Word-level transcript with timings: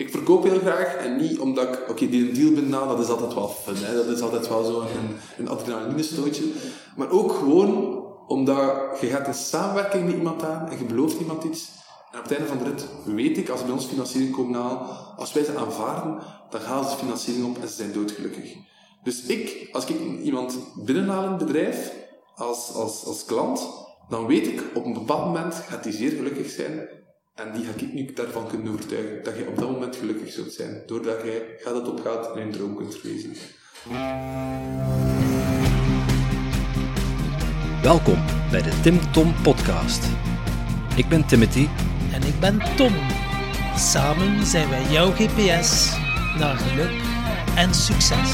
ik 0.00 0.10
verkoop 0.10 0.44
heel 0.44 0.58
graag 0.58 0.94
en 0.94 1.16
niet 1.16 1.38
omdat 1.38 1.68
ik, 1.68 1.90
oké, 1.90 2.08
die 2.08 2.28
een 2.28 2.34
deal 2.34 2.52
ben 2.52 2.68
na, 2.68 2.86
dat 2.86 2.98
is 2.98 3.08
altijd 3.08 3.34
wel 3.34 3.48
fun, 3.48 3.76
hè? 3.76 3.94
dat 3.94 4.06
is 4.06 4.20
altijd 4.20 4.48
wel 4.48 4.64
zo 4.64 4.80
een, 4.80 5.16
een 5.38 5.48
adrenaline 5.48 6.02
stootje. 6.02 6.44
Maar 6.96 7.10
ook 7.10 7.32
gewoon 7.32 8.04
omdat 8.26 8.98
je 9.00 9.06
gaat 9.06 9.26
een 9.26 9.34
samenwerking 9.34 10.04
met 10.04 10.14
iemand 10.14 10.44
aan 10.44 10.68
en 10.68 10.78
je 10.78 10.84
belooft 10.84 11.20
iemand 11.20 11.44
iets. 11.44 11.70
En 12.12 12.18
op 12.18 12.24
het 12.24 12.32
einde 12.32 12.46
van 12.46 12.58
de 12.58 12.64
rit 12.64 12.86
weet 13.04 13.38
ik, 13.38 13.48
als 13.48 13.60
ze 13.60 13.66
bij 13.66 13.74
ons 13.74 13.86
financiering 13.86 14.34
komen 14.34 14.60
halen, 14.60 14.78
als 15.16 15.32
wij 15.32 15.44
ze 15.44 15.56
aanvaarden, 15.56 16.18
dan 16.50 16.60
gaan 16.60 16.84
ze 16.84 16.96
financiering 16.96 17.46
op 17.46 17.62
en 17.62 17.68
ze 17.68 17.74
zijn 17.74 17.92
doodgelukkig. 17.92 18.54
Dus 19.02 19.22
ik, 19.22 19.68
als 19.72 19.86
ik 19.86 19.96
iemand 20.22 20.58
binnenhaal 20.84 21.24
in 21.24 21.30
het 21.30 21.46
bedrijf, 21.46 21.92
als, 22.34 22.72
als, 22.74 23.04
als 23.04 23.24
klant, 23.24 23.68
dan 24.08 24.26
weet 24.26 24.46
ik, 24.46 24.62
op 24.74 24.84
een 24.84 24.92
bepaald 24.92 25.24
moment 25.24 25.54
gaat 25.54 25.82
die 25.82 25.92
zeer 25.92 26.10
gelukkig 26.10 26.50
zijn. 26.50 26.88
En 27.34 27.52
die 27.52 27.64
ga 27.64 27.72
ik 27.76 27.92
nu 27.92 28.12
daarvan 28.12 28.48
kunnen 28.48 28.72
overtuigen, 28.72 29.24
dat 29.24 29.36
je 29.36 29.46
op 29.48 29.58
dat 29.58 29.70
moment 29.70 29.96
gelukkig 29.96 30.32
zult 30.32 30.52
zijn. 30.52 30.82
Doordat 30.86 31.22
jij 31.24 31.56
gaat 31.58 31.74
het 31.74 31.88
opgaat 31.88 32.36
en 32.36 32.42
een 32.42 32.52
droom 32.52 32.76
kunt 32.76 32.96
verwezen. 32.96 33.32
Welkom 37.82 38.24
bij 38.50 38.62
de 38.62 38.80
Tim 38.82 39.12
Tom 39.12 39.34
Podcast. 39.42 40.04
Ik 40.96 41.08
ben 41.08 41.26
Timothy. 41.26 41.66
En 42.12 42.22
ik 42.22 42.40
ben 42.40 42.58
Tom. 42.76 42.92
Samen 43.76 44.46
zijn 44.46 44.68
wij 44.68 44.90
jouw 44.90 45.10
GPS 45.10 45.96
naar 46.38 46.56
geluk 46.56 47.02
en 47.56 47.74
succes. 47.74 48.32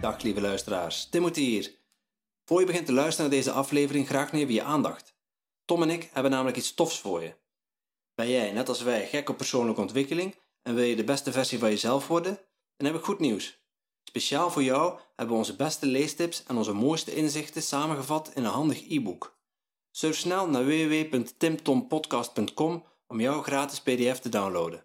Dag 0.00 0.22
lieve 0.22 0.40
luisteraars, 0.40 1.08
Timothy 1.08 1.40
hier. 1.40 1.70
Voor 2.44 2.60
je 2.60 2.66
begint 2.66 2.86
te 2.86 2.92
luisteren 2.92 3.30
naar 3.30 3.38
deze 3.38 3.50
aflevering, 3.50 4.06
graag 4.06 4.32
neem 4.32 4.50
je 4.50 4.62
aandacht. 4.62 5.13
Tom 5.64 5.82
en 5.82 5.90
ik 5.90 6.10
hebben 6.12 6.32
namelijk 6.32 6.56
iets 6.56 6.74
tofs 6.74 6.98
voor 6.98 7.22
je. 7.22 7.34
Ben 8.14 8.30
jij, 8.30 8.52
net 8.52 8.68
als 8.68 8.82
wij, 8.82 9.06
gek 9.06 9.28
op 9.28 9.36
persoonlijke 9.36 9.80
ontwikkeling 9.80 10.34
en 10.62 10.74
wil 10.74 10.84
je 10.84 10.96
de 10.96 11.04
beste 11.04 11.32
versie 11.32 11.58
van 11.58 11.70
jezelf 11.70 12.08
worden? 12.08 12.40
Dan 12.76 12.86
heb 12.86 12.96
ik 12.96 13.04
goed 13.04 13.18
nieuws. 13.18 13.62
Speciaal 14.04 14.50
voor 14.50 14.62
jou 14.62 14.98
hebben 15.16 15.34
we 15.34 15.40
onze 15.40 15.56
beste 15.56 15.86
leestips 15.86 16.44
en 16.46 16.56
onze 16.56 16.72
mooiste 16.72 17.14
inzichten 17.14 17.62
samengevat 17.62 18.30
in 18.34 18.44
een 18.44 18.50
handig 18.50 18.88
e-book. 18.88 19.38
Surf 19.90 20.16
snel 20.16 20.48
naar 20.48 20.64
www.timtompodcast.com 20.64 22.84
om 23.06 23.20
jouw 23.20 23.42
gratis 23.42 23.80
PDF 23.80 24.18
te 24.18 24.28
downloaden. 24.28 24.84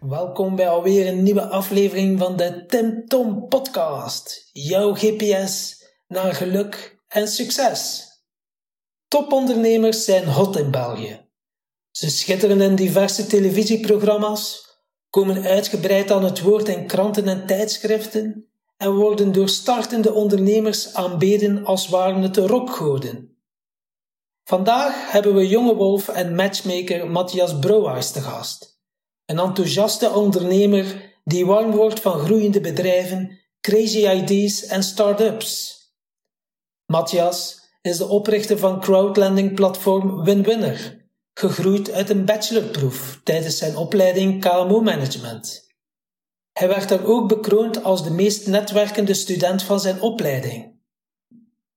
Welkom 0.00 0.56
bij 0.56 0.68
alweer 0.68 1.06
een 1.06 1.22
nieuwe 1.22 1.48
aflevering 1.48 2.18
van 2.18 2.36
de 2.36 2.66
Tim 2.66 3.06
Tom 3.06 3.48
Podcast. 3.48 4.50
Jouw 4.52 4.94
GPS 4.94 5.84
naar 6.06 6.34
geluk 6.34 6.99
en 7.10 7.28
succes. 7.28 8.08
Topondernemers 9.08 10.04
zijn 10.04 10.26
hot 10.26 10.56
in 10.56 10.70
België. 10.70 11.28
Ze 11.90 12.10
schitteren 12.10 12.60
in 12.60 12.74
diverse 12.74 13.26
televisieprogramma's, 13.26 14.68
komen 15.10 15.42
uitgebreid 15.42 16.10
aan 16.10 16.24
het 16.24 16.40
woord 16.40 16.68
in 16.68 16.86
kranten 16.86 17.28
en 17.28 17.46
tijdschriften 17.46 18.50
en 18.76 18.94
worden 18.94 19.32
door 19.32 19.48
startende 19.48 20.12
ondernemers 20.12 20.94
aanbeden 20.94 21.64
als 21.64 21.88
waren 21.88 22.22
het 22.22 22.34
de 22.34 22.46
rockgoden. 22.46 23.38
Vandaag 24.44 25.10
hebben 25.10 25.34
we 25.34 25.48
jonge 25.48 25.74
wolf 25.74 26.08
en 26.08 26.34
matchmaker 26.34 27.10
Matthias 27.10 27.58
Brouwhuis 27.58 28.10
te 28.10 28.20
gast. 28.20 28.80
Een 29.24 29.38
enthousiaste 29.38 30.10
ondernemer 30.10 31.14
die 31.24 31.46
warm 31.46 31.70
wordt 31.70 32.00
van 32.00 32.18
groeiende 32.18 32.60
bedrijven, 32.60 33.38
crazy 33.60 34.08
ideas 34.08 34.64
en 34.64 34.82
start-ups. 34.82 35.79
Matthias 36.90 37.60
is 37.82 37.96
de 37.96 38.08
oprichter 38.08 38.58
van 38.58 38.80
crowdlending 38.80 39.54
platform 39.54 40.24
WinWinner, 40.24 41.06
gegroeid 41.34 41.92
uit 41.92 42.10
een 42.10 42.24
bachelorproef 42.24 43.20
tijdens 43.24 43.58
zijn 43.58 43.76
opleiding 43.76 44.40
KMO 44.40 44.80
Management. 44.80 45.68
Hij 46.52 46.68
werd 46.68 46.88
daar 46.88 47.04
ook 47.04 47.28
bekroond 47.28 47.84
als 47.84 48.04
de 48.04 48.10
meest 48.10 48.46
netwerkende 48.46 49.14
student 49.14 49.62
van 49.62 49.80
zijn 49.80 50.00
opleiding. 50.00 50.80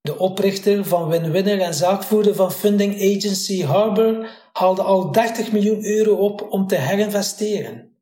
De 0.01 0.17
oprichter 0.17 0.85
van 0.85 1.09
WinWinner 1.09 1.61
en 1.61 1.73
zaakvoerder 1.73 2.35
van 2.35 2.51
funding 2.51 2.93
agency 2.95 3.63
Harbor 3.63 4.29
haalde 4.53 4.81
al 4.81 5.11
30 5.11 5.51
miljoen 5.51 5.85
euro 5.85 6.15
op 6.15 6.47
om 6.49 6.67
te 6.67 6.75
herinvesteren. 6.75 7.92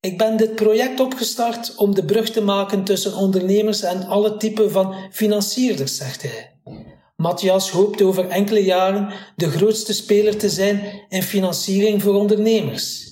Ik 0.00 0.18
ben 0.18 0.36
dit 0.36 0.54
project 0.54 1.00
opgestart 1.00 1.74
om 1.76 1.94
de 1.94 2.04
brug 2.04 2.30
te 2.30 2.40
maken 2.40 2.84
tussen 2.84 3.14
ondernemers 3.14 3.82
en 3.82 4.06
alle 4.06 4.36
typen 4.36 4.70
van 4.70 4.94
financierders, 5.10 5.96
zegt 5.96 6.22
hij. 6.22 6.58
Matthias 7.16 7.70
hoopt 7.70 8.02
over 8.02 8.28
enkele 8.28 8.64
jaren 8.64 9.12
de 9.36 9.50
grootste 9.50 9.92
speler 9.92 10.36
te 10.36 10.48
zijn 10.48 11.04
in 11.08 11.22
financiering 11.22 12.02
voor 12.02 12.14
ondernemers. 12.14 13.08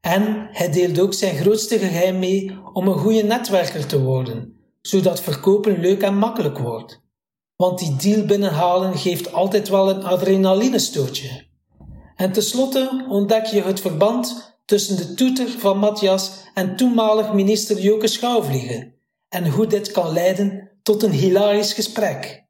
En 0.00 0.48
hij 0.50 0.70
deelt 0.70 1.00
ook 1.00 1.14
zijn 1.14 1.36
grootste 1.36 1.78
geheim 1.78 2.18
mee 2.18 2.58
om 2.72 2.88
een 2.88 2.98
goede 2.98 3.22
netwerker 3.22 3.86
te 3.86 4.00
worden, 4.02 4.56
zodat 4.80 5.20
verkopen 5.20 5.80
leuk 5.80 6.02
en 6.02 6.18
makkelijk 6.18 6.58
wordt. 6.58 7.00
Want 7.56 7.78
die 7.78 7.96
deal 7.96 8.26
binnenhalen 8.26 8.98
geeft 8.98 9.32
altijd 9.32 9.68
wel 9.68 9.90
een 9.90 10.04
adrenalinestootje. 10.04 11.46
En 12.14 12.32
tenslotte 12.32 13.04
ontdek 13.08 13.44
je 13.44 13.62
het 13.62 13.80
verband 13.80 14.55
tussen 14.66 14.96
de 14.96 15.14
toeter 15.14 15.48
van 15.48 15.78
Matthias 15.78 16.30
en 16.54 16.76
toenmalig 16.76 17.32
minister 17.32 17.78
Joke 17.78 18.06
Schouwvliegen 18.06 18.94
en 19.28 19.48
hoe 19.48 19.66
dit 19.66 19.90
kan 19.90 20.12
leiden 20.12 20.70
tot 20.82 21.02
een 21.02 21.10
hilarisch 21.10 21.72
gesprek. 21.72 22.44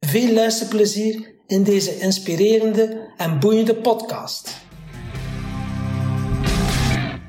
Veel 0.00 0.32
luisterplezier 0.32 1.34
in 1.46 1.62
deze 1.62 1.98
inspirerende 1.98 3.12
en 3.16 3.38
boeiende 3.40 3.74
podcast. 3.74 4.56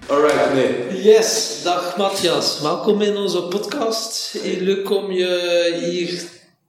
Alright, 0.08 0.54
nee. 0.54 1.02
Yes, 1.04 1.60
dag 1.64 1.98
Matthias. 1.98 2.62
Welkom 2.62 3.02
in 3.02 3.18
onze 3.18 3.44
podcast. 3.44 4.38
Heel 4.42 4.60
leuk 4.60 4.92
om 4.92 5.12
je 5.12 5.80
hier, 5.90 6.24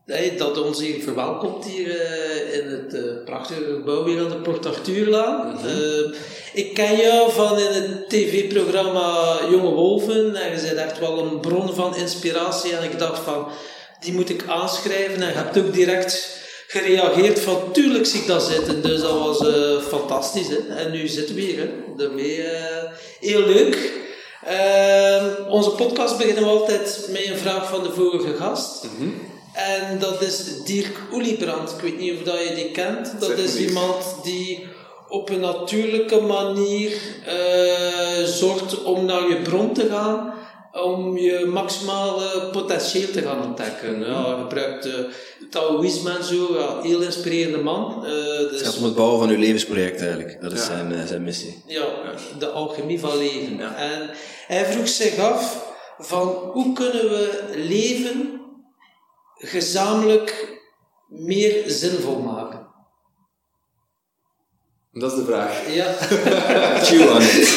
hey, 0.07 0.37
dat 0.37 0.63
ons 0.63 0.81
hier 0.81 1.03
verwelkomt 1.03 1.65
hier 1.65 1.87
uh, 1.87 2.55
in 2.55 2.69
het 2.69 2.95
uh, 2.95 3.25
prachtige 3.25 3.65
gebouw 3.65 4.07
hier 4.07 4.21
aan 4.21 4.29
de 4.29 4.37
Port 4.37 4.67
Arthurlaan. 4.67 5.47
Mm 5.47 5.57
-hmm. 5.57 5.67
uh, 5.67 6.15
ik 6.55 6.75
ken 6.75 6.97
jou 6.97 7.33
van 7.33 7.59
in 7.59 7.73
het 7.73 8.09
tv-programma 8.09 9.39
Jonge 9.51 9.71
Wolven 9.71 10.37
en 10.37 10.57
je 10.57 10.63
bent 10.63 10.77
echt 10.77 10.99
wel 10.99 11.19
een 11.19 11.41
bron 11.41 11.75
van 11.75 11.97
inspiratie 11.97 12.77
en 12.77 12.85
ik 12.85 12.99
dacht 12.99 13.19
van, 13.19 13.49
die 14.01 14.13
moet 14.13 14.31
ik 14.31 14.45
aanschrijven 14.47 15.23
en 15.23 15.29
je 15.29 15.35
hebt 15.35 15.59
ook 15.59 15.73
direct 15.73 16.43
gereageerd 16.67 17.41
van 17.41 17.73
tuurlijk 17.73 18.07
zie 18.07 18.21
ik 18.21 18.27
dat 18.27 18.43
zitten. 18.43 18.83
Dus 18.83 19.01
dat 19.01 19.19
was 19.19 19.45
fantastisch. 19.87 20.49
Hè? 20.49 20.75
En 20.75 20.91
nu 20.91 21.09
zitten 21.09 21.35
we 21.35 21.41
hier. 21.41 21.59
Hè? 21.59 21.71
Daarmee 21.97 22.45
heel 23.21 23.47
leuk. 23.47 24.03
Uh, 24.49 25.25
onze 25.49 25.71
podcast 25.71 26.19
beginnen 26.19 26.43
we 26.43 26.49
altijd 26.49 27.09
met 27.11 27.27
een 27.27 27.37
vraag 27.37 27.69
van 27.69 27.83
de 27.83 27.93
vorige 27.93 28.35
gast. 28.37 28.85
Mm 28.85 28.91
-hmm. 28.99 29.34
En 29.55 29.99
dat 29.99 30.23
is 30.23 30.63
Dirk 30.65 31.01
Oeliebrand. 31.13 31.71
Ik 31.71 31.81
weet 31.81 31.99
niet 31.99 32.13
of 32.17 32.23
dat 32.23 32.49
je 32.49 32.55
die 32.55 32.71
kent. 32.71 33.21
Dat 33.21 33.39
is 33.39 33.57
iemand 33.57 34.17
die 34.23 34.67
op 35.09 35.29
een 35.31 35.41
natuurlijke 35.41 36.21
manier 36.21 36.99
zorgt 38.25 38.83
om 38.83 39.05
naar 39.05 39.29
je 39.29 39.41
bron 39.43 39.73
te 39.75 39.87
gaan 39.91 40.33
om 40.83 41.17
je 41.19 41.47
maximale 41.53 42.49
potentieel 42.53 43.11
te 43.11 43.23
gaan 43.23 43.45
ontdekken. 43.45 44.01
Ja, 44.01 44.07
je 44.07 44.37
gebruikt 44.41 44.87
uh, 44.87 44.95
Taoïsme 45.51 46.11
en 46.11 46.25
zo, 46.25 46.59
ja, 46.59 46.81
heel 46.83 47.01
inspirerende 47.01 47.59
man. 47.59 48.05
Uh, 48.07 48.39
Het 48.39 48.51
dus, 48.51 48.63
gaat 48.63 48.77
om 48.77 48.85
het 48.85 48.95
bouwen 48.95 49.19
van 49.19 49.29
uw 49.29 49.39
levensproject 49.39 50.01
eigenlijk. 50.01 50.41
Dat 50.41 50.53
is 50.53 50.59
Ja. 50.59 50.65
zijn, 50.65 50.93
eh, 50.93 51.07
zijn 51.07 51.25
missie. 51.25 51.63
ja, 51.67 51.85
de 52.39 52.49
alchemie 52.49 53.01
van 53.01 53.17
leven. 53.19 53.61
En 53.77 54.11
hij 54.47 54.65
vroeg 54.65 54.89
zich 54.89 55.19
af 55.19 55.73
van 55.99 56.29
hoe 56.53 56.73
kunnen 56.73 57.09
we 57.11 57.53
leven 57.57 58.34
gezamenlijk 59.35 60.61
meer 61.09 61.71
zinvol 61.71 62.19
maken? 62.19 62.67
Dat 64.93 65.13
is 65.13 65.19
de 65.19 65.25
vraag. 65.25 65.75
Ja, 65.75 65.93
Chew 66.85 67.11
on 67.11 67.23
it. 67.23 67.49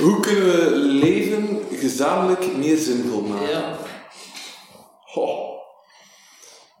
Hoe 0.00 0.20
kunnen 0.20 0.44
we 0.44 0.76
leven 0.76 1.60
gezamenlijk 1.72 2.56
meer 2.56 2.76
zinvol 2.76 3.20
maken? 3.20 3.48
ja. 3.48 3.76
Goh. 5.00 5.52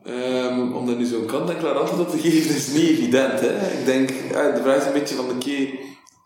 Ehm, 0.04 0.72
om 0.72 0.86
daar 0.86 0.96
nu 0.96 1.04
zo'n 1.04 1.26
kant-en-klaar 1.26 1.74
antwoord 1.74 2.00
op 2.00 2.10
te 2.10 2.18
geven, 2.18 2.54
is 2.56 2.66
niet 2.66 2.88
evident. 2.88 3.40
Hè? 3.40 3.78
Ik 3.78 3.84
denk, 3.84 4.10
ja, 4.30 4.50
de 4.50 4.62
vraag 4.62 4.76
is 4.76 4.86
een 4.86 4.92
beetje 4.92 5.14
van, 5.14 5.30
oké, 5.30 5.78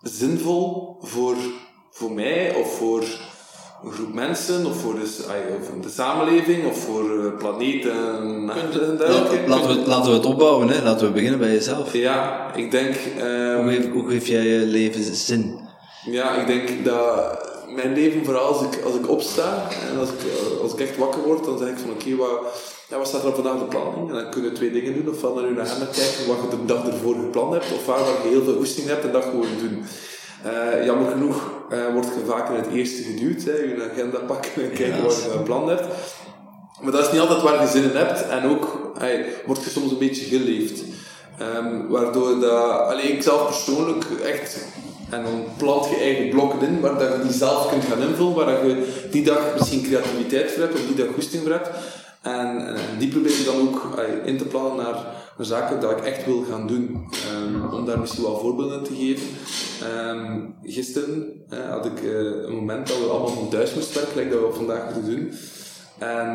zinvol 0.02 0.96
voor, 1.00 1.36
voor 1.90 2.12
mij 2.12 2.54
of 2.54 2.76
voor 2.76 3.04
een 3.84 3.92
groep 3.92 4.14
mensen 4.14 4.66
of 4.66 4.80
voor 4.80 4.94
de, 4.94 5.24
ah, 5.28 5.60
of 5.60 5.66
voor 5.66 5.80
de 5.80 5.88
samenleving 5.90 6.66
of 6.66 6.84
voor 6.84 7.02
de 7.02 7.34
planeet 7.38 7.86
en. 7.86 8.44
Laten 8.44 9.68
we, 9.68 9.82
laten 9.86 10.10
we 10.10 10.16
het 10.16 10.26
opbouwen, 10.26 10.68
hè. 10.68 10.82
laten 10.82 11.06
we 11.06 11.12
beginnen 11.12 11.38
bij 11.38 11.52
jezelf. 11.52 11.92
Ja, 11.92 12.46
ik 12.54 12.70
denk... 12.70 12.94
ehm, 13.18 13.62
Hoe, 13.62 13.72
geef, 13.72 13.92
hoe 13.92 14.10
geef 14.10 14.26
jij 14.26 14.46
je 14.46 14.66
leven 14.66 15.14
zin? 15.14 15.58
Ja, 16.04 16.34
ik 16.34 16.46
denk 16.46 16.84
dat 16.84 17.46
mijn 17.74 17.92
leven, 17.94 18.24
vooral 18.24 18.46
als 18.46 18.62
ik, 18.62 18.82
als 18.84 18.94
ik 18.94 19.08
opsta 19.08 19.68
en 19.92 19.98
als 19.98 20.08
ik, 20.08 20.20
als 20.62 20.72
ik 20.72 20.80
echt 20.80 20.96
wakker 20.96 21.22
word, 21.22 21.44
dan 21.44 21.58
zeg 21.58 21.68
ik 21.68 21.78
van 21.78 21.90
oké, 21.90 22.16
wat, 22.16 22.28
ja, 22.88 22.98
wat 22.98 23.08
staat 23.08 23.24
er 23.24 23.34
vandaag 23.34 23.58
de 23.58 23.64
planning? 23.64 24.08
En 24.08 24.14
dan 24.14 24.30
kun 24.30 24.42
je 24.42 24.52
twee 24.52 24.72
dingen 24.72 24.94
doen. 24.94 25.14
Ofwel 25.14 25.34
naar 25.34 25.52
je 25.52 25.60
agenda 25.60 25.84
kijken 25.84 26.26
wat 26.26 26.36
je 26.42 26.56
de 26.56 26.64
dag 26.66 26.86
ervoor 26.86 27.14
gepland 27.14 27.52
hebt, 27.52 27.72
of 27.72 27.86
waar 27.86 27.98
je 27.98 28.28
heel 28.28 28.44
veel 28.44 28.56
goesting 28.56 28.86
hebt 28.86 29.04
en 29.04 29.12
dat 29.12 29.24
gewoon 29.24 29.46
doen. 29.60 29.84
Uh, 30.46 30.84
jammer 30.84 31.10
genoeg 31.10 31.50
uh, 31.72 31.92
wordt 31.92 32.06
je 32.06 32.24
vaak 32.26 32.48
in 32.48 32.56
het 32.56 32.72
eerste 32.72 33.02
geduwd. 33.02 33.44
Hè, 33.44 33.52
je 33.52 33.88
agenda 33.92 34.18
pakken 34.18 34.62
en 34.62 34.72
kijken 34.72 35.02
wat 35.02 35.22
je 35.22 35.30
gepland 35.30 35.68
hebt. 35.68 35.84
Maar 36.80 36.92
dat 36.92 37.06
is 37.06 37.12
niet 37.12 37.20
altijd 37.20 37.42
waar 37.42 37.62
je 37.62 37.68
zin 37.68 37.90
in 37.90 37.96
hebt. 37.96 38.28
En 38.28 38.48
ook 38.48 38.92
hey, 38.98 39.26
word 39.46 39.64
je 39.64 39.70
soms 39.70 39.90
een 39.90 39.98
beetje 39.98 40.24
geleefd. 40.24 40.82
Um, 41.56 41.88
waardoor 41.88 42.40
dat, 42.40 42.80
alleen 42.80 43.12
ik 43.12 43.22
zelf 43.22 43.46
persoonlijk 43.46 44.04
echt 44.24 44.66
en 45.10 45.22
dan 45.22 45.44
plant 45.56 45.88
je 45.88 45.96
eigen 45.96 46.28
blokken 46.28 46.68
in, 46.68 46.80
waar 46.80 46.98
dat 46.98 47.12
je 47.12 47.22
die 47.22 47.32
zelf 47.32 47.68
kunt 47.68 47.84
gaan 47.84 48.02
invullen, 48.02 48.34
waar 48.34 48.66
je 48.66 49.06
die 49.10 49.24
dag 49.24 49.54
misschien 49.58 49.82
creativiteit 49.82 50.50
voor 50.50 50.62
hebt, 50.62 50.74
of 50.74 50.86
die 50.86 51.04
dag 51.04 51.14
goesting 51.14 51.42
voor 51.42 51.52
hebt. 51.52 51.70
En, 52.22 52.66
en, 52.66 52.76
die 52.98 53.08
probeer 53.08 53.38
je 53.38 53.44
dan 53.44 53.60
ook 53.60 53.98
in 54.24 54.38
te 54.38 54.44
plannen 54.44 54.76
naar, 54.76 54.96
naar, 55.38 55.46
zaken 55.46 55.80
dat 55.80 55.90
ik 55.90 56.04
echt 56.04 56.24
wil 56.24 56.44
gaan 56.50 56.66
doen. 56.66 57.08
Um, 57.34 57.72
om 57.72 57.86
daar 57.86 57.98
misschien 57.98 58.22
wel 58.22 58.38
voorbeelden 58.38 58.82
te 58.82 58.94
geven. 58.94 59.28
Um, 60.08 60.54
gisteren 60.62 61.42
had 61.70 61.86
ik 61.86 62.02
uh, 62.02 62.10
een 62.46 62.54
moment 62.54 62.88
dat 62.88 62.98
we 62.98 63.04
allemaal 63.04 63.28
van 63.28 63.48
thuis 63.48 63.74
moesten 63.74 63.94
werken, 63.94 64.12
gelijk 64.12 64.30
dat 64.30 64.40
we 64.40 64.56
vandaag 64.56 64.94
moeten 64.94 65.16
doen. 65.16 65.32
En 65.98 66.28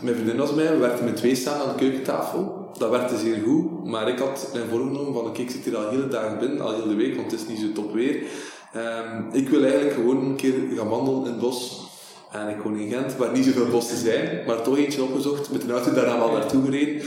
mijn 0.00 0.14
vriendin 0.14 0.36
was 0.36 0.54
mij, 0.54 0.72
we 0.72 0.78
werkten 0.78 1.04
met 1.04 1.16
twee 1.16 1.34
staan 1.34 1.60
aan 1.60 1.68
de 1.68 1.74
keukentafel. 1.74 2.62
Dat 2.78 2.90
werkte 2.90 3.18
zeer 3.18 3.38
goed, 3.44 3.84
maar 3.84 4.08
ik 4.08 4.18
had 4.18 4.50
mijn 4.52 4.68
voorgenomen 4.68 5.12
van 5.12 5.36
ik 5.36 5.50
zit 5.50 5.64
hier 5.64 5.76
al 5.76 5.90
hele 5.90 6.08
dagen 6.08 6.38
binnen, 6.38 6.60
al 6.60 6.74
heel 6.74 6.88
de 6.88 6.94
week, 6.94 7.16
want 7.16 7.30
het 7.30 7.40
is 7.40 7.48
niet 7.48 7.58
zo 7.58 7.72
top 7.72 7.92
weer. 7.92 8.22
Um, 8.76 9.28
ik 9.32 9.48
wil 9.48 9.62
eigenlijk 9.62 9.94
gewoon 9.94 10.24
een 10.24 10.36
keer 10.36 10.54
gaan 10.76 10.88
wandelen 10.88 11.20
in 11.20 11.26
het 11.26 11.38
bos. 11.38 11.82
En 12.32 12.48
ik 12.48 12.62
woon 12.62 12.78
in 12.78 12.90
Gent, 12.90 13.16
waar 13.16 13.32
niet 13.32 13.44
zoveel 13.44 13.68
bossen 13.68 13.98
zijn, 13.98 14.42
maar 14.46 14.62
toch 14.62 14.76
eentje 14.76 15.02
opgezocht, 15.02 15.52
met 15.52 15.62
een 15.62 15.70
auto 15.70 15.92
daar 15.92 16.06
allemaal 16.06 16.32
naartoe 16.32 16.64
gereden. 16.64 17.02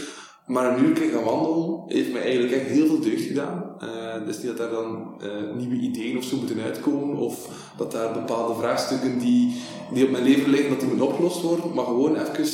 Maar 0.48 0.78
een 0.78 0.86
uur 0.86 0.96
gaan 0.96 1.24
wandelen 1.24 1.84
heeft 1.88 2.12
mij 2.12 2.22
eigenlijk 2.22 2.54
echt 2.54 2.66
heel 2.66 2.88
veel 2.88 3.00
deugd 3.00 3.22
gedaan. 3.22 3.76
Uh, 3.84 4.26
dus 4.26 4.38
niet 4.38 4.48
dat 4.48 4.58
daar 4.58 4.70
dan 4.70 5.14
uh, 5.24 5.56
nieuwe 5.56 5.76
ideeën 5.76 6.18
of 6.18 6.24
zo 6.24 6.38
moeten 6.38 6.62
uitkomen, 6.62 7.18
of 7.18 7.50
dat 7.78 7.92
daar 7.92 8.14
bepaalde 8.14 8.54
vraagstukken 8.54 9.20
die, 9.20 9.62
die 9.94 10.06
op 10.06 10.12
mijn 10.12 10.24
leven 10.24 10.50
liggen, 10.50 10.70
dat 10.70 10.80
die 10.80 10.88
moeten 10.90 11.08
opgelost 11.08 11.42
worden, 11.42 11.74
maar 11.74 11.86
gewoon 11.86 12.16
even 12.16 12.46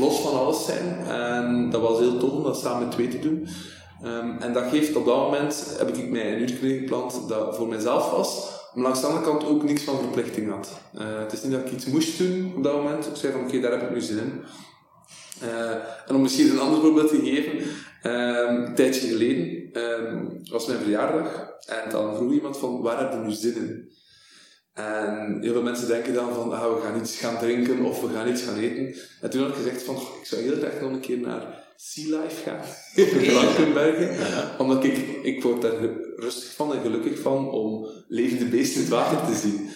los 0.00 0.20
van 0.20 0.40
alles 0.40 0.64
zijn. 0.64 1.06
En 1.06 1.70
dat 1.70 1.80
was 1.80 1.98
heel 1.98 2.18
tof 2.18 2.30
om 2.30 2.42
dat 2.42 2.58
samen 2.58 2.86
met 2.86 2.90
twee 2.90 3.08
te 3.08 3.18
doen. 3.18 3.48
Um, 4.04 4.36
en 4.38 4.52
dat 4.52 4.64
geeft 4.70 4.96
op 4.96 5.04
dat 5.04 5.16
moment, 5.16 5.74
heb 5.78 5.96
ik 5.96 6.10
mij 6.10 6.32
een 6.32 6.40
uur 6.40 6.48
gepland 6.48 7.20
dat 7.28 7.56
voor 7.56 7.68
mezelf 7.68 8.10
was, 8.10 8.50
maar 8.74 8.84
langs 8.84 9.00
de 9.00 9.06
andere 9.06 9.24
kant 9.24 9.46
ook 9.46 9.62
niks 9.62 9.82
van 9.82 9.98
verplichting 9.98 10.50
had. 10.50 10.80
Uh, 10.94 11.02
het 11.18 11.32
is 11.32 11.42
niet 11.42 11.52
dat 11.52 11.60
ik 11.60 11.72
iets 11.72 11.86
moest 11.86 12.18
doen 12.18 12.52
op 12.56 12.62
dat 12.62 12.74
moment. 12.76 13.06
Ik 13.06 13.16
zei 13.16 13.32
van 13.32 13.42
oké, 13.42 13.60
daar 13.60 13.70
heb 13.70 13.82
ik 13.82 13.90
nu 13.90 14.00
zin 14.00 14.18
in. 14.18 14.42
Uh, 15.42 15.70
en 16.06 16.14
om 16.14 16.22
misschien 16.22 16.50
een 16.50 16.58
ander 16.58 16.80
voorbeeld 16.80 17.08
te 17.08 17.20
geven, 17.24 17.52
um, 18.12 18.64
een 18.64 18.74
tijdje 18.74 19.08
geleden 19.08 19.70
um, 19.82 20.40
was 20.50 20.66
mijn 20.66 20.78
verjaardag 20.78 21.50
en 21.66 21.90
dan 21.90 22.16
vroeg 22.16 22.32
iemand 22.32 22.58
van 22.58 22.82
waar 22.82 22.98
heb 22.98 23.12
je 23.12 23.18
nu 23.18 23.32
zin 23.32 23.56
in? 23.56 23.94
En 24.74 25.38
heel 25.40 25.52
veel 25.52 25.62
mensen 25.62 25.88
denken 25.88 26.14
dan 26.14 26.34
van 26.34 26.52
ah, 26.52 26.74
we 26.74 26.80
gaan 26.80 27.00
iets 27.00 27.18
gaan 27.18 27.38
drinken 27.38 27.84
of 27.84 28.00
we 28.00 28.08
gaan 28.08 28.28
iets 28.28 28.42
gaan 28.42 28.58
eten. 28.58 28.94
En 29.20 29.30
toen 29.30 29.40
had 29.40 29.50
ik 29.50 29.56
gezegd 29.56 29.82
van 29.82 29.94
ik 29.94 30.26
zou 30.26 30.42
heel 30.42 30.56
graag 30.56 30.80
nog 30.80 30.90
een 30.90 31.00
keer 31.00 31.18
naar 31.18 31.64
Sea 31.76 32.20
Life 32.20 32.42
gaan 32.42 32.60
in 33.04 33.26
Blankenbergen. 33.26 34.14
Ja. 34.14 34.54
Omdat 34.58 34.84
ik, 34.84 34.96
ik 35.22 35.42
word 35.42 35.62
daar 35.62 35.74
rustig 36.16 36.54
van 36.54 36.74
en 36.74 36.80
gelukkig 36.80 37.18
van 37.18 37.50
om 37.50 37.88
levende 38.08 38.44
beesten 38.44 38.74
in 38.74 38.80
het 38.80 38.90
water 38.90 39.26
te 39.26 39.34
zien. 39.34 39.70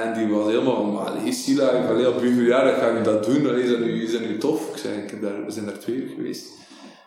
En 0.00 0.14
die 0.14 0.26
was 0.26 0.46
helemaal 0.46 0.76
van, 0.76 1.06
allee, 1.06 1.32
Sila, 1.32 1.68
allee, 1.68 2.08
op 2.08 2.20
uw 2.20 2.34
verjaardag 2.34 2.78
ga 2.78 2.96
je 2.96 3.02
dat 3.02 3.24
doen, 3.24 3.48
allee, 3.48 3.62
is, 3.62 3.70
dat 3.70 3.78
nu, 3.78 4.02
is 4.02 4.12
dat 4.12 4.20
nu 4.20 4.38
tof? 4.38 4.70
Ik 4.72 4.76
zei, 4.76 4.94
ik 4.94 5.10
heb 5.10 5.22
daar, 5.22 5.44
we 5.44 5.50
zijn 5.50 5.64
daar 5.64 5.78
twee 5.78 5.96
uur 5.96 6.10
geweest. 6.16 6.46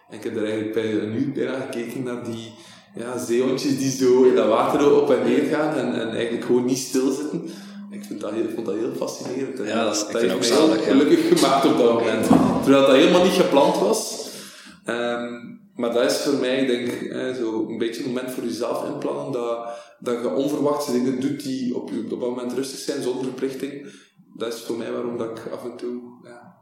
En 0.09 0.17
ik 0.17 0.23
heb 0.23 0.33
daar 0.35 0.43
eigenlijk 0.43 0.73
bij 0.73 0.93
een 0.93 1.15
uur 1.15 1.31
bijna 1.31 1.59
gekeken 1.59 2.03
naar 2.03 2.23
die 2.23 2.53
ja, 2.95 3.17
zeehondjes 3.17 3.77
die 3.77 3.91
zo 3.91 4.23
in 4.23 4.35
dat 4.35 4.47
water 4.47 5.01
op 5.01 5.11
en 5.11 5.23
neer 5.23 5.43
gaan 5.43 5.75
en, 5.75 5.93
en 6.01 6.09
eigenlijk 6.09 6.45
gewoon 6.45 6.65
niet 6.65 6.77
stilzitten. 6.77 7.49
Ik 7.91 8.03
vind 8.03 8.21
dat 8.21 8.31
heel, 8.31 8.49
vond 8.55 8.65
dat 8.65 8.75
heel 8.75 8.93
fascinerend. 8.97 9.57
Ja, 9.57 9.83
dat, 9.83 9.95
is, 9.95 9.99
dat 10.11 10.21
heeft 10.21 10.33
mij 10.33 10.43
zalig, 10.43 10.83
gelukkig 10.83 11.27
gemaakt 11.27 11.65
op 11.65 11.77
dat 11.77 11.93
moment. 11.93 12.27
Terwijl 12.63 12.85
dat 12.85 12.95
helemaal 12.95 13.23
niet 13.23 13.31
gepland 13.31 13.79
was. 13.79 14.29
Um, 14.89 15.54
maar 15.75 15.93
dat 15.93 16.11
is 16.11 16.17
voor 16.17 16.33
mij, 16.33 16.65
denk 16.65 16.87
ik, 16.87 17.11
zo 17.35 17.65
een 17.69 17.77
beetje 17.77 18.03
een 18.03 18.07
moment 18.07 18.31
voor 18.31 18.43
jezelf 18.43 18.87
inplannen, 18.87 19.31
dat, 19.31 19.67
dat 19.99 20.21
je 20.21 20.29
onverwachte 20.29 20.91
dingen 20.91 21.19
doet 21.19 21.43
die 21.43 21.75
op, 21.75 21.89
op 22.03 22.09
dat 22.09 22.19
moment 22.19 22.53
rustig 22.53 22.79
zijn, 22.79 23.01
zonder 23.01 23.23
verplichting. 23.23 23.93
Dat 24.37 24.53
is 24.53 24.61
voor 24.61 24.77
mij 24.77 24.91
waarom 24.91 25.17
dat 25.17 25.29
ik 25.29 25.51
af 25.53 25.63
en 25.63 25.77
toe... 25.77 26.01
Ja, 26.23 26.55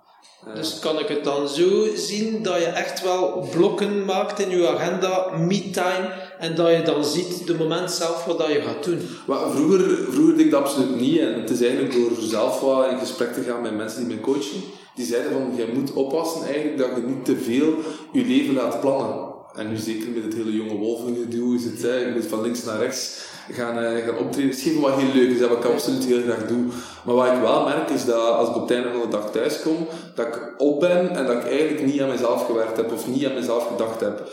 uh, 0.48 0.56
dus 0.56 0.80
kan 0.80 1.00
ik 1.00 1.08
het 1.08 1.24
dan 1.24 1.48
zo 1.48 1.88
zien 1.96 2.44
dat 2.44 2.58
je 2.58 2.66
echt 2.66 3.02
wel 3.02 3.48
blokken 3.52 4.06
maakt 4.06 4.40
in 4.40 4.50
je 4.50 4.68
agenda, 4.68 5.38
me-time, 5.38 6.14
en 6.40 6.56
dat 6.56 6.72
je 6.72 6.82
dan 6.82 7.06
ziet 7.06 7.48
de 7.48 7.56
moment 7.56 7.92
zelf 7.92 8.26
wat 8.26 8.38
dat 8.38 8.48
je 8.52 8.62
gaat 8.62 8.84
doen? 8.84 9.00
Maar 9.28 9.50
vroeger, 9.50 10.12
vroeger 10.12 10.36
deed 10.36 10.46
ik 10.46 10.52
dat 10.52 10.62
absoluut 10.62 11.00
niet. 11.00 11.20
En 11.20 11.34
het 11.34 11.50
is 11.50 11.62
eigenlijk 11.62 11.94
door 11.94 12.12
zelf 12.20 12.60
wat 12.60 12.92
in 12.92 13.00
gesprek 13.00 13.34
te 13.34 13.42
gaan 13.42 13.62
met 13.62 13.76
mensen 13.76 14.00
die 14.00 14.16
mij 14.16 14.24
coachen 14.24 14.62
die 14.96 15.06
zeiden 15.06 15.32
van, 15.32 15.52
je 15.56 15.72
moet 15.74 15.94
oppassen 15.94 16.46
eigenlijk 16.46 16.78
dat 16.78 16.90
je 16.96 17.02
niet 17.02 17.26
te 17.26 17.38
veel 17.38 17.74
je 18.12 18.26
leven 18.26 18.54
laat 18.54 18.80
plannen. 18.80 19.32
En 19.54 19.70
nu 19.70 19.78
zeker 19.78 20.10
met 20.10 20.24
het 20.24 20.34
hele 20.34 20.56
jonge 20.56 20.76
wolvengedoe 20.76 21.56
is 21.56 21.64
het, 21.64 21.82
hè, 21.82 21.96
je 21.96 22.12
moet 22.12 22.26
van 22.26 22.42
links 22.42 22.64
naar 22.64 22.80
rechts 22.80 23.26
gaan, 23.52 23.84
uh, 23.84 24.06
gaan 24.06 24.18
optreden. 24.18 24.54
Geen 24.54 24.80
wat 24.80 24.94
heel 24.96 25.14
leuk 25.14 25.30
is, 25.30 25.40
dat 25.40 25.50
wat 25.50 25.58
ik 25.58 25.72
absoluut 25.72 26.06
heel 26.06 26.22
graag 26.22 26.48
doe. 26.48 26.64
Maar 27.06 27.16
wat 27.16 27.28
ik 27.28 27.42
wel 27.42 27.64
merk 27.64 27.90
is 27.90 28.06
dat 28.06 28.34
als 28.34 28.50
ik 28.50 28.56
op 28.56 28.62
het 28.62 28.72
einde 28.72 28.92
van 28.92 29.02
de 29.02 29.08
dag 29.08 29.32
thuis 29.32 29.62
kom, 29.62 29.88
dat 30.16 30.28
ik 30.28 30.54
op 30.58 30.80
ben 30.80 31.10
en 31.16 31.26
dat 31.26 31.36
ik 31.36 31.50
eigenlijk 31.50 31.86
niet 31.86 32.02
aan 32.02 32.10
mezelf 32.10 32.46
gewerkt 32.46 32.78
heb 32.78 32.92
of 32.92 33.08
niet 33.08 33.26
aan 33.26 33.34
mezelf 33.34 33.68
gedacht 33.68 34.00
heb. 34.00 34.30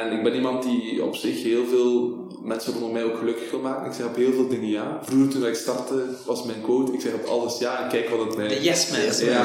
En 0.00 0.12
ik 0.12 0.22
ben 0.22 0.34
iemand 0.34 0.62
die 0.62 1.04
op 1.04 1.16
zich 1.16 1.42
heel 1.42 1.64
veel 1.64 2.16
mensen 2.42 2.72
rondom 2.72 2.92
mij 2.92 3.04
ook 3.04 3.18
gelukkig 3.18 3.50
wil 3.50 3.60
maken. 3.60 3.86
Ik 3.86 3.92
zeg 3.92 4.06
op 4.06 4.16
heel 4.16 4.32
veel 4.32 4.48
dingen 4.48 4.68
ja. 4.68 4.98
Vroeger 5.02 5.30
toen 5.32 5.46
ik 5.46 5.54
startte, 5.54 6.04
was 6.26 6.44
mijn 6.44 6.62
quote, 6.62 6.92
ik 6.92 7.00
zeg 7.00 7.12
op 7.12 7.24
alles 7.24 7.58
ja 7.58 7.82
en 7.82 7.88
kijk 7.88 8.08
wat 8.08 8.26
het 8.26 8.36
mij... 8.36 8.48
De 8.48 8.62
yes 8.62 8.90
man. 8.90 9.28
Ja, 9.28 9.42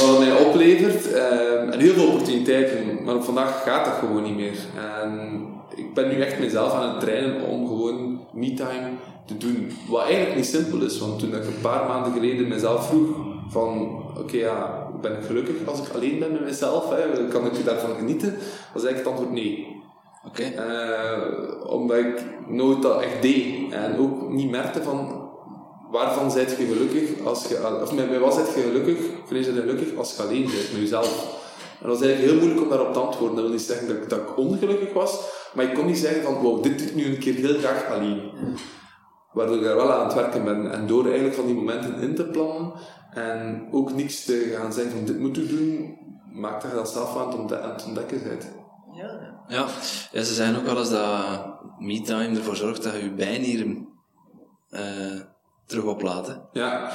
wat 0.00 0.08
het 0.08 0.18
mij 0.18 0.46
oplevert. 0.46 1.06
Um, 1.06 1.70
en 1.70 1.80
heel 1.80 1.92
veel 1.92 2.06
opportuniteiten. 2.06 3.04
Maar 3.04 3.22
vandaag 3.22 3.62
gaat 3.62 3.84
dat 3.84 3.94
gewoon 3.94 4.22
niet 4.22 4.36
meer. 4.36 4.58
En 4.94 5.42
ik 5.74 5.94
ben 5.94 6.08
nu 6.08 6.20
echt 6.20 6.38
mezelf 6.38 6.72
aan 6.72 6.88
het 6.88 7.00
trainen 7.00 7.42
om 7.42 7.66
gewoon 7.66 8.20
me-time 8.32 8.90
te 9.26 9.36
doen. 9.36 9.72
Wat 9.88 10.02
eigenlijk 10.02 10.36
niet 10.36 10.46
simpel 10.46 10.82
is, 10.82 10.98
want 10.98 11.18
toen 11.18 11.34
ik 11.34 11.44
een 11.44 11.60
paar 11.62 11.88
maanden 11.88 12.12
geleden 12.12 12.48
mezelf 12.48 12.86
vroeg 12.86 13.08
van, 13.48 14.02
oké 14.18 14.36
ja, 14.36 14.81
ben 15.02 15.12
ik 15.12 15.24
gelukkig 15.24 15.54
als 15.66 15.78
ik 15.78 15.94
alleen 15.94 16.18
ben 16.18 16.32
met 16.32 16.44
mezelf? 16.44 16.90
Hè? 16.90 17.28
Kan 17.28 17.46
ik 17.46 17.64
daarvan 17.64 17.96
genieten? 17.96 18.38
Was 18.74 18.84
eigenlijk 18.84 18.98
het 18.98 19.06
antwoord 19.06 19.30
nee. 19.30 19.80
Oké. 20.26 20.42
Uh, 20.42 21.70
omdat 21.70 21.96
ik 21.96 22.24
nooit 22.48 22.82
dat 22.82 23.02
echt 23.02 23.22
deed. 23.22 23.72
En 23.72 23.98
ook 23.98 24.28
niet 24.28 24.50
merkte 24.50 24.82
van 24.82 25.22
waarvan 25.90 26.30
zijt 26.30 26.56
je 26.58 26.66
gelukkig 26.66 27.26
als 27.26 27.48
je, 27.48 27.80
of 27.82 27.94
met, 27.94 28.10
met 28.10 28.20
wat 28.20 28.34
zijt 28.34 28.54
je 28.54 28.60
gelukkig, 28.60 28.98
wanneer 29.24 29.54
je 29.54 29.60
gelukkig 29.60 29.96
als 29.96 30.16
je 30.16 30.22
alleen 30.22 30.42
bent 30.42 30.72
met 30.72 30.80
jezelf. 30.80 31.40
En 31.80 31.88
dat 31.88 31.98
was 31.98 32.06
eigenlijk 32.06 32.32
heel 32.32 32.40
moeilijk 32.40 32.62
om 32.62 32.68
daarop 32.68 32.92
te 32.92 32.98
antwoorden. 32.98 33.36
Dat 33.36 33.44
wil 33.44 33.54
niet 33.54 33.62
zeggen 33.62 33.88
dat 33.88 33.96
ik, 33.96 34.08
dat 34.08 34.18
ik 34.18 34.36
ongelukkig 34.36 34.92
was, 34.92 35.20
maar 35.54 35.64
ik 35.64 35.74
kon 35.74 35.86
niet 35.86 35.98
zeggen 35.98 36.22
van 36.22 36.34
wow, 36.34 36.62
dit 36.62 36.78
doe 36.78 36.86
ik 36.86 36.94
nu 36.94 37.04
een 37.04 37.18
keer 37.18 37.34
heel 37.34 37.58
graag 37.58 37.90
alleen. 37.90 38.30
Waardoor 39.32 39.56
ik 39.56 39.62
daar 39.62 39.76
wel 39.76 39.92
aan 39.92 40.04
het 40.04 40.14
werken 40.14 40.44
ben. 40.44 40.72
En 40.72 40.86
door 40.86 41.04
eigenlijk 41.04 41.34
van 41.34 41.46
die 41.46 41.54
momenten 41.54 42.00
in 42.00 42.14
te 42.14 42.24
plannen 42.24 42.72
en 43.12 43.68
ook 43.70 43.92
niks 43.92 44.24
te 44.24 44.56
gaan 44.56 44.72
zeggen 44.72 44.92
van 44.92 45.04
dit 45.04 45.18
moet 45.18 45.36
u 45.36 45.46
doen, 45.46 45.98
maakt 46.32 46.62
dat 46.62 46.70
je 46.70 46.76
dat 46.76 46.90
zelf 46.90 47.16
aan 47.16 47.52
het 47.52 47.84
ontdekken 47.84 48.22
bent. 48.22 48.48
Ja, 48.92 49.36
ja. 49.48 49.66
ja, 50.12 50.22
ze 50.22 50.34
zeggen 50.34 50.56
ook 50.56 50.64
wel 50.64 50.78
eens 50.78 50.90
dat 50.90 51.60
me-time 51.78 52.36
ervoor 52.36 52.56
zorgt 52.56 52.82
dat 52.82 52.92
je 52.92 53.02
je 53.02 53.14
bijnieren 53.14 53.88
uh, 54.70 55.20
terug 55.66 55.84
oplaten. 55.84 56.48
Ja. 56.52 56.92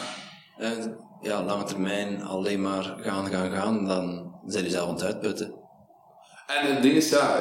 En 0.58 0.98
ja, 1.22 1.44
lange 1.44 1.64
termijn 1.64 2.24
alleen 2.24 2.62
maar 2.62 2.96
gaan, 3.00 3.26
gaan, 3.26 3.52
gaan, 3.52 3.86
dan 3.86 4.36
zijn 4.46 4.64
je 4.64 4.70
zelf 4.70 4.88
aan 4.88 4.94
het 4.94 5.04
uitputten. 5.04 5.54
En 6.48 6.74
het 6.74 6.82
ding 6.82 6.96
is, 6.96 7.10
ja, 7.10 7.36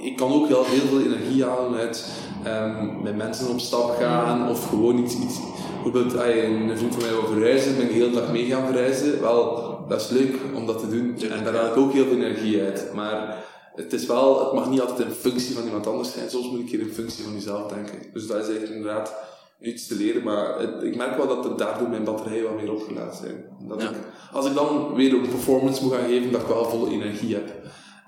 ik, 0.00 0.16
kan 0.16 0.32
ook 0.32 0.48
heel, 0.48 0.64
heel 0.64 0.86
veel 0.86 1.00
energie 1.00 1.44
halen 1.44 1.80
uit 1.80 2.06
um, 2.46 3.02
met 3.02 3.16
mensen 3.16 3.48
op 3.48 3.60
stap 3.60 3.96
gaan 4.00 4.48
of 4.48 4.68
gewoon 4.68 4.98
iets, 4.98 5.14
iets 5.14 5.40
bijvoorbeeld 5.82 6.12
een 6.12 6.78
vriend 6.78 6.94
van 6.94 7.02
mij 7.02 7.12
wil 7.12 7.26
verreizen, 7.26 7.76
ben 7.76 7.84
ik 7.84 7.92
de 7.92 7.98
hele 7.98 8.10
dag 8.10 8.32
mee 8.32 8.46
gaan 8.46 8.66
verreizen. 8.66 9.20
Wel, 9.20 9.84
dat 9.88 10.00
is 10.00 10.08
leuk 10.08 10.36
om 10.54 10.66
dat 10.66 10.78
te 10.78 10.88
doen 10.88 11.30
en 11.30 11.44
daar 11.44 11.54
haal 11.54 11.70
ik 11.70 11.76
ook 11.76 11.92
heel 11.92 12.04
veel 12.04 12.16
energie 12.16 12.62
uit. 12.62 12.90
Maar 12.94 13.44
het 13.74 13.92
is 13.92 14.06
wel, 14.06 14.44
het 14.44 14.52
mag 14.52 14.70
niet 14.70 14.80
altijd 14.80 15.08
in 15.08 15.14
functie 15.14 15.54
van 15.54 15.64
iemand 15.64 15.86
anders 15.86 16.12
zijn. 16.12 16.30
Soms 16.30 16.50
moet 16.50 16.60
ik 16.60 16.68
hier 16.68 16.80
in 16.80 16.92
functie 16.92 17.24
van 17.24 17.32
jezelf 17.32 17.72
denken. 17.72 17.98
Dus 18.12 18.26
dat 18.26 18.36
is 18.36 18.46
eigenlijk 18.46 18.74
inderdaad 18.74 19.14
iets 19.60 19.86
te 19.86 19.94
leren. 19.94 20.22
Maar 20.22 20.60
ik 20.84 20.96
merk 20.96 21.16
wel 21.16 21.28
dat 21.28 21.44
het 21.44 21.58
daardoor 21.58 21.88
mijn 21.88 22.04
batterijen 22.04 22.44
wat 22.44 22.60
meer 22.60 22.72
opgeladen 22.72 23.16
zijn. 23.16 23.44
Dat 23.68 23.82
ik, 23.82 23.90
als 24.32 24.46
ik 24.46 24.54
dan 24.54 24.94
weer 24.94 25.12
een 25.14 25.28
performance 25.28 25.82
moet 25.82 25.92
gaan 25.92 26.08
geven, 26.08 26.32
dat 26.32 26.40
ik 26.40 26.46
wel 26.46 26.64
volle 26.64 26.90
energie 26.90 27.34
heb. 27.34 27.48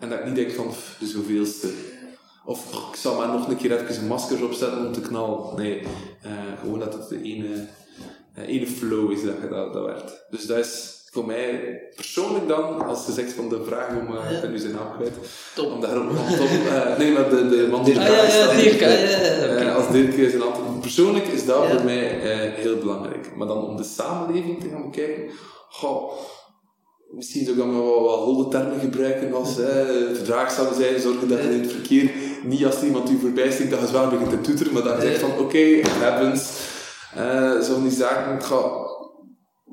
En 0.01 0.09
dat 0.09 0.19
ik 0.19 0.25
niet 0.25 0.35
denk 0.35 0.51
van, 0.51 0.71
de 0.99 1.07
zoveelste. 1.07 1.69
Of 2.47 2.73
ik 2.91 2.97
zal 2.97 3.17
maar 3.17 3.29
nog 3.29 3.49
een 3.49 3.57
keer 3.57 3.73
even 3.73 4.03
een 4.03 4.07
masker 4.09 4.45
opzetten 4.45 4.87
om 4.87 4.93
te 4.93 5.01
knallen. 5.01 5.57
Nee, 5.57 5.81
uh, 5.81 6.31
gewoon 6.61 6.79
dat 6.79 6.93
het 6.95 7.09
de 7.09 7.23
ene, 7.23 7.67
uh, 8.39 8.49
ene 8.49 8.67
flow 8.67 9.11
is 9.13 9.23
dat, 9.25 9.51
dat, 9.51 9.73
dat 9.73 9.85
werd. 9.85 10.25
Dus 10.31 10.47
dat 10.47 10.59
is 10.59 10.93
voor 11.13 11.27
mij 11.27 11.79
persoonlijk 11.95 12.49
dan, 12.49 12.87
als 12.87 13.07
je 13.07 13.13
zegt 13.13 13.33
van 13.33 13.49
de 13.49 13.65
vraag 13.67 13.89
om, 13.89 14.15
uh, 14.15 14.33
ik 14.33 14.41
ben 14.41 14.51
nu 14.51 14.59
zijn 14.59 14.73
naam 14.73 14.93
kwijt, 14.97 15.13
Tom. 15.55 15.73
om 15.73 15.81
daarom, 15.81 16.09
om 16.09 16.15
Tom, 16.17 16.47
uh, 16.67 16.99
nee, 16.99 17.13
maar 17.13 17.31
de, 17.31 17.49
de 17.49 17.69
man 17.71 17.85
die 17.85 18.01
Ah, 18.01 18.07
ja, 18.07 18.23
ja, 18.23 18.53
Dirk, 18.55 18.73
ah, 18.73 18.81
ja, 18.81 19.57
ja, 19.57 19.63
uh, 19.63 19.77
als 19.77 19.91
Dirk 19.91 20.31
zijn 20.31 20.43
antwoord. 20.43 20.81
Persoonlijk 20.81 21.27
is 21.27 21.47
dat 21.47 21.63
Ja. 21.63 21.71
voor 21.71 21.85
mij 21.85 22.09
heel 22.55 22.77
belangrijk. 22.79 23.37
Maar 23.37 23.47
dan 23.47 23.65
om 23.65 23.77
de 23.77 23.85
samenleving 23.85 24.61
te 24.61 24.69
gaan 24.69 24.91
bekijken, 24.91 25.31
goh, 25.69 26.13
misschien 27.11 27.45
zou 27.45 27.57
ik 27.57 27.63
dan 27.63 27.73
wel 27.73 28.09
holde 28.25 28.49
termen 28.51 28.81
gebruiken 28.81 29.33
als 29.35 29.59
uh, 29.59 29.67
verdraagzaam 30.15 30.75
zijn, 30.75 31.01
zorgen 31.01 31.29
dat 31.29 31.39
je 31.39 31.51
in 31.51 31.61
het 31.61 31.73
verkeer 31.73 32.11
niet 32.45 32.65
als 32.67 32.77
er 32.77 32.85
iemand 32.85 33.11
u 33.11 33.19
voorbij 33.19 33.51
stikt 33.51 33.71
dat 33.71 33.81
je 33.81 33.87
zwaar 33.87 34.11
begint 34.11 34.31
te 34.31 34.41
toeteren, 34.41 34.73
maar 34.73 34.83
dat 34.83 35.03
je 35.03 35.09
zegt 35.09 35.21
van 35.21 35.31
oké, 35.31 35.43
okay, 35.43 35.81
happens. 35.81 36.51
Uh, 37.17 37.61
Zo'n 37.61 37.83
die 37.83 37.93
zaken, 37.93 38.39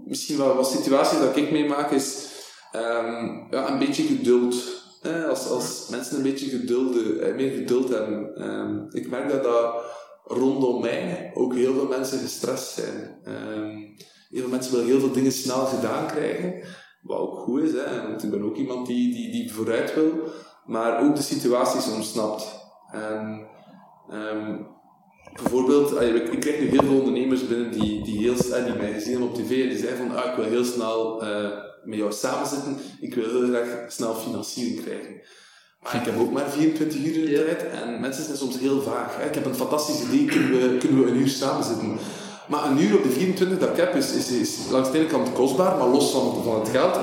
misschien 0.06 0.38
wel 0.38 0.56
wat 0.56 0.72
situaties 0.72 1.20
dat 1.20 1.36
ik 1.36 1.52
meemaak 1.52 1.92
is 1.92 2.28
um, 2.76 3.48
ja, 3.50 3.70
een 3.70 3.80
beetje 3.80 4.04
geduld. 4.04 4.80
Eh, 5.02 5.30
als, 5.30 5.50
als 5.50 5.88
mensen 5.90 6.18
een 6.18 6.24
beetje 6.24 6.50
geduld, 6.50 7.20
eh, 7.20 7.36
meer 7.36 7.52
geduld 7.52 7.90
hebben. 7.90 8.50
Um, 8.50 8.88
ik 8.90 9.10
merk 9.10 9.30
dat, 9.30 9.44
dat 9.44 9.76
rondom 10.24 10.82
mij 10.82 11.32
ook 11.34 11.56
heel 11.56 11.74
veel 11.74 11.88
mensen 11.88 12.20
gestrest 12.20 12.72
zijn. 12.72 13.22
Um, 13.26 13.96
heel 14.30 14.42
veel 14.42 14.50
mensen 14.50 14.72
willen 14.72 14.88
heel 14.88 15.00
veel 15.00 15.12
dingen 15.12 15.32
snel 15.32 15.66
gedaan 15.66 16.08
krijgen. 16.08 16.64
Wat 17.02 17.20
ook 17.20 17.38
goed 17.38 17.62
is, 17.62 17.72
hè, 17.72 18.08
want 18.08 18.24
ik 18.24 18.30
ben 18.30 18.44
ook 18.44 18.56
iemand 18.56 18.88
die, 18.88 19.14
die, 19.14 19.32
die 19.32 19.54
vooruit 19.54 19.94
wil. 19.94 20.12
Maar 20.66 21.04
ook 21.04 21.16
de 21.16 21.22
situaties 21.22 21.94
ontsnapt. 21.94 22.61
En, 22.92 23.48
bijvoorbeeld, 25.42 26.02
ik 26.32 26.40
krijg 26.40 26.60
nu 26.60 26.68
heel 26.68 26.84
veel 26.84 27.00
ondernemers 27.00 27.48
binnen 27.48 27.72
die, 27.72 28.04
die, 28.04 28.18
heel, 28.18 28.64
die 28.66 28.74
mij 28.78 28.94
gezien 28.94 29.12
hebben 29.12 29.30
op 29.30 29.36
tv 29.36 29.64
en 29.64 29.70
die 29.70 29.78
zeiden 29.78 30.08
van, 30.08 30.18
ah, 30.18 30.30
ik 30.30 30.36
wil 30.36 30.46
heel 30.46 30.64
snel 30.64 31.24
uh, 31.24 31.50
met 31.84 31.98
jou 31.98 32.12
samenzitten, 32.12 32.78
ik 33.00 33.16
wil 33.16 33.30
heel 33.30 33.48
graag 33.48 33.92
snel 33.92 34.16
financiering 34.16 34.82
krijgen. 34.82 35.22
Maar 35.82 35.96
ik 35.96 36.06
heb 36.06 36.20
ook 36.20 36.32
maar 36.32 36.50
24 36.50 37.00
uur 37.00 37.16
in 37.16 37.26
de 37.26 37.32
Ja. 37.32 37.44
tijd 37.44 37.64
en 37.84 38.00
mensen 38.00 38.24
zijn 38.24 38.38
soms 38.38 38.60
heel 38.60 38.82
vaag. 38.82 39.18
Hè. 39.18 39.28
Ik 39.28 39.36
heb 39.36 39.46
een 39.46 39.56
fantastisch 39.56 40.02
idee, 40.02 40.26
kunnen 40.26 40.52
we, 40.52 40.78
kunnen 40.78 41.04
we 41.04 41.12
een 41.12 41.18
uur 41.18 41.28
samenzitten? 41.28 41.98
Maar 42.48 42.66
een 42.66 42.82
uur 42.82 42.98
op 42.98 43.04
de 43.04 43.10
24 43.10 43.60
dat 43.60 43.70
ik 43.70 43.76
heb 43.76 43.96
is, 43.96 44.14
is, 44.14 44.32
is 44.32 44.58
langs 44.70 44.92
de 44.92 44.98
ene 44.98 45.08
kant 45.08 45.34
kostbaar, 45.34 45.78
maar 45.78 45.88
los 45.88 46.12
van, 46.12 46.44
van 46.44 46.60
het 46.60 46.70
geld 46.70 46.98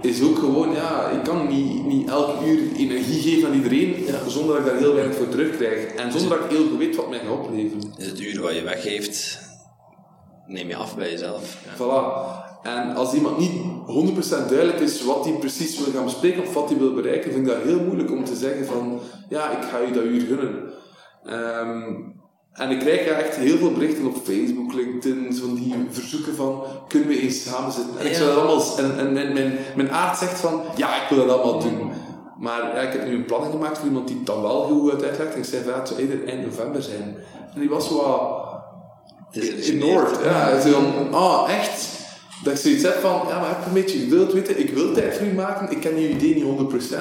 is 0.00 0.22
ook 0.22 0.38
gewoon, 0.38 0.72
ja, 0.72 1.08
ik 1.08 1.22
kan 1.22 1.48
niet, 1.48 1.84
niet 1.84 2.08
elk 2.08 2.42
uur 2.46 2.76
energie 2.76 3.22
geven 3.22 3.48
aan 3.48 3.54
iedereen 3.54 4.06
zonder 4.26 4.54
dat 4.54 4.64
ik 4.64 4.70
daar 4.70 4.80
heel 4.80 4.94
weinig 4.94 5.16
voor 5.16 5.28
terugkrijg. 5.28 5.94
En 5.94 6.12
zonder 6.12 6.38
dat 6.38 6.50
ik 6.50 6.56
heel 6.56 6.68
goed 6.68 6.78
weet 6.78 6.96
wat 6.96 7.08
mij 7.08 7.18
gaat 7.18 7.30
opleveren. 7.30 7.92
Dus 7.96 8.06
het 8.06 8.20
uur 8.20 8.42
wat 8.42 8.54
je 8.54 8.62
weggeeft, 8.62 9.40
neem 10.46 10.68
je 10.68 10.76
af 10.76 10.96
bij 10.96 11.10
jezelf. 11.10 11.58
Ja. 11.64 11.74
Voilà. 11.76 12.36
En 12.62 12.94
als 12.94 13.14
iemand 13.14 13.38
niet 13.38 13.52
100% 14.46 14.48
duidelijk 14.48 14.80
is 14.80 15.04
wat 15.04 15.24
hij 15.24 15.34
precies 15.34 15.78
wil 15.78 15.92
gaan 15.92 16.04
bespreken 16.04 16.42
of 16.42 16.54
wat 16.54 16.68
hij 16.68 16.78
wil 16.78 16.94
bereiken, 16.94 17.32
vind 17.32 17.46
ik 17.46 17.52
dat 17.52 17.62
heel 17.62 17.80
moeilijk 17.80 18.10
om 18.10 18.24
te 18.24 18.36
zeggen 18.36 18.66
van, 18.66 19.00
ja, 19.28 19.50
ik 19.50 19.62
ga 19.62 19.78
je 19.78 19.92
dat 19.92 20.04
uur 20.04 20.20
gunnen. 20.20 20.72
Ehm, 21.24 21.94
en 22.58 22.70
ik 22.70 22.78
krijg 22.78 23.06
echt 23.06 23.36
heel 23.36 23.58
veel 23.58 23.72
berichten 23.72 24.06
op 24.06 24.16
Facebook, 24.24 24.72
LinkedIn, 24.72 25.36
van 25.36 25.54
die 25.54 25.74
verzoeken 25.90 26.34
van, 26.34 26.62
kunnen 26.88 27.08
we 27.08 27.20
eens 27.20 27.42
samen 27.42 27.72
zitten? 27.72 27.98
En, 27.98 28.06
ik 28.06 28.14
zou 28.14 28.28
dat 28.28 28.38
allemaal, 28.38 28.78
en, 28.78 28.98
en 28.98 29.12
mijn, 29.12 29.32
mijn, 29.32 29.58
mijn 29.76 29.90
aard 29.90 30.18
zegt 30.18 30.40
van, 30.40 30.62
ja, 30.76 31.02
ik 31.02 31.08
wil 31.08 31.26
dat 31.26 31.38
allemaal 31.38 31.60
doen. 31.60 31.90
Maar 32.38 32.60
ja, 32.74 32.80
ik 32.80 32.92
heb 32.92 33.06
nu 33.06 33.14
een 33.14 33.24
planning 33.24 33.52
gemaakt 33.52 33.78
voor 33.78 33.86
iemand 33.86 34.06
die 34.06 34.16
het 34.16 34.26
dan 34.26 34.42
wel 34.42 34.62
goed 34.62 34.92
uit 34.92 35.04
uitlegt. 35.04 35.32
En 35.32 35.38
ik 35.38 35.44
zei 35.44 35.62
van, 35.62 35.72
ja, 35.72 35.78
het 35.78 35.88
zou 35.88 36.00
eerder 36.00 36.28
eind 36.28 36.44
november 36.44 36.82
zijn. 36.82 37.16
En 37.54 37.60
die 37.60 37.68
was 37.68 37.90
wat 37.90 38.46
in 39.30 39.78
Noord. 39.78 40.24
Ja, 40.24 40.60
zo 40.60 40.70
van, 40.70 41.14
ah, 41.14 41.50
echt? 41.58 41.88
Dat 42.44 42.52
ik 42.52 42.58
zoiets 42.58 42.82
heb 42.82 42.94
van, 43.00 43.20
ja, 43.28 43.40
maar 43.40 43.48
heb 43.48 43.66
een 43.66 43.72
beetje 43.72 43.98
geduld, 43.98 44.32
weet 44.32 44.48
je. 44.48 44.58
Ik 44.58 44.70
wil 44.70 44.92
tijd 44.92 45.16
voor 45.16 45.26
u 45.26 45.32
maken, 45.32 45.70
ik 45.70 45.80
ken 45.80 46.00
je 46.00 46.08
idee 46.08 46.34
niet 46.34 46.44
100%. 46.44 46.96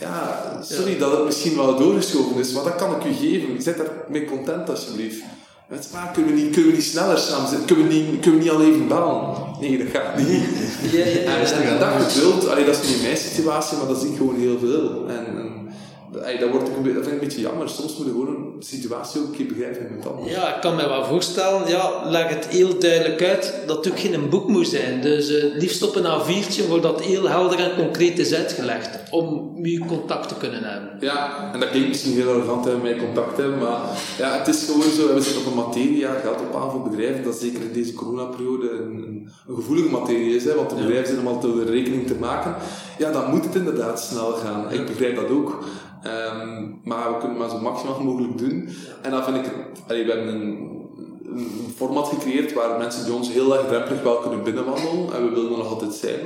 Ja, 0.00 0.58
sorry 0.62 0.98
dat 0.98 1.12
het 1.12 1.24
misschien 1.24 1.56
wel 1.56 1.76
doorgeschoven 1.76 2.36
is, 2.36 2.52
maar 2.52 2.64
dat 2.64 2.74
kan 2.74 2.96
ik 2.96 3.04
u 3.04 3.12
geven. 3.12 3.62
Zet 3.62 3.76
daar 3.76 3.90
mee 4.08 4.24
content 4.24 4.70
alsjeblieft. 4.70 5.22
Met 5.68 5.88
maar 5.92 6.10
kunnen 6.12 6.34
we 6.34 6.40
niet, 6.40 6.52
kunnen 6.52 6.70
we 6.70 6.76
niet 6.76 6.86
sneller 6.86 7.18
samen 7.18 7.48
zitten? 7.48 7.66
Kunnen 7.66 7.88
we 7.88 7.94
niet, 7.94 8.20
kunnen 8.20 8.40
we 8.40 8.44
niet 8.44 8.54
al 8.54 8.62
even 8.62 8.88
bellen? 8.88 9.34
Nee, 9.60 9.78
dat 9.78 9.86
gaat 9.92 10.16
niet. 10.16 10.28
Ja, 10.92 11.04
ja, 11.04 11.36
ja. 11.36 11.60
En 11.60 11.78
dat 11.78 12.12
geduld, 12.12 12.48
allee, 12.48 12.64
dat 12.64 12.80
is 12.82 12.88
niet 12.88 13.02
mijn 13.02 13.16
situatie, 13.16 13.76
maar 13.78 13.86
dat 13.86 14.00
zie 14.00 14.10
ik 14.10 14.16
gewoon 14.16 14.38
heel 14.38 14.58
veel. 14.58 15.08
En, 15.08 15.49
dat, 16.12 16.50
wordt 16.50 16.66
dat 16.66 16.74
vind 16.84 17.06
ik 17.06 17.12
een 17.12 17.18
beetje 17.18 17.40
jammer. 17.40 17.68
Soms 17.68 17.96
moet 17.96 18.06
je 18.06 18.12
gewoon 18.12 18.28
een 18.28 18.54
situatie 18.58 19.20
ook 19.20 19.26
een 19.26 19.32
keer 19.32 19.46
begrijpen 19.46 19.96
met 19.96 20.06
anders. 20.06 20.30
Ja, 20.32 20.54
ik 20.54 20.60
kan 20.60 20.76
me 20.76 20.88
wel 20.88 21.04
voorstellen, 21.04 21.68
ja, 21.68 22.10
leg 22.10 22.28
het 22.28 22.46
heel 22.46 22.78
duidelijk 22.78 23.22
uit 23.22 23.54
dat 23.66 23.76
het 23.76 23.92
ook 23.92 23.98
geen 23.98 24.28
boek 24.28 24.48
moet 24.48 24.68
zijn. 24.68 25.00
Dus 25.00 25.28
eh, 25.36 25.44
liefst 25.54 25.82
op 25.82 25.96
een 25.96 26.04
A4'tje 26.04 26.68
waar 26.68 26.80
dat 26.80 27.00
heel 27.00 27.28
helder 27.28 27.58
en 27.58 27.76
concreet 27.76 28.18
is 28.18 28.34
uitgelegd, 28.34 29.10
om 29.10 29.50
je 29.66 29.84
contact 29.86 30.28
te 30.28 30.34
kunnen 30.34 30.62
hebben. 30.62 30.96
Ja, 31.00 31.50
en 31.52 31.60
dat 31.60 31.70
klinkt 31.70 31.88
misschien 31.88 32.12
heel 32.12 32.28
arrogant 32.28 32.64
hè, 32.64 32.76
met 32.76 32.96
contact 32.96 33.36
hebben, 33.36 33.58
maar 33.58 33.80
ja, 34.18 34.38
het 34.38 34.48
is 34.48 34.64
gewoon 34.64 34.90
zo, 34.90 35.14
we 35.14 35.20
zitten 35.20 35.42
op 35.42 35.48
een 35.48 35.64
materie, 35.64 35.96
ja, 35.96 36.12
geld 36.12 36.40
op 36.40 36.62
aan 36.62 36.70
voor 36.70 36.82
bedrijven, 36.82 37.24
dat 37.24 37.36
zeker 37.36 37.60
in 37.60 37.72
deze 37.72 37.92
coronaperiode 37.92 38.70
een, 38.70 38.96
een, 38.96 39.28
een 39.48 39.54
gevoelige 39.54 39.88
materie 39.88 40.36
is, 40.36 40.44
hè, 40.44 40.54
want 40.54 40.70
de 40.70 40.76
bedrijven 40.76 41.06
zijn 41.06 41.26
om 41.26 41.26
altijd 41.26 41.54
de 41.54 41.64
rekening 41.64 42.06
te 42.06 42.14
maken. 42.14 42.54
Ja, 42.98 43.12
dan 43.12 43.30
moet 43.30 43.44
het 43.44 43.54
inderdaad 43.54 44.00
snel 44.00 44.32
gaan. 44.32 44.72
Ik 44.72 44.86
begrijp 44.86 45.16
dat 45.16 45.30
ook. 45.30 45.64
Ehm, 46.02 46.68
maar 46.82 47.12
we 47.12 47.18
kunnen 47.18 47.38
maar 47.38 47.50
zo 47.50 47.58
maximaal 47.58 48.00
mogelijk 48.10 48.38
doen. 48.38 48.68
En 49.02 49.10
dan 49.10 49.24
vind 49.24 49.36
ik, 49.36 49.52
allee, 49.88 50.04
we 50.04 50.12
hebben 50.12 50.34
een, 50.34 50.78
een 51.24 51.72
format 51.76 52.08
gecreëerd 52.08 52.52
waar 52.52 52.78
mensen 52.78 53.04
bij 53.04 53.14
ons 53.14 53.32
heel 53.32 53.46
laagdrempelig 53.46 54.02
wel 54.02 54.16
kunnen 54.16 54.42
binnenwandelen, 54.42 55.14
en 55.14 55.24
we 55.24 55.30
willen 55.34 55.50
er 55.50 55.58
nog 55.58 55.68
altijd 55.68 55.94
zijn. 55.94 56.20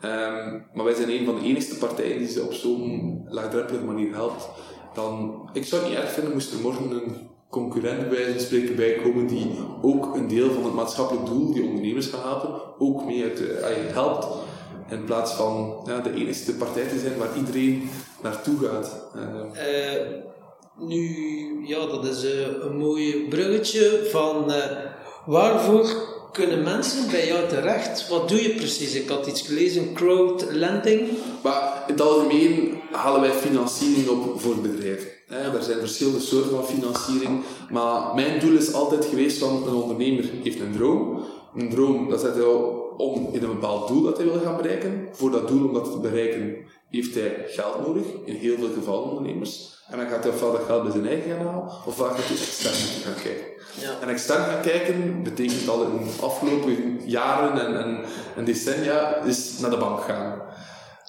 Ehm, 0.00 0.60
maar 0.74 0.84
wij 0.84 0.94
zijn 0.94 1.10
een 1.10 1.24
van 1.24 1.34
de 1.34 1.46
enigste 1.46 1.76
partijen 1.76 2.18
die 2.18 2.28
ze 2.28 2.42
op 2.42 2.52
zo'n 2.52 3.20
laagdrempelige 3.28 3.84
manier 3.84 4.14
helpt. 4.14 4.48
Dan, 4.94 5.40
ik 5.52 5.64
zou 5.64 5.82
het 5.82 5.90
niet 5.90 6.00
erg 6.00 6.10
vinden 6.10 6.32
moest 6.32 6.52
er 6.52 6.60
morgen 6.60 6.90
een 6.90 7.28
concurrent 7.50 8.08
bij 8.08 8.30
van 8.30 8.40
spreken 8.40 8.76
bijkomen 8.76 9.26
die 9.26 9.50
ook 9.82 10.14
een 10.14 10.28
deel 10.28 10.50
van 10.50 10.64
het 10.64 10.74
maatschappelijk 10.74 11.26
doel, 11.26 11.52
die 11.52 11.64
ondernemers 11.64 12.06
gaan 12.06 12.22
helpen, 12.22 12.60
ook 12.78 13.04
mee 13.04 13.22
uit, 13.22 13.42
helpt. 13.92 14.26
In 14.90 15.04
plaats 15.04 15.32
van 15.32 15.82
ja, 15.86 16.00
de 16.00 16.14
enigste 16.14 16.54
partij 16.54 16.86
te 16.86 16.98
zijn 16.98 17.18
waar 17.18 17.36
iedereen 17.36 17.88
naartoe 18.26 18.58
gaat. 18.58 18.90
Eh, 19.54 20.00
nu, 20.78 21.06
ja, 21.66 21.86
dat 21.86 22.04
is 22.04 22.24
eh, 22.24 22.46
een 22.60 22.76
mooi 22.76 23.28
bruggetje 23.28 24.08
van 24.10 24.52
eh, 24.52 24.76
waarvoor 25.26 26.14
kunnen 26.32 26.62
mensen 26.62 27.10
bij 27.10 27.26
jou 27.26 27.48
terecht? 27.48 28.08
Wat 28.08 28.28
doe 28.28 28.42
je 28.42 28.54
precies? 28.54 28.94
Ik 28.94 29.08
had 29.08 29.26
iets 29.26 29.42
gelezen, 29.42 29.94
crowdlending. 29.94 31.08
Maar 31.42 31.84
in 31.86 31.92
het 31.92 32.02
algemeen 32.02 32.80
halen 32.92 33.20
wij 33.20 33.30
financiering 33.30 34.08
op 34.08 34.40
voor 34.40 34.56
bedrijven. 34.56 35.08
Er 35.28 35.62
zijn 35.62 35.78
verschillende 35.78 36.20
soorten 36.20 36.50
van 36.50 36.64
financiering. 36.64 37.42
Maar 37.70 38.14
mijn 38.14 38.40
doel 38.40 38.56
is 38.56 38.72
altijd 38.72 39.04
geweest 39.04 39.38
van 39.38 39.66
een 39.66 39.74
ondernemer 39.74 40.24
heeft 40.42 40.60
een 40.60 40.72
droom. 40.72 41.24
Een 41.54 41.70
droom, 41.70 42.10
dat 42.10 42.20
zet 42.20 42.34
hij 42.34 42.44
al 42.44 42.94
om 42.96 43.28
in 43.32 43.42
een 43.42 43.54
bepaald 43.54 43.88
doel 43.88 44.02
dat 44.02 44.16
hij 44.16 44.26
wil 44.26 44.40
gaan 44.40 44.56
bereiken. 44.56 45.08
Voor 45.12 45.30
dat 45.30 45.48
doel 45.48 45.66
om 45.68 45.74
dat 45.74 45.92
te 45.92 45.98
bereiken 45.98 46.56
heeft 47.02 47.14
hij 47.14 47.44
geld 47.48 47.86
nodig. 47.86 48.04
In 48.24 48.34
heel 48.34 48.56
veel 48.56 48.70
gevallen 48.74 49.08
ondernemers. 49.08 49.74
En 49.90 49.98
dan 49.98 50.08
gaat 50.08 50.24
hij 50.24 50.32
ofwel 50.32 50.52
dat 50.52 50.62
geld 50.66 50.82
bij 50.82 50.92
zijn 50.92 51.06
eigen 51.06 51.30
gaan 51.30 51.46
halen, 51.46 51.70
ofwel 51.86 52.06
gaat 52.06 52.16
hij 52.16 52.36
extern 52.36 52.74
gaan 53.04 53.22
kijken. 53.22 53.46
Ja. 53.80 54.00
En 54.00 54.08
extern 54.08 54.44
gaan 54.44 54.60
kijken 54.60 55.22
betekent 55.22 55.68
al 55.68 55.82
in 55.82 56.04
de 56.04 56.22
afgelopen 56.26 57.00
jaren 57.04 57.66
en, 57.66 57.84
en, 57.84 58.04
en 58.36 58.44
decennia 58.44 59.16
is 59.16 59.58
naar 59.58 59.70
de 59.70 59.76
bank 59.76 60.00
gaan. 60.00 60.42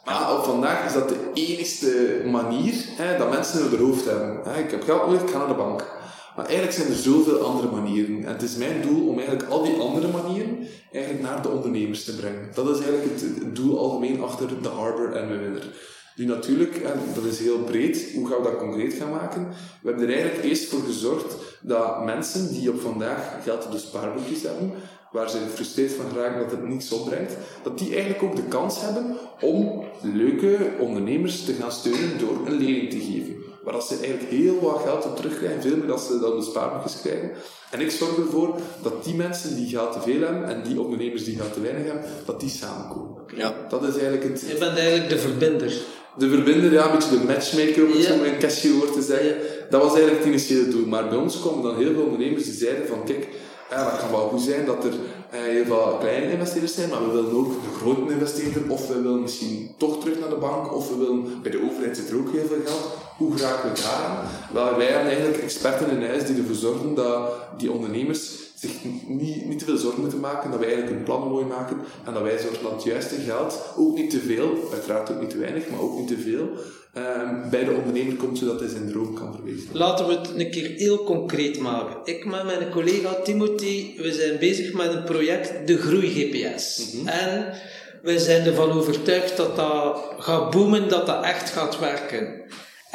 Maar 0.05 0.37
op 0.37 0.43
vandaag 0.43 0.85
is 0.85 0.93
dat 0.93 1.09
de 1.09 1.29
enigste 1.33 2.21
manier 2.25 2.73
hè, 2.95 3.17
dat 3.17 3.29
mensen 3.29 3.59
in 3.59 3.69
hun 3.69 3.87
hoofd 3.87 4.05
hebben. 4.05 4.39
Hè, 4.43 4.59
ik 4.59 4.71
heb 4.71 4.83
geld 4.83 5.05
nodig, 5.05 5.21
ik 5.21 5.29
ga 5.29 5.37
naar 5.37 5.47
de 5.47 5.53
bank. 5.53 5.95
Maar 6.35 6.45
eigenlijk 6.45 6.77
zijn 6.77 6.89
er 6.89 6.95
zoveel 6.95 7.39
andere 7.39 7.67
manieren. 7.71 8.25
En 8.25 8.33
het 8.33 8.41
is 8.41 8.55
mijn 8.55 8.81
doel 8.81 9.07
om 9.07 9.17
eigenlijk 9.19 9.49
al 9.49 9.63
die 9.63 9.79
andere 9.79 10.07
manieren 10.07 10.46
eigenlijk 10.91 11.23
naar 11.23 11.41
de 11.41 11.49
ondernemers 11.49 12.03
te 12.03 12.15
brengen. 12.15 12.49
Dat 12.53 12.69
is 12.69 12.85
eigenlijk 12.85 13.19
het, 13.19 13.55
doel 13.55 13.79
algemeen 13.79 14.21
achter 14.21 14.61
de 14.61 14.69
Harbor 14.69 15.15
en 15.15 15.27
Winner. 15.27 15.67
Nu 16.15 16.25
natuurlijk, 16.25 16.75
en 16.75 16.99
dat 17.15 17.23
is 17.23 17.39
heel 17.39 17.59
breed, 17.59 18.11
hoe 18.15 18.27
gaan 18.27 18.37
we 18.37 18.43
dat 18.43 18.57
concreet 18.57 18.93
gaan 18.93 19.11
maken? 19.11 19.47
We 19.81 19.89
hebben 19.89 20.07
er 20.07 20.13
eigenlijk 20.13 20.43
eerst 20.43 20.69
voor 20.69 20.81
gezorgd 20.81 21.35
dat 21.61 22.03
mensen 22.03 22.53
die 22.53 22.71
op 22.71 22.81
vandaag 22.81 23.43
geld 23.43 23.65
op 23.65 23.71
de 23.71 23.77
spaarboekjes 23.77 24.41
hebben, 24.41 24.71
waar 25.11 25.29
ze 25.29 25.37
gefrustreerd 25.37 25.91
van 25.91 26.09
geraken 26.09 26.39
dat 26.39 26.51
het 26.51 26.67
niets 26.67 26.91
opbrengt, 26.91 27.33
dat 27.63 27.77
die 27.77 27.93
eigenlijk 27.93 28.23
ook 28.23 28.35
de 28.35 28.47
kans 28.47 28.81
hebben 28.81 29.17
om 29.41 29.83
leuke 30.01 30.57
ondernemers 30.79 31.45
te 31.45 31.53
gaan 31.53 31.71
steunen 31.71 32.19
door 32.19 32.47
een 32.47 32.57
lening 32.57 32.89
te 32.89 32.99
geven. 32.99 33.35
Waar 33.67 33.75
dat 33.75 33.87
ze 33.87 33.95
eigenlijk 33.97 34.29
heel 34.29 34.59
wat 34.61 34.81
geld 34.85 35.05
op 35.05 35.15
terugkrijgen, 35.15 35.61
veel 35.61 35.77
meer 35.77 35.87
dan 35.87 35.99
ze 35.99 36.19
dan 36.19 36.43
spaarboekjes 36.43 37.01
krijgen. 37.01 37.31
En 37.71 37.79
ik 37.79 37.91
zorg 37.91 38.17
ervoor 38.17 38.55
dat 38.83 39.03
die 39.03 39.15
mensen 39.15 39.55
die 39.55 39.67
geld 39.69 39.91
te 39.91 39.99
veel 40.01 40.21
hebben 40.21 40.45
en 40.49 40.63
die 40.63 40.81
ondernemers 40.81 41.23
die 41.23 41.35
geld 41.35 41.53
te 41.53 41.61
weinig 41.61 41.85
hebben, 41.85 42.03
dat 42.25 42.39
die 42.39 42.49
samenkomen. 42.49 43.15
Ja. 43.35 43.55
Dat 43.69 43.83
is 43.83 43.93
eigenlijk 43.97 44.23
het, 44.23 44.41
Je 44.47 44.57
bent 44.59 44.77
eigenlijk 44.77 45.09
de 45.09 45.17
verbinder. 45.17 45.73
de 46.17 46.29
verbinder, 46.29 46.71
ja, 46.71 46.85
een 46.85 46.91
beetje 46.91 47.19
de 47.19 47.23
matchmaker 47.25 47.85
om 47.85 47.91
het 47.91 48.01
Ja. 48.01 48.07
zo 48.07 48.15
met 48.17 48.25
een 48.31 48.39
catchy 48.39 48.71
woord 48.71 48.93
te 48.93 49.01
zeggen. 49.01 49.35
Dat 49.69 49.81
was 49.81 49.93
eigenlijk 49.93 50.17
het 50.19 50.27
initiële 50.27 50.67
doel. 50.67 50.85
Maar 50.85 51.09
bij 51.09 51.17
ons 51.17 51.39
kwamen 51.41 51.63
dan 51.63 51.75
heel 51.75 51.93
veel 51.93 52.03
ondernemers 52.03 52.43
die 52.43 52.53
zeiden 52.53 52.87
van 52.87 53.03
kijk, 53.05 53.27
ja, 53.69 53.89
dat 53.91 53.99
kan 53.99 54.11
wel 54.11 54.27
goed 54.27 54.41
zijn 54.41 54.65
dat 54.65 54.83
er 54.83 54.93
eh, 55.31 55.41
heel 55.41 55.65
veel 55.65 55.97
kleine 55.99 56.31
investeerders 56.31 56.73
zijn, 56.73 56.89
maar 56.89 57.05
we 57.07 57.11
willen 57.11 57.35
ook 57.35 57.51
de 57.51 57.77
grote 57.79 58.11
investeerder, 58.13 58.61
of 58.67 58.87
we 58.87 59.01
willen 59.01 59.21
misschien 59.21 59.71
toch 59.77 59.99
terug 59.99 60.19
naar 60.19 60.29
de 60.29 60.35
bank, 60.35 60.73
of 60.75 60.89
we 60.89 60.97
willen, 60.97 61.41
bij 61.41 61.51
de 61.51 61.61
overheid 61.69 61.97
zit 61.97 62.09
er 62.09 62.17
ook 62.17 62.31
heel 62.31 62.47
veel 62.47 62.61
geld. 62.65 63.05
Hoe 63.17 63.37
geraken 63.37 63.73
we 63.73 63.81
daar? 63.81 64.25
Wel, 64.53 64.77
wij 64.77 64.87
hebben 64.87 65.11
eigenlijk 65.11 65.43
experten 65.43 65.89
in 65.89 66.05
huis 66.05 66.25
die 66.25 66.37
ervoor 66.37 66.55
zorgen 66.55 66.95
dat 66.95 67.31
die 67.57 67.71
ondernemers 67.71 68.47
zich 68.55 68.71
niet, 69.07 69.45
niet 69.45 69.59
te 69.59 69.65
veel 69.65 69.77
zorgen 69.77 70.01
moeten 70.01 70.19
maken, 70.19 70.51
dat 70.51 70.59
wij 70.59 70.67
eigenlijk 70.67 70.95
hun 70.95 71.05
plannen 71.05 71.29
mooi 71.29 71.45
maken 71.45 71.77
en 72.05 72.13
dat 72.13 72.21
wij 72.21 72.37
zorgen 72.37 72.63
dat 72.63 72.71
het 72.71 72.83
juiste 72.83 73.15
geld, 73.15 73.73
ook 73.77 73.95
niet 73.95 74.09
te 74.09 74.19
veel, 74.19 74.69
uiteraard 74.71 75.11
ook 75.11 75.19
niet 75.19 75.29
te 75.29 75.37
weinig, 75.37 75.69
maar 75.69 75.79
ook 75.79 75.97
niet 75.97 76.07
te 76.07 76.17
veel, 76.17 76.49
ehm, 76.93 77.49
bij 77.49 77.63
de 77.63 77.71
ondernemer 77.71 78.15
komt 78.15 78.37
zodat 78.37 78.59
hij 78.59 78.69
zijn 78.69 78.89
droom 78.89 79.13
kan 79.13 79.33
verwezenlijken. 79.35 79.79
Laten 79.79 80.07
we 80.07 80.13
het 80.13 80.29
een 80.35 80.51
keer 80.51 80.69
heel 80.75 81.03
concreet 81.03 81.59
maken. 81.59 81.97
Ik 82.03 82.25
met 82.25 82.45
mijn 82.45 82.69
collega 82.69 83.13
Timothy, 83.13 83.97
we 83.97 84.13
zijn 84.13 84.39
bezig 84.39 84.73
met 84.73 84.93
een 84.93 85.03
project, 85.03 85.67
de 85.67 85.77
Groei 85.77 86.09
GPS. 86.09 86.95
En 87.05 87.53
we 88.01 88.19
zijn 88.19 88.45
ervan 88.45 88.71
overtuigd 88.71 89.37
dat 89.37 89.55
dat 89.55 90.13
gaat 90.17 90.51
boomen, 90.51 90.89
dat 90.89 91.05
dat 91.05 91.23
echt 91.23 91.49
gaat 91.49 91.79
werken. 91.79 92.45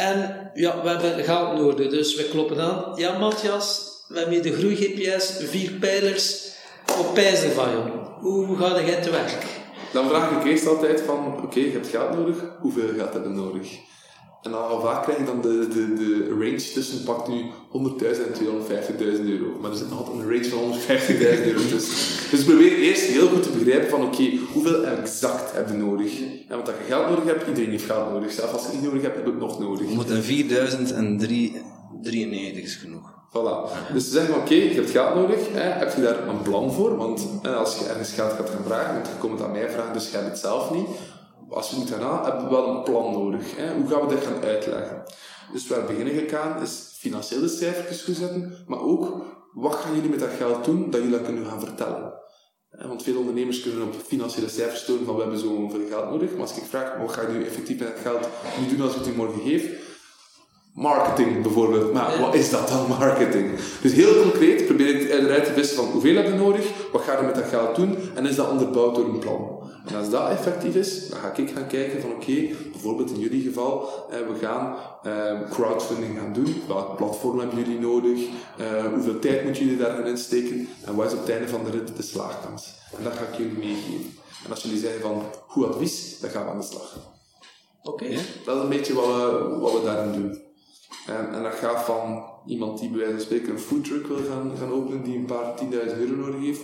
En 0.08 0.50
ja, 0.54 0.82
we 0.82 0.88
hebben 0.88 1.24
geld 1.24 1.58
nodig, 1.58 1.88
dus 1.88 2.16
we 2.16 2.28
kloppen 2.28 2.60
aan. 2.60 2.92
Ja, 2.96 3.18
Matthias, 3.18 3.82
we 4.08 4.18
hebben 4.18 4.34
hier 4.34 4.42
de 4.42 4.52
Groei 4.52 4.76
GPS, 4.76 5.36
vier 5.38 5.70
pijlers. 5.70 6.50
Wat 6.86 7.14
pijzen 7.14 7.52
van 7.52 7.70
jou? 7.70 7.90
Hoe 8.20 8.56
ga 8.56 8.84
jij 8.84 9.02
te 9.02 9.10
werk? 9.10 9.38
Dan 9.92 10.08
vraag 10.08 10.30
ik 10.30 10.44
eerst 10.44 10.66
altijd 10.66 11.00
van, 11.00 11.42
oké, 11.42 11.60
je 11.60 11.70
hebt 11.70 11.88
geld 11.88 12.16
nodig, 12.16 12.36
hoeveel 12.60 12.88
geld 12.96 13.12
heb 13.12 13.22
je 13.22 13.28
nodig? 13.28 13.68
En 14.42 14.50
dan 14.50 14.68
al 14.68 14.80
vaak 14.80 15.02
krijg 15.02 15.18
je 15.18 15.24
dan 15.24 15.40
de, 15.40 15.68
de, 15.68 15.94
de 15.94 16.28
range 16.28 16.70
tussen, 16.74 17.04
pakt 17.04 17.28
nu 17.28 17.42
100.000 17.42 17.48
en 17.72 17.90
250.000 18.98 19.04
euro. 19.24 19.58
Maar 19.60 19.70
er 19.70 19.76
zit 19.76 19.90
nog 19.90 19.98
altijd 19.98 20.16
een 20.16 20.30
range 20.30 20.44
van 20.44 20.58
150.000 20.58 20.66
euro 21.46 21.60
tussen. 21.68 22.30
Dus 22.30 22.44
probeer 22.44 22.78
eerst 22.78 23.02
heel 23.02 23.28
goed 23.28 23.42
te 23.42 23.50
begrijpen 23.50 23.88
van, 23.88 24.02
oké, 24.02 24.30
hoeveel 24.52 24.84
exact 24.84 25.52
heb 25.52 25.68
je 25.68 25.74
nodig? 25.74 26.18
Ja, 26.48 26.54
want 26.54 26.66
dat 26.66 26.74
je 26.78 26.84
geld 26.92 27.08
nodig 27.08 27.24
hebt, 27.24 27.48
iedereen 27.48 27.70
heeft 27.70 27.84
geld 27.84 28.10
nodig. 28.10 28.32
Zelfs 28.32 28.52
als 28.52 28.66
je 28.66 28.72
niet 28.72 28.82
nodig 28.82 29.02
hebt, 29.02 29.14
heb 29.14 29.24
je 29.24 29.30
het 29.30 29.40
nog 29.40 29.58
nodig. 29.58 29.86
4093 30.22 32.62
is 32.62 32.76
genoeg. 32.76 33.20
Voilà. 33.32 33.70
Dus 33.92 34.04
te 34.04 34.10
zeggen, 34.10 34.34
oké, 34.34 34.54
je 34.54 34.74
hebt 34.74 34.90
geld 34.90 35.14
nodig, 35.14 35.38
hè, 35.52 35.60
heb 35.60 35.94
je 35.94 36.02
daar 36.02 36.28
een 36.28 36.42
plan 36.42 36.72
voor? 36.72 36.96
Want 36.96 37.28
hè, 37.42 37.54
als 37.54 37.78
je 37.78 37.84
ergens 37.84 38.12
geld 38.12 38.32
gaat 38.32 38.50
gaan 38.50 38.64
vragen, 38.66 38.94
want 38.94 39.06
je 39.06 39.12
komt 39.18 39.32
het 39.32 39.42
aan 39.42 39.52
mij 39.52 39.70
vragen, 39.70 39.92
dus 39.92 40.10
je 40.10 40.16
hebt 40.16 40.28
het 40.28 40.38
zelf 40.38 40.70
niet. 40.70 40.86
Als 41.52 41.70
we 41.70 41.76
het 41.76 41.84
moeten 41.84 42.06
gaan 42.06 42.24
hebben 42.24 42.44
we 42.44 42.50
wel 42.50 42.68
een 42.68 42.82
plan 42.82 43.12
nodig. 43.12 43.56
Hè. 43.56 43.74
Hoe 43.74 43.88
gaan 43.88 44.00
we 44.00 44.14
dit 44.14 44.24
gaan 44.24 44.42
uitleggen? 44.42 45.02
Dus 45.52 45.66
waar 45.68 45.80
we 45.80 45.86
beginnen 45.86 46.14
gegaan 46.14 46.62
is 46.62 46.96
financieel 46.98 47.40
de 47.40 47.48
cijfertjes 47.48 48.02
goed 48.02 48.16
zetten, 48.16 48.64
maar 48.66 48.80
ook, 48.80 49.24
wat 49.52 49.74
gaan 49.74 49.94
jullie 49.94 50.10
met 50.10 50.20
dat 50.20 50.30
geld 50.38 50.64
doen, 50.64 50.90
dat 50.90 51.00
jullie 51.00 51.16
dat 51.16 51.26
kunnen 51.26 51.46
gaan 51.46 51.60
vertellen? 51.60 52.20
Want 52.70 53.02
veel 53.02 53.18
ondernemers 53.18 53.62
kunnen 53.62 53.82
op 53.82 53.94
financiële 54.06 54.48
cijfers 54.48 54.84
tonen 54.84 55.04
van 55.04 55.14
we 55.14 55.20
hebben 55.20 55.38
zoveel 55.38 55.86
geld 55.88 56.10
nodig, 56.10 56.30
maar 56.30 56.40
als 56.40 56.56
ik 56.56 56.62
vraag, 56.62 56.96
wat 56.98 57.12
ga 57.12 57.22
je 57.22 57.28
nu 57.28 57.44
effectief 57.44 57.78
met 57.78 57.88
dat 57.88 57.98
geld 58.02 58.28
nu 58.60 58.68
doen 58.68 58.86
als 58.86 58.94
ik 58.94 58.98
het 58.98 59.14
u 59.14 59.16
morgen 59.16 59.40
geef? 59.40 59.90
Marketing 60.74 61.42
bijvoorbeeld. 61.42 61.92
Maar 61.92 62.20
wat 62.20 62.34
is 62.34 62.50
dat 62.50 62.68
dan, 62.68 62.88
marketing? 62.98 63.50
Dus 63.82 63.92
heel 63.92 64.22
concreet 64.22 64.66
probeer 64.66 65.00
ik 65.00 65.10
eruit 65.10 65.44
te 65.44 65.52
vissen 65.52 65.76
van 65.76 65.84
hoeveel 65.84 66.16
heb 66.16 66.26
je 66.26 66.32
nodig, 66.32 66.90
wat 66.92 67.02
ga 67.02 67.18
je 67.18 67.26
met 67.26 67.34
dat 67.34 67.44
geld 67.44 67.76
doen 67.76 67.96
en 68.14 68.26
is 68.26 68.36
dat 68.36 68.50
onderbouwd 68.50 68.94
door 68.94 69.04
een 69.04 69.18
plan. 69.18 69.61
En 69.86 69.96
als 69.96 70.10
dat 70.10 70.30
effectief 70.30 70.74
is, 70.74 71.08
dan 71.08 71.18
ga 71.18 71.36
ik 71.36 71.50
gaan 71.50 71.66
kijken 71.66 72.00
van 72.00 72.10
oké, 72.10 72.48
bijvoorbeeld 72.72 73.10
in 73.10 73.18
jullie 73.18 73.42
geval, 73.42 73.88
eh, 74.10 74.18
we 74.18 74.34
gaan 74.40 74.76
eh, 75.02 75.50
crowdfunding 75.50 76.18
gaan 76.18 76.32
doen. 76.32 76.62
Welk 76.68 76.96
platform 76.96 77.38
hebben 77.38 77.58
jullie 77.58 77.80
nodig? 77.80 78.28
Eh, 78.58 78.84
hoeveel 78.84 79.18
tijd 79.18 79.44
moeten 79.44 79.64
jullie 79.64 79.78
daar 79.78 79.96
gaan 79.96 80.06
insteken? 80.06 80.68
En 80.84 80.94
wat 80.94 81.06
is 81.06 81.12
op 81.12 81.18
het 81.18 81.30
einde 81.30 81.48
van 81.48 81.64
de 81.64 81.70
rit 81.70 81.96
de 81.96 82.02
slaagkans? 82.02 82.74
En 82.98 83.04
dat 83.04 83.12
ga 83.12 83.22
ik 83.22 83.34
jullie 83.36 83.58
meegeven. 83.58 84.14
En 84.44 84.50
als 84.50 84.62
jullie 84.62 84.78
zeggen 84.78 85.00
van 85.00 85.22
goed 85.46 85.66
advies, 85.66 86.18
dan 86.20 86.30
gaan 86.30 86.44
we 86.44 86.50
aan 86.50 86.60
de 86.60 86.66
slag. 86.66 86.98
Oké. 87.82 88.08
Dat 88.44 88.56
is 88.56 88.62
een 88.62 88.68
beetje 88.68 88.94
wat 88.94 89.06
we, 89.06 89.56
wat 89.60 89.72
we 89.72 89.82
daarin 89.84 90.12
doen. 90.12 90.40
En, 91.06 91.34
en 91.34 91.42
dat 91.42 91.54
gaat 91.54 91.84
van 91.84 92.24
iemand 92.46 92.78
die 92.78 92.88
bij 92.88 92.98
wijze 92.98 93.12
van 93.12 93.22
spreken 93.22 93.50
een 93.50 93.58
foodtruck 93.58 94.06
wil 94.06 94.20
gaan, 94.28 94.52
gaan 94.58 94.72
openen, 94.72 95.02
die 95.02 95.16
een 95.16 95.24
paar 95.24 95.54
10.000 95.60 95.70
euro 95.70 96.14
nodig 96.14 96.40
heeft, 96.40 96.60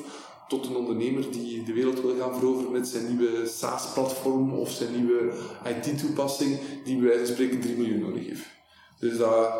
tot 0.49 0.67
een 0.67 0.77
ondernemer 0.77 1.31
die 1.31 1.63
de 1.63 1.73
wereld 1.73 2.01
wil 2.01 2.15
gaan 2.21 2.35
veroveren 2.35 2.73
met 2.73 2.89
zijn 2.89 3.07
nieuwe 3.07 3.47
SaaS-platform 3.47 4.53
of 4.53 4.71
zijn 4.71 4.95
nieuwe 4.97 5.33
IT-toepassing, 5.65 6.59
die 6.85 6.97
bij 6.97 7.07
wijze 7.07 7.25
van 7.25 7.35
spreken 7.35 7.61
3 7.61 7.77
miljoen 7.77 8.01
nodig 8.01 8.27
heeft. 8.27 8.47
Dus 9.01 9.19
dat, 9.19 9.53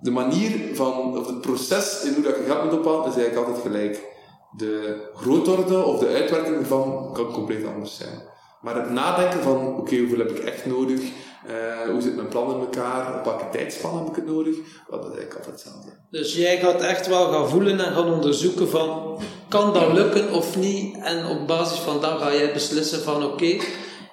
de 0.00 0.10
manier 0.10 0.74
van, 0.74 1.18
of 1.18 1.26
het 1.26 1.40
proces 1.40 2.02
in 2.04 2.14
hoe 2.14 2.22
dat 2.22 2.36
je 2.36 2.42
geld 2.42 2.64
moet 2.64 2.78
ophalen, 2.78 3.08
is 3.08 3.16
eigenlijk 3.16 3.46
altijd 3.46 3.66
gelijk. 3.66 4.10
De 4.56 5.02
grootorde 5.14 5.84
of 5.84 5.98
de 5.98 6.06
uitwerking 6.06 6.56
ervan 6.56 7.10
kan 7.12 7.32
compleet 7.32 7.66
anders 7.66 7.96
zijn. 7.96 8.22
Maar 8.62 8.76
het 8.76 8.90
nadenken 8.90 9.42
van, 9.42 9.76
oké, 9.76 9.96
hoeveel 9.98 10.18
heb 10.18 10.30
ik 10.30 10.38
echt 10.38 10.66
nodig? 10.66 11.00
Eh, 11.46 11.90
hoe 11.90 12.00
zit 12.00 12.16
mijn 12.16 12.28
plan 12.28 12.54
in 12.54 12.60
elkaar? 12.60 13.18
Op 13.18 13.24
welke 13.24 13.48
tijdspan 13.52 13.98
heb 13.98 14.08
ik 14.08 14.16
het 14.16 14.26
nodig? 14.26 14.56
Dat 14.90 15.00
is 15.00 15.04
eigenlijk 15.04 15.34
altijd 15.34 15.54
hetzelfde. 15.54 15.90
Dus 16.10 16.34
jij 16.34 16.58
gaat 16.58 16.82
echt 16.82 17.06
wel 17.06 17.32
gaan 17.32 17.48
voelen 17.48 17.80
en 17.80 17.92
gaan 17.92 18.12
onderzoeken 18.12 18.68
van, 18.68 19.18
kan 19.48 19.72
dat 19.72 19.92
lukken 19.92 20.32
of 20.32 20.56
niet? 20.56 20.96
En 21.02 21.26
op 21.26 21.46
basis 21.46 21.78
van 21.78 22.00
dat 22.00 22.20
ga 22.20 22.34
jij 22.34 22.52
beslissen 22.52 23.00
van, 23.00 23.24
oké, 23.24 23.56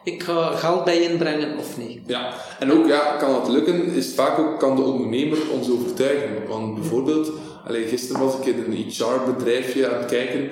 ik 0.04 0.24
ga 0.24 0.52
geld 0.56 0.84
bij 0.84 1.02
inbrengen 1.02 1.58
of 1.58 1.78
niet. 1.78 2.00
Ja, 2.06 2.34
en 2.60 2.72
ook, 2.72 2.88
ja, 2.88 3.15
kan 3.20 3.34
dat 3.34 3.48
lukken, 3.48 3.86
is 3.86 4.13
vaak 4.13 4.39
ook, 4.39 4.60
kan 4.60 4.76
de 4.76 4.82
ondernemer 4.82 5.38
ons 5.52 5.72
overtuigen. 5.72 6.48
Want 6.48 6.76
bijvoorbeeld, 6.76 7.32
allee, 7.65 7.88
gisteren 7.88 8.22
was 8.22 8.36
ik 8.38 8.46
in 8.46 8.63
een 8.63 8.74
HR-bedrijfje 8.74 9.89
aan 9.89 10.00
het 10.00 10.10
kijken, 10.10 10.52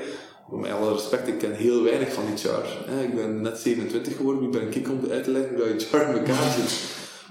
met 0.50 0.72
alle 0.72 0.94
respect, 0.94 1.28
ik 1.28 1.38
ken 1.38 1.54
heel 1.54 1.84
weinig 1.84 2.14
van 2.14 2.24
HR. 2.36 2.90
hè. 2.92 3.04
Ik 3.04 3.16
ben 3.16 3.42
net 3.42 3.58
27 3.58 4.16
geworden, 4.16 4.42
wie 4.42 4.60
ben 4.60 4.76
ik 4.76 4.90
om 4.90 5.12
uit 5.12 5.24
te 5.24 5.32
leggen 5.32 5.56
hoe 5.56 5.66
HR 5.66 5.96
in 5.96 6.18
elkaar 6.18 6.52
zit. 6.58 6.80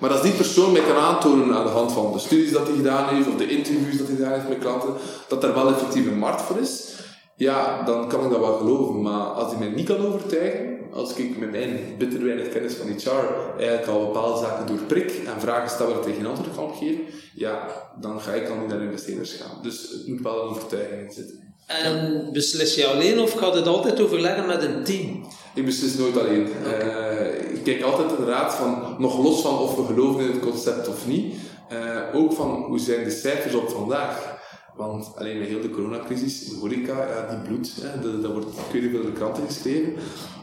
Maar 0.01 0.11
als 0.11 0.23
die 0.23 0.33
persoon 0.33 0.73
mij 0.73 0.83
kan 0.83 0.97
aantonen 0.97 1.57
aan 1.57 1.65
de 1.65 1.71
hand 1.71 1.93
van 1.93 2.13
de 2.13 2.19
studies 2.19 2.53
dat 2.53 2.67
hij 2.67 2.77
gedaan 2.77 3.15
heeft, 3.15 3.29
of 3.29 3.37
de 3.37 3.49
interviews 3.49 3.99
dat 3.99 4.07
hij 4.07 4.17
gedaan 4.17 4.33
heeft 4.33 4.49
met 4.49 4.59
klanten, 4.59 4.95
dat 5.29 5.45
er 5.45 5.55
wel 5.55 5.69
effectief 5.69 6.07
een 6.07 6.19
markt 6.19 6.43
voor 6.43 6.59
is, 6.59 6.95
ja, 7.37 7.83
dan 7.83 8.09
kan 8.09 8.25
ik 8.25 8.31
dat 8.31 8.41
wel 8.41 8.57
geloven. 8.57 9.03
Maar 9.03 9.21
als 9.21 9.51
hij 9.53 9.59
mij 9.59 9.77
niet 9.77 9.87
kan 9.87 10.07
overtuigen, 10.07 10.77
als 10.93 11.15
ik 11.15 11.39
met 11.39 11.51
mijn 11.51 11.79
bitter 11.99 12.25
weinig 12.25 12.49
kennis 12.49 12.75
van 12.75 12.87
HR 12.87 13.59
eigenlijk 13.59 13.89
al 13.89 14.07
bepaalde 14.07 14.41
zaken 14.41 14.67
doorprik 14.67 15.11
en 15.11 15.41
vragen 15.41 15.71
stel 15.71 15.87
waar 15.87 15.97
ik 15.97 16.03
tegen 16.03 16.27
antwoord 16.27 16.57
kan 16.57 16.75
geven, 16.75 17.05
ja, 17.35 17.69
dan 18.01 18.21
ga 18.21 18.33
ik 18.33 18.47
dan 18.47 18.61
niet 18.61 18.69
naar 18.69 18.83
investeerders 18.83 19.33
gaan. 19.33 19.63
Dus 19.63 19.91
het 19.91 20.07
moet 20.07 20.21
wel 20.21 20.43
een 20.43 20.49
overtuiging 20.49 21.01
in 21.03 21.13
zitten. 21.13 21.46
En 21.67 22.29
beslis 22.33 22.75
je 22.75 22.87
alleen 22.87 23.21
of 23.21 23.33
gaat 23.33 23.55
het 23.55 23.67
altijd 23.67 24.01
overleggen 24.01 24.47
met 24.47 24.63
een 24.63 24.85
team? 24.85 25.25
Ik 25.55 25.65
beslis 25.65 25.95
nooit 25.95 26.19
alleen. 26.19 26.49
Eh, 26.65 27.55
ik 27.55 27.63
kijk 27.65 27.83
altijd 27.83 28.11
inderdaad 28.11 28.55
van, 28.55 28.97
nog 28.99 29.23
los 29.23 29.41
van 29.41 29.59
of 29.59 29.77
we 29.77 29.85
geloven 29.85 30.21
in 30.21 30.31
het 30.31 30.41
concept 30.41 30.89
of 30.89 31.07
niet, 31.07 31.35
eh, 31.69 32.01
ook 32.15 32.33
van 32.33 32.51
hoe 32.51 32.79
zijn 32.79 33.05
de 33.05 33.11
cijfers 33.11 33.55
op 33.55 33.69
vandaag. 33.69 34.35
Want 34.77 35.13
alleen 35.17 35.39
met 35.39 35.49
heel 35.49 35.61
de 35.61 35.71
coronacrisis, 35.71 36.49
de 36.49 36.57
horeca, 36.61 37.09
ja, 37.09 37.27
die 37.31 37.49
bloedt. 37.49 37.73
Hè, 37.81 38.01
dat, 38.01 38.23
dat 38.23 38.33
wordt, 38.33 38.47
ik 38.47 38.73
weet 38.73 38.83
niet 38.83 39.03
de 39.03 39.13
kranten 39.13 39.43
geschreven. 39.47 39.95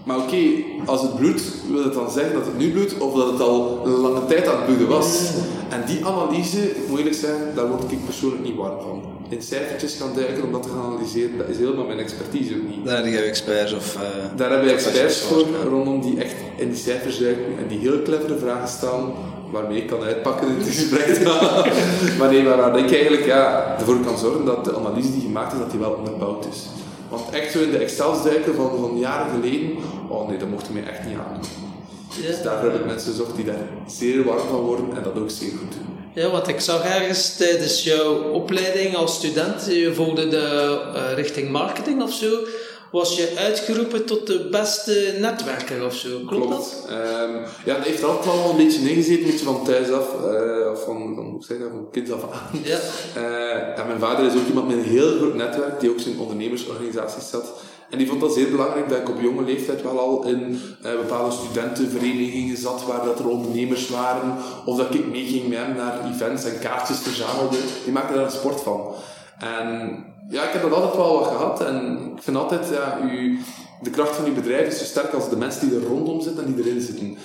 Maar 0.05 0.17
oké, 0.17 0.63
als 0.85 1.01
het 1.01 1.15
bloedt, 1.15 1.43
wil 1.71 1.83
het 1.83 1.93
dan 1.93 2.11
zeggen 2.11 2.33
dat 2.33 2.45
het 2.45 2.57
nu 2.57 2.71
bloedt 2.71 2.97
of 2.97 3.13
dat 3.13 3.31
het 3.31 3.41
al 3.41 3.85
een 3.85 3.91
lange 3.91 4.25
tijd 4.25 4.47
aan 4.47 4.55
het 4.55 4.65
bloeden 4.65 4.87
was. 4.87 5.31
En 5.69 5.85
die 5.85 6.05
analyse, 6.05 6.69
ik 6.69 6.87
moet 6.87 6.97
eerlijk 6.97 7.15
zijn, 7.15 7.55
daar 7.55 7.67
word 7.67 7.91
ik 7.91 8.05
persoonlijk 8.05 8.43
niet 8.43 8.55
warm 8.55 8.81
van. 8.81 9.12
In 9.33 9.41
cijfertjes 9.41 9.95
gaan 9.99 10.13
duiken 10.15 10.43
om 10.43 10.51
dat 10.51 10.63
te 10.63 10.69
gaan 10.69 10.81
analyseren, 10.91 11.37
dat 11.37 11.47
is 11.49 11.57
helemaal 11.57 11.85
mijn 11.85 11.99
expertise 11.99 12.53
ook 12.55 12.67
niet. 12.75 12.85
Daar 12.85 12.95
heb 13.03 13.05
je 13.13 13.19
experts 13.19 13.73
of... 13.73 13.95
eh, 13.95 14.01
Daar 14.35 14.49
hebben 14.49 14.67
we 14.67 14.73
experts 14.73 15.19
voor 15.19 15.39
Ja. 15.39 15.63
rondom 15.69 16.01
die 16.01 16.21
echt 16.23 16.33
in 16.55 16.69
die 16.69 16.77
cijfers 16.77 17.17
duiken 17.19 17.43
en 17.59 17.67
die 17.67 17.79
heel 17.79 18.01
clevere 18.01 18.37
vragen 18.37 18.67
stellen 18.67 19.11
waarmee 19.51 19.77
ik 19.77 19.87
kan 19.87 20.01
uitpakken 20.03 20.47
in 20.47 20.55
het 20.57 20.67
gesprek. 20.67 21.23
maar 22.19 22.29
nee, 22.31 22.43
maar 22.43 22.57
waar 22.57 22.77
ik 22.77 22.91
eigenlijk 22.93 23.25
ja, 23.25 23.75
ervoor 23.79 23.99
kan 23.99 24.17
zorgen 24.17 24.45
dat 24.45 24.65
de 24.65 24.75
analyse 24.75 25.11
die 25.11 25.21
gemaakt 25.21 25.53
is, 25.53 25.59
dat 25.59 25.71
die 25.71 25.79
wel 25.79 25.91
onderbouwd 25.91 26.45
is. 26.45 26.59
Want 27.09 27.29
echt 27.31 27.51
zo 27.51 27.59
in 27.59 27.71
de 27.71 27.77
Excels 27.77 28.23
duiken 28.23 28.55
van, 28.55 28.69
van 28.79 28.97
jaren 28.97 29.31
geleden, 29.41 29.69
oh 30.09 30.27
nee, 30.29 30.37
dat 30.37 30.49
mocht 30.49 30.67
je 30.67 30.73
mij 30.73 30.83
echt 30.83 31.05
niet 31.07 31.17
aandoen. 31.27 31.49
Dus 32.21 32.41
daarvoor 32.41 32.71
heb 32.71 32.79
ik 32.79 32.85
mensen 32.85 33.11
gezocht 33.11 33.35
die 33.35 33.45
daar 33.45 33.65
zeer 33.87 34.23
warm 34.23 34.47
van 34.49 34.59
worden 34.59 34.85
en 34.95 35.03
dat 35.03 35.19
ook 35.19 35.29
zeer 35.29 35.49
goed 35.51 35.71
doen. 35.71 35.91
Ja, 36.15 36.29
want 36.29 36.47
ik 36.47 36.59
zag 36.59 36.83
ergens 36.85 37.35
tijdens 37.35 37.83
jouw 37.83 38.31
opleiding 38.31 38.95
als 38.95 39.15
student, 39.15 39.65
je 39.65 39.93
volgde 39.93 40.27
de 40.27 40.79
eh, 40.95 41.13
richting 41.15 41.49
marketing 41.49 42.01
of 42.01 42.13
zo, 42.13 42.39
was 42.91 43.15
je 43.17 43.33
uitgeroepen 43.37 44.05
tot 44.05 44.27
de 44.27 44.47
beste 44.51 45.15
netwerker 45.19 45.85
of 45.85 45.95
zo. 45.95 46.19
Klopt, 46.25 46.49
dat? 46.49 46.85
Ehm, 46.89 47.33
ja, 47.65 47.75
het 47.75 47.85
heeft 47.85 48.01
er 48.01 48.07
altijd 48.07 48.35
wel 48.35 48.49
een 48.49 48.57
beetje 48.57 48.89
ingezeten, 48.89 49.23
een 49.23 49.31
beetje 49.31 49.45
van 49.45 49.63
thuis 49.65 49.91
af, 49.91 50.07
eh, 50.23 50.71
of 50.71 50.83
van, 50.83 51.15
van, 51.15 51.25
hoe 51.25 51.43
zeg 51.43 51.57
dat, 51.57 51.69
van 51.69 51.87
kinds 51.91 52.11
af 52.11 52.23
aan. 52.31 52.59
Ja. 52.63 52.79
Eh, 53.15 53.79
en 53.79 53.87
mijn 53.87 53.99
vader 53.99 54.25
is 54.25 54.33
ook 54.33 54.47
iemand 54.47 54.67
met 54.67 54.77
een 54.77 54.83
heel 54.83 55.17
groot 55.17 55.35
netwerk, 55.35 55.79
die 55.79 55.89
ook 55.89 55.99
in 55.99 56.19
ondernemersorganisaties 56.19 57.29
zat. 57.29 57.45
En 57.93 57.99
die 57.99 58.07
vond 58.07 58.21
dat 58.21 58.33
zeer 58.33 58.51
belangrijk 58.51 58.89
dat 58.89 58.97
ik 58.97 59.09
op 59.09 59.21
jonge 59.21 59.43
leeftijd 59.43 59.81
wel 59.81 59.99
al 59.99 60.25
in 60.25 60.59
eh, 60.81 60.91
bepaalde 60.91 61.31
studentenverenigingen 61.31 62.57
zat, 62.57 62.85
waar 62.85 63.05
dat 63.05 63.19
er 63.19 63.27
ondernemers 63.27 63.89
waren, 63.89 64.35
of 64.65 64.77
dat 64.77 64.93
ik 64.93 65.07
meeging 65.07 65.47
met 65.47 65.57
hem 65.57 65.75
naar 65.75 66.11
events 66.13 66.43
en 66.43 66.59
kaartjes 66.59 66.99
verzamelde. 66.99 67.57
Die 67.83 67.93
maakte 67.93 68.13
daar 68.13 68.23
een 68.23 68.31
sport 68.31 68.61
van. 68.61 68.93
En 69.39 69.97
ja, 70.29 70.43
ik 70.43 70.53
heb 70.53 70.61
dat 70.61 70.73
altijd 70.73 70.95
wel 70.95 71.19
wat 71.19 71.27
gehad. 71.27 71.61
En 71.61 71.99
ik 72.15 72.23
vind 72.23 72.37
altijd, 72.37 72.69
ja, 72.69 72.99
u, 73.11 73.39
de 73.81 73.89
kracht 73.89 74.15
van 74.15 74.25
uw 74.25 74.33
bedrijf 74.33 74.67
is 74.67 74.77
zo 74.77 74.83
sterk 74.83 75.13
als 75.13 75.29
de 75.29 75.37
mensen 75.37 75.69
die 75.69 75.79
er 75.79 75.85
rondom 75.85 76.21
zitten 76.21 76.45
en 76.45 76.53
die 76.53 76.65
erin 76.65 76.81
zitten. 76.81 77.17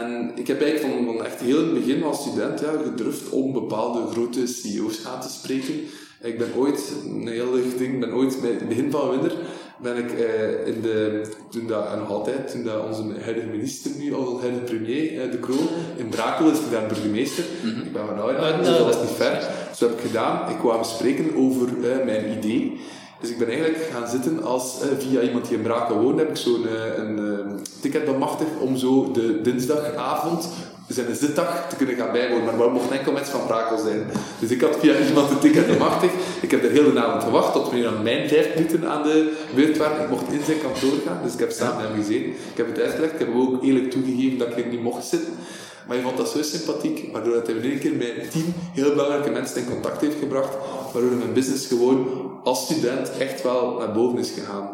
En 0.00 0.32
ik 0.34 0.46
heb 0.46 0.62
eigenlijk 0.62 0.94
van, 0.94 1.04
van 1.04 1.24
echt 1.24 1.40
heel 1.40 1.60
in 1.60 1.64
het 1.64 1.74
begin 1.74 2.04
als 2.04 2.20
student 2.20 2.60
ja, 2.60 2.70
gedurfd 2.84 3.28
om 3.30 3.52
bepaalde 3.52 4.10
grote 4.10 4.46
CEO's 4.46 5.06
aan 5.06 5.20
te 5.20 5.28
spreken. 5.28 5.74
Ik 6.22 6.38
ben 6.38 6.48
ooit, 6.56 6.92
een 7.04 7.28
heel 7.28 7.52
ding, 7.78 8.00
ben 8.00 8.14
ooit 8.14 8.40
bij 8.40 8.50
het 8.50 8.68
begin 8.68 8.90
van 8.90 9.10
winter 9.10 9.32
ben 9.82 9.96
ik 9.96 10.12
eh, 10.12 10.66
in 10.66 10.80
de, 10.80 11.22
toen 11.50 11.66
dat, 11.66 11.92
en 11.92 11.98
nog 11.98 12.10
altijd, 12.10 12.50
toen 12.50 12.64
dat 12.64 12.86
onze 12.86 13.02
huidige 13.20 13.46
minister 13.46 13.90
nu, 13.98 14.14
al 14.14 14.40
huidige 14.40 14.64
premier, 14.64 15.20
eh, 15.22 15.30
De 15.30 15.38
Kroon, 15.38 15.68
in 15.96 16.08
Brakel 16.08 16.50
is 16.50 16.58
gedaan 16.58 16.88
burgemeester. 16.88 17.44
Ik 17.84 17.92
ben 17.92 18.06
van 18.06 18.20
Ah, 18.20 18.58
dus 18.58 18.66
nou. 18.68 18.78
dat 18.78 18.94
is 18.94 19.00
niet 19.00 19.16
ver. 19.16 19.48
Dus 19.68 19.78
dat 19.78 19.88
heb 19.88 19.98
ik 19.98 20.06
gedaan. 20.06 20.50
Ik 20.50 20.58
kwam 20.58 20.84
spreken 20.84 21.36
over 21.36 21.68
eh, 21.68 22.04
mijn 22.04 22.38
idee. 22.38 22.80
Dus 23.20 23.30
ik 23.30 23.38
ben 23.38 23.48
eigenlijk 23.48 23.90
gaan 23.92 24.08
zitten 24.08 24.42
als, 24.42 24.80
eh, 24.80 24.88
via 24.98 25.20
iemand 25.20 25.48
die 25.48 25.56
in 25.56 25.62
Brakel 25.62 26.00
woont, 26.00 26.18
heb 26.18 26.28
ik 26.28 26.36
zo'n 26.36 26.66
eh, 26.66 26.96
een 26.96 27.18
eh, 27.18 27.62
ticket 27.80 28.04
bemachtigd 28.04 28.50
om 28.60 28.76
zo 28.76 29.10
de 29.12 29.40
dinsdagavond 29.40 30.48
zijn 30.94 31.16
zitdag 31.16 31.68
te 31.68 31.76
kunnen 31.76 31.96
gaan 31.96 32.12
bijwonen. 32.12 32.44
Maar 32.44 32.66
we 32.66 32.72
mochten 32.72 32.98
enkel 32.98 33.12
mensen 33.12 33.32
van 33.32 33.46
Brakel 33.46 33.78
zijn. 33.78 34.10
Dus 34.38 34.50
ik 34.50 34.60
had 34.60 34.76
via 34.78 34.94
iemand 35.08 35.30
een 35.30 35.38
ticket 35.38 35.66
bemachtigd. 35.66 36.14
Ik 36.40 36.50
heb 36.50 36.62
de 36.62 36.68
hele 36.68 37.00
avond 37.00 37.22
gewacht 37.22 37.52
tot 37.52 37.72
meer 37.72 37.82
dan 37.82 38.02
mijn 38.02 38.28
vijf 38.28 38.54
minuten 38.54 38.88
aan 38.88 39.02
de 39.02 39.36
beurt 39.54 39.76
waren. 39.76 40.02
Ik 40.02 40.10
mocht 40.10 40.32
in 40.32 40.44
zijn 40.44 40.60
kantoor 40.60 40.98
gaan, 41.06 41.20
dus 41.22 41.32
ik 41.32 41.38
heb 41.38 41.50
samen 41.50 41.84
hem 41.84 41.94
gezeten. 42.02 42.30
Ik 42.30 42.56
heb 42.56 42.66
het 42.66 42.80
uitgelegd. 42.80 43.12
Ik 43.12 43.18
heb 43.18 43.28
hem 43.28 43.40
ook 43.40 43.62
eerlijk 43.62 43.90
toegegeven 43.90 44.38
dat 44.38 44.48
ik 44.48 44.64
er 44.64 44.70
niet 44.70 44.82
mocht 44.82 45.04
zitten. 45.04 45.32
Maar 45.86 45.96
hij 45.96 46.06
vond 46.06 46.16
dat 46.16 46.28
zo 46.28 46.42
sympathiek, 46.42 47.08
waardoor 47.12 47.42
hij 47.44 47.54
in 47.54 47.62
één 47.62 47.78
keer 47.78 47.92
met 47.92 48.30
tien 48.30 48.54
heel 48.72 48.90
belangrijke 48.90 49.30
mensen 49.30 49.60
in 49.60 49.68
contact 49.68 50.00
heeft 50.00 50.18
gebracht, 50.18 50.56
waardoor 50.92 51.10
mijn 51.12 51.32
business 51.32 51.66
gewoon 51.66 52.06
als 52.44 52.64
student 52.64 53.10
echt 53.18 53.42
wel 53.42 53.76
naar 53.78 53.92
boven 53.92 54.18
is 54.18 54.30
gegaan. 54.30 54.68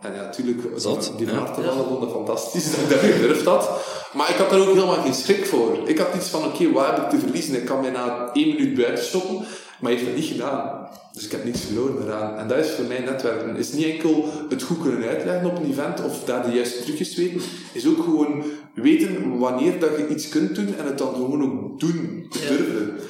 En 0.00 0.14
ja, 0.14 0.22
natuurlijk, 0.22 0.60
Zot, 0.76 1.12
die 1.16 1.26
ja. 1.26 1.32
van 1.32 1.42
harte 1.44 1.62
vallen 1.62 1.86
vond 1.86 2.00
dat 2.00 2.10
fantastisch 2.10 2.70
dat 2.70 2.80
ik 2.80 2.88
dat 2.88 2.98
gedurfd 2.98 3.44
had. 3.44 3.70
Maar 4.12 4.30
ik 4.30 4.36
had 4.36 4.50
daar 4.50 4.60
ook 4.60 4.74
helemaal 4.74 5.02
geen 5.02 5.14
schrik 5.14 5.46
voor. 5.46 5.78
Ik 5.88 5.98
had 5.98 6.14
iets 6.16 6.28
van, 6.28 6.44
oké, 6.44 6.72
wat 6.72 6.86
heb 6.86 6.96
ik 6.96 7.10
te 7.10 7.18
verliezen? 7.18 7.54
Ik 7.54 7.64
kan 7.64 7.80
mij 7.80 7.90
na 7.90 8.30
één 8.32 8.48
minuut 8.48 8.74
buiten 8.74 9.04
stoppen, 9.04 9.34
maar 9.34 9.90
hij 9.90 9.92
heeft 9.92 10.04
dat 10.04 10.14
niet 10.14 10.24
gedaan. 10.24 10.88
Dus 11.12 11.24
ik 11.24 11.32
heb 11.32 11.44
niets 11.44 11.60
verloren 11.60 12.06
daaraan. 12.06 12.38
En 12.38 12.48
dat 12.48 12.58
is 12.58 12.70
voor 12.70 12.84
mij 12.84 12.98
netwerken. 12.98 13.56
is 13.56 13.72
niet 13.72 13.84
enkel 13.84 14.28
het 14.48 14.62
goed 14.62 14.82
kunnen 14.82 15.08
uitleggen 15.08 15.50
op 15.50 15.56
een 15.56 15.70
event 15.70 16.04
of 16.04 16.24
daar 16.24 16.46
de 16.46 16.56
juiste 16.56 16.82
trucjes 16.82 17.14
weten. 17.14 17.40
is 17.72 17.86
ook 17.86 18.02
gewoon 18.02 18.44
weten 18.74 19.38
wanneer 19.38 19.80
dat 19.80 19.96
je 19.96 20.08
iets 20.08 20.28
kunt 20.28 20.54
doen 20.54 20.74
en 20.78 20.84
het 20.84 20.98
dan 20.98 21.14
gewoon 21.14 21.42
ook 21.42 21.80
doen. 21.80 22.26
Te 22.30 22.38
Ja. 22.38 23.04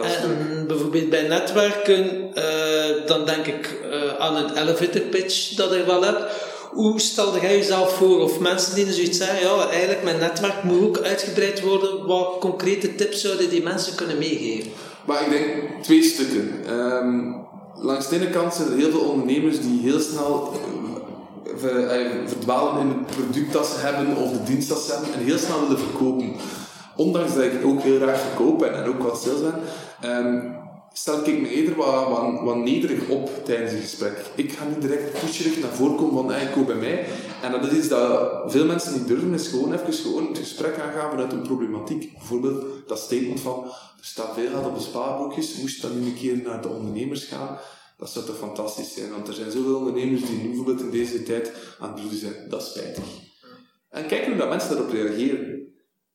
En 0.00 0.66
bijvoorbeeld 0.66 1.10
bij 1.10 1.28
netwerken, 1.28 2.34
eh, 2.34 3.06
dan 3.06 3.26
denk 3.26 3.46
ik 3.46 3.80
eh, 3.90 4.18
aan 4.18 4.36
een 4.36 4.56
elevator 4.56 5.00
pitch 5.00 5.54
dat 5.54 5.72
ik 5.72 5.84
wel 5.84 6.02
heb. 6.02 6.30
Hoe 6.70 7.00
stelde 7.00 7.40
jij 7.40 7.56
jezelf 7.56 7.96
voor? 7.96 8.20
Of 8.20 8.38
mensen 8.38 8.74
die 8.74 8.92
zoiets 8.92 9.18
zeggen, 9.18 9.40
ja, 9.40 9.68
eigenlijk 9.68 10.02
mijn 10.02 10.18
netwerk 10.18 10.62
moet 10.62 10.82
ook 10.82 11.00
uitgebreid 11.00 11.60
worden. 11.60 12.06
Wat 12.06 12.36
concrete 12.40 12.94
tips 12.94 13.20
zouden 13.20 13.50
die 13.50 13.62
mensen 13.62 13.94
kunnen 13.94 14.18
meegeven? 14.18 14.70
Maar 15.04 15.22
ik 15.22 15.30
denk 15.30 15.82
twee 15.82 16.02
stukken. 16.02 16.64
Ehm, 16.66 17.32
langs 17.74 18.08
de 18.08 18.16
ene 18.16 18.30
kant 18.30 18.54
zijn 18.54 18.68
er 18.68 18.76
heel 18.76 18.90
veel 18.90 19.00
ondernemers 19.00 19.60
die 19.60 19.80
heel 19.82 20.00
snel 20.00 20.52
eh, 21.44 22.06
verdwalen 22.26 22.80
in 22.80 22.88
het 22.88 23.06
product 23.06 23.52
dat 23.52 23.66
ze 23.66 23.86
hebben 23.86 24.16
of 24.16 24.30
de 24.30 24.42
dienst 24.42 24.68
dat 24.68 24.80
ze 24.80 24.92
hebben 24.92 25.14
en 25.14 25.24
heel 25.24 25.38
snel 25.38 25.60
willen 25.60 25.78
verkopen. 25.78 26.34
Ondanks 26.96 27.34
dat 27.34 27.44
ik 27.44 27.64
ook 27.64 27.80
heel 27.80 28.00
graag 28.00 28.20
verkoop 28.20 28.62
en, 28.62 28.74
en 28.74 28.84
ook 28.84 29.02
wat 29.02 29.22
sales 29.22 29.40
ben, 29.40 29.54
ehm, 30.00 30.60
stel 30.92 31.28
ik 31.28 31.40
me 31.40 31.48
eerder 31.48 31.76
wat, 31.76 32.40
wat, 32.42 32.56
nederig 32.56 33.08
op 33.08 33.44
tijdens 33.44 33.72
een 33.72 33.80
gesprek. 33.80 34.24
Ik 34.34 34.52
ga 34.52 34.64
niet 34.64 34.80
direct 34.80 35.20
pusherig 35.20 35.60
naar 35.60 35.70
voren 35.70 35.96
komen 35.96 36.14
van 36.14 36.30
hey, 36.32 36.50
koop 36.50 36.66
bij 36.66 36.74
mij. 36.74 37.06
En 37.42 37.52
dat 37.52 37.66
is 37.66 37.78
iets 37.78 37.88
dat 37.88 38.42
veel 38.52 38.66
mensen 38.66 38.92
niet 38.92 39.06
durven, 39.06 39.34
is 39.34 39.48
gewoon 39.48 39.72
even 39.72 39.92
gewoon 39.92 40.26
het 40.26 40.38
gesprek 40.38 40.78
aangaan 40.78 41.10
vanuit 41.10 41.32
een 41.32 41.42
problematiek. 41.42 42.12
Bijvoorbeeld 42.12 42.88
dat 42.88 42.98
statement 42.98 43.40
van, 43.40 43.64
er 43.64 44.04
staat 44.04 44.34
veel 44.34 44.50
geld 44.50 44.66
op 44.66 44.74
de 44.74 44.82
spaarboekjes, 44.82 45.56
moest 45.56 45.82
dan 45.82 46.00
nu 46.00 46.06
een 46.06 46.14
keer 46.14 46.36
naar 46.36 46.62
de 46.62 46.68
ondernemers 46.68 47.24
gaan. 47.24 47.58
Dat 47.96 48.10
zou 48.10 48.24
toch 48.24 48.38
fantastisch 48.38 48.94
zijn, 48.94 49.10
want 49.10 49.28
er 49.28 49.34
zijn 49.34 49.50
zoveel 49.50 49.76
ondernemers 49.76 50.26
die 50.26 50.36
nu 50.38 50.46
bijvoorbeeld 50.46 50.80
in 50.80 50.90
deze 50.90 51.22
tijd 51.22 51.52
aan 51.78 51.88
het 51.88 51.94
bloeden 51.94 52.18
zijn. 52.18 52.34
Dat 52.48 52.62
is 52.62 52.68
spijtig. 52.68 53.04
En 53.88 54.06
kijk 54.06 54.26
hoe 54.26 54.36
dat 54.36 54.48
mensen 54.48 54.70
daarop 54.70 54.92
reageren. 54.92 55.72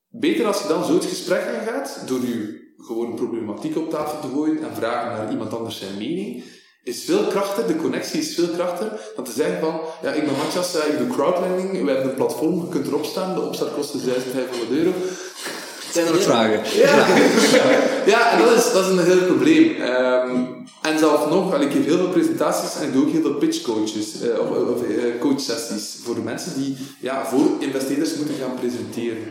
Beter 0.09 0.45
als 0.45 0.61
je 0.61 0.67
dan 0.67 0.85
zo 0.85 0.93
het 0.93 1.05
gesprek 1.05 1.43
aangaat, 1.55 2.01
door 2.05 2.21
je 2.21 2.65
gewoon 2.77 3.15
problematiek 3.15 3.77
op 3.77 3.89
tafel 3.89 4.19
te 4.19 4.35
gooien 4.35 4.63
en 4.63 4.75
vragen 4.75 5.17
naar 5.17 5.31
iemand 5.31 5.53
anders 5.53 5.77
zijn 5.77 5.97
mening, 5.97 6.43
is 6.83 7.03
veel 7.03 7.23
krachtiger, 7.23 7.67
de 7.67 7.75
connectie 7.75 8.19
is 8.19 8.35
veel 8.35 8.47
krachtiger, 8.47 8.99
dan 9.15 9.23
te 9.23 9.31
zeggen 9.31 9.59
van, 9.59 9.79
ja, 10.01 10.11
ik 10.11 10.25
ben 10.25 10.37
Matthias, 10.37 10.75
eh, 10.75 10.93
ik 10.93 10.97
doe 10.97 11.07
crowdlending, 11.07 11.71
we 11.71 11.91
hebben 11.91 12.09
een 12.09 12.15
platform, 12.15 12.61
je 12.61 12.69
kunt 12.69 12.87
erop 12.87 13.05
staan, 13.05 13.35
de 13.35 13.41
opstart 13.41 13.73
kost 13.73 14.05
1500 14.05 14.71
euro. 14.71 14.91
Zijn 15.91 16.05
er 16.05 16.13
nog 16.13 16.23
vragen? 16.23 16.77
Ja, 16.79 17.07
ja 18.13 18.31
en 18.31 18.43
dat 18.43 18.57
is, 18.57 18.71
dat 18.71 18.85
is 18.85 18.91
een 18.91 19.05
heel 19.05 19.25
probleem. 19.25 19.75
Ehm, 19.81 20.45
en 20.81 20.99
zelfs 20.99 21.29
nog, 21.29 21.53
al, 21.53 21.61
ik 21.61 21.71
geef 21.71 21.85
heel 21.85 21.97
veel 21.97 22.09
presentaties 22.09 22.81
en 22.81 22.87
ik 22.87 22.93
doe 22.93 23.05
ook 23.05 23.11
heel 23.11 23.21
veel 23.21 23.35
pitchcoaches, 23.35 24.21
eh, 24.21 24.39
of, 24.39 24.49
of 24.49 24.83
eh, 24.83 25.19
coachsessies 25.19 25.97
voor 26.03 26.17
mensen 26.17 26.53
die 26.55 26.77
ja, 26.99 27.25
voor 27.25 27.47
investeerders 27.59 28.15
moeten 28.15 28.35
gaan 28.35 28.55
presenteren. 28.59 29.23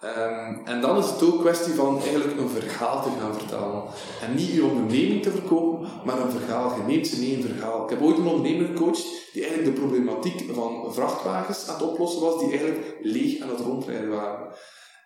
Ehm, 0.00 0.54
en 0.64 0.80
dan 0.80 0.98
is 0.98 1.06
het 1.06 1.22
ook 1.22 1.40
kwestie 1.40 1.74
van 1.74 2.02
eigenlijk 2.02 2.38
een 2.38 2.48
verhaal 2.48 3.02
te 3.02 3.08
gaan 3.20 3.34
vertellen. 3.34 3.82
En 4.22 4.34
niet 4.34 4.52
je 4.52 4.64
onderneming 4.64 5.22
te 5.22 5.30
verkopen, 5.30 5.88
maar 6.04 6.20
een 6.20 6.30
verhaal. 6.30 6.74
Je 6.76 6.82
neemt 6.86 7.06
ze 7.06 7.18
mee 7.18 7.36
een 7.36 7.42
verhaal. 7.42 7.84
Ik 7.84 7.90
heb 7.90 8.02
ooit 8.02 8.18
een 8.18 8.26
ondernemer 8.26 8.66
gecoacht 8.66 9.06
die 9.32 9.44
eigenlijk 9.46 9.74
de 9.74 9.80
problematiek 9.80 10.54
van 10.54 10.94
vrachtwagens 10.94 11.68
aan 11.68 11.74
het 11.74 11.88
oplossen 11.90 12.20
was, 12.20 12.38
die 12.38 12.48
eigenlijk 12.48 12.96
leeg 13.00 13.42
aan 13.42 13.48
het 13.48 13.60
rondrijden 13.60 14.08
waren. 14.08 14.48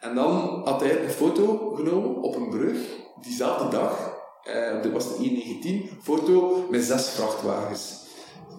En 0.00 0.14
dan 0.14 0.60
had 0.64 0.80
hij 0.80 1.04
een 1.04 1.10
foto 1.10 1.72
genomen 1.74 2.22
op 2.22 2.36
een 2.36 2.48
brug, 2.48 2.78
diezelfde 3.20 3.68
dag, 3.68 4.20
eh, 4.42 4.82
dat 4.82 4.92
was 4.92 5.16
de 5.16 5.24
1.19, 5.24 5.90
foto 6.02 6.66
met 6.70 6.84
zes 6.84 7.08
vrachtwagens. 7.08 8.00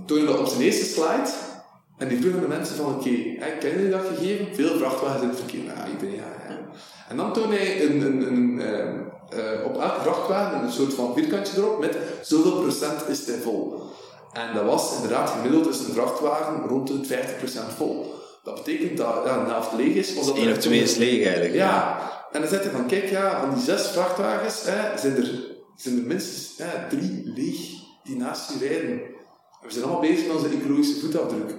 Toonde 0.06 0.26
dat 0.26 0.40
op 0.40 0.48
zijn 0.48 0.62
eerste 0.62 0.86
slide, 0.86 1.30
en 2.04 2.10
die 2.10 2.22
vroeg 2.22 2.34
aan 2.34 2.42
de 2.42 2.48
mensen 2.48 2.76
van, 2.76 2.86
oké, 2.86 3.10
okay, 3.36 3.58
ken 3.60 3.84
je 3.84 3.90
dat 3.90 4.06
gegeven? 4.16 4.56
Veel 4.56 4.78
vrachtwagens 4.78 5.22
in 5.22 5.30
het 5.30 5.38
verkeer. 5.38 5.64
Ja, 5.64 5.88
iedereen, 5.92 6.16
ja, 6.16 6.32
ja. 6.50 6.60
En 7.10 7.18
dan 7.18 7.34
toonde 7.34 7.56
hij 7.56 7.86
een, 7.86 8.02
een, 8.02 8.22
een, 8.28 8.62
ehm, 8.62 9.00
eh, 9.30 9.66
op 9.66 9.82
elke 9.82 10.02
vrachtwagen 10.02 10.64
een 10.64 10.72
soort 10.72 10.94
van 10.94 11.14
vierkantje 11.14 11.58
erop 11.58 11.80
met 11.80 11.98
zoveel 12.22 12.62
procent 12.62 13.08
is 13.08 13.26
hij 13.26 13.38
vol. 13.38 13.82
En 14.34 14.54
dat 14.54 14.66
was 14.66 14.96
inderdaad 14.96 15.30
gemiddeld 15.30 15.68
is 15.68 15.80
een 15.80 15.94
vrachtwagen 15.94 16.68
rond 16.68 16.88
de 16.88 17.06
50% 17.06 17.74
vol. 17.76 18.14
Dat 18.44 18.56
betekent 18.56 18.98
dat 18.98 19.22
ja, 19.26 19.44
de 19.44 19.52
helft 19.52 19.74
leeg 19.74 19.96
is. 19.96 20.12
Er 20.12 20.52
of 20.52 20.58
twee 20.58 20.82
is 20.82 20.96
leeg 20.96 21.26
eigenlijk. 21.26 21.54
ja, 21.54 22.00
en 22.32 22.42
dan 22.42 22.50
zegt 22.50 22.64
hij 22.64 22.72
van, 22.72 22.88
kijk, 22.88 23.10
ja, 23.10 23.34
aan 23.34 23.54
die 23.54 23.64
zes 23.64 23.88
vrachtwagens 23.88 24.64
hè, 24.66 24.98
zijn, 24.98 25.16
er, 25.16 25.30
zijn 25.76 25.98
er 25.98 26.04
minstens 26.04 26.54
hè, 26.58 26.90
drie 26.90 27.32
leeg 27.36 27.60
die 28.04 28.16
naast 28.16 28.52
je 28.52 28.68
rijden. 28.68 29.02
En 29.62 29.68
we 29.68 29.72
zijn 29.72 29.84
allemaal 29.84 30.02
bezig 30.02 30.28
met 30.28 30.36
onze 30.36 30.50
ecologische 30.50 31.00
voetafdruk. 31.00 31.52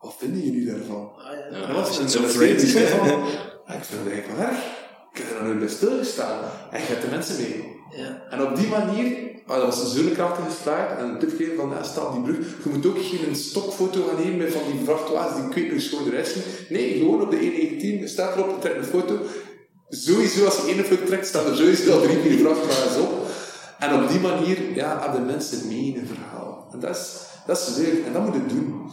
Wat 0.00 0.14
vinden 0.18 0.40
jullie 0.40 0.66
daarvan? 0.66 1.10
Ja, 1.50 1.66
En 1.68 1.74
dat 1.74 1.88
is 1.88 2.14
een 2.14 2.28
vreemd. 2.28 2.60
die 2.60 2.68
zei 2.68 2.86
van, 2.86 3.06
"Ja, 3.08 3.14
ik 3.80 3.84
vind 3.84 4.00
het 4.04 4.12
eigenlijk 4.12 4.38
wel 4.38 4.48
erg. 4.48 4.58
Ik 5.12 5.22
heb 5.22 5.38
er 5.40 5.46
nog 5.46 5.58
bij 5.58 5.68
stilgestaan. 5.68 6.38
En 6.70 6.80
je 6.80 6.86
hebt 6.86 7.02
de 7.02 7.08
mensen 7.10 7.36
mee. 7.40 7.74
Ja. 7.96 8.22
En 8.30 8.42
op 8.42 8.56
die 8.56 8.68
manier, 8.68 9.16
ah, 9.46 9.56
dat 9.56 9.66
was 9.66 9.82
een 9.82 10.02
zo'n 10.04 10.12
krachtige 10.12 10.70
en 10.98 11.18
dit 11.18 11.36
keer 11.36 11.50
van, 11.56 11.68
ja, 11.70 11.82
staat 11.82 12.12
die 12.12 12.22
brug. 12.22 12.36
Je 12.64 12.70
moet 12.70 12.86
ook 12.86 12.98
geen 12.98 13.36
stokfoto 13.36 14.02
gaan 14.06 14.24
nemen 14.24 14.36
met 14.38 14.52
van 14.52 14.62
die 14.72 14.80
vrachtwagens 14.84 15.54
die 15.54 15.64
ik 15.64 15.70
weet 15.70 15.82
schoon 15.82 16.06
eruit 16.06 16.26
zien. 16.28 16.42
Nee, 16.68 16.98
gewoon 16.98 17.22
op 17.22 17.30
de 17.30 17.36
119, 17.36 18.08
staat 18.08 18.36
erop, 18.36 18.60
trek 18.60 18.76
een 18.76 18.84
foto. 18.84 19.18
Sowieso, 19.88 20.44
als 20.44 20.56
je 20.56 20.72
één 20.72 20.84
foto 20.84 21.04
trekt, 21.04 21.26
staan 21.26 21.46
er 21.46 21.56
sowieso 21.56 21.92
al 21.92 22.00
drie, 22.02 22.18
vier 22.18 22.38
vrachtwagens 22.38 22.96
op. 22.96 23.26
En 23.78 24.02
op 24.02 24.08
die 24.08 24.20
manier, 24.20 24.74
ja, 24.74 25.00
hebben 25.02 25.26
mensen 25.26 25.68
mee 25.68 25.84
in 25.94 25.98
een 26.00 26.06
verhaal. 26.06 26.68
En 26.72 26.80
dat 26.80 26.96
is, 26.96 27.12
dat 27.46 27.58
is 27.58 27.76
leuk, 27.76 28.04
en 28.06 28.12
dat 28.12 28.24
moet 28.24 28.34
je 28.34 28.46
doen. 28.46 28.90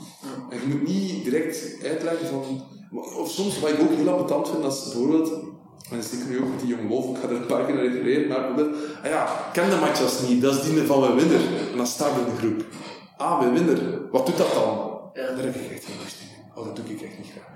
En 0.50 0.60
je 0.60 0.68
moet 0.68 0.88
niet 0.88 1.24
direct 1.24 1.78
uitleggen 1.84 2.28
van... 2.28 2.62
Of 3.18 3.30
soms, 3.30 3.60
wat 3.60 3.70
ik 3.70 3.80
ook 3.80 3.96
heel 3.96 4.10
ambetant 4.10 4.50
vind, 4.50 4.63
als 4.63 4.84
bijvoorbeeld... 4.84 5.32
En 5.89 6.00
dat 6.00 6.12
is 6.12 6.20
ik 6.20 6.30
nu 6.30 6.39
ook 6.39 6.50
met 6.50 6.60
die 6.60 6.76
jonge 6.76 6.88
wolf, 6.88 7.06
ik 7.10 7.22
ga 7.22 7.28
er 7.28 7.36
een 7.36 7.46
paar 7.46 7.66
keer 7.66 7.76
naar 7.76 7.86
refereren, 7.86 8.28
maar 8.28 8.39
bijvoorbeeld... 8.39 8.76
Ah 9.04 9.10
ja, 9.10 9.28
ken 9.54 9.70
de 9.70 9.76
matchas 9.76 10.22
niet, 10.28 10.42
dat 10.42 10.54
is 10.54 10.63
die 10.63 10.84
van 10.84 11.00
mijn 11.00 11.16
winner. 11.16 11.42
En 11.72 11.78
dan 11.78 11.88
staat 11.88 12.18
in 12.18 12.26
de 12.26 12.38
groep. 12.38 12.63
Ah, 13.18 13.39
mijn 13.39 13.54
winner, 13.54 14.10
wat 14.12 14.26
doet 14.26 14.38
dat 14.38 14.54
dan? 14.54 15.00
Ja. 15.13 15.28
Daar 15.28 15.46
heb 15.46 15.56
ik 15.56 15.72
echt 15.72 15.86
geen 15.86 15.96
lust 16.04 16.18
in. 16.22 16.60
Oh, 16.60 16.66
dat 16.66 16.76
doe 16.76 16.86
ik 16.86 17.02
echt 17.02 17.18
niet 17.18 17.32
graag. 17.32 17.52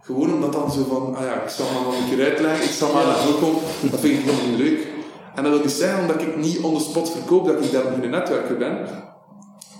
Gewoon 0.00 0.32
omdat 0.32 0.52
dan 0.52 0.70
zo 0.70 0.84
van, 0.84 1.14
ah 1.16 1.22
ja, 1.22 1.42
ik 1.42 1.48
zal 1.48 1.66
maar 1.72 1.82
nog 1.82 1.98
een 1.98 2.16
keer 2.16 2.24
uitleggen, 2.24 2.64
ik 2.64 2.70
zal 2.70 2.92
maar 2.92 3.06
naar 3.06 3.16
voren 3.16 3.40
komen, 3.40 3.62
dat 3.90 4.00
vind 4.00 4.18
ik 4.18 4.24
helemaal 4.24 4.46
niet 4.48 4.58
leuk. 4.58 4.86
En 5.34 5.42
dat 5.42 5.52
wil 5.52 5.62
niet 5.62 5.70
zeggen 5.70 6.00
omdat 6.00 6.22
ik 6.22 6.36
niet 6.36 6.60
on 6.60 6.74
the 6.74 6.80
spot 6.80 7.10
verkoop, 7.10 7.46
dat 7.46 7.64
ik 7.64 7.72
daar 7.72 7.84
nog 7.84 7.92
in 7.92 8.02
een 8.02 8.10
netwerker 8.10 8.56
ben. 8.56 8.88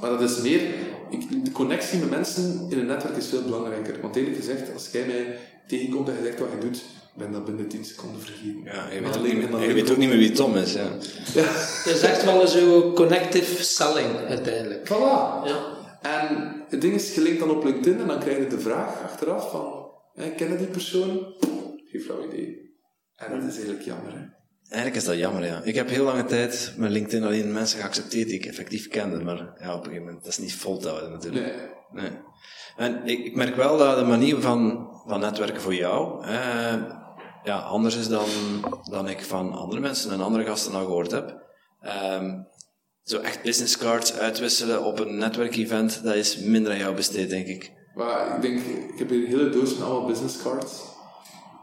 Maar 0.01 0.11
dat 0.11 0.21
is 0.31 0.41
meer, 0.41 0.61
ik, 1.11 1.45
de 1.45 1.51
connectie 1.53 1.99
met 1.99 2.11
mensen 2.11 2.67
in 2.71 2.79
een 2.79 2.87
netwerk 2.87 3.17
is 3.17 3.27
veel 3.29 3.43
belangrijker. 3.43 4.01
Want 4.01 4.17
eerlijk 4.17 4.37
gezegd, 4.37 4.73
als 4.73 4.89
jij 4.93 5.07
mij 5.07 5.39
tegenkomt 5.67 6.09
en 6.09 6.15
je 6.17 6.23
zegt 6.25 6.39
wat 6.39 6.49
je 6.53 6.59
doet, 6.59 6.83
ben 7.15 7.33
dat 7.33 7.45
binnen 7.45 7.69
10 7.69 7.85
seconden 7.85 8.21
vergeten. 8.21 8.61
Ja, 8.65 8.89
je 8.93 9.01
weet, 9.01 9.09
ook 9.09 9.15
alleen- 9.17 9.35
niet, 9.39 9.45
en 9.45 9.59
meer- 9.59 9.69
je 9.69 9.75
weet 9.75 9.91
ook 9.91 9.97
niet 9.97 10.09
meer 10.09 10.19
wie 10.19 10.33
Tom 10.33 10.57
is. 10.57 10.73
Ja. 10.73 10.83
Ja, 11.35 11.43
Dat 11.85 11.95
is 11.95 12.01
echt 12.03 12.25
wel 12.25 12.47
zo 12.47 12.93
connective 12.93 13.63
selling 13.65 14.17
uiteindelijk. 14.17 14.87
voilà. 14.89 15.45
Ja. 15.49 15.75
En 16.03 16.65
het 16.69 16.81
ding 16.81 16.95
is, 16.95 17.15
je 17.15 17.21
linkt 17.21 17.39
dan 17.41 17.51
op 17.51 17.65
LinkedIn 17.65 18.01
en 18.01 18.07
dan 18.07 18.19
krijg 18.19 18.39
je 18.39 18.47
de 18.47 18.61
vraag 18.61 19.03
achteraf 19.03 19.51
van, 19.51 19.91
hè, 20.15 20.31
ken 20.31 20.51
je 20.53 20.57
die 20.59 20.67
persoon? 20.67 21.35
Geen 21.91 22.01
flauw 22.01 22.25
idee. 22.27 22.75
En 23.17 23.31
dat 23.41 23.49
is 23.49 23.55
eigenlijk 23.55 23.85
jammer, 23.85 24.13
hè. 24.13 24.25
Eigenlijk 24.69 24.97
is 24.97 25.05
dat 25.05 25.17
jammer, 25.17 25.45
ja. 25.45 25.61
Ik 25.63 25.75
heb 25.75 25.89
heel 25.89 26.05
lange 26.05 26.25
tijd 26.25 26.73
met 26.77 26.91
LinkedIn 26.91 27.25
alleen 27.25 27.53
mensen 27.53 27.81
geaccepteerd 27.81 28.29
die 28.29 28.39
ik 28.39 28.47
effectief 28.47 28.89
kende, 28.89 29.25
maar 29.25 29.37
ja, 29.37 29.75
op 29.75 29.79
een 29.79 29.85
gegeven 29.85 30.05
moment, 30.05 30.23
dat 30.23 30.33
is 30.33 30.39
niet 30.39 30.55
vol 30.55 30.79
te 30.79 30.89
houden 30.89 31.11
natuurlijk. 31.11 31.47
Nee. 31.93 32.03
Nee. 32.03 32.11
En 32.77 33.07
ik, 33.07 33.25
ik 33.25 33.35
merk 33.35 33.57
wel 33.57 33.79
dat 33.79 33.99
de 33.99 34.05
manier 34.05 34.41
van, 34.41 34.89
van 35.07 35.21
netwerken 35.21 35.61
voor 35.61 35.75
jou 35.75 36.25
eh, 36.25 36.75
ja, 37.47 37.59
anders 37.59 37.97
is 37.97 38.09
dan, 38.09 38.29
dan 38.91 39.09
ik 39.09 39.25
van 39.25 39.53
andere 39.53 39.81
mensen 39.81 40.13
en 40.13 40.21
andere 40.21 40.45
gasten 40.45 40.75
al 40.75 40.85
gehoord 40.85 41.11
heb. 41.11 41.45
Ehm, 41.81 42.31
zo 43.03 43.21
echt 43.21 43.43
business 43.43 43.79
cards 43.79 44.19
uitwisselen 44.19 44.85
op 44.85 44.99
een 44.99 45.19
netwerkevent, 45.19 46.03
dat 46.03 46.15
is 46.15 46.37
minder 46.39 46.73
aan 46.73 46.79
jou 46.79 46.95
besteed, 46.95 47.31
denk 47.31 47.47
ik. 47.47 47.73
Maar 47.95 48.37
ik 48.37 48.43
denk, 48.43 48.61
ik 48.93 48.99
heb 48.99 49.09
hier 49.09 49.19
een 49.19 49.27
hele 49.27 49.51
doos 49.51 49.75
met 49.75 49.83
allemaal 49.83 50.07
business 50.07 50.43
cards. 50.43 50.83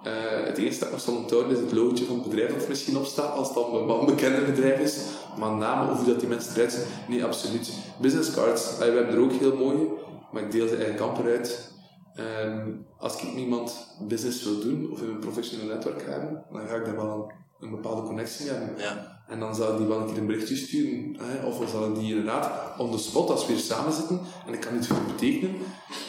Eh, 0.04 0.46
het 0.46 0.58
enige 0.58 0.90
dat 0.92 1.02
zal 1.02 1.16
onthouden 1.16 1.52
is 1.52 1.60
het 1.60 1.72
logotje 1.72 2.06
van 2.06 2.16
het 2.16 2.30
bedrijf 2.30 2.54
dat 2.54 2.64
er 2.64 2.70
misschien 2.70 2.98
op 2.98 3.06
staat, 3.06 3.36
als 3.36 3.48
het 3.48 3.56
dan 3.56 3.90
een 3.90 4.06
bekender 4.06 4.46
bedrijf 4.46 4.80
is. 4.80 4.98
Maar 5.38 5.52
namen 5.52 5.94
of 5.94 6.04
dat 6.04 6.20
die 6.20 6.30
mensen 6.30 6.54
eruit 6.56 6.72
zien, 6.72 6.84
nee, 7.08 7.24
absoluut. 7.24 7.74
Business 8.02 8.34
cards, 8.34 8.78
we 8.78 8.84
hebben 8.84 9.08
er 9.08 9.20
ook 9.20 9.32
heel 9.32 9.56
mooie, 9.56 9.88
maar 10.32 10.44
ik 10.44 10.52
deel 10.52 10.68
ze 10.68 10.76
eigenlijk 10.76 11.06
amper 11.06 11.32
uit. 11.32 11.72
Ehm, 12.16 12.72
als 12.98 13.22
ik 13.22 13.36
iemand 13.36 13.96
business 14.08 14.44
wil 14.44 14.60
doen, 14.60 14.92
of 14.92 15.02
in 15.02 15.10
een 15.10 15.20
professioneel 15.20 15.68
netwerk 15.68 16.06
hebben, 16.06 16.44
dan 16.52 16.68
ga 16.68 16.76
ik 16.76 16.86
daar 16.86 16.96
wel 16.96 17.32
een, 17.60 17.70
bepaalde 17.70 18.02
connectie 18.02 18.50
hebben. 18.50 18.78
Ja. 18.78 19.13
En 19.28 19.40
dan 19.40 19.56
zou 19.56 19.78
die 19.78 19.88
wel 19.88 19.98
een 19.98 20.06
keer 20.06 20.18
een 20.18 20.26
berichtje 20.26 20.56
sturen. 20.56 21.16
Hè? 21.22 21.48
Of 21.48 21.60
we 21.60 21.66
zouden 21.72 21.94
die 21.94 22.10
inderdaad 22.10 22.50
on 22.78 22.92
the 22.92 22.98
spot, 22.98 23.30
als 23.30 23.46
we 23.46 23.54
weer 23.54 23.62
samen 23.62 23.94
zitten 23.94 24.20
en 24.48 24.54
ik 24.54 24.60
kan 24.60 24.76
iets 24.78 24.88
voor 24.88 24.98
betekenen, 25.16 25.56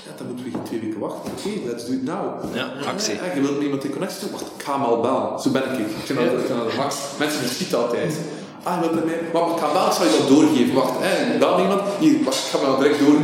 ja, 0.06 0.12
dan 0.16 0.26
moeten 0.26 0.44
we 0.44 0.50
geen 0.50 0.62
twee 0.62 0.80
weken 0.80 0.98
wachten. 0.98 1.32
Oké, 1.32 1.68
let's 1.68 1.86
do 1.86 1.92
it 1.92 2.04
now. 2.04 2.54
Ja, 2.54 2.72
actie. 2.86 3.14
Ja, 3.14 3.34
je 3.34 3.40
wilt 3.40 3.54
met 3.54 3.62
iemand 3.62 3.84
in 3.84 3.90
connectie 3.90 4.20
doen? 4.20 4.30
Wacht, 4.30 4.44
ik 4.56 4.62
ga 4.62 4.72
hem 4.72 4.82
al 4.82 5.00
bellen. 5.00 5.40
Zo 5.40 5.50
ben 5.50 5.62
ik. 5.62 5.78
Ik 5.78 5.86
vind 6.04 6.18
dat, 6.18 6.28
ik 6.28 6.46
vind 6.46 6.58
dat 6.58 6.70
de 6.70 6.76
max. 6.76 6.96
Mensen 7.18 7.40
verschieten 7.40 7.78
altijd. 7.78 8.14
Ah, 8.62 8.74
je 8.74 8.80
wilt 8.80 8.94
met 8.94 9.04
mij? 9.04 9.20
Wacht, 9.32 9.54
ik 9.54 9.60
ga 9.62 9.72
bellen, 9.72 9.88
ik 9.88 9.96
zal 9.98 10.04
je 10.04 10.16
dat 10.18 10.28
doorgeven. 10.28 10.74
Wacht, 10.74 10.94
hè, 10.98 11.38
bel 11.38 11.60
iemand. 11.60 11.82
Hier, 11.98 12.24
wacht, 12.24 12.38
ik 12.44 12.50
ga 12.50 12.58
me 12.58 12.66
dat 12.66 12.80
direct 12.80 12.98
door. 12.98 13.18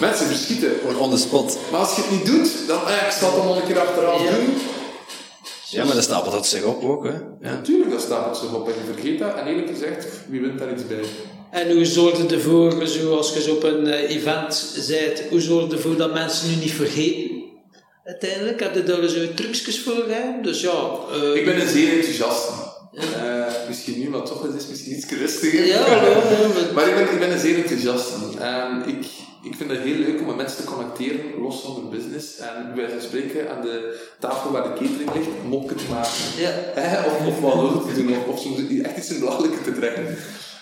Mensen 0.00 0.26
verschieten. 0.26 0.70
On 0.98 1.10
the 1.10 1.16
spot. 1.16 1.58
Maar 1.70 1.80
als 1.80 1.96
je 1.96 2.02
het 2.02 2.10
niet 2.10 2.26
doet, 2.26 2.48
dan 2.66 2.80
ah, 2.84 3.06
ik 3.08 3.14
zal 3.18 3.28
het 3.28 3.38
dan 3.38 3.46
nog 3.46 3.56
een 3.60 3.66
keer 3.66 3.80
achteraf 3.80 4.22
doen. 4.22 4.48
Ja, 5.76 5.84
maar 5.84 5.94
dat 5.94 6.04
stapelt 6.04 6.32
dat 6.34 6.46
zich 6.46 6.62
op 6.64 6.82
ook, 6.82 7.04
hè. 7.04 7.10
Ja. 7.40 7.52
Natuurlijk, 7.54 7.90
dat 7.90 8.00
staat 8.00 8.26
het 8.26 8.36
zo 8.36 8.56
op 8.56 8.68
en 8.68 8.74
je 8.74 8.92
vergeet 8.94 9.18
dat. 9.18 9.34
En 9.36 9.46
eerlijk 9.46 9.68
gezegd, 9.68 10.06
wie 10.28 10.40
wint 10.40 10.58
daar 10.58 10.72
iets 10.72 10.86
bij? 10.86 11.04
En 11.50 11.72
hoe 11.74 11.84
zorg 11.84 12.16
je 12.16 12.26
ervoor, 12.34 12.86
zo 12.86 13.16
als 13.16 13.32
je 13.34 13.42
zo 13.42 13.54
op 13.54 13.62
een 13.62 13.86
eh, 13.86 14.10
event 14.16 14.84
bent, 14.88 15.22
hoe 15.30 15.40
zorg 15.40 15.66
je 15.68 15.72
ervoor 15.76 15.96
dat 15.96 16.12
mensen 16.12 16.48
nu 16.48 16.54
niet 16.54 16.72
vergeten? 16.72 17.44
Uiteindelijk, 18.04 18.60
heb 18.60 18.74
je 18.74 18.82
daar 18.82 19.08
zo 19.08 19.34
trucjes 19.34 19.80
voor, 19.80 20.04
hè? 20.08 20.42
Dus 20.42 20.60
ja... 20.60 20.90
eh, 21.12 21.34
Ik 21.34 21.44
ben 21.44 21.60
een 21.60 21.68
zeer 21.68 21.92
enthousiast. 21.92 22.48
Eh, 22.92 23.44
misschien 23.68 23.98
nu, 23.98 24.08
maar 24.08 24.22
toch 24.22 24.46
is 24.46 24.52
het 24.62 24.68
misschien 24.70 24.96
iets 24.96 25.06
rustiger. 25.10 25.66
Ja, 25.66 25.74
ja, 25.86 25.86
ja, 25.86 26.46
maar- 26.54 26.72
maar 26.74 26.88
ik 26.88 26.94
ben, 26.94 27.12
ik 27.12 27.18
ben 27.18 27.30
een 27.32 27.38
zeer 27.38 27.56
enthousiast. 27.56 28.08
En 28.38 28.82
ik, 28.88 29.06
ik 29.46 29.54
vind 29.56 29.70
het 29.70 29.80
heel 29.80 29.98
leuk 29.98 30.20
om 30.20 30.26
met 30.26 30.36
mensen 30.36 30.56
te 30.56 30.70
connecteren, 30.72 31.20
los 31.40 31.60
van 31.60 31.74
hun 31.74 31.90
business. 31.90 32.38
En 32.38 32.72
wijze 32.74 32.92
van 32.92 33.00
spreken 33.00 33.50
aan 33.50 33.62
de 33.62 34.00
tafel 34.18 34.50
waar 34.50 34.62
de 34.62 34.68
catering 34.68 35.14
ligt, 35.14 35.28
mopje 35.48 35.74
te 35.74 35.84
maken. 35.90 36.24
Ja. 36.36 36.52
Of, 37.08 37.26
of 37.26 37.40
wat 37.40 37.88
te 37.88 38.02
doen, 38.02 38.16
of, 38.16 38.26
of 38.26 38.40
soms 38.40 38.58
echt 38.82 38.96
iets 38.96 39.10
in 39.10 39.18
belachelijke 39.18 39.62
te 39.62 39.72
trekken. 39.72 40.16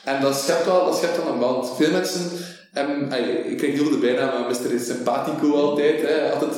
En 0.04 0.20
dat 0.20 0.36
schept 0.36 0.64
wel, 0.64 0.84
dat 0.84 0.96
schept 0.96 1.16
wel 1.16 1.32
een 1.32 1.38
band. 1.38 1.76
Veel 1.76 1.90
mensen 1.90 2.30
ey, 2.74 3.22
ik 3.22 3.56
krijg 3.56 3.74
heel 3.74 3.90
de 3.90 3.96
bijnaam 3.96 4.30
van 4.30 4.46
Mr. 4.46 4.80
Simpatico 4.80 5.52
altijd. 5.52 6.02
Hè, 6.02 6.32
altijd 6.32 6.52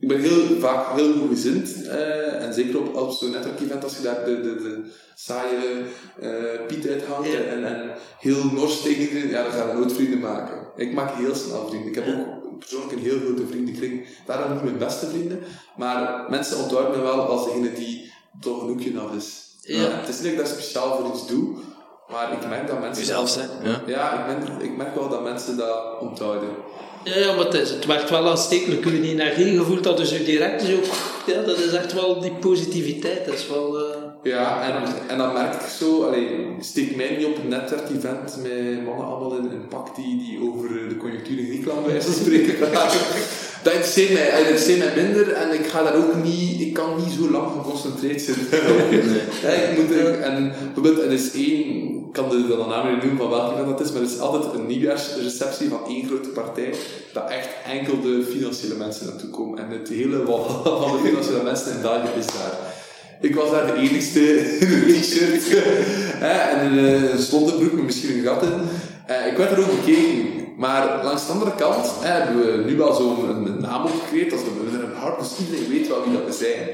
ik 0.00 0.08
ben 0.08 0.20
heel 0.20 0.58
vaak 0.60 0.96
heel 0.96 1.12
goed 1.12 1.28
gezind. 1.28 1.86
eh, 1.86 2.42
en 2.44 2.54
zeker 2.54 2.78
op, 2.78 2.96
op 2.96 3.10
zo'n 3.10 3.30
netwerkevent, 3.30 3.84
als 3.84 3.96
je 3.96 4.02
daar 4.02 4.24
de, 4.24 4.40
de, 4.40 4.54
de 4.54 4.90
saaie 5.14 5.82
eh, 6.20 6.66
Piet 6.66 6.88
uithangt 6.88 7.28
Ja. 7.32 7.38
en, 7.38 7.64
en 7.64 7.90
heel 8.18 8.44
nors 8.52 8.82
tegen 8.82 9.02
iedereen, 9.02 9.28
ja, 9.28 9.42
dan 9.42 9.52
ga 9.52 9.66
je 9.68 9.74
nooit 9.74 9.92
vrienden 9.92 10.18
maken. 10.20 10.58
Ik 10.76 10.92
maak 10.92 11.14
heel 11.14 11.34
snel 11.34 11.68
vrienden. 11.68 11.88
Ik 11.88 11.94
heb 11.94 12.06
ook 12.06 12.58
persoonlijk 12.58 12.92
een 12.92 12.98
heel 12.98 13.18
grote 13.18 13.46
vriendenkring. 13.50 14.06
Daarom 14.26 14.52
niet 14.52 14.62
mijn 14.62 14.78
beste 14.78 15.06
vrienden, 15.06 15.38
maar 15.76 16.26
mensen 16.30 16.58
onthouden 16.58 16.96
me 16.98 17.02
wel 17.02 17.20
als 17.20 17.44
degene 17.44 17.72
die 17.72 18.12
toch 18.40 18.62
een 18.62 18.68
hoekje 18.68 18.98
af 19.00 19.14
is. 19.14 19.48
Ja. 19.62 19.90
Het 19.90 20.08
is 20.08 20.14
niet 20.14 20.22
dat 20.24 20.32
ik 20.32 20.36
daar 20.38 20.46
speciaal 20.46 20.96
voor 20.96 21.14
iets 21.14 21.26
doe, 21.26 21.56
maar 22.10 22.32
ik 22.32 22.48
merk 22.48 22.66
dat 22.66 22.80
mensen... 22.80 23.04
Jezelf 23.04 23.28
zijn, 23.28 23.48
ja. 23.62 23.80
Ja, 23.86 24.26
ik, 24.28 24.38
ben, 24.46 24.60
ik 24.60 24.76
merk 24.76 24.94
wel 24.94 25.08
dat 25.08 25.22
mensen 25.22 25.56
dat 25.56 26.00
onthouden. 26.00 26.48
Ja, 27.04 27.18
ja, 27.18 27.34
maar 27.34 27.44
het, 27.44 27.54
is, 27.54 27.70
het 27.70 27.86
werkt 27.86 28.10
wel 28.10 28.28
aanstekelijk. 28.28 28.84
Uw 28.84 29.02
energie 29.02 29.58
gevoeld 29.58 29.84
dat 29.84 29.96
dus 29.96 30.24
direct 30.24 30.62
zo... 30.62 30.78
Ja, 31.26 31.42
dat 31.42 31.58
is 31.58 31.72
echt 31.72 31.92
wel 31.92 32.20
die 32.20 32.32
positiviteit. 32.32 33.24
Dat 33.26 33.34
is 33.34 33.48
wel... 33.48 33.78
eh, 33.78 33.96
Ja, 34.22 34.62
en, 34.62 34.82
en 35.08 35.18
dan 35.18 35.32
merk 35.32 35.54
ik 35.54 35.60
zo, 35.78 36.02
allee, 36.04 36.28
steek 36.60 36.96
mij 36.96 37.16
niet 37.16 37.26
op 37.26 37.36
een 37.42 37.48
netwerkevent 37.48 38.36
met 38.42 38.84
mannen 38.84 39.06
allemaal 39.06 39.36
in 39.36 39.44
een 39.44 39.68
pak 39.68 39.96
die, 39.96 40.18
die 40.18 40.38
over 40.42 40.88
de 40.88 40.96
conjunctuur 40.96 41.38
in 41.38 41.44
Griekenland 41.46 41.84
bij 41.84 41.92
wijze 41.92 42.12
spreken. 42.12 42.54
Dat 43.62 43.72
interesseert 43.72 44.12
mij, 44.12 44.30
dat 44.30 44.38
interesseert 44.40 44.78
mij 44.94 45.04
minder 45.04 45.32
en 45.32 45.52
ik 45.52 45.66
ga 45.66 45.82
daar 45.82 45.94
ook 45.96 46.14
niet, 46.24 46.60
ik 46.60 46.72
kan 46.72 46.90
niet 47.04 47.12
zo 47.18 47.30
lang 47.30 47.46
geconcentreerd 47.52 48.20
zitten. 48.20 48.46
Ja, 49.42 49.48
ik 49.48 49.78
moet 49.78 49.90
er, 49.96 50.20
en 50.20 50.52
bijvoorbeeld, 50.74 51.06
er 51.06 51.12
is 51.12 51.32
één, 51.32 51.99
kan 52.12 52.28
de, 52.28 52.46
de 52.46 52.64
naam 52.68 52.92
niet 52.92 53.02
noemen 53.02 53.18
van 53.18 53.30
welke 53.30 53.52
event 53.52 53.78
dat 53.78 53.80
is, 53.80 53.92
maar 53.92 54.02
er 54.02 54.08
is 54.08 54.18
altijd 54.18 54.54
een 54.54 54.66
nieuwjaarsreceptie 54.66 55.68
van 55.68 55.80
één 55.88 56.06
grote 56.06 56.28
partij, 56.28 56.74
dat 57.12 57.30
echt 57.30 57.48
enkel 57.66 58.00
de 58.00 58.26
financiële 58.30 58.74
mensen 58.74 59.06
naartoe 59.06 59.30
komen. 59.30 59.58
En 59.58 59.70
het 59.70 59.88
hele 59.88 60.24
walhalla 60.24 60.80
van 60.80 60.92
de 60.92 61.08
financiële 61.08 61.42
mensen 61.42 61.72
in 61.72 61.82
België 61.82 62.18
is 62.18 62.26
daar. 62.26 62.54
Ik 63.20 63.34
was 63.34 63.50
daar 63.50 63.66
de 63.66 63.80
enigste 63.80 64.20
in 64.60 64.72
een 64.72 65.00
t-shirt 65.00 65.64
en 66.20 66.66
een 66.66 67.02
uh, 67.02 67.18
slonderbroek 67.18 67.72
met 67.72 67.84
misschien 67.84 68.18
een 68.18 68.24
gat 68.24 68.42
in. 68.42 68.60
Eh, 69.06 69.26
ik 69.26 69.36
werd 69.36 69.50
er 69.50 69.60
ook 69.60 69.84
bekeken. 69.84 70.38
Maar 70.56 71.04
langs 71.04 71.26
de 71.26 71.32
andere 71.32 71.54
kant 71.54 71.86
hebben 72.00 72.36
we 72.36 72.64
nu 72.70 72.76
wel 72.76 72.94
zo'n 72.94 73.60
naam 73.60 73.84
opgecreëerd. 73.84 74.32
als 74.32 74.40
we 74.42 74.78
er 74.78 74.84
een 74.84 74.96
hart, 74.96 75.18
dus 75.18 75.46
iedereen 75.46 75.70
weet 75.70 75.88
wel 75.88 76.02
wie 76.04 76.12
dat 76.12 76.26
we 76.26 76.32
zijn. 76.32 76.68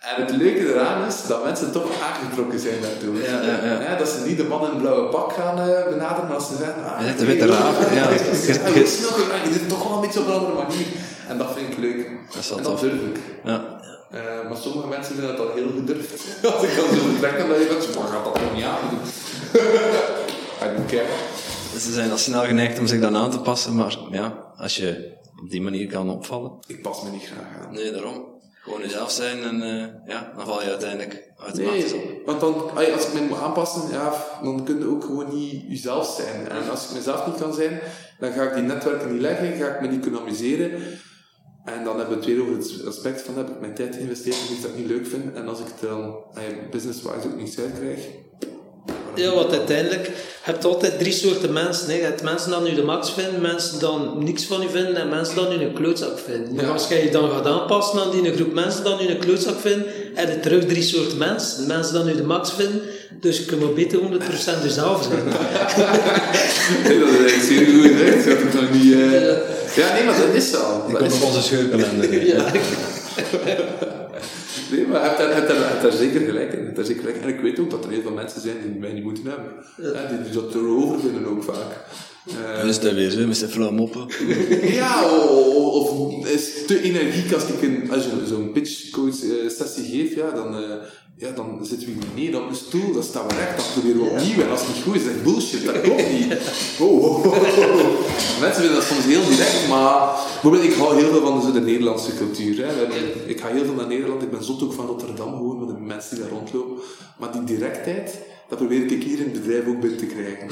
En 0.00 0.22
het 0.24 0.30
leuke 0.30 0.72
eraan 0.74 1.06
is 1.06 1.26
dat 1.26 1.44
mensen 1.44 1.72
toch 1.72 1.90
aangetrokken 2.02 2.58
zijn 2.60 2.80
daardoor. 2.80 3.14
Ja, 3.22 3.40
ja, 3.42 3.64
ja. 3.64 3.78
Hè, 3.80 3.96
dat 3.98 4.08
ze 4.08 4.24
niet 4.26 4.36
de 4.36 4.44
man 4.44 4.60
in 4.64 4.70
het 4.70 4.78
blauwe 4.78 5.08
pak 5.08 5.32
gaan 5.32 5.58
eh, 5.58 5.84
benaderen, 5.88 6.26
maar 6.26 6.34
als 6.36 6.48
ze 6.48 6.56
zeggen... 6.56 6.84
Ah, 6.84 7.06
Je 7.06 7.14
de 7.14 7.24
witte 7.24 7.46
raaf, 7.46 7.94
ja. 7.94 7.94
Ja, 8.00 8.10
je 8.10 9.40
je 9.44 9.48
doet 9.50 9.60
het 9.60 9.68
toch 9.68 9.82
wel 9.88 9.92
een 9.96 10.00
beetje 10.00 10.20
op 10.20 10.26
een 10.26 10.32
andere 10.32 10.54
manier. 10.54 10.86
En 11.28 11.38
dat 11.38 11.48
vind 11.56 11.72
ik 11.72 11.78
leuk. 11.78 12.10
Dat 12.32 12.42
is 12.42 12.48
wel 12.48 12.58
en 12.58 12.64
dat 12.64 12.72
tof. 12.72 12.80
durf 12.80 12.92
ik. 13.02 13.16
Ja. 13.44 13.80
Eh, 14.10 14.48
maar 14.48 14.56
sommige 14.56 14.88
mensen 14.88 15.14
vinden 15.14 15.36
dat 15.36 15.46
al 15.48 15.54
heel 15.54 15.70
gedurfd. 15.76 16.12
Als 16.54 16.62
ik 16.62 16.76
dan 16.76 16.88
zo 16.96 17.02
vertrek, 17.10 17.38
dan 17.38 17.48
denk 17.48 17.60
ik, 17.60 17.96
"Maar 17.98 18.08
gaat 18.08 18.24
dat 18.24 18.34
toch 18.34 18.54
niet 18.54 18.64
aan 18.64 18.78
doen? 18.90 19.00
I 20.64 20.76
don't 20.76 20.86
care. 20.90 21.06
Ze 21.78 21.92
zijn 21.92 22.10
al 22.10 22.16
snel 22.18 22.44
geneigd 22.44 22.78
om 22.78 22.86
zich 22.86 23.00
dan 23.00 23.16
aan 23.16 23.30
te 23.30 23.38
passen, 23.40 23.74
maar 23.74 23.96
ja, 24.10 24.34
als 24.56 24.76
je 24.76 25.14
op 25.42 25.50
die 25.50 25.62
manier 25.62 25.86
kan 25.86 26.10
opvallen. 26.10 26.52
Ik 26.66 26.82
pas 26.82 27.02
me 27.02 27.10
niet 27.10 27.22
graag 27.26 27.66
aan. 27.66 27.72
Nee, 27.74 27.92
daarom. 27.92 28.24
Gewoon 28.66 28.80
jezelf 28.80 29.10
zijn 29.10 29.42
en 29.42 29.62
eh, 29.62 29.86
ja, 30.06 30.32
dan 30.36 30.46
val 30.46 30.62
je 30.62 30.68
uiteindelijk 30.68 31.32
automatisch 31.38 31.92
op. 31.92 32.04
Nee, 32.04 32.22
want 32.24 32.40
dan, 32.40 32.54
als 32.94 33.06
ik 33.06 33.12
me 33.12 33.20
moet 33.20 33.38
aanpassen, 33.38 33.90
ja, 33.90 34.12
dan 34.42 34.64
kun 34.64 34.78
je 34.78 34.86
ook 34.86 35.04
gewoon 35.04 35.34
niet 35.34 35.64
jezelf 35.68 36.06
zijn. 36.06 36.48
En 36.48 36.70
als 36.70 36.88
ik 36.88 36.94
mezelf 36.94 37.26
niet 37.26 37.36
kan 37.36 37.54
zijn, 37.54 37.80
dan 38.18 38.32
ga 38.32 38.42
ik 38.42 38.54
die 38.54 38.62
netwerken 38.62 39.12
niet 39.12 39.20
leggen, 39.20 39.56
ga 39.56 39.74
ik 39.74 39.80
me 39.80 39.88
niet 39.88 40.00
kunnen 40.00 40.20
amuseren. 40.20 40.70
En 41.64 41.84
dan 41.84 41.98
hebben 41.98 42.18
we 42.18 42.24
het 42.24 42.34
weer 42.34 42.42
over 42.42 42.54
het 42.56 42.86
aspect 42.86 43.22
van, 43.22 43.36
heb 43.36 43.48
ik 43.48 43.60
mijn 43.60 43.74
tijd 43.74 43.94
geïnvesteerd 43.94 44.36
in 44.36 44.54
iets 44.54 44.62
dat 44.62 44.70
ik 44.70 44.76
niet 44.76 44.86
leuk 44.86 45.06
vind. 45.06 45.34
En 45.34 45.48
als 45.48 45.60
ik 45.60 45.66
het 45.66 45.80
dan 45.80 46.16
business-wise 46.70 47.26
ook 47.26 47.36
niets 47.36 47.58
uitkrijg, 47.58 48.08
Ja, 49.16 49.34
want 49.34 49.52
uiteindelijk 49.52 50.06
je 50.06 50.12
hebt 50.52 50.64
altijd 50.64 50.98
drie 50.98 51.12
soorten 51.12 51.52
mensen. 51.52 51.88
Hè. 51.88 51.94
Je 51.94 52.02
hebt 52.02 52.22
mensen 52.22 52.50
die 52.50 52.70
nu 52.70 52.74
de 52.76 52.82
max 52.82 53.12
vinden, 53.12 53.40
mensen 53.40 53.70
die 53.70 53.80
dan 53.80 54.14
niks 54.18 54.44
van 54.44 54.62
u 54.62 54.66
vinden 54.72 54.96
en 54.96 55.08
mensen 55.08 55.48
die 55.48 55.58
nu 55.58 55.64
een 55.64 55.72
klootzak 55.72 56.18
vinden. 56.26 56.54
Maar 56.54 56.64
Ja. 56.64 56.70
als 56.70 56.88
je 56.88 56.94
je 56.94 57.10
dan 57.10 57.30
gaat 57.30 57.46
aanpassen 57.46 58.00
aan 58.00 58.10
die 58.10 58.32
groep 58.32 58.52
mensen 58.54 58.84
die 58.84 58.94
nu 59.06 59.08
een 59.08 59.18
klootzak 59.18 59.60
vinden, 59.60 59.86
heb 60.14 60.28
je 60.28 60.40
terug 60.40 60.64
drie 60.66 60.82
soorten 60.82 61.18
mensen. 61.18 61.66
Mensen 61.66 61.94
die 61.94 62.04
nu 62.12 62.16
de 62.20 62.26
max 62.26 62.52
vinden, 62.52 62.80
dus 63.20 63.38
je 63.38 63.44
kunt 63.44 63.74
beter 63.74 63.98
100% 63.98 64.62
jezelf 64.62 65.02
zijn. 65.08 65.22
Nee, 66.84 66.98
dat 66.98 67.08
is 67.08 67.46
zeer 67.46 67.66
goed 67.66 67.82
gezegd. 67.96 68.24
Dat 68.24 68.38
ik 68.38 68.52
nog 68.54 68.72
niet... 68.72 68.92
eh, 68.92 69.20
Ja, 69.76 69.92
nee, 69.92 70.04
maar 70.04 70.18
dat 70.18 70.34
is 70.34 70.50
zo. 70.50 70.84
Ik 70.88 70.94
kom 70.94 71.06
op 71.12 71.22
onze 71.22 71.42
scheurkalender. 71.42 72.26
ja. 72.26 72.44
Nee, 74.70 74.86
maar 74.86 75.00
je 75.02 75.06
hebt 75.06 75.18
daar, 75.18 75.28
je 75.28 75.34
hebt 75.34 75.48
daar, 75.48 75.56
je 75.56 75.62
hebt 75.64 75.82
daar 75.82 75.92
zeker 75.92 76.20
gelijk 76.20 76.52
in. 76.52 76.58
Je 76.58 76.64
hebt 76.64 76.76
daar 76.76 76.84
zeker 76.84 77.02
gelijk. 77.02 77.22
En 77.22 77.28
ik 77.28 77.40
weet 77.40 77.58
ook 77.58 77.70
dat 77.70 77.84
er 77.84 77.90
heel 77.90 78.02
veel 78.02 78.12
mensen 78.12 78.40
zijn 78.40 78.56
die 78.62 78.80
mij 78.80 78.92
niet 78.92 79.04
moeten 79.04 79.24
hebben. 79.24 79.52
Ja, 79.76 80.06
die, 80.06 80.22
die 80.22 80.32
dat 80.32 80.54
erover 80.54 81.00
vinden 81.00 81.26
ook 81.26 81.42
vaak. 81.42 81.70
Eh, 82.26 82.62
Dus 82.62 82.80
dat 82.80 82.92
weer 82.92 83.10
zo, 83.10 83.26
met 83.26 83.36
zijn 83.36 83.50
flauwe 83.50 83.74
moppen. 83.74 84.06
ja, 84.80 85.10
of, 85.10 85.90
of 85.90 86.26
is 86.28 86.66
te 86.66 86.82
energiek 86.82 87.32
als 87.32 87.46
ik 87.46 87.62
een, 87.62 87.90
als 87.90 88.04
je 88.04 88.10
zo'n 88.26 88.52
pitchcoach 88.52 89.22
eh, 89.22 89.48
sessie 89.48 89.84
geef, 89.84 90.14
ja, 90.14 90.30
dan, 90.30 90.56
eh, 90.56 90.70
ja, 91.18 91.30
dan 91.30 91.66
zitten 91.66 91.88
we 91.88 91.94
hier 91.94 92.04
beneden 92.14 92.42
op 92.42 92.48
een 92.48 92.56
stoel, 92.56 92.92
dan 92.92 93.02
staan 93.02 93.26
we 93.28 93.34
recht, 93.34 93.56
dan 93.56 93.66
proberen 93.72 94.02
we 94.02 94.10
opnieuw. 94.10 94.42
En 94.42 94.50
als 94.50 94.60
het 94.60 94.74
niet 94.74 94.84
goed 94.84 94.94
is, 94.94 95.04
dan 95.04 95.22
bullshit, 95.22 95.64
dat 95.64 95.80
klopt 95.80 96.10
niet. 96.12 96.32
Oh, 96.80 97.04
oh, 97.04 97.26
oh, 97.26 97.26
oh. 97.26 98.40
Mensen 98.40 98.60
vinden 98.60 98.74
dat 98.74 98.84
soms 98.84 99.04
heel 99.04 99.28
direct, 99.28 99.68
maar 99.68 100.14
bijvoorbeeld, 100.32 100.64
ik 100.64 100.74
hou 100.74 100.96
heel 100.96 101.10
veel 101.10 101.40
van 101.40 101.52
de 101.52 101.60
Nederlandse 101.60 102.16
cultuur. 102.16 102.66
Hè. 102.66 102.86
Ik 103.26 103.40
ga 103.40 103.48
heel 103.48 103.64
veel 103.64 103.74
naar 103.74 103.86
Nederland, 103.86 104.22
ik 104.22 104.30
ben 104.30 104.44
zot 104.44 104.62
ook 104.62 104.72
van 104.72 104.86
Rotterdam, 104.86 105.36
gewoon 105.36 105.58
van 105.58 105.66
de 105.66 105.80
mensen 105.80 106.16
die 106.16 106.24
daar 106.24 106.34
rondlopen. 106.34 106.82
Maar 107.18 107.32
die 107.32 107.44
directheid, 107.44 108.18
dat 108.48 108.58
probeer 108.58 108.92
ik 108.92 109.02
hier 109.02 109.18
in 109.18 109.24
het 109.24 109.32
bedrijf 109.32 109.66
ook 109.66 109.80
binnen 109.80 109.98
te 109.98 110.06
krijgen. 110.06 110.48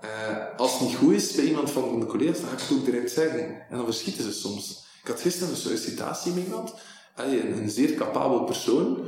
Eh, 0.00 0.08
als 0.56 0.72
het 0.72 0.80
niet 0.80 0.96
goed 0.96 1.14
is 1.14 1.32
bij 1.32 1.44
iemand 1.44 1.70
van 1.70 2.00
de 2.00 2.06
collega's, 2.06 2.40
dan 2.40 2.48
ga 2.48 2.54
ik 2.54 2.60
het 2.60 2.78
ook 2.78 2.84
direct 2.84 3.10
zeggen. 3.10 3.40
En 3.70 3.76
dan 3.76 3.84
verschieten 3.84 4.24
ze 4.24 4.32
soms. 4.32 4.84
Ik 5.02 5.08
had 5.08 5.20
gisteren 5.20 5.48
een 5.48 5.56
sollicitatie 5.56 6.32
met 6.32 6.44
iemand, 6.44 6.74
Allee, 7.16 7.40
een, 7.40 7.62
een 7.62 7.70
zeer 7.70 7.94
capabel 7.94 8.44
persoon, 8.44 8.98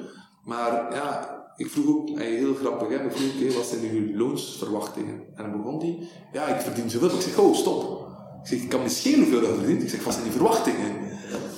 maar 0.47 0.95
ja, 0.95 1.37
ik 1.57 1.71
vroeg 1.71 1.87
ook, 1.89 2.19
heel 2.19 2.55
grappig, 2.55 2.89
hè, 2.89 3.05
ik 3.05 3.13
vroeg 3.13 3.49
ook, 3.49 3.57
wat 3.57 3.67
zijn 3.67 3.91
uw 3.91 4.17
loonsverwachtingen? 4.17 5.21
En 5.37 5.43
dan 5.43 5.57
begon 5.63 5.79
die, 5.79 6.09
ja, 6.33 6.47
ik 6.47 6.61
verdien 6.61 6.91
zoveel. 6.91 7.11
Ik 7.11 7.21
zeg, 7.21 7.39
oh, 7.39 7.55
stop. 7.55 8.07
Ik 8.43 8.49
zeg, 8.49 8.59
ik 8.59 8.69
kan 8.69 8.79
me 8.79 8.85
niet 8.85 8.95
schelen 8.95 9.19
hoeveel 9.19 9.41
je 9.41 9.55
verdient. 9.55 9.83
Ik 9.83 9.89
zeg, 9.89 10.05
wat 10.05 10.13
zijn 10.13 10.25
die 10.25 10.33
verwachtingen? 10.33 10.91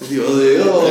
En 0.00 0.06
die 0.08 0.20
was 0.20 0.28
heel, 0.28 0.38
heel. 0.38 0.82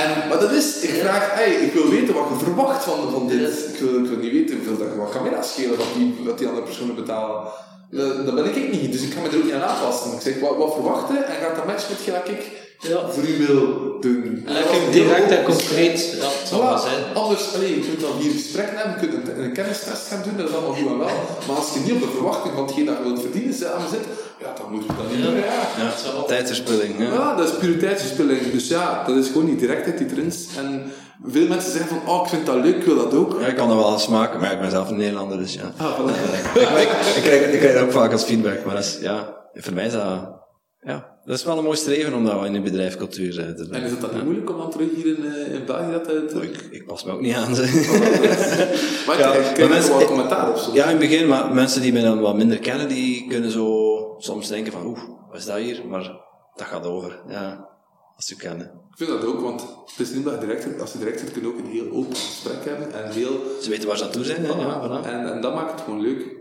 En, 0.00 0.28
maar 0.28 0.40
dat 0.40 0.50
is, 0.50 0.80
ik 0.80 0.90
vraag, 0.90 1.34
hey, 1.34 1.52
ik 1.52 1.72
wil 1.72 1.88
weten 1.88 2.14
wat 2.14 2.28
je 2.28 2.44
verwacht 2.44 2.84
van, 2.84 3.10
van 3.10 3.28
dit. 3.28 3.68
Ik 3.72 3.80
wil, 3.80 3.98
ik 4.04 4.10
wil 4.10 4.18
niet 4.18 4.32
weten 4.32 4.56
hoeveel 4.56 4.78
dat, 4.78 4.96
wat 4.96 5.10
kan 5.10 5.22
mij 5.22 5.30
dat 5.30 5.46
schelen 5.46 5.76
wat 5.76 5.86
die, 5.96 6.14
wat 6.24 6.38
die 6.38 6.46
andere 6.46 6.66
personen 6.66 6.94
betalen. 6.94 7.52
Dat, 7.90 8.26
dat 8.26 8.34
ben 8.34 8.56
ik 8.56 8.80
niet, 8.80 8.92
dus 8.92 9.02
ik 9.02 9.12
ga 9.12 9.20
me 9.20 9.28
er 9.28 9.36
ook 9.36 9.44
niet 9.44 9.52
aan 9.52 9.62
aanpassen. 9.62 10.12
Ik 10.12 10.20
zeg, 10.20 10.40
wat, 10.40 10.56
wat 10.56 10.74
verwachten 10.74 11.26
en 11.26 11.34
gaat 11.42 11.56
dat 11.56 11.66
matchen 11.66 11.90
met 11.90 12.00
gelijk 12.00 12.28
ik 12.28 12.59
Ja. 12.82 13.08
voor 13.08 13.22
u 13.22 13.46
wil 13.46 13.96
doen. 14.00 14.42
Dat 14.46 14.54
Lekker 14.54 14.90
direct 14.92 15.30
en 15.30 15.44
concreet. 15.44 16.16
Ja, 16.20 16.24
het 16.38 16.48
zal 16.48 16.60
Voilà. 16.60 16.82
zijn. 16.82 17.00
Anders, 17.14 17.54
allee, 17.54 17.74
je 17.74 17.80
kunt 17.88 18.00
dan 18.00 18.16
hier 18.18 18.32
gesprekken 18.32 18.76
hebben, 18.76 18.94
je 19.00 19.08
kunt 19.08 19.28
een, 19.28 19.42
een 19.44 19.52
kennistest 19.52 20.06
gaan 20.08 20.22
doen, 20.24 20.36
dat 20.36 20.48
is 20.48 20.54
allemaal 20.54 20.74
goed 20.74 20.90
en 20.90 20.98
wel. 20.98 21.08
Maar 21.46 21.56
als 21.56 21.74
je 21.74 21.80
niet 21.80 21.92
op 21.92 22.00
de 22.00 22.08
verwachting 22.16 22.54
van 22.54 22.64
hetgeen 22.64 22.84
dat 22.84 22.96
je 22.96 23.02
wilt 23.02 23.20
verdienen 23.20 23.54
samen 23.54 23.88
zit, 23.90 24.04
ja, 24.44 24.52
dan 24.58 24.70
moet 24.72 24.82
je 24.86 24.88
dat 24.96 25.10
niet 25.12 25.22
doen. 25.24 25.34
Ja. 25.34 25.42
Ja, 25.78 26.22
tijdverspilling. 26.26 26.98
Ja. 26.98 27.12
Ja, 27.12 27.34
dat 27.36 27.48
is 27.48 27.54
pure 27.58 27.76
tijdsverspilling. 27.76 28.50
Dus 28.52 28.68
ja, 28.68 29.04
dat 29.06 29.16
is 29.16 29.26
gewoon 29.26 29.46
die 29.46 29.56
directheid 29.56 29.98
die 29.98 30.06
erin 30.10 30.26
is. 30.26 30.46
En 30.56 30.92
veel 31.26 31.48
mensen 31.48 31.72
zeggen 31.72 31.88
van, 31.96 32.14
oh, 32.14 32.22
ik 32.22 32.28
vind 32.28 32.46
dat 32.46 32.54
leuk, 32.64 32.76
ik 32.76 32.84
wil 32.84 32.96
dat 32.96 33.14
ook. 33.14 33.40
Ja, 33.40 33.46
ik 33.46 33.56
kan 33.56 33.68
dat 33.68 33.76
wel 33.76 33.98
smaken, 33.98 34.40
maar 34.40 34.52
ik 34.52 34.60
ben 34.60 34.70
zelf 34.70 34.88
een 34.90 34.96
Nederlander, 34.96 35.38
dus 35.38 35.54
ja. 35.54 35.72
Ah, 35.76 35.98
voilà. 35.98 36.10
ik, 36.54 36.62
ik, 36.62 36.88
ik, 37.16 37.22
krijg, 37.22 37.52
ik 37.52 37.58
krijg 37.58 37.74
dat 37.74 37.82
ook 37.82 37.92
vaak 37.92 38.12
als 38.12 38.22
feedback, 38.24 38.64
maar 38.64 38.74
dat 38.74 38.84
is, 38.84 38.98
ja, 39.00 39.34
voor 39.54 39.72
mij 39.74 39.86
is 39.86 39.92
dat, 39.92 40.38
ja, 40.82 41.18
dat 41.24 41.38
is 41.38 41.44
wel 41.44 41.58
een 41.58 41.64
mooi 41.64 41.76
streven 41.76 42.14
om 42.14 42.24
dat 42.24 42.44
in 42.44 42.52
de 42.52 42.60
bedrijfscultuur 42.60 43.38
eh, 43.40 43.46
te 43.46 43.64
doen. 43.64 43.72
En 43.74 43.82
is 43.82 43.90
het 43.90 44.00
dan 44.00 44.10
niet 44.14 44.24
moeilijk 44.24 44.50
om 44.50 44.56
dan 44.58 44.70
terug 44.70 44.88
hier 44.94 45.06
in, 45.06 45.32
eh, 45.34 45.54
in 45.54 45.64
België 45.66 45.90
dat 45.90 46.04
te 46.04 46.26
doen? 46.32 46.42
Ik, 46.42 46.66
ik 46.70 46.86
pas 46.86 47.04
me 47.04 47.12
ook 47.12 47.20
niet 47.20 47.34
aan, 47.34 47.54
zeg. 47.54 47.72
Maar 49.06 49.18
Ja, 49.18 49.30
krijg 49.52 49.68
mensen- 49.68 49.92
ook 49.92 49.98
wel 49.98 50.08
commentaar 50.08 50.48
op 50.50 50.56
zo. 50.56 50.70
Ja, 50.74 50.84
in 50.84 50.90
het 50.90 50.98
begin, 50.98 51.28
maar 51.28 51.54
mensen 51.54 51.80
die 51.82 51.92
mij 51.92 52.02
dan 52.02 52.20
wat 52.20 52.36
minder 52.36 52.58
kennen, 52.58 52.88
die 52.88 53.26
kunnen 53.28 53.50
zo 53.50 54.14
soms 54.18 54.48
denken 54.48 54.72
van, 54.72 54.86
oeh, 54.86 55.00
wat 55.28 55.38
is 55.38 55.44
dat 55.46 55.56
hier? 55.56 55.82
Maar 55.88 56.02
dat 56.54 56.66
gaat 56.66 56.86
over, 56.86 57.20
ja, 57.28 57.68
als 58.16 58.26
ze 58.26 58.36
kennen. 58.36 58.66
Ik 58.90 59.06
vind 59.06 59.20
dat 59.20 59.24
ook, 59.24 59.40
want 59.40 59.60
het 59.96 60.08
is 60.08 60.14
niet 60.14 60.24
dat 60.24 60.34
je 60.34 60.46
direct. 60.46 60.80
Als 60.80 60.92
je 60.92 60.98
direct 60.98 61.20
zit, 61.20 61.32
kun 61.32 61.42
je 61.42 61.48
ook 61.48 61.58
een 61.58 61.70
heel 61.70 61.90
open 61.92 62.16
gesprek 62.16 62.64
hebben. 62.64 62.92
En, 63.04 63.10
heel, 63.12 63.40
Ze 63.62 63.70
weten 63.70 63.88
waar 63.88 63.96
ze 63.98 64.04
aan 64.04 64.10
toe 64.10 64.24
zijn, 64.24 64.44
hè? 64.44 64.48
Ja, 64.52 64.82
voilà. 65.02 65.06
en, 65.06 65.32
en 65.32 65.40
dat 65.40 65.54
maakt 65.54 65.72
het 65.72 65.80
gewoon 65.80 66.00
leuk. 66.00 66.38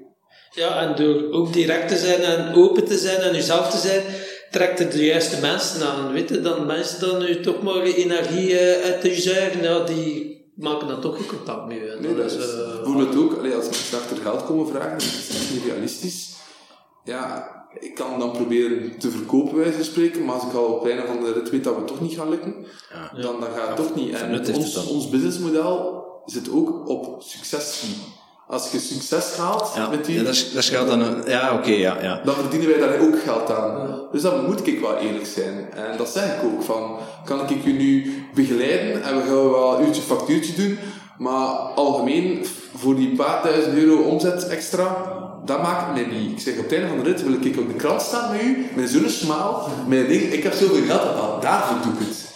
Ja, 0.51 0.81
en 0.81 0.95
door 0.95 1.31
ook 1.31 1.53
direct 1.53 1.87
te 1.87 1.97
zijn 1.97 2.21
en 2.21 2.53
open 2.55 2.85
te 2.85 2.97
zijn 2.97 3.21
en 3.21 3.33
jezelf 3.33 3.69
te 3.69 3.77
zijn, 3.77 4.01
trekt 4.51 4.79
het 4.79 4.91
de 4.91 5.05
juiste 5.05 5.39
mensen 5.41 5.87
aan. 5.87 6.11
Weet 6.11 6.29
je, 6.29 6.41
dan 6.41 6.65
mensen 6.65 6.99
dan 7.09 7.21
u 7.21 7.39
toch 7.41 7.61
maar 7.61 7.81
energie 7.81 8.57
eh, 8.59 8.83
uit 8.85 9.01
te 9.01 9.21
zuigen, 9.21 9.63
ja, 9.63 9.83
die 9.83 10.37
maken 10.55 10.87
dan 10.87 11.01
toch 11.01 11.17
geen 11.17 11.25
contact. 11.27 11.71
En 11.71 12.01
Nee, 12.01 12.15
dat 12.15 12.25
is 12.31 12.35
eh, 12.37 12.75
bijvoorbeeld 12.75 13.15
ook, 13.15 13.37
allee, 13.37 13.55
als 13.55 13.65
mensen 13.65 13.97
achter 13.97 14.17
geld 14.17 14.45
komen 14.45 14.67
vragen, 14.67 14.91
dat 14.91 15.01
is 15.01 15.29
echt 15.29 15.51
niet 15.53 15.63
realistisch. 15.65 16.33
Ja, 17.03 17.47
ik 17.79 17.95
kan 17.95 18.19
dan 18.19 18.31
proberen 18.31 18.99
te 18.99 19.09
verkopen, 19.11 19.57
wijze 19.57 19.73
van 19.73 19.83
spreken, 19.83 20.25
maar 20.25 20.35
als 20.35 20.43
ik 20.43 20.53
al 20.53 20.65
op 20.65 20.83
het 20.83 20.91
einde 20.91 21.07
van 21.07 21.23
de 21.23 21.33
rit 21.33 21.49
weet 21.49 21.63
dat 21.63 21.75
we 21.75 21.83
toch 21.83 22.01
niet 22.01 22.17
gaan 22.17 22.29
lukken, 22.29 22.55
Ja. 22.93 23.21
dan, 23.21 23.39
dan 23.39 23.49
gaat 23.51 23.67
het 23.67 23.77
toch 23.77 23.95
niet. 23.95 24.13
En 24.13 24.55
ons, 24.55 24.87
ons 24.87 25.09
businessmodel 25.09 26.03
zit 26.25 26.51
ook 26.51 26.89
op 26.89 27.21
succes. 27.23 27.83
Als 28.49 28.71
je 28.71 28.79
succes 28.79 29.35
haalt 29.37 29.71
Ja, 29.75 29.89
met 29.89 30.05
die, 30.05 30.15
ja, 30.15 30.23
dat, 30.23 30.45
dat 30.53 30.65
geld 30.65 30.87
dan 30.87 31.01
een, 31.01 31.23
ja, 31.25 31.53
oké, 31.53 31.69
ja, 31.69 31.97
ja. 32.01 32.21
dan 32.23 32.35
verdienen 32.35 32.69
wij 32.69 32.79
daar 32.79 32.99
ook 32.99 33.21
geld 33.21 33.51
aan. 33.51 33.99
Dus 34.11 34.21
dan 34.21 34.45
moet 34.45 34.67
ik 34.67 34.79
wel 34.79 34.97
eerlijk 34.97 35.25
zijn. 35.25 35.71
En 35.73 35.97
dat 35.97 36.09
zeg 36.09 36.23
ik 36.23 36.43
ook. 36.43 36.63
Van, 36.63 36.97
kan 37.25 37.49
ik 37.49 37.65
u 37.65 37.71
nu 37.71 38.13
begeleiden 38.33 39.03
en 39.03 39.15
we 39.15 39.21
gaan 39.21 39.49
wel 39.49 39.79
een 39.79 39.85
uurtje 39.85 40.01
factuurtje 40.01 40.53
doen, 40.53 40.79
maar 41.17 41.47
algemeen 41.75 42.45
voor 42.75 42.95
die 42.95 43.15
paar 43.15 43.43
duizend 43.43 43.77
euro 43.77 44.01
omzet 44.01 44.47
extra, 44.47 44.95
dat 45.45 45.61
maakt 45.61 45.93
mij 45.93 46.05
niet. 46.05 46.31
Ik 46.31 46.39
zeg 46.39 46.57
op 46.57 46.63
het 46.63 46.73
einde 46.73 46.87
van 46.87 46.97
de 46.97 47.03
rit 47.03 47.23
wil 47.23 47.33
ik 47.33 47.59
op 47.59 47.67
de 47.67 47.73
krant 47.73 48.01
staan 48.01 48.31
met 48.31 48.41
u, 48.41 48.67
met 48.75 48.89
zo'n 48.89 49.09
smaal, 49.09 49.69
een 49.89 50.07
ding, 50.07 50.21
ik 50.21 50.43
heb 50.43 50.53
zoveel 50.53 50.83
geld 50.85 51.41
daarvoor 51.41 51.77
doe 51.83 51.93
ik 51.93 52.07
het. 52.07 52.28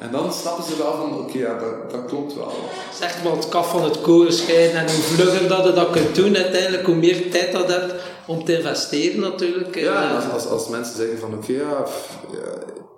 En 0.00 0.10
dan 0.10 0.32
snappen 0.32 0.64
ze 0.64 0.76
wel 0.76 0.92
van, 0.92 1.18
oké, 1.18 1.38
ja, 1.38 1.58
dat, 1.58 1.90
dat 1.90 2.04
klopt 2.06 2.34
wel. 2.34 2.52
Zeg 2.94 3.24
maar 3.24 3.32
het 3.32 3.48
kaf 3.48 3.70
van 3.70 3.84
het 3.84 4.00
koren 4.00 4.32
scheiden 4.32 4.76
en 4.80 4.84
hoe 4.94 5.02
vlugger 5.02 5.48
dat 5.48 5.64
je 5.64 5.72
dat 5.72 5.90
kunt 5.90 6.14
doen 6.14 6.36
uiteindelijk, 6.36 6.86
hoe 6.86 6.94
meer 6.94 7.30
tijd 7.30 7.52
dat 7.52 7.66
je 7.66 7.72
hebt 7.72 7.94
om 8.26 8.44
te 8.44 8.56
investeren 8.56 9.20
natuurlijk. 9.20 9.76
eh. 9.76 9.82
Ja, 9.82 10.08
en 10.08 10.16
als, 10.16 10.30
als, 10.32 10.46
als 10.46 10.68
mensen 10.68 10.96
zeggen 10.96 11.18
van 11.18 11.34
oké, 11.34 11.52
ja, 11.52 11.84
ja, 12.32 12.52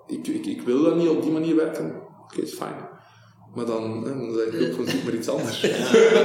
ik, 0.07 0.27
ik, 0.27 0.47
ik 0.47 0.63
wil 0.63 0.83
dan 0.83 0.99
niet 0.99 1.09
op 1.09 1.23
die 1.23 1.33
manier 1.33 1.57
werken, 1.57 1.95
oké, 2.25 2.41
is 2.41 2.53
fijn. 2.53 2.91
Maar 3.55 3.67
dan, 3.67 4.05
hè, 4.05 4.11
dan 4.11 4.35
zeg 4.37 4.61
ik 4.61 4.69
ook 4.69 4.75
van 4.77 4.89
zoek 4.89 5.05
maar 5.05 5.15
iets 5.15 5.29
anders. 5.29 5.61
Dat 5.61 5.71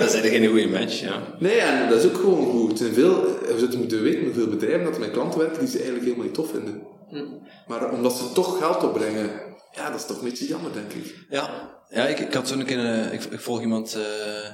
is 0.02 0.14
eigenlijk 0.14 0.34
geen 0.34 0.48
goede 0.48 0.68
match, 0.80 1.00
ja. 1.00 1.22
Nee, 1.40 1.58
en 1.58 1.90
dat 1.90 2.04
is 2.04 2.06
ook 2.06 2.16
gewoon 2.18 2.46
goed. 2.52 2.72
Er 2.72 2.78
zijn 2.78 2.94
veel, 2.94 3.22
we 3.22 3.56
zouden 3.58 3.80
moeten 3.80 4.02
weten 4.04 4.24
met 4.24 4.34
veel 4.34 4.48
bedrijven 4.48 4.84
dat 4.84 4.94
er 4.94 5.00
met 5.00 5.12
klanten 5.12 5.40
werken 5.40 5.60
die 5.60 5.68
ze 5.68 5.76
eigenlijk 5.76 6.06
helemaal 6.06 6.26
niet 6.26 6.36
tof 6.36 6.50
vinden. 6.50 6.82
Maar 7.68 7.92
omdat 7.92 8.14
ze 8.14 8.32
toch 8.34 8.58
geld 8.58 8.84
opbrengen, 8.84 9.30
ja, 9.78 9.90
dat 9.90 10.00
is 10.00 10.06
toch 10.06 10.18
een 10.18 10.24
beetje 10.24 10.48
jammer, 10.48 10.74
denk 10.74 10.92
ik. 10.92 11.16
Ja, 11.30 11.50
ja 11.90 12.08
ik, 12.08 12.20
ik 12.20 12.34
had 12.34 12.48
zo'n 12.48 12.64
keer, 12.64 12.86
eh, 12.86 13.14
ik, 13.14 13.24
ik 13.24 13.40
volg 13.40 13.62
iemand 13.62 13.96
eh, 13.96 14.46
eh, 14.46 14.54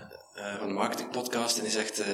van 0.59 0.67
de 0.67 0.73
marketingpodcast 0.73 1.57
en 1.57 1.63
die 1.63 1.71
zegt 1.71 1.99
eh, 1.99 2.07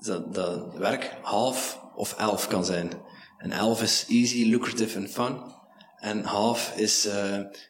dat, 0.00 0.34
dat 0.34 0.74
werk 0.74 1.16
half 1.22 1.80
of 1.94 2.14
elf 2.18 2.48
kan 2.48 2.64
zijn. 2.64 2.90
En 3.38 3.52
elf 3.52 3.82
is 3.82 4.04
easy, 4.08 4.44
lucrative 4.44 4.98
en 4.98 5.08
fun. 5.08 5.58
En 5.96 6.24
half 6.24 6.72
is 6.76 7.08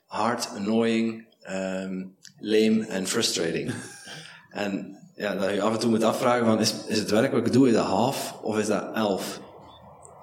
hard, 0.07 0.49
annoying, 0.57 1.27
ehm, 1.41 2.05
lame 2.39 2.87
en 2.87 3.07
frustrating. 3.07 3.73
en 4.51 4.99
ja, 5.15 5.35
dat 5.35 5.51
je 5.51 5.63
af 5.63 5.73
en 5.73 5.79
toe 5.79 5.91
moet 5.91 6.05
afvragen 6.05 6.47
van, 6.47 6.61
is, 6.61 6.75
is 6.87 6.99
het 6.99 7.11
werk 7.11 7.33
wat 7.33 7.47
ik 7.47 7.53
doe, 7.53 7.69
is 7.69 7.75
dat 7.75 7.87
half 7.87 8.39
of 8.43 8.59
is 8.59 8.67
dat 8.67 8.95
elf? 8.95 9.41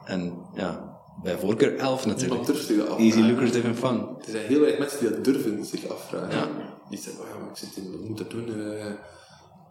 En 0.06 0.46
ja, 0.54 0.87
bij 1.24 1.38
voorkeur 1.38 1.76
elf 1.78 2.06
natuurlijk. 2.06 2.28
Niemand 2.28 2.46
durft 2.48 2.66
zich 2.66 2.78
dat 2.88 2.98
Easy, 3.00 3.20
lucrative 3.20 3.68
en 3.68 3.76
fun. 3.76 4.08
Er 4.26 4.32
zijn 4.32 4.46
heel 4.46 4.60
weinig 4.60 4.80
mensen 4.80 5.00
die 5.00 5.10
dat 5.10 5.24
durven 5.24 5.66
zich 5.66 5.90
afvragen. 5.90 6.30
Ja. 6.30 6.48
Die 6.90 7.00
zeggen, 7.00 7.24
oh 7.24 7.30
ja, 7.30 7.38
maar 7.40 7.50
ik 7.50 7.58
zit 7.58 7.76
in, 7.76 7.92
wat 7.92 8.02
moet 8.02 8.18
dat 8.18 8.30
doen? 8.30 8.48
eh. 8.62 8.86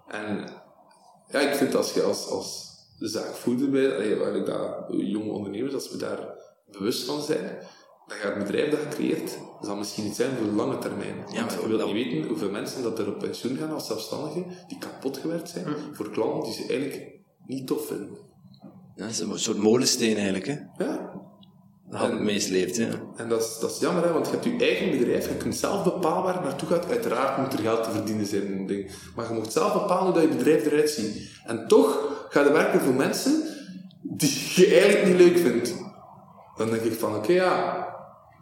en 0.09 0.49
ja, 1.29 1.41
ik 1.41 1.55
vind 1.55 1.75
als 1.75 1.93
je 1.93 2.03
als, 2.03 2.29
als 2.29 2.75
zaakvoerder 2.99 3.71
bent, 3.71 4.19
waar 4.19 4.45
dat 4.45 4.85
jonge 4.89 5.31
ondernemers, 5.31 5.75
als 5.75 5.91
we 5.91 5.97
daar 5.97 6.29
bewust 6.71 7.05
van 7.05 7.23
zijn, 7.23 7.59
dan 8.07 8.17
gaat 8.17 8.35
het 8.35 8.45
bedrijf 8.45 8.71
dat 8.71 8.81
je 8.81 8.89
creëert, 8.89 9.39
zal 9.61 9.77
misschien 9.77 10.05
niet 10.05 10.15
zijn 10.17 10.37
voor 10.37 10.47
de 10.47 10.53
lange 10.53 10.79
termijn. 10.79 11.17
Ja, 11.33 11.45
maar 11.45 11.61
je 11.61 11.67
wilt 11.69 11.81
dat- 11.81 11.93
niet 11.93 12.07
weten 12.13 12.29
hoeveel 12.29 12.51
mensen 12.51 12.83
dat 12.83 12.99
er 12.99 13.09
op 13.09 13.19
pensioen 13.19 13.57
gaan 13.57 13.71
als 13.73 13.87
zelfstandigen, 13.87 14.45
die 14.69 14.79
kapot 14.79 15.17
gewerkt 15.17 15.49
zijn, 15.51 15.67
voor 15.93 16.11
klanten 16.11 16.43
die 16.43 16.53
ze 16.53 16.67
eigenlijk 16.73 17.21
niet 17.47 17.67
tof 17.67 17.87
vinden. 17.87 18.19
Ja, 18.95 19.03
dat 19.03 19.11
is 19.11 19.19
een 19.19 19.39
soort 19.39 19.59
molensteen 19.59 20.15
eigenlijk, 20.17 20.47
hè. 20.47 20.53
Ja, 20.85 21.11
Dat 21.13 21.16
had 21.91 22.11
het 22.11 22.21
meest 22.21 22.49
leeft, 22.49 22.77
ja. 22.77 22.89
En 23.17 23.29
dat 23.29 23.41
is, 23.41 23.59
dat 23.61 23.71
is 23.71 23.79
jammer, 23.79 24.05
hè, 24.05 24.13
want 24.13 24.27
je 24.27 24.33
hebt 24.33 24.45
je 24.45 24.57
eigen 24.59 24.99
bedrijf, 24.99 25.29
je 25.29 25.35
kunt 25.35 25.57
zelf 25.57 25.85
bepalen 25.85 26.23
waar 26.23 26.35
het 26.35 26.45
naartoe 26.45 26.69
gaat. 26.69 26.91
Uiteraard 26.91 27.39
moet 27.39 27.53
er 27.53 27.59
geld 27.59 27.85
te 27.85 27.91
verdienen 27.91 28.27
zijn, 28.27 28.67
ding. 28.67 28.91
maar 29.17 29.29
je 29.29 29.35
moet 29.35 29.53
zelf 29.53 29.73
bepalen 29.73 30.05
hoe 30.05 30.13
dat 30.13 30.23
je 30.23 30.37
bedrijf 30.37 30.67
eruit 30.67 30.91
ziet. 30.91 31.31
En 31.45 31.69
toch 31.69 32.13
ga 32.29 32.41
je 32.41 32.53
werken 32.53 32.81
voor 32.81 32.95
mensen 32.95 33.43
die 34.03 34.31
je 34.55 34.67
eigenlijk 34.67 35.07
niet 35.07 35.17
leuk 35.17 35.39
vindt. 35.39 35.75
Dan 36.57 36.71
denk 36.71 36.83
ik 36.83 36.99
van, 36.99 37.17
oké, 37.17 37.33
ja, 37.33 37.87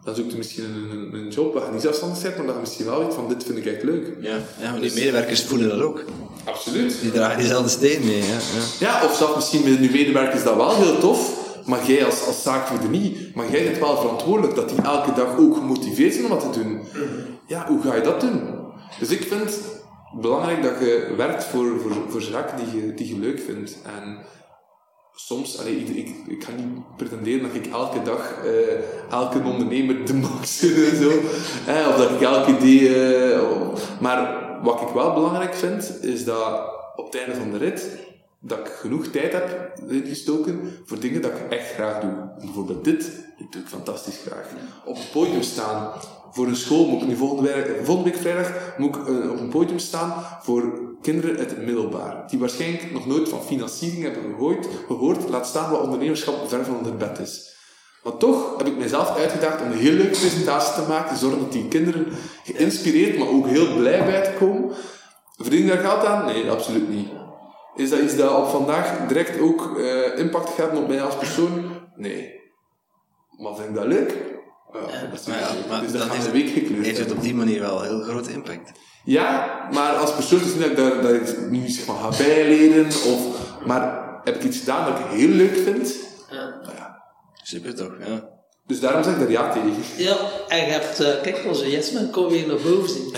dan 0.03 0.15
zoek 0.15 0.31
je 0.31 0.37
misschien 0.37 0.63
een, 0.63 0.91
een, 0.91 1.13
een 1.13 1.29
job 1.29 1.53
waar 1.53 1.65
je 1.65 1.71
niet 1.71 1.81
zelfstandig 1.81 2.21
bent, 2.21 2.37
maar 2.37 2.45
dat 2.45 2.55
je 2.55 2.61
misschien 2.61 2.85
wel 2.85 2.99
weet 2.99 3.13
van, 3.13 3.27
dit 3.27 3.43
vind 3.43 3.57
ik 3.57 3.65
echt 3.65 3.83
leuk. 3.83 4.17
Ja, 4.21 4.37
ja 4.61 4.71
maar 4.71 4.81
die 4.81 4.93
medewerkers 4.93 5.43
voelen 5.43 5.69
dat 5.69 5.81
ook. 5.81 6.03
Absoluut. 6.43 6.97
Die 7.01 7.11
dragen 7.11 7.37
diezelfde 7.37 7.69
steen 7.69 8.05
mee, 8.05 8.17
ja. 8.17 8.23
ja. 8.25 8.39
Ja, 8.79 9.05
of 9.05 9.15
zelfs 9.15 9.35
misschien 9.35 9.63
met 9.63 9.79
je 9.79 9.89
medewerkers 9.91 10.43
dat 10.43 10.55
wel 10.55 10.75
heel 10.75 10.97
tof, 10.97 11.44
maar 11.65 11.85
jij 11.85 12.05
als, 12.05 12.25
als 12.27 12.43
zaakvoerder 12.43 12.89
niet. 12.89 13.35
Maar 13.35 13.51
jij 13.51 13.63
bent 13.63 13.79
wel 13.79 13.97
verantwoordelijk 13.97 14.55
dat 14.55 14.69
die 14.69 14.81
elke 14.81 15.13
dag 15.13 15.37
ook 15.37 15.55
gemotiveerd 15.55 16.13
zijn 16.13 16.25
om 16.25 16.31
wat 16.31 16.53
te 16.53 16.59
doen. 16.59 16.81
Ja, 17.47 17.65
hoe 17.67 17.81
ga 17.81 17.95
je 17.95 18.01
dat 18.01 18.21
doen? 18.21 18.41
Dus 18.99 19.09
ik 19.09 19.23
vind 19.23 19.41
het 19.41 19.83
belangrijk 20.21 20.63
dat 20.63 20.79
je 20.79 21.13
werkt 21.17 21.43
voor, 21.43 21.79
voor, 21.79 21.91
voor 22.07 22.21
zaken 22.21 22.57
die 22.57 22.81
je, 22.81 22.93
die 22.93 23.07
je 23.07 23.19
leuk 23.19 23.39
vindt. 23.39 23.77
En 23.83 24.17
soms, 25.15 25.59
allee, 25.59 25.75
ik, 25.75 25.87
ik, 25.87 26.15
ik 26.27 26.43
ga 26.43 26.51
niet 26.51 26.97
pretenderen 26.97 27.41
dat 27.41 27.55
ik 27.55 27.67
elke 27.67 28.01
dag 28.01 28.33
eh, 28.43 29.11
elke 29.11 29.41
ondernemer 29.43 30.05
de 30.05 30.13
max 30.13 30.61
en 30.91 30.95
zo. 30.95 31.09
Eh, 31.71 31.87
of 31.89 31.95
dat 31.95 32.11
ik 32.11 32.21
elk 32.21 32.47
idee... 32.47 33.03
eh, 33.33 33.41
maar 33.99 34.43
wat 34.63 34.81
ik 34.81 34.87
wel 34.87 35.13
belangrijk 35.13 35.53
vind, 35.55 35.97
is 36.01 36.25
dat 36.25 36.73
op 36.95 37.05
het 37.05 37.21
einde 37.21 37.35
van 37.35 37.51
de 37.51 37.57
rit, 37.57 37.89
dat 38.47 38.59
ik 38.59 38.67
genoeg 38.67 39.07
tijd 39.07 39.33
heb 39.33 39.73
ingestoken 39.87 40.71
voor 40.85 40.99
dingen 40.99 41.21
dat 41.21 41.31
ik 41.31 41.49
echt 41.49 41.73
graag 41.73 42.01
doe. 42.01 42.11
Bijvoorbeeld 42.39 42.83
dit, 42.83 43.11
dit 43.37 43.51
doe 43.51 43.61
ik 43.61 43.67
fantastisch 43.67 44.19
graag. 44.25 44.47
Op 44.85 44.95
het 44.95 45.11
podium 45.11 45.41
staan 45.41 45.91
voor 46.31 46.47
een 46.47 46.55
school, 46.55 46.87
moet 46.87 47.01
ik 47.01 47.07
nu 47.07 47.15
volgende 47.15 47.53
week, 47.53 47.85
volgende 47.85 48.09
week 48.09 48.19
vrijdag 48.19 48.51
moet 48.77 48.95
ik 48.95 49.07
eh, 49.07 49.31
op 49.31 49.39
een 49.39 49.49
podium 49.49 49.79
staan 49.79 50.13
voor 50.41 50.93
kinderen 51.01 51.37
uit 51.37 51.49
het 51.49 51.65
middelbaar, 51.65 52.27
die 52.27 52.39
waarschijnlijk 52.39 52.91
nog 52.91 53.05
nooit 53.07 53.29
van 53.29 53.43
financiering 53.43 54.03
hebben 54.03 54.21
gehoord, 54.23 54.67
gehoord 54.87 55.29
laat 55.29 55.47
staan 55.47 55.71
wat 55.71 55.81
ondernemerschap 55.81 56.49
ver 56.49 56.65
van 56.65 56.83
hun 56.83 56.97
bed 56.97 57.19
is. 57.19 57.53
Maar 58.03 58.17
toch 58.17 58.57
heb 58.57 58.67
ik 58.67 58.77
mezelf 58.77 59.17
uitgedaagd 59.17 59.61
om 59.61 59.71
een 59.71 59.77
heel 59.77 59.93
leuke 59.93 60.19
presentatie 60.19 60.83
te 60.83 60.89
maken, 60.89 61.17
zorgen 61.17 61.39
dat 61.39 61.51
die 61.51 61.67
kinderen 61.67 62.07
geïnspireerd, 62.43 63.17
maar 63.17 63.27
ook 63.27 63.47
heel 63.47 63.75
blij 63.75 64.05
bij 64.05 64.23
te 64.23 64.33
komen. 64.39 64.75
Verdien 65.37 65.67
daar 65.67 65.77
geld 65.77 66.05
aan? 66.05 66.25
Nee, 66.25 66.49
absoluut 66.51 66.89
niet. 66.89 67.07
Is 67.75 67.89
dat 67.89 67.99
iets 67.99 68.15
dat 68.15 68.37
op 68.37 68.47
vandaag 68.47 69.07
direct 69.07 69.39
ook 69.39 69.79
eh, 69.79 70.19
impact 70.19 70.49
gaat 70.49 70.77
op 70.77 70.87
mij 70.87 71.01
als 71.01 71.17
persoon? 71.17 71.81
Nee. 71.95 72.33
Maar 73.37 73.55
vind 73.55 73.69
ik 73.69 73.75
dat 73.75 73.85
leuk? 73.85 74.15
Ja, 74.73 74.79
dat 75.09 75.19
is 75.19 75.25
Maar 75.25 75.39
ja, 75.39 75.79
dus 75.79 75.91
dat 75.91 76.09
heeft 76.09 76.23
het, 76.23 76.31
week 76.31 76.49
gekleurd 76.49 76.85
heeft 76.85 76.99
het 76.99 77.11
op 77.11 77.21
die 77.21 77.35
manier 77.35 77.59
wel 77.59 77.79
een 77.79 77.87
heel 77.87 78.01
grote 78.01 78.31
impact. 78.31 78.71
Ja, 79.03 79.59
maar 79.71 79.95
als 79.95 80.13
persoon 80.13 80.39
is 80.39 80.45
het 80.45 80.67
niet 80.67 80.77
dat 80.77 81.01
dat 81.01 81.13
ik 81.13 81.49
nu 81.49 81.67
zeg 81.67 81.87
maar 81.87 81.95
ga 81.95 82.17
bijleren, 82.17 82.85
of, 82.85 83.27
maar 83.65 84.19
heb 84.23 84.35
ik 84.35 84.43
iets 84.43 84.59
gedaan 84.59 84.91
dat 84.91 84.99
ik 84.99 85.05
heel 85.05 85.29
leuk 85.29 85.55
vind? 85.55 85.95
Nou 86.29 86.75
ja. 86.75 87.03
Super 87.33 87.75
toch, 87.75 87.93
ja. 87.99 88.34
Dus 88.67 88.79
daarom 88.79 89.03
zeg 89.03 89.13
ik 89.13 89.19
daar 89.19 89.31
ja 89.31 89.51
tegen. 89.51 89.73
Ja, 89.97 90.17
en 90.47 90.57
je 90.57 90.71
hebt, 90.71 90.99
eh, 90.99 91.21
kijk, 91.21 91.43
onze 91.47 91.69
Jesman 91.71 92.09
kon 92.09 92.27
weer 92.27 92.47
naar 92.47 92.57
boven 92.63 92.89
zien. 92.89 93.11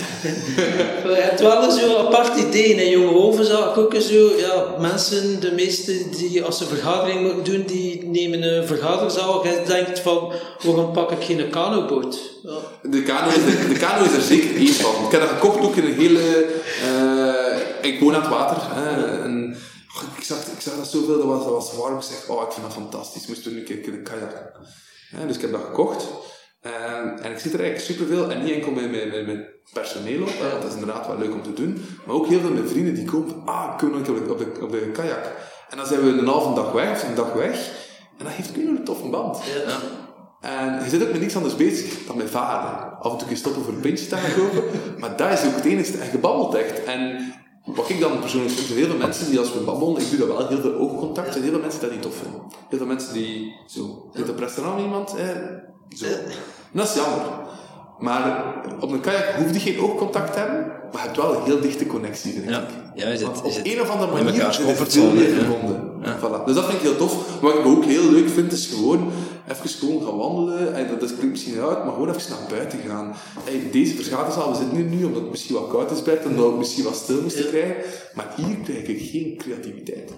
je 1.14 1.20
hebt 1.20 1.40
wel 1.40 1.70
zo'n 1.70 1.96
apart 1.96 2.38
idee. 2.38 2.74
In 2.74 2.90
jonge 2.90 3.18
hoven 3.18 3.44
zag 3.44 3.70
ik 3.70 3.76
ook 3.76 3.94
zo, 3.94 4.36
ja, 4.36 4.74
mensen, 4.78 5.40
de 5.40 5.52
meeste 5.52 6.08
die 6.10 6.44
als 6.44 6.58
ze 6.58 6.62
een 6.62 6.68
vergadering 6.68 7.20
moeten 7.20 7.52
doen, 7.52 7.64
die 7.66 8.04
nemen 8.04 8.42
een 8.42 8.66
vergaderzaal. 8.66 9.46
Je 9.46 9.62
denkt 9.66 10.00
van, 10.00 10.32
waarom 10.62 10.92
pak 10.92 11.10
ik 11.10 11.24
geen 11.24 11.50
kanoboot? 11.50 12.18
Ja. 12.42 12.58
De 12.82 13.02
kano, 13.02 13.28
is 13.28 13.54
er, 13.54 13.68
de 13.68 13.78
kano 13.78 14.04
is 14.04 14.12
er 14.12 14.22
zeker 14.22 14.56
één 14.56 14.74
van. 14.74 15.04
Ik 15.04 15.10
heb 15.10 15.20
dat 15.20 15.30
gekocht 15.30 15.64
ook 15.64 15.76
in 15.76 15.84
een 15.84 15.94
hele... 15.94 16.46
eh, 16.82 17.90
ik 17.90 18.00
woon 18.00 18.14
aan 18.14 18.20
het 18.20 18.30
water. 18.30 18.56
Hè, 18.60 19.22
en, 19.22 19.56
oh, 19.96 20.02
ik, 20.18 20.24
zag, 20.24 20.38
ik 20.38 20.60
zag 20.60 20.76
dat 20.76 20.88
zoveel, 20.88 21.18
dat 21.18 21.26
was, 21.26 21.44
dat 21.44 21.52
was 21.52 21.72
warm. 21.76 21.96
Ik 21.96 22.02
zeg, 22.02 22.28
oh, 22.28 22.42
ik 22.42 22.52
vind 22.52 22.66
dat 22.66 22.74
fantastisch. 22.74 23.26
Moest 23.26 23.46
er 23.46 23.52
nu 23.52 23.58
een 23.58 23.64
keer 23.64 23.76
kunnen 23.78 24.02
kajakken. 24.02 24.50
Dus 25.26 25.36
ik 25.36 25.40
heb 25.40 25.52
dat 25.52 25.64
gekocht. 25.64 26.06
En, 26.60 27.18
en 27.22 27.30
ik 27.32 27.38
zit 27.38 27.52
er 27.52 27.60
eigenlijk 27.60 27.80
superveel. 27.80 28.30
En 28.30 28.44
niet 28.44 28.54
enkel 28.54 28.72
met, 28.72 28.90
met, 28.90 29.26
met, 29.26 29.56
personeel 29.72 30.22
op, 30.22 30.34
dat 30.60 30.70
is 30.70 30.78
inderdaad 30.78 31.06
wel 31.06 31.18
leuk 31.18 31.32
om 31.32 31.42
te 31.42 31.52
doen. 31.52 31.84
Maar 32.06 32.14
ook 32.14 32.26
heel 32.26 32.40
veel 32.40 32.52
met 32.52 32.70
vrienden 32.70 32.94
die 32.94 33.04
komen 33.04 33.34
ah, 33.44 33.76
kunnen 33.76 34.04
we 34.04 34.30
op 34.30 34.38
de, 34.38 34.62
op 34.62 34.70
de, 34.70 34.90
kajak. 34.92 35.32
En 35.68 35.76
dan 35.76 35.86
zijn 35.86 36.00
we 36.00 36.08
een 36.08 36.26
halve 36.26 36.54
dag 36.54 36.72
weg, 36.72 36.90
of 36.90 37.08
een 37.08 37.14
dag 37.14 37.32
weg. 37.32 37.70
En 38.18 38.24
dat 38.24 38.34
geeft 38.34 38.56
nu 38.56 38.68
een 38.68 38.84
toffe 38.84 39.08
band. 39.08 39.40
En 40.40 40.84
je 40.84 40.90
zit 40.90 41.02
ook 41.02 41.12
met 41.12 41.20
niks 41.20 41.36
anders 41.36 41.56
bezig 41.56 42.06
dan 42.06 42.16
met 42.16 42.30
varen. 42.30 42.98
Af 42.98 43.12
en 43.12 43.18
toe 43.18 43.26
kun 43.26 43.36
je 43.36 43.36
stoppen 43.36 43.62
voor 43.62 43.72
een 43.72 43.80
pintje 43.80 44.06
te 44.06 44.16
gaan 44.16 44.34
kopen. 44.34 44.64
maar 45.00 45.16
dat 45.16 45.32
is 45.32 45.44
ook 45.44 45.54
het 45.54 45.64
enige. 45.64 45.98
En 45.98 46.10
je 46.12 46.18
babbelt 46.18 46.54
echt. 46.54 46.84
En 46.84 47.32
wat 47.74 47.88
ik 47.88 48.00
dan 48.00 48.18
persoonlijk 48.20 48.54
vind, 48.54 48.68
heel 48.78 48.86
veel 48.86 48.96
mensen 48.96 49.30
die 49.30 49.38
als 49.38 49.52
we 49.52 49.58
babbelen, 49.60 50.02
ik 50.02 50.10
doe 50.10 50.18
dat 50.18 50.28
wel, 50.36 50.48
heel 50.48 50.60
veel 50.60 50.74
oogcontact, 50.74 51.32
zijn 51.32 51.42
heel 51.44 51.52
veel 51.52 51.60
mensen 51.60 51.80
die 51.80 51.88
dat 51.88 51.98
niet 51.98 52.06
tof 52.06 52.16
vinden. 52.22 52.40
Heel 52.68 52.78
veel 52.78 52.86
mensen 52.86 53.12
die 53.12 53.54
zo, 53.66 54.08
zit 54.14 54.28
op 54.28 54.38
restaurant 54.38 54.80
iemand, 54.80 55.14
hè, 55.16 55.32
zo. 55.96 56.04
En 56.06 56.22
dat 56.78 56.88
is 56.88 56.94
jammer. 56.94 57.22
Maar 57.98 58.54
op 58.80 58.90
een 58.92 59.00
kajak 59.00 59.34
hoef 59.36 59.52
je 59.52 59.60
geen 59.60 59.80
oogcontact 59.80 60.32
te 60.32 60.38
hebben, 60.38 60.66
maar 60.66 61.02
je 61.02 61.06
hebt 61.08 61.16
wel 61.16 61.34
een 61.34 61.42
heel 61.44 61.60
dichte 61.60 61.86
connectie, 61.86 62.32
vind 62.32 62.48
Ja, 62.48 62.58
ik. 62.60 62.68
ja 62.94 63.16
zit, 63.16 63.22
Want 63.26 63.54
je 63.54 63.60
op 63.60 63.66
een 63.66 63.80
of 63.80 63.90
andere 63.90 64.12
manier 64.24 64.48
is 64.48 64.56
het 64.56 64.92
ja. 64.92 65.04
verbonden. 65.14 65.87
Ja. 66.08 66.18
Voilà. 66.18 66.44
Dus 66.46 66.54
dat 66.54 66.64
vind 66.64 66.76
ik 66.76 66.82
heel 66.88 66.96
tof. 66.96 67.40
Wat 67.40 67.54
ik 67.54 67.66
ook 67.66 67.84
heel 67.84 68.10
leuk 68.10 68.28
vind, 68.28 68.52
is 68.52 68.66
gewoon 68.66 69.10
even 69.48 69.68
gewoon 69.68 70.02
gaan 70.02 70.16
wandelen. 70.16 70.74
En 70.74 70.88
dat, 70.88 71.00
dat 71.00 71.08
klinkt 71.16 71.30
misschien 71.30 71.60
uit, 71.60 71.84
maar 71.84 71.92
gewoon 71.92 72.08
even 72.14 72.30
naar 72.30 72.48
buiten 72.50 72.78
gaan. 72.88 73.14
Hey, 73.44 73.68
deze 73.72 73.94
vergaderzaal, 73.94 74.50
we 74.50 74.56
zitten 74.56 74.76
hier 74.76 74.86
nu 74.86 75.04
omdat 75.04 75.22
het 75.22 75.30
misschien 75.30 75.54
wat 75.54 75.68
koud 75.68 75.90
is 75.90 76.02
buiten, 76.02 76.30
omdat 76.30 76.50
we 76.50 76.56
misschien 76.58 76.84
wat 76.84 76.96
stil 76.96 77.22
moesten 77.22 77.46
krijgen. 77.48 77.76
Maar 78.14 78.32
hier 78.36 78.56
krijg 78.64 78.86
ik 78.86 79.10
geen 79.10 79.34
creativiteit. 79.38 80.12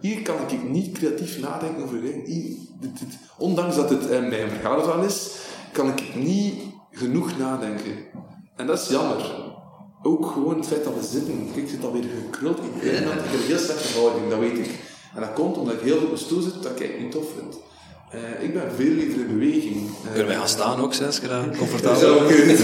Hier 0.00 0.22
kan 0.22 0.34
ik 0.48 0.68
niet 0.70 0.92
creatief 0.98 1.40
nadenken 1.40 1.82
over 1.84 2.00
dingen. 2.00 2.24
Hier, 2.26 2.56
dit- 2.80 2.98
dit- 2.98 3.18
ondanks 3.38 3.76
dat 3.76 3.90
het 3.90 4.08
eh, 4.10 4.20
mijn 4.20 4.48
vergaderzaal 4.50 5.02
is, 5.04 5.30
kan 5.72 5.88
ik 5.88 6.14
niet 6.14 6.54
genoeg 6.92 7.38
nadenken. 7.38 7.92
En 8.56 8.66
dat 8.66 8.78
is 8.80 8.88
jammer. 8.88 9.46
Ook 10.02 10.26
gewoon 10.26 10.56
het 10.56 10.66
feit 10.66 10.84
dat 10.84 10.94
we 10.94 11.06
zitten. 11.06 11.48
Kijk, 11.54 11.64
ik 11.64 11.70
zit 11.70 11.84
alweer 11.84 12.02
gekruld 12.24 12.58
in 12.58 12.64
de 12.80 12.86
ik 12.90 12.92
heb 12.98 13.16
een 13.16 13.40
heel 13.46 13.58
slechte 13.58 13.98
houding, 13.98 14.30
dat 14.30 14.38
weet 14.38 14.58
ik. 14.58 14.70
En 15.14 15.20
dat 15.20 15.32
komt 15.34 15.56
omdat 15.56 15.74
ik 15.74 15.80
heel 15.80 15.94
veel 15.94 16.02
op 16.02 16.08
mijn 16.08 16.24
stoel 16.24 16.40
zit, 16.40 16.62
dat 16.62 16.72
ik 16.76 16.78
het 16.78 17.00
niet 17.00 17.10
tof 17.12 17.24
vind. 17.38 17.56
Eh, 18.10 18.44
ik 18.44 18.52
ben 18.54 18.62
veel 18.76 18.94
liever 18.94 19.20
in 19.20 19.38
beweging. 19.38 19.76
Eh, 19.76 20.08
Kunnen 20.08 20.26
wij 20.26 20.36
gaan 20.36 20.48
staan 20.48 20.80
ook, 20.80 20.94
zes 20.94 21.20
dat 21.20 21.56
comfortabel? 21.58 22.00
dat 22.00 22.00
zou 22.00 22.20
ik 22.20 22.36
kunnen 22.36 22.56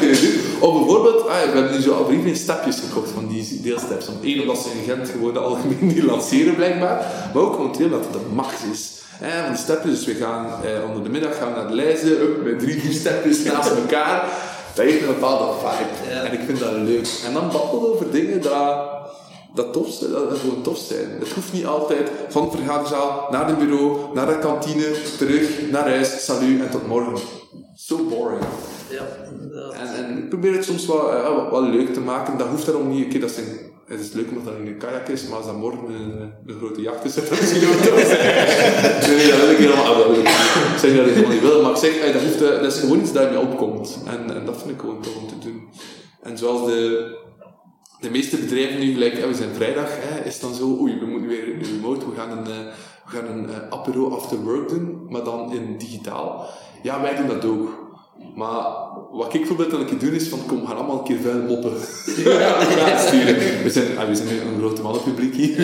doen. 0.00 0.34
Of 0.60 0.78
bijvoorbeeld, 0.78 1.20
ah, 1.28 1.42
we 1.42 1.50
hebben 1.58 1.72
nu 1.72 1.80
zo 1.80 1.92
al 1.92 2.10
iedereen 2.10 2.36
stepjes 2.36 2.80
gekocht 2.80 3.10
van 3.10 3.26
die 3.28 3.60
deelsteps. 3.62 4.08
Om 4.08 4.16
één, 4.22 4.40
omdat 4.40 4.58
ze 4.58 4.68
in 4.78 4.84
Gent 4.94 5.08
gewoon 5.08 5.32
de 5.32 5.38
algemeen 5.38 5.86
niet 5.94 6.02
lanceren 6.02 6.54
blijkbaar. 6.54 7.30
Maar 7.34 7.42
ook 7.42 7.54
gewoon 7.54 7.72
twee, 7.72 7.86
omdat 7.86 8.04
het 8.04 8.12
de 8.12 8.34
max 8.34 8.52
is. 8.72 8.96
Eh, 9.20 9.28
van 9.44 9.52
de 9.52 9.58
stepjes, 9.58 9.94
dus 9.94 10.04
we 10.04 10.14
gaan 10.14 10.46
eh, 10.64 10.88
onder 10.88 11.02
de 11.02 11.08
middag 11.08 11.36
gaan 11.38 11.52
we 11.52 11.58
naar 11.58 11.68
de 11.68 11.74
lijzen, 11.74 12.10
up, 12.10 12.44
met 12.44 12.58
drie, 12.58 12.80
vier 12.80 12.92
stepjes 12.92 13.42
naast 13.42 13.70
elkaar. 13.70 14.24
Dat 14.74 14.84
heeft 14.84 15.00
een 15.00 15.06
bepaalde 15.06 15.52
vibe. 15.58 16.14
Ja. 16.14 16.22
En 16.22 16.32
ik 16.32 16.40
vind 16.46 16.58
dat 16.58 16.72
leuk. 16.72 17.08
En 17.26 17.32
dan 17.32 17.50
babbelen 17.52 17.94
over 17.94 18.10
dingen 18.10 18.42
dat, 18.42 18.78
dat 19.58 19.72
tof 19.72 19.88
zijn, 19.92 20.10
dat, 20.10 20.30
dat 20.30 20.38
gewoon 20.38 20.62
tof 20.62 20.78
zijn. 20.78 21.10
Het 21.18 21.32
hoeft 21.32 21.52
niet 21.52 21.66
altijd 21.66 22.10
van 22.28 22.50
de 22.50 22.56
vergaderzaal 22.56 23.26
naar 23.30 23.46
het 23.48 23.58
bureau, 23.58 24.14
naar 24.14 24.26
de 24.26 24.38
kantine, 24.38 24.90
terug, 25.18 25.70
naar 25.70 25.88
huis, 25.88 26.24
salut 26.24 26.60
en 26.60 26.70
tot 26.70 26.86
morgen. 26.86 27.18
So 27.74 27.96
boring. 27.96 28.42
Ja. 28.88 29.06
En, 29.72 29.94
en 29.94 30.18
ik 30.18 30.28
probeer 30.28 30.52
het 30.52 30.64
soms 30.64 30.86
wel, 30.86 31.12
eh, 31.12 31.50
wel 31.50 31.62
leuk 31.62 31.92
te 31.92 32.00
maken. 32.00 32.38
Dat 32.38 32.46
hoeft 32.46 32.66
daarom 32.66 32.88
niet. 32.88 33.06
Oké, 33.06 33.18
dat 33.18 33.30
zijn, 33.30 33.46
het 33.86 34.00
is 34.00 34.12
leuk 34.12 34.28
omdat 34.28 34.44
dat 34.44 34.54
in 34.60 34.66
een 34.66 34.78
kajak 34.78 35.08
is, 35.08 35.26
maar 35.26 35.36
als 35.36 35.46
dat 35.46 35.56
morgen 35.56 35.88
een, 35.88 36.32
een 36.46 36.58
grote 36.58 36.80
jacht 36.80 37.04
is, 37.04 37.14
dat 37.18 37.30
misschien 37.30 37.68
ook 37.68 37.74
tof 37.74 38.00
zijn. 38.00 39.16
nee, 39.16 39.30
dat 39.30 39.40
wil 39.40 39.50
ik 39.50 39.56
helemaal. 39.56 39.84
ah, 39.84 39.98
dat 39.98 40.06
wil 40.06 40.18
ik 40.18 40.26
niet. 40.26 40.72
Ik 40.74 40.78
zeg 40.80 40.96
dat 40.96 41.06
ik 41.06 41.12
helemaal 41.12 41.32
niet 41.32 41.40
wil, 41.40 41.62
maar 41.62 41.70
ik 41.70 41.76
zeg, 41.76 41.96
eh, 41.96 42.12
dat, 42.12 42.22
hoeft, 42.22 42.42
eh, 42.42 42.62
dat 42.62 42.72
is 42.72 42.80
gewoon 42.80 43.00
iets 43.00 43.12
dat 43.12 43.30
je 43.30 43.38
opkomt. 43.38 43.98
En, 44.06 44.36
en 44.36 44.44
dat 44.44 44.56
vind 44.58 44.70
ik 44.70 44.80
gewoon 44.80 45.00
tof 45.00 45.16
om 45.16 45.28
te 45.28 45.38
doen. 45.38 45.68
En 46.22 46.38
zoals 46.38 46.66
de, 46.66 47.16
de 48.00 48.10
meeste 48.10 48.36
bedrijven 48.36 48.80
nu, 48.80 48.92
gelijk, 48.92 49.24
we 49.26 49.34
zijn 49.34 49.54
vrijdag, 49.54 49.88
hè, 49.90 50.24
is 50.24 50.40
dan 50.40 50.54
zo, 50.54 50.78
oei, 50.80 50.98
we 50.98 51.06
moeten 51.06 51.28
weer 51.28 51.58
remote, 51.62 52.10
we 52.10 52.16
gaan 52.16 52.30
een, 52.30 52.46
eh, 52.46 52.72
we 53.04 53.16
gaan 53.16 53.26
een 53.26 53.48
apero 53.70 54.10
after 54.10 54.38
work 54.38 54.68
doen, 54.68 55.06
maar 55.08 55.24
dan 55.24 55.52
in 55.52 55.78
digitaal. 55.78 56.50
Ja, 56.82 57.00
wij 57.00 57.16
doen 57.16 57.26
dat 57.26 57.44
ook. 57.44 57.86
Maar 58.34 58.64
wat 59.10 59.34
ik 59.34 59.40
bijvoorbeeld 59.40 59.72
een 59.72 59.86
keer 59.86 59.98
doen 59.98 60.12
is 60.12 60.28
van, 60.28 60.38
kom, 60.46 60.66
gaan 60.66 60.76
allemaal 60.76 60.98
een 60.98 61.04
keer 61.04 61.20
vuil 61.20 61.42
moppen. 61.42 61.72
ja, 62.24 62.98
sturen. 63.06 63.62
We 63.62 63.70
zijn, 63.70 63.98
ah, 63.98 64.08
we 64.08 64.14
zijn 64.14 64.28
een 64.28 64.58
grote 64.58 64.82
mannenpubliek 64.82 65.34
hier. 65.34 65.56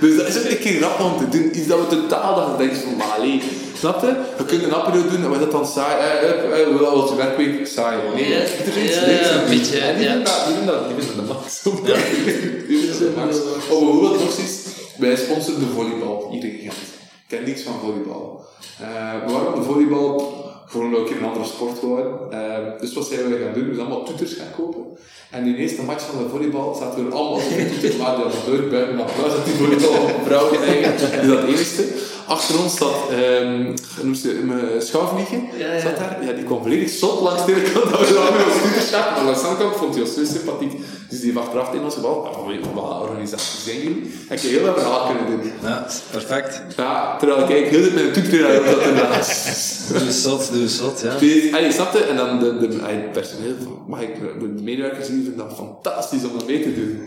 Dus 0.00 0.16
dat 0.16 0.28
is 0.28 0.38
ook 0.38 0.50
een 0.50 0.58
keer 0.58 0.80
rap 0.80 1.00
om 1.00 1.18
te 1.18 1.38
doen. 1.38 1.56
Iets 1.56 1.66
dat 1.66 1.88
we 1.88 1.96
totaal 1.96 2.34
dat 2.34 2.58
denkt 2.58 2.78
van, 2.78 2.96
maar 2.96 3.06
allee, 3.06 3.42
snap 3.80 4.00
je? 4.00 4.12
We 4.36 4.44
kunnen 4.44 4.66
een 4.66 4.74
apero 4.74 5.02
doen 5.08 5.22
en 5.24 5.30
we 5.30 5.38
dat 5.38 5.50
dan 5.50 5.66
saai, 5.66 5.94
eh, 6.00 6.30
eh, 6.30 6.60
eh, 6.60 6.66
hoe 6.68 6.78
dat 6.78 6.92
was 6.94 7.10
je 7.10 7.16
werkweek? 7.16 7.66
Saai. 7.66 7.96
Nee, 8.14 8.28
Ja, 8.28 8.36
er 8.36 8.76
is 8.76 8.84
iets 8.84 8.94
ja, 8.94 9.10
ja, 9.10 9.30
aan 9.30 9.38
een 9.38 9.46
doen. 9.48 9.58
beetje, 9.58 9.78
En 9.78 9.96
die 9.98 10.06
ja. 10.06 10.12
vinden 10.46 10.66
dat, 10.66 10.88
die 10.88 10.96
dat, 10.96 11.06
die 11.06 11.16
dat 11.16 11.26
max. 11.28 11.62
Die 12.68 12.78
vinden 12.78 13.14
dat 13.14 13.24
max. 13.24 13.36
Of 13.36 13.68
bijvoorbeeld 13.68 14.20
nog 14.20 14.38
eens, 14.38 14.56
wij 14.98 15.16
sponsoren 15.16 15.60
de 15.60 15.66
volleybal 15.74 16.28
hier 16.30 16.44
in 16.44 16.58
Gent. 16.58 16.72
Ik 16.72 17.36
ken 17.36 17.44
niks 17.44 17.62
van 17.62 17.74
volleybal. 17.84 18.44
Eh 18.80 19.32
waarom 19.32 19.54
de 19.54 19.62
volleybal? 19.66 20.38
Gewoon 20.66 20.96
ook 20.96 21.10
een 21.10 21.24
andere 21.24 21.44
sport 21.44 21.78
gewoon. 21.78 22.32
Eh, 22.32 22.38
dus 22.80 22.92
wat 22.94 23.06
zijn 23.06 23.28
we 23.28 23.40
gaan 23.44 23.54
doen? 23.54 23.68
We 23.68 23.74
zijn 23.74 23.86
allemaal 23.86 24.04
toeters 24.04 24.32
gaan 24.32 24.52
kopen. 24.56 24.84
En 25.30 25.46
in 25.46 25.52
de 25.52 25.58
eerste 25.58 25.82
match 25.82 26.04
van 26.04 26.22
de 26.22 26.28
volleybal 26.28 26.74
zaten 26.74 27.06
we 27.08 27.14
allemaal 27.14 27.32
op 27.32 27.48
de 27.48 27.70
toeters, 27.70 27.96
maar 27.96 28.16
de 28.16 28.28
deur 28.46 28.68
buiten 28.68 28.94
een 28.94 29.00
applaus 29.00 29.32
dat 29.32 29.44
die 29.44 29.54
volleybal 29.54 30.08
vrouwen 30.26 30.62
eigen. 30.62 30.96
Dus 31.20 31.28
dat 31.28 31.44
enigste. 31.44 31.84
Achter 32.30 32.58
ons 32.62 32.76
zat, 32.76 32.94
um, 33.42 33.74
noem 34.02 34.14
ze, 34.14 34.28
mijn 34.44 34.82
schouwvliegen. 34.82 35.48
Ja, 35.58 35.72
ja. 35.72 35.80
Zat 35.80 35.96
daar. 35.96 36.18
Ja, 36.24 36.32
die 36.32 36.44
kwam 36.44 36.62
volledig 36.62 36.90
zot 36.90 37.20
langs 37.20 37.44
de 37.46 37.52
ene 37.54 37.62
kant 37.72 37.90
dat 37.90 38.08
we 38.08 38.30
met 38.36 38.44
ons. 38.74 38.90
Maar 38.90 39.24
langs 39.24 39.40
de 39.40 39.46
andere 39.46 39.64
kant 39.68 39.76
vond 39.80 39.94
hij 39.94 40.02
ons 40.04 40.14
zo 40.14 40.24
sympathiek. 40.24 40.72
Dus 41.08 41.20
die 41.20 41.32
heeft 41.32 41.44
achteraf 41.46 41.72
in 41.74 41.82
ons 41.82 41.94
gebouw, 41.94 42.14
ah, 42.24 42.52
je, 42.52 42.60
wat 42.74 43.00
organisatie 43.00 43.60
zijn 43.64 43.76
jullie? 43.82 44.14
Heb 44.28 44.40
heel 44.40 44.60
veel 44.64 44.74
verhaal 44.74 45.06
kunnen 45.06 45.26
doen. 45.40 45.52
Ja, 45.62 45.86
perfect. 46.10 46.62
Ja, 46.76 47.16
terwijl 47.18 47.40
ik 47.40 47.50
eigenlijk 47.50 47.76
heel 47.76 47.82
de 47.82 47.94
tijd 47.94 48.06
met 48.06 48.16
een 48.16 48.22
toeter 48.22 48.40
naar 48.40 48.68
zat 48.68 48.80
ernaast. 48.82 49.98
Doe 49.98 50.10
zot, 50.12 50.52
doe 50.52 50.68
zot, 50.68 51.00
ja. 51.00 51.16
Dus, 51.18 51.52
allee, 51.54 51.72
snap 51.72 51.92
je? 51.92 52.04
En 52.04 52.16
dan 52.16 52.38
de, 52.38 52.58
de, 52.58 52.82
allee, 52.82 52.96
het 52.96 53.12
personeel, 53.12 53.54
mag 53.86 54.00
ik, 54.00 54.14
de 54.40 54.62
medewerkers 54.62 55.08
hier 55.08 55.22
vinden 55.22 55.36
dat 55.36 55.56
fantastisch 55.56 56.24
om 56.24 56.32
dat 56.38 56.46
mee 56.46 56.62
te 56.62 56.74
doen. 56.74 57.00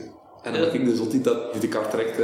En 0.44 0.54
dan 0.54 0.62
Ja. 0.62 0.70
ging 0.70 0.86
de 0.90 0.96
zot 0.96 1.12
die 1.12 1.22
dat 1.22 1.52
die 1.52 1.62
de 1.62 1.68
kaart 1.68 1.92
trekt. 1.92 2.18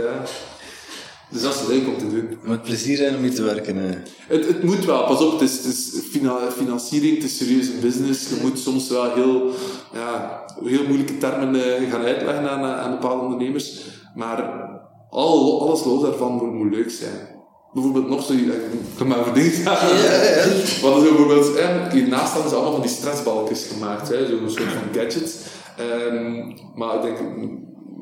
Dus 1.32 1.41
dat 1.41 1.53
is 1.53 1.67
leuk 1.67 1.88
om 1.88 1.97
te 1.97 2.09
doen. 2.09 2.38
Met 2.43 2.61
plezier 2.63 2.97
zijn 2.97 3.15
om 3.15 3.21
hier 3.21 3.36
te 3.36 3.41
werken. 3.43 3.75
hè. 3.75 3.89
Het, 4.27 4.47
het 4.47 4.63
moet 4.63 4.86
wel, 4.86 5.03
pas 5.05 5.21
op, 5.21 5.32
het 5.32 5.41
is, 5.49 5.55
het 5.57 5.65
is 5.65 5.89
fina- 6.11 6.51
financiering, 6.51 7.15
het 7.15 7.23
is 7.23 7.38
serieuze 7.38 7.71
business. 7.82 8.30
Je 8.30 8.38
moet 8.41 8.59
soms 8.59 8.89
wel 8.89 9.13
heel, 9.13 9.51
ja, 9.93 10.43
heel 10.63 10.84
moeilijke 10.88 11.17
termen 11.17 11.55
eh, 11.55 11.91
gaan 11.91 12.01
uitleggen 12.01 12.49
aan, 12.49 12.63
aan 12.63 12.91
bepaalde 12.91 13.23
ondernemers. 13.23 13.80
Maar 14.15 14.43
al, 15.09 15.61
alles 15.61 15.84
los 15.84 16.01
daarvan 16.01 16.32
moet, 16.34 16.53
moet 16.53 16.73
leuk 16.75 16.91
zijn. 16.91 17.38
Bijvoorbeeld 17.73 18.09
nog 18.09 18.23
zo, 18.25 18.34
ik 18.34 18.51
kan 18.97 19.07
maar 19.07 19.19
over 19.19 19.34
dingen. 19.34 19.63
Wat 20.82 20.97
is 20.97 21.03
bijvoorbeeld, 21.09 21.55
eh, 21.55 21.91
hiernaast 21.91 22.32
staan 22.32 22.49
ze 22.49 22.55
allemaal 22.55 22.71
van 22.73 22.82
die 22.82 22.89
stressbalkjes 22.89 23.67
gemaakt, 23.73 24.07
hè, 24.09 24.27
zo'n 24.27 24.49
soort 24.49 24.71
van 24.71 25.01
gadgets. 25.01 25.34
Ehm, 25.77 26.51
maar 26.75 26.95
ik 26.95 27.01
denk, 27.01 27.17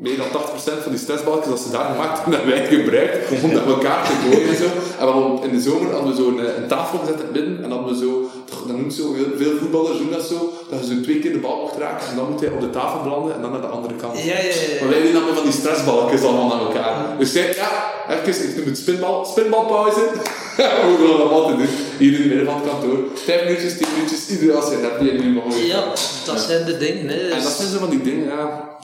meer 0.02 0.18
dan 0.18 0.28
80% 0.28 0.84
van 0.84 0.92
die 0.92 1.00
stressbalkjes, 1.00 1.52
als 1.52 1.64
ze 1.64 1.72
daar 1.72 1.90
gemaakt 1.92 2.20
hebben, 2.20 2.34
hebben 2.40 2.54
wij 2.54 2.66
gebruikt 2.68 3.44
om 3.44 3.54
dat 3.54 3.66
elkaar 3.66 4.06
te 4.06 4.14
gooien 4.22 4.50
en 4.50 4.56
zo. 4.56 4.70
En 5.00 5.06
we 5.06 5.12
hadden 5.12 5.50
in 5.50 5.56
de 5.56 5.62
zomer 5.62 5.92
hadden 5.92 6.16
we 6.16 6.22
zo'n 6.22 6.40
eh, 6.40 6.56
een 6.58 6.68
tafel 6.68 6.98
gezet 7.00 7.20
in 7.20 7.32
midden 7.32 7.56
en 7.64 7.70
dan 7.70 7.80
hadden 7.80 8.00
we 8.00 8.06
zo, 8.06 8.30
dat 8.66 8.78
noemt 8.78 8.94
zo, 8.94 9.16
veel 9.38 9.58
voetballers 9.58 9.98
doen 9.98 10.12
dat 10.12 10.26
zo, 10.26 10.54
dat 10.70 10.80
je 10.80 10.94
zo 10.94 11.02
twee 11.02 11.20
keer 11.20 11.34
de 11.34 11.40
bal 11.40 11.62
mocht 11.62 11.78
raken 11.78 12.08
en 12.10 12.16
dan 12.16 12.32
moet 12.32 12.40
hij 12.40 12.50
op 12.50 12.62
de 12.62 12.70
tafel 12.70 13.02
belanden 13.04 13.36
en 13.36 13.42
dan 13.42 13.52
naar 13.52 13.62
de 13.62 13.68
andere 13.78 13.96
kant. 13.96 14.18
Ja, 14.18 14.24
ja, 14.24 14.34
ja. 14.34 14.80
Maar 14.80 14.90
wij 14.90 15.02
doen 15.02 15.26
met 15.26 15.36
van 15.36 15.44
die 15.44 15.60
stressbalkjes 15.62 16.24
allemaal 16.24 16.48
naar 16.48 16.66
elkaar. 16.68 16.96
Dus 17.20 17.32
zei, 17.32 17.46
ja, 17.56 17.70
even, 18.10 18.50
ik 18.50 18.56
noem 18.56 18.66
het 18.66 18.78
spinbal, 18.78 19.26
spinbalpauze. 19.26 20.00
we 20.58 21.08
gaan 21.08 21.22
allemaal 21.22 21.48
te 21.48 21.56
doen. 21.56 21.68
Hier 21.98 22.14
in 22.14 22.20
het 22.20 22.28
midden 22.28 22.46
van 22.46 22.56
het 22.56 22.70
kantoor. 22.70 22.98
Vijf 23.14 23.44
minuutjes, 23.44 23.78
tien 23.78 23.88
minuutjes, 23.96 24.30
iedereen 24.30 24.56
als 24.56 24.70
je 24.70 24.78
net 24.78 25.00
die 25.00 25.10
en 25.10 25.22
nu 25.22 25.34
mag 25.34 25.44
Ja, 25.66 25.84
dat 26.26 26.40
zijn 26.40 26.66
de 26.66 26.78
dingen. 26.78 27.08
Hè. 27.08 27.30
En 27.30 27.44
dat 27.44 27.52
zijn 27.52 27.70
zo 27.70 27.78
van 27.78 27.90
die 27.90 28.02
dingen, 28.02 28.26
ja. 28.26 28.77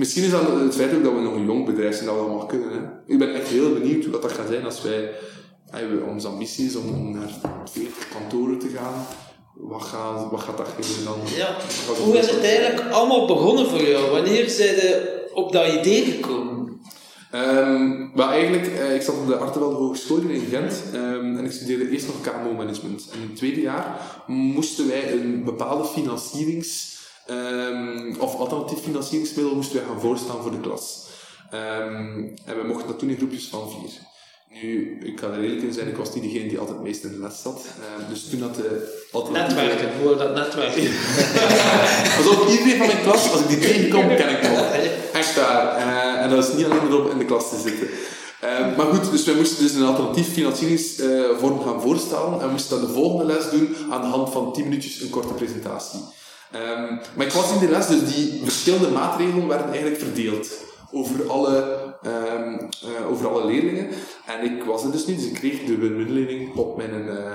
Misschien 0.00 0.24
is 0.24 0.30
dat 0.30 0.60
het 0.60 0.74
feit 0.74 0.94
ook 0.94 1.04
dat 1.04 1.12
we 1.12 1.20
nog 1.20 1.34
een 1.34 1.44
jong 1.44 1.64
bedrijf 1.66 1.94
zijn, 1.94 2.06
dat 2.06 2.14
we 2.14 2.20
dat 2.20 2.30
allemaal 2.30 2.46
kunnen. 2.46 2.70
Hè. 2.72 3.12
Ik 3.12 3.18
ben 3.18 3.34
echt 3.34 3.48
heel 3.48 3.72
benieuwd 3.72 4.02
hoe 4.02 4.12
dat, 4.12 4.22
dat 4.22 4.32
gaat 4.32 4.48
zijn 4.48 4.64
als 4.64 4.82
wij... 4.82 5.10
Onze 6.08 6.28
ambitie 6.28 6.66
is 6.66 6.76
om, 6.76 6.88
om 6.88 7.12
naar 7.12 7.30
40 7.72 8.08
kantoren 8.08 8.58
te 8.58 8.68
gaan. 8.68 9.06
Wat 9.54 9.82
gaat, 9.82 10.30
wat 10.30 10.40
gaat 10.40 10.56
dat 10.56 10.68
geven 10.76 11.04
dan? 11.04 11.18
Ja. 11.36 11.56
Hoe 12.04 12.18
is 12.18 12.30
het 12.30 12.44
eigenlijk 12.44 12.90
allemaal 12.90 13.26
begonnen 13.26 13.66
voor 13.66 13.82
jou? 13.82 14.10
Wanneer 14.10 14.50
zijn 14.50 14.74
je 14.74 15.28
op 15.34 15.52
dat 15.52 15.72
idee 15.72 16.04
gekomen? 16.04 16.80
Ehm, 17.30 18.08
maar 18.14 18.28
eigenlijk, 18.28 18.66
eh, 18.66 18.94
ik 18.94 19.02
zat 19.02 19.16
op 19.16 19.26
de 19.26 19.36
Artevelde 19.36 19.76
Hogeschool 19.76 20.18
in 20.18 20.46
Gent 20.50 20.82
ehm, 20.92 21.36
en 21.36 21.44
ik 21.44 21.52
studeerde 21.52 21.90
eerst 21.90 22.06
nog 22.06 22.20
KMO-management. 22.20 23.08
En 23.12 23.20
in 23.20 23.26
het 23.26 23.36
tweede 23.36 23.60
jaar 23.60 24.00
moesten 24.26 24.88
wij 24.88 25.12
een 25.12 25.44
bepaalde 25.44 25.84
financierings- 25.84 26.99
ehm, 27.26 28.14
of 28.18 28.34
alternatief 28.34 28.78
financieringsmiddel 28.78 29.54
moesten 29.54 29.76
wij 29.76 29.86
gaan 29.86 30.00
voorstellen 30.00 30.42
voor 30.42 30.50
de 30.50 30.60
klas. 30.60 31.06
Ehm, 31.50 32.18
en 32.44 32.56
we 32.56 32.66
mochten 32.66 32.86
dat 32.86 33.00
doen 33.00 33.10
in 33.10 33.16
groepjes 33.16 33.48
van 33.48 33.70
vier. 33.70 34.08
Nu, 34.52 34.98
ik 35.02 35.20
ga 35.20 35.26
er 35.26 35.42
eerlijk 35.42 35.62
in 35.62 35.72
zijn, 35.72 35.88
ik 35.88 35.96
was 35.96 36.14
niet 36.14 36.22
degene 36.22 36.48
die 36.48 36.58
altijd 36.58 36.76
het 36.76 36.86
meest 36.86 37.04
in 37.04 37.10
de 37.10 37.18
les 37.18 37.42
zat. 37.42 37.64
Ehm, 37.64 38.10
dus 38.10 38.28
toen 38.30 38.40
had 38.40 38.54
de 38.54 39.00
alternatieve... 39.12 39.62
Netwerken, 39.62 39.90
voor 40.02 40.16
dat 40.16 40.34
netwerken. 40.34 40.82
Pas 42.16 42.28
op, 42.28 42.48
iedereen 42.48 42.78
van 42.78 42.86
mijn 42.86 43.02
klas, 43.02 43.30
als 43.32 43.40
ik 43.40 43.48
die 43.48 43.58
tegenkom, 43.58 44.08
ken 44.08 44.30
ik 44.30 44.42
nog. 44.42 44.60
Echt 45.20 45.34
waar. 45.34 45.76
Eh, 45.76 46.22
en 46.22 46.30
dat 46.30 46.48
is 46.48 46.54
niet 46.54 46.64
alleen 46.64 46.88
maar 46.88 46.98
om 46.98 47.10
in 47.10 47.18
de 47.18 47.24
klas 47.24 47.48
te 47.48 47.60
zitten. 47.60 47.88
Eh, 48.40 48.76
maar 48.76 48.86
goed, 48.86 49.10
dus 49.10 49.24
wij 49.24 49.34
moesten 49.34 49.62
dus 49.64 49.74
een 49.74 49.84
alternatief 49.84 50.32
financieringsvorm 50.32 51.60
gaan 51.62 51.80
voorstellen. 51.80 52.32
En 52.32 52.46
we 52.46 52.52
moesten 52.52 52.80
dat 52.80 52.88
de 52.88 52.94
volgende 52.94 53.32
les 53.32 53.50
doen 53.50 53.76
aan 53.90 54.00
de 54.00 54.06
hand 54.06 54.30
van 54.30 54.52
10 54.52 54.64
minuutjes 54.64 55.00
een 55.00 55.10
korte 55.10 55.34
presentatie. 55.34 56.00
Ehm, 56.50 56.94
maar 57.14 57.26
ik 57.26 57.32
was 57.32 57.52
in 57.52 57.58
de 57.58 57.68
les, 57.68 57.86
dus 57.86 58.14
die 58.14 58.40
verschillende 58.42 58.88
maatregelen 58.88 59.48
werden 59.48 59.66
eigenlijk 59.66 60.00
verdeeld 60.00 60.68
over 60.92 61.30
alle, 61.30 61.78
ehm, 62.02 62.58
eh, 62.58 63.10
over 63.10 63.28
alle 63.28 63.46
leerlingen. 63.46 63.88
En 64.26 64.44
ik 64.44 64.64
was 64.64 64.84
er 64.84 64.92
dus 64.92 65.06
niet, 65.06 65.16
dus 65.16 65.26
ik 65.26 65.34
kreeg 65.34 65.64
de 65.64 65.76
win-win-leerling 65.76 66.54
op 66.56 66.76
mijn, 66.76 67.08
eh, 67.08 67.32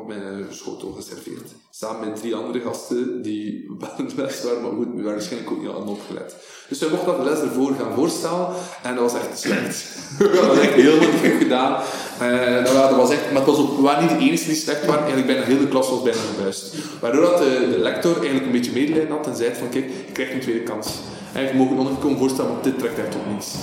op 0.00 0.06
mijn 0.08 0.46
schotel 0.50 0.92
geserveerd. 0.92 1.50
Samen 1.70 2.08
met 2.08 2.20
drie 2.20 2.34
andere 2.34 2.60
gasten 2.60 3.22
die 3.22 3.66
wel 3.78 4.06
les 4.16 4.42
waren, 4.42 4.62
maar 4.62 4.70
goed, 4.70 4.86
die 4.94 5.02
waren 5.02 5.18
waarschijnlijk 5.18 5.50
ook 5.52 5.60
niet 5.60 5.70
aan 5.70 5.88
opgelet. 5.88 6.36
Dus 6.68 6.78
wij 6.78 6.88
mochten 6.90 7.06
dat 7.06 7.24
de 7.24 7.30
les 7.30 7.40
ervoor 7.40 7.72
gaan 7.80 7.94
voorstellen 7.94 8.48
en 8.82 8.94
dat 8.94 9.12
was 9.12 9.20
echt 9.20 9.38
slecht. 9.38 9.84
we 10.18 10.38
hadden 10.44 10.62
echt 10.62 10.76
niet 10.76 10.86
goed 11.20 11.38
gedaan. 11.42 11.82
Eh, 12.20 12.64
dat, 12.64 12.72
wa- 12.74 12.88
dat 12.88 12.96
was 12.96 13.10
echt, 13.10 13.26
maar 13.32 13.42
het 13.46 13.50
was 13.50 13.58
ook, 13.58 13.80
we 13.80 13.96
niet 14.00 14.10
de 14.10 14.16
enige 14.26 14.44
die 14.46 14.54
slecht 14.56 14.84
waren, 14.86 15.04
eigenlijk 15.04 15.26
bijna 15.32 15.42
heel 15.42 15.58
de 15.58 15.68
klas 15.68 15.90
was 15.90 16.02
bijna 16.02 16.20
gebuist. 16.36 16.74
Waardoor 17.00 17.22
dat 17.22 17.38
de, 17.38 17.68
de 17.70 17.78
lector 17.78 18.12
eigenlijk 18.14 18.46
een 18.46 18.52
beetje 18.52 18.72
medelijden 18.72 19.10
had 19.16 19.26
en 19.26 19.36
zei 19.36 19.54
van 19.54 19.68
kijk, 19.68 19.84
je 20.06 20.12
krijgt 20.12 20.32
een 20.32 20.40
tweede 20.40 20.62
kans. 20.62 20.86
En 21.36 21.46
je 21.46 21.54
mag 21.54 21.70
nog 21.70 21.90
niet 21.90 21.98
komen 21.98 22.18
voorstellen, 22.18 22.50
want 22.50 22.64
dit 22.64 22.78
trekt 22.78 22.98
echt 22.98 23.10
tot 23.10 23.26
niets. 23.32 23.54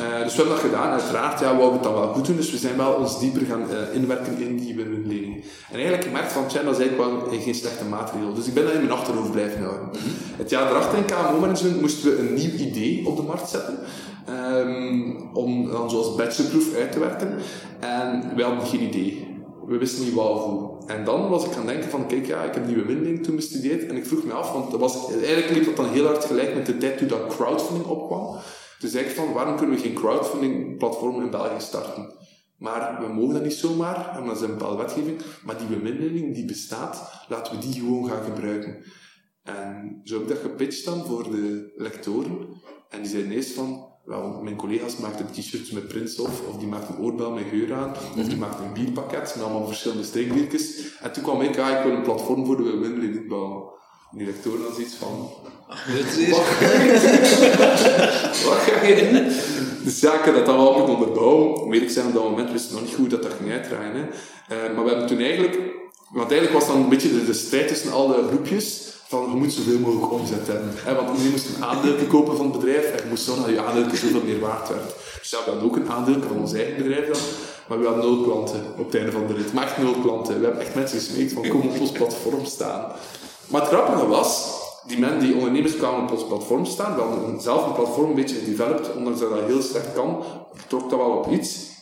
Eh, 0.00 0.22
dus 0.22 0.36
we 0.36 0.42
hebben 0.42 0.54
dat 0.56 0.64
gedaan. 0.64 0.90
Uiteraard 0.90 1.40
ja, 1.40 1.50
we 1.50 1.56
wouden 1.56 1.72
het 1.72 1.82
dan 1.82 1.94
wel 1.94 2.12
goed 2.12 2.26
doen, 2.26 2.36
dus 2.36 2.50
we 2.50 2.56
zijn 2.56 2.76
wel 2.76 2.92
ons 2.92 3.18
dieper 3.18 3.46
gaan 3.46 3.70
eh, 3.70 3.94
inwerken 3.94 4.38
in 4.38 4.56
die 4.56 4.74
win-win-lening. 4.74 5.34
En 5.70 5.74
eigenlijk 5.74 6.04
gemerkt 6.04 6.32
van, 6.32 6.46
tja, 6.46 6.62
dat 6.62 6.78
is 6.78 6.80
eigenlijk 6.80 7.10
wel 7.10 7.40
geen 7.40 7.54
slechte 7.54 7.84
maatregel. 7.84 8.34
Dus 8.34 8.46
ik 8.46 8.54
ben 8.54 8.64
dat 8.64 8.72
in 8.72 8.78
mijn 8.78 8.92
achterhoofd 8.92 9.32
blijven 9.32 9.62
houden. 9.62 9.88
Het 10.36 10.50
jaar 10.50 10.70
erachter 10.70 10.98
in 10.98 11.04
KMO-management 11.04 11.80
moesten 11.80 12.10
we 12.10 12.18
een 12.18 12.34
nieuw 12.34 12.52
idee 12.68 13.06
op 13.06 13.16
de 13.16 13.22
markt 13.22 13.48
zetten. 13.48 13.78
ehm, 14.24 15.10
om 15.32 15.70
dan 15.70 15.90
zoals 15.90 16.14
bachelorproef 16.14 16.74
uit 16.74 16.92
te 16.92 16.98
werken. 16.98 17.34
En 17.80 18.32
wij 18.36 18.44
hadden 18.44 18.66
geen 18.66 18.82
idee. 18.82 19.27
We 19.68 19.78
wisten 19.78 20.04
niet 20.04 20.12
hoe. 20.12 20.86
En 20.86 21.04
dan 21.04 21.28
was 21.28 21.44
ik 21.44 21.52
gaan 21.52 21.66
denken 21.66 21.90
van, 21.90 22.06
kijk, 22.06 22.26
ja, 22.26 22.42
ik 22.42 22.54
heb 22.54 22.66
nieuwe 22.66 22.84
winding 22.84 23.22
toen 23.22 23.36
bestudeerd. 23.36 23.86
En 23.86 23.96
ik 23.96 24.06
vroeg 24.06 24.24
me 24.24 24.32
af, 24.32 24.52
want 24.52 24.70
dat 24.70 24.80
was, 24.80 25.12
eigenlijk 25.12 25.50
liep 25.50 25.64
dat 25.64 25.76
dan 25.76 25.88
heel 25.88 26.06
hard 26.06 26.24
gelijk 26.24 26.54
met 26.54 26.66
de 26.66 26.78
tijd 26.78 26.98
toen 26.98 27.08
dat 27.08 27.26
crowdfunding 27.26 27.86
opkwam. 27.86 28.36
Zei 28.78 29.04
ik 29.04 29.10
van, 29.10 29.32
waarom 29.32 29.56
kunnen 29.56 29.76
we 29.76 29.82
geen 29.82 29.94
crowdfunding 29.94 30.78
platform 30.78 31.22
in 31.22 31.30
België 31.30 31.60
starten? 31.60 32.12
Maar 32.58 33.00
we 33.00 33.12
mogen 33.12 33.34
dat 33.34 33.42
niet 33.42 33.52
zomaar, 33.52 34.16
en 34.18 34.26
dat 34.26 34.36
is 34.36 34.42
een 34.42 34.56
bepaalde 34.56 34.82
wetgeving. 34.82 35.20
Maar 35.44 35.58
die 35.58 35.66
bemiddeling 35.66 36.34
die 36.34 36.44
bestaat, 36.44 37.24
laten 37.28 37.54
we 37.54 37.60
die 37.60 37.72
gewoon 37.72 38.08
gaan 38.08 38.24
gebruiken. 38.24 38.76
En 39.42 40.00
zo 40.04 40.14
heb 40.14 40.22
ik 40.22 40.28
dat 40.28 40.38
gepitcht 40.38 40.84
dan 40.84 41.04
voor 41.04 41.22
de 41.22 41.72
lectoren. 41.76 42.48
En 42.88 43.00
die 43.00 43.10
zeiden 43.10 43.32
eerst 43.32 43.52
van, 43.52 43.86
wel, 44.08 44.40
mijn 44.42 44.56
collega's 44.56 44.96
maakten 44.96 45.26
t-shirts 45.32 45.70
met 45.70 45.88
Prins 45.88 46.18
of, 46.18 46.40
of 46.48 46.56
die 46.58 46.68
maakten 46.68 46.94
een 46.94 47.04
oorbel 47.04 47.30
met 47.30 47.44
geur 47.50 47.74
aan, 47.74 47.94
of 48.18 48.26
die 48.26 48.36
maakten 48.36 48.64
een 48.64 48.72
bierpakket 48.72 49.32
met 49.36 49.44
allemaal 49.44 49.66
verschillende 49.66 50.04
steekbiertjes. 50.04 50.96
En 51.00 51.12
toen 51.12 51.22
kwam 51.22 51.40
ik, 51.40 51.58
ah, 51.58 51.70
ik 51.70 51.82
wil 51.84 51.92
een 51.92 52.02
platform 52.02 52.46
voor 52.46 52.56
de 52.56 52.62
bemiddeling 52.62 53.28
bouwen. 53.28 53.62
Die 54.10 54.26
lectoren 54.26 54.62
dan 54.62 54.72
zoiets 54.74 54.94
van, 54.94 55.30
wat 56.30 56.46
wat 58.44 58.56
ga 58.56 58.86
je 58.86 59.10
doen? 59.10 59.32
Dus 59.84 60.00
ja, 60.00 60.12
ik 60.18 60.24
heb 60.24 60.34
dat 60.34 60.46
dan 60.46 60.56
wel 60.56 60.76
moeten 60.76 60.94
onderbouwen. 60.94 61.68
Weet 61.68 61.82
ik 61.82 61.90
zijn 61.90 62.06
op 62.06 62.14
dat 62.14 62.22
moment 62.22 62.52
wisten 62.52 62.74
we 62.74 62.80
nog 62.80 62.84
niet 62.84 62.98
goed 62.98 63.10
hoe 63.10 63.20
dat 63.20 63.32
ging 63.38 63.50
uitdraaien. 63.50 63.94
Hè. 63.94 64.02
Eh, 64.54 64.74
maar 64.74 64.84
we 64.84 64.90
hebben 64.90 65.06
toen 65.06 65.18
eigenlijk... 65.18 65.58
Want 66.10 66.30
eigenlijk 66.30 66.60
was 66.60 66.68
dan 66.68 66.82
een 66.82 66.88
beetje 66.88 67.12
de, 67.12 67.24
de 67.24 67.32
strijd 67.32 67.68
tussen 67.68 67.92
alle 67.92 68.26
groepjes. 68.28 68.92
Van, 69.08 69.30
je 69.30 69.36
moet 69.36 69.52
zoveel 69.52 69.78
mogelijk 69.78 70.12
omzet 70.12 70.46
hebben. 70.46 71.04
Want 71.04 71.08
iedereen 71.08 71.30
moest 71.30 71.48
een 71.56 71.64
aandeel 71.64 71.94
kopen 72.08 72.36
van 72.36 72.46
het 72.46 72.60
bedrijf. 72.60 72.84
En 72.84 73.02
je 73.02 73.08
moest 73.08 73.24
zorgen 73.24 73.44
dat 73.44 73.52
je 73.52 73.62
aandeel 73.62 73.96
zoveel 73.96 74.22
meer 74.24 74.40
waard 74.40 74.68
werd. 74.68 74.94
Dus 75.20 75.30
we 75.30 75.36
hadden 75.36 75.64
ook 75.64 75.76
een 75.76 75.90
aandeel 75.90 76.20
van 76.28 76.36
ons 76.36 76.52
eigen 76.52 76.76
bedrijf 76.76 77.06
dan. 77.06 77.20
Maar 77.68 77.78
we 77.78 77.86
hadden 77.86 78.04
nul 78.04 78.22
klanten 78.22 78.62
op 78.78 78.84
het 78.84 78.94
einde 78.94 79.12
van 79.12 79.26
de 79.26 79.34
rit. 79.34 79.52
Maar 79.52 79.64
echt 79.64 79.78
nul 79.78 79.94
klanten. 80.02 80.38
We 80.38 80.44
hebben 80.44 80.64
echt 80.64 80.74
mensen 80.74 80.98
gesmeekt 80.98 81.32
van, 81.32 81.48
kom 81.48 81.60
op 81.60 81.80
ons 81.80 81.90
platform 81.92 82.44
staan. 82.44 82.92
Maar 83.46 83.60
het 83.60 83.70
grappige 83.70 84.06
was, 84.06 84.50
die, 84.86 84.98
men, 84.98 85.18
die 85.18 85.34
ondernemers 85.34 85.76
kwamen 85.76 86.02
op 86.02 86.12
ons 86.12 86.26
platform 86.26 86.64
staan. 86.64 86.94
We 86.94 87.00
hadden 87.00 87.40
zelf 87.40 87.66
een 87.66 87.72
platform 87.72 88.08
een 88.08 88.14
beetje 88.14 88.36
gedeveloped, 88.36 88.96
ondanks 88.96 89.20
dat 89.20 89.30
dat 89.30 89.44
heel 89.46 89.62
slecht 89.62 89.92
kan, 89.92 90.22
trok 90.66 90.90
dat 90.90 90.98
wel 90.98 91.10
op 91.10 91.30
iets. 91.30 91.76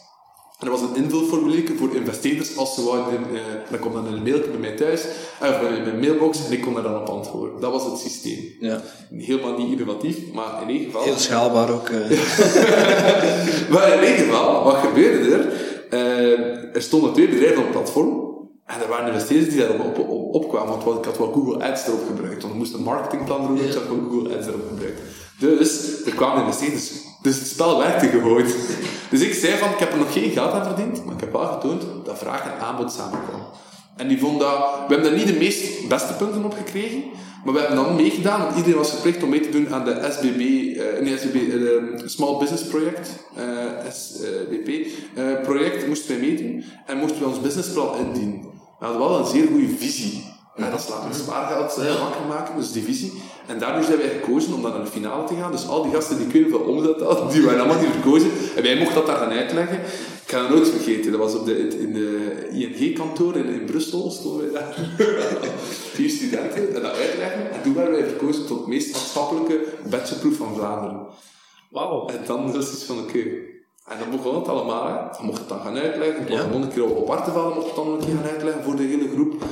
En 0.59 0.67
er 0.67 0.73
was 0.73 0.81
een 0.81 0.97
invulformulier 0.97 1.71
voor 1.79 1.95
investeerders 1.95 2.57
als 2.57 2.75
ze 2.75 2.85
wouden. 2.85 3.13
eh, 3.35 3.41
dan 3.71 3.79
kwam 3.81 3.93
dan 3.93 4.07
een 4.07 4.23
mailje 4.23 4.49
bij 4.51 4.59
mij 4.61 4.77
thuis, 4.77 5.05
eh, 5.41 5.61
bij 5.61 5.71
mijn 5.85 5.99
mailbox, 6.01 6.47
en 6.47 6.53
ik 6.53 6.63
kon 6.63 6.75
daar 6.75 6.83
dan 6.83 7.01
op 7.01 7.09
antwoorden. 7.09 7.61
Dat 7.61 7.73
was 7.73 7.85
het 7.85 7.99
systeem. 7.99 8.39
Ja. 8.61 8.83
Helemaal 9.17 9.59
niet 9.59 9.79
innovatief, 9.81 10.17
maar 10.33 10.63
in 10.63 10.69
ieder 10.71 10.87
geval. 10.87 11.03
Heel 11.03 11.17
schaalbaar 11.19 11.71
ook. 11.71 11.89
eh. 11.89 12.11
Maar 13.73 13.93
in 13.93 14.01
ieder 14.11 14.25
geval, 14.25 14.65
wat 14.65 14.77
gebeurde 14.77 15.35
er? 15.35 15.53
Eh, 15.91 16.75
er 16.75 16.83
stonden 16.83 17.13
twee 17.13 17.29
bedrijven 17.29 17.59
op 17.59 17.63
het 17.65 17.73
platform. 17.73 18.25
En 18.67 18.81
er 18.83 18.89
waren 18.89 19.13
investeerders 19.13 19.49
die 19.55 19.59
daarop 19.59 19.81
op, 19.99 20.09
op, 20.09 20.35
opkwamen. 20.35 20.85
Want 20.85 20.99
ik 20.99 21.05
had 21.05 21.19
wel 21.19 21.33
Google 21.33 21.65
Ads 21.65 21.87
erop 21.87 22.07
gebruikt. 22.07 22.43
Want 22.43 22.55
ik 22.55 22.59
moest 22.61 22.75
een 22.75 22.83
marketingplan 22.83 23.47
doen, 23.47 23.57
dus 23.57 23.67
ik 23.67 23.73
had 23.73 23.87
wel 23.89 24.09
Google 24.11 24.37
Ads 24.37 24.47
erop 24.47 24.69
gebruikt. 24.69 25.01
Dus 25.39 26.03
er 26.05 26.13
kwamen 26.15 26.45
investeerders. 26.45 26.91
Dus 27.27 27.39
het 27.39 27.49
spel 27.49 27.79
werkte 27.79 28.07
gewoon. 28.07 28.45
Dus 29.11 29.21
ik 29.21 29.35
zei 29.35 29.57
van, 29.59 29.71
ik 29.71 29.79
heb 29.79 29.93
er 29.93 29.99
nog 29.99 30.13
geen 30.13 30.31
geld 30.31 30.53
aan 30.53 30.65
verdiend. 30.65 31.05
Maar 31.05 31.15
ik 31.15 31.21
heb 31.21 31.33
wel 31.33 31.47
getoond 31.47 31.83
dat 32.05 32.19
vraag 32.19 32.43
en 32.43 32.61
aanbod 32.61 32.93
samenkwam. 32.93 33.41
En 33.97 34.09
die 34.09 34.19
vond 34.19 34.41
dat... 34.41 34.59
We 34.89 34.95
hebben 34.95 35.11
daar 35.11 35.19
niet 35.19 35.27
de 35.27 35.39
meest 35.39 35.89
beste 35.89 36.13
punten 36.13 36.45
op 36.45 36.55
gekregen. 36.55 37.03
Maar 37.45 37.55
we 37.55 37.61
hebben 37.61 37.85
dan 37.85 37.97
meegedaan, 37.97 38.41
want 38.41 38.57
iedereen 38.57 38.79
was 38.79 38.91
verplicht 38.91 39.23
om 39.23 39.29
mee 39.29 39.41
te 39.41 39.49
doen 39.49 39.75
aan 39.75 39.85
de 39.85 40.09
SBB, 40.11 40.41
eh 40.79 41.03
nee, 41.03 41.19
SBB, 41.19 41.35
eh, 41.35 42.07
Small 42.09 42.39
Business 42.39 42.65
Project, 42.65 43.09
eh, 43.35 43.93
SBP, 43.93 44.87
project 45.43 45.87
moesten 45.87 46.09
wij 46.09 46.29
meedoen 46.29 46.65
en 46.87 46.99
moesten 46.99 47.19
we 47.19 47.27
ons 47.27 47.41
businessplan 47.41 47.97
indienen. 47.97 48.41
We 48.79 48.85
hadden 48.85 49.01
wel 49.01 49.19
een 49.19 49.27
zeer 49.27 49.47
goede 49.47 49.69
visie. 49.79 50.35
Ja, 50.57 50.71
dat 50.71 50.89
laten 50.91 51.09
we 51.09 51.15
spaargeld 51.15 51.99
wakker 51.99 52.27
maken, 52.29 52.57
dus 52.57 52.73
die 52.73 52.83
visie. 52.83 53.13
En 53.47 53.59
daardoor 53.59 53.83
zijn 53.83 53.99
wij 53.99 54.09
gekozen 54.09 54.55
om 54.55 54.63
dan 54.63 54.71
naar 54.71 54.85
de 54.85 54.91
finale 54.91 55.25
te 55.27 55.35
gaan. 55.35 55.53
Dus 55.53 55.69
al 55.69 55.83
die 55.83 55.93
gasten 55.93 56.19
die 56.19 56.27
kunnen 56.27 56.51
veel 56.51 56.61
omzet 56.61 57.01
hadden, 57.01 57.29
die 57.29 57.43
waren 57.43 57.61
allemaal 57.61 57.83
niet 57.83 57.91
verkozen. 57.91 58.31
En 58.57 58.63
wij 58.63 58.77
mochten 58.77 58.95
dat 58.95 59.07
daar 59.07 59.17
gaan 59.17 59.31
uitleggen. 59.31 59.81
Ik 60.25 60.33
ga 60.33 60.41
het 60.41 60.51
nooit 60.51 60.69
vergeten. 60.69 61.11
Dat 61.11 61.21
was 61.21 61.35
op 61.35 61.45
de, 61.45 61.79
in 61.79 61.93
de 61.93 62.49
ING-kantoor 62.51 63.37
in, 63.37 63.47
in 63.47 63.65
Brussel, 63.65 64.11
stonden 64.11 64.53
wij 64.53 64.61
daar. 64.61 64.75
Vier 65.97 66.11
studenten, 66.11 66.75
en 66.75 66.83
dat 66.83 66.95
uitleggen. 66.95 67.53
En 67.53 67.63
toen 67.63 67.75
werden 67.75 67.95
wij 67.95 68.09
verkozen 68.09 68.47
tot 68.47 68.67
meest 68.67 68.93
maatschappelijke 68.93 69.65
bachelorproef 69.91 70.37
van 70.37 70.55
Vlaanderen. 70.55 71.07
Wauw. 71.71 72.07
En 72.07 72.21
dan 72.27 72.53
was 72.53 72.73
iets 72.73 72.85
van, 72.85 72.99
oké. 72.99 73.19
En 73.87 73.99
dan 73.99 74.11
begon 74.11 74.35
het 74.35 74.49
allemaal, 74.49 74.87
hè. 74.87 75.17
Dan 75.17 75.27
mocht 75.27 75.39
het 75.39 75.49
dan 75.49 75.61
gaan 75.61 75.77
uitleggen. 75.77 76.29
Was 76.29 76.41
gewoon 76.41 76.63
een 76.63 76.73
keer 76.73 76.85
op, 76.85 77.11
Artevel, 77.11 77.55
mocht 77.55 77.67
het 77.67 77.77
dan 77.77 77.89
een 77.89 77.99
keer 77.99 78.15
gaan 78.15 78.31
uitleggen 78.31 78.63
voor 78.63 78.77
de 78.77 78.83
hele 78.83 79.09
groep. 79.09 79.43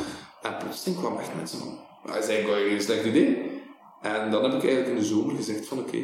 En 0.43 0.57
plotseling 0.59 1.01
kwamen 1.01 1.21
echt 1.21 1.35
mensen 1.37 1.59
van, 1.59 1.79
dat 2.07 2.17
is 2.17 2.29
eigenlijk 2.29 2.59
wel 2.61 2.69
geen 2.69 2.83
slecht 2.83 3.05
idee. 3.05 3.63
En 4.05 4.31
dan 4.31 4.43
heb 4.43 4.53
ik 4.53 4.63
eigenlijk 4.63 4.89
in 4.89 4.97
de 4.97 5.05
zomer 5.05 5.35
gezegd 5.35 5.67
van, 5.67 5.79
oké, 5.79 5.97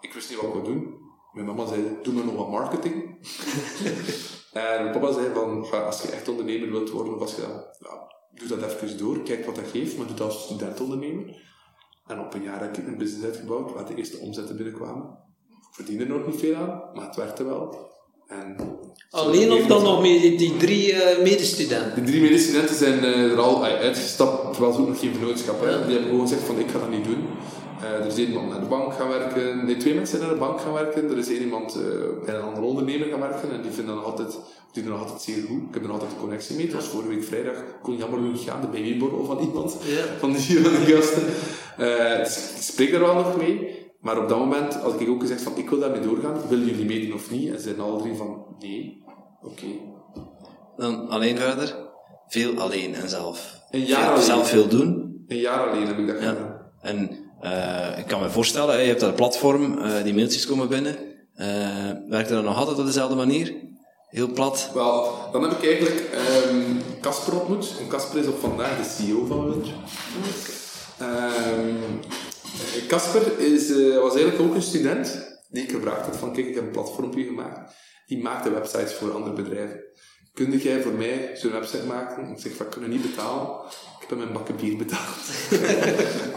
ik 0.00 0.12
wist 0.12 0.30
niet 0.30 0.40
wat 0.40 0.54
ik 0.54 0.64
doen. 0.64 1.02
Mijn 1.32 1.46
mama 1.46 1.66
zei, 1.66 1.98
doe 2.02 2.14
maar 2.14 2.24
nog 2.24 2.36
wat 2.36 2.50
marketing. 2.50 2.94
en 4.52 4.82
mijn 4.82 4.92
papa 4.92 5.12
zei 5.12 5.34
van, 5.34 5.66
"Ja, 5.70 5.78
als 5.78 6.02
je 6.02 6.08
echt 6.08 6.28
ondernemer 6.28 6.70
wilt 6.70 6.90
worden, 6.90 7.14
of 7.14 7.20
als 7.20 7.34
je 7.34 7.72
ja, 7.78 8.14
doe 8.30 8.48
dat 8.48 8.62
even 8.62 8.98
door, 8.98 9.22
kijk 9.22 9.46
wat 9.46 9.54
dat 9.54 9.66
geeft, 9.66 9.96
maar 9.96 10.06
doe 10.06 10.16
dat 10.16 10.26
als 10.26 10.44
studentondernemer. 10.44 11.42
En 12.06 12.20
op 12.20 12.34
een 12.34 12.42
jaar 12.42 12.60
heb 12.60 12.76
ik 12.76 12.86
een 12.86 12.98
business 12.98 13.24
uitgebouwd 13.24 13.72
waar 13.72 13.86
de 13.86 13.94
eerste 13.94 14.18
omzetten 14.18 14.56
binnenkwamen. 14.56 15.18
Ik 15.48 15.74
verdiende 15.74 16.04
er 16.04 16.10
nog 16.10 16.26
niet 16.26 16.40
veel 16.40 16.54
aan, 16.54 16.90
maar 16.94 17.06
het 17.06 17.16
werkte 17.16 17.44
wel. 17.44 17.92
En 18.28 18.56
Alleen 19.10 19.52
of 19.52 19.66
dan 19.66 19.82
nog 19.82 20.00
met 20.02 20.20
die, 20.20 20.36
die 20.36 20.56
drie 20.56 20.92
eh, 20.92 21.22
medestudenten? 21.22 22.04
De 22.04 22.10
drie 22.10 22.22
medestudenten 22.22 22.76
zijn 22.76 23.04
eh, 23.04 23.30
er 23.30 23.40
al 23.40 23.64
uitgestapt, 23.64 24.52
terwijl 24.52 24.74
ze 24.74 24.80
ook 24.80 24.88
nog 24.88 24.98
geen 24.98 25.14
vernootschap 25.14 25.60
hebben. 25.60 25.82
Die 25.86 25.92
hebben 25.92 26.10
gewoon 26.10 26.28
gezegd 26.28 26.46
van, 26.46 26.58
ik 26.58 26.70
ga 26.70 26.78
dat 26.78 26.90
niet 26.90 27.04
doen. 27.04 27.26
Eh, 27.80 27.90
er 28.00 28.06
is 28.06 28.16
één 28.16 28.28
iemand 28.28 28.48
naar 28.50 28.60
de 28.60 28.66
bank 28.66 28.94
gaan 28.94 29.08
werken, 29.08 29.64
nee, 29.66 29.76
twee 29.76 29.94
mensen 29.94 30.16
zijn 30.18 30.28
naar 30.28 30.38
de 30.38 30.44
bank 30.44 30.60
gaan 30.60 30.72
werken. 30.72 31.10
Er 31.10 31.18
is 31.18 31.28
één 31.28 31.40
iemand 31.40 31.78
bij 32.24 32.34
een 32.34 32.42
andere 32.42 32.66
ondernemer 32.66 33.08
gaan 33.08 33.20
werken 33.20 33.52
en 33.52 33.62
die 33.62 33.70
vinden 33.70 33.94
dat 33.94 34.04
altijd, 34.04 34.38
die 34.72 34.82
doen 34.82 34.92
dat 34.92 35.00
altijd 35.00 35.22
zeer 35.22 35.42
goed. 35.48 35.62
Ik 35.68 35.74
heb 35.74 35.84
er 35.84 35.90
altijd 35.90 36.10
een 36.10 36.18
connectie 36.18 36.56
mee. 36.56 36.64
Het 36.64 36.74
was 36.74 36.84
vorige 36.84 37.08
week 37.08 37.24
vrijdag, 37.24 37.56
kon 37.82 37.96
jammer 37.96 38.18
genoeg 38.18 38.44
gaan, 38.44 38.60
de 38.60 38.66
babyborrel 38.66 39.24
van 39.24 39.38
iemand, 39.38 39.76
Ja. 39.84 40.04
van 40.18 40.32
die, 40.32 40.58
van 40.60 40.72
die 40.84 40.94
gasten. 40.94 41.22
Dus 42.22 42.36
ik 42.56 42.62
spreek 42.62 42.90
daar 42.90 43.00
wel 43.00 43.14
nog 43.14 43.36
mee. 43.36 43.82
Maar 44.04 44.18
op 44.18 44.28
dat 44.28 44.38
moment 44.38 44.74
had 44.74 45.00
ik 45.00 45.08
ook 45.08 45.20
gezegd 45.20 45.42
van, 45.42 45.52
ik 45.56 45.70
wil 45.70 45.78
daarmee 45.78 46.00
doorgaan. 46.00 46.48
Willen 46.48 46.66
jullie 46.66 46.84
meedoen 46.84 47.14
of 47.14 47.30
niet? 47.30 47.48
En 47.48 47.54
ze 47.56 47.62
zeiden 47.62 47.84
alle 47.84 48.00
drie 48.02 48.14
van, 48.14 48.44
nee. 48.58 49.04
Oké. 49.42 49.66
Dan 50.76 51.08
alleen 51.08 51.36
verder. 51.38 51.76
Veel 52.28 52.58
alleen 52.58 52.94
en 52.94 53.08
zelf. 53.08 53.60
Een 53.70 53.84
jaar 53.84 54.00
Veel- 54.00 54.10
alleen. 54.10 54.22
Zelf 54.22 54.48
veel 54.48 54.68
doen. 54.68 55.14
Een 55.26 55.36
jaar 55.38 55.70
alleen 55.70 55.86
heb 55.86 55.98
ik 55.98 56.06
dat 56.06 56.16
gedaan. 56.16 56.34
Ja. 56.34 56.70
En 56.80 57.10
eh, 57.40 57.98
ik 57.98 58.06
kan 58.06 58.20
me 58.20 58.30
voorstellen, 58.30 58.80
je 58.80 58.86
hebt 58.88 59.00
dat 59.00 59.16
platform, 59.16 59.78
eh, 59.78 60.02
die 60.02 60.14
mailtjes 60.14 60.46
komen 60.46 60.68
binnen. 60.68 60.96
Eh 61.34 61.90
werkt 62.08 62.28
dat 62.28 62.44
nog 62.44 62.56
altijd 62.56 62.78
op 62.78 62.86
dezelfde 62.86 63.14
manier? 63.16 63.54
Heel 64.08 64.32
plat. 64.32 64.70
Wel, 64.74 65.12
dan 65.32 65.42
heb 65.42 65.52
ik 65.52 65.64
eigenlijk 65.66 66.10
ehm, 66.12 66.60
Casper 67.00 67.40
ontmoet. 67.40 67.74
En 67.80 67.88
Casper 67.88 68.20
is 68.20 68.26
op 68.26 68.38
vandaag 68.40 68.76
de 68.76 69.02
CEO 69.02 69.24
van 69.24 69.50
Winter. 69.50 69.72
Ehm, 70.98 71.74
Casper 72.88 73.22
eh, 73.38 74.00
was 74.00 74.14
eigenlijk 74.14 74.40
ook 74.40 74.54
een 74.54 74.62
student 74.62 75.36
die 75.50 75.62
ik 75.62 75.70
gevraagd 75.70 76.06
had 76.06 76.16
van 76.16 76.32
kijk, 76.32 76.46
ik 76.46 76.54
heb 76.54 76.64
een 76.64 76.70
platformpje 76.70 77.24
gemaakt. 77.24 77.72
Die 78.06 78.22
maakte 78.22 78.50
websites 78.50 78.92
voor 78.92 79.12
andere 79.12 79.34
bedrijven. 79.34 79.84
Kun 80.32 80.58
jij 80.58 80.82
voor 80.82 80.92
mij 80.92 81.30
zo'n 81.34 81.52
website 81.52 81.86
maken? 81.86 82.30
Ik 82.30 82.38
zeg 82.38 82.52
van, 82.52 82.66
ik 82.66 82.72
kan 82.72 82.88
niet 82.88 83.02
betalen. 83.02 83.48
Ik 84.00 84.08
heb 84.08 84.18
mijn 84.18 84.32
bakken 84.32 84.56
bier 84.56 84.76
betaald. 84.76 85.18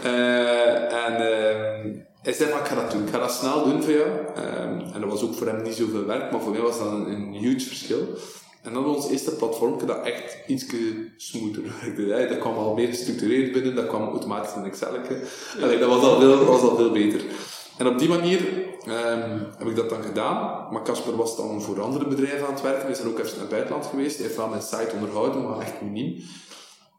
Eh, 0.02 1.06
en 1.06 1.14
ehm, 1.14 1.96
hij 2.22 2.32
zei 2.32 2.50
van, 2.50 2.58
ik 2.58 2.66
ga 2.66 2.74
dat 2.74 2.90
doen. 2.90 3.02
Ik 3.02 3.10
ga 3.10 3.18
dat 3.18 3.32
snel 3.32 3.64
doen 3.64 3.82
voor 3.82 3.92
jou. 3.92 4.10
En 4.94 5.00
dat 5.00 5.10
was 5.10 5.22
ook 5.22 5.34
voor 5.34 5.46
hem 5.46 5.62
niet 5.62 5.74
zoveel 5.74 6.04
werk, 6.04 6.30
maar 6.30 6.40
voor 6.40 6.52
mij 6.52 6.60
was 6.60 6.78
dat 6.78 6.92
een, 6.92 7.06
een 7.06 7.32
huge 7.32 7.66
verschil. 7.66 8.18
En 8.68 8.74
dan 8.74 8.86
ons 8.86 9.08
eerste 9.08 9.30
platform 9.30 9.86
dat 9.86 10.04
echt 10.04 10.38
iets 10.46 10.66
smoother 11.16 11.62
werkte. 11.62 12.06
Dat 12.34 12.38
kwam 12.38 12.56
al 12.56 12.74
meer 12.74 12.88
gestructureerd 12.88 13.52
binnen, 13.52 13.74
dat 13.74 13.86
kwam 13.86 14.08
automatisch 14.08 14.54
in 14.54 14.64
Excel. 14.64 14.88
Allee, 15.62 15.78
dat 15.78 15.88
was 15.88 16.02
al, 16.02 16.20
veel, 16.20 16.44
was 16.44 16.60
al 16.60 16.76
veel 16.76 16.90
beter. 16.90 17.20
En 17.78 17.86
op 17.86 17.98
die 17.98 18.08
manier 18.08 18.40
ehm, 18.84 19.38
heb 19.58 19.68
ik 19.68 19.76
dat 19.76 19.88
dan 19.88 20.02
gedaan. 20.02 20.66
Maar 20.72 20.82
Casper 20.82 21.16
was 21.16 21.36
dan 21.36 21.62
voor 21.62 21.82
andere 21.82 22.06
bedrijven 22.06 22.46
aan 22.46 22.52
het 22.52 22.62
werken. 22.62 22.82
Hij 22.82 22.90
is 22.90 22.98
dan 22.98 23.08
ook 23.08 23.18
even 23.18 23.30
naar 23.30 23.40
het 23.40 23.48
buitenland 23.48 23.86
geweest. 23.86 24.16
Hij 24.16 24.24
heeft 24.24 24.38
wel 24.38 24.48
mijn 24.48 24.62
site 24.62 24.90
onderhouden, 24.94 25.48
maar 25.48 25.60
echt 25.60 25.82
miniem. 25.82 26.22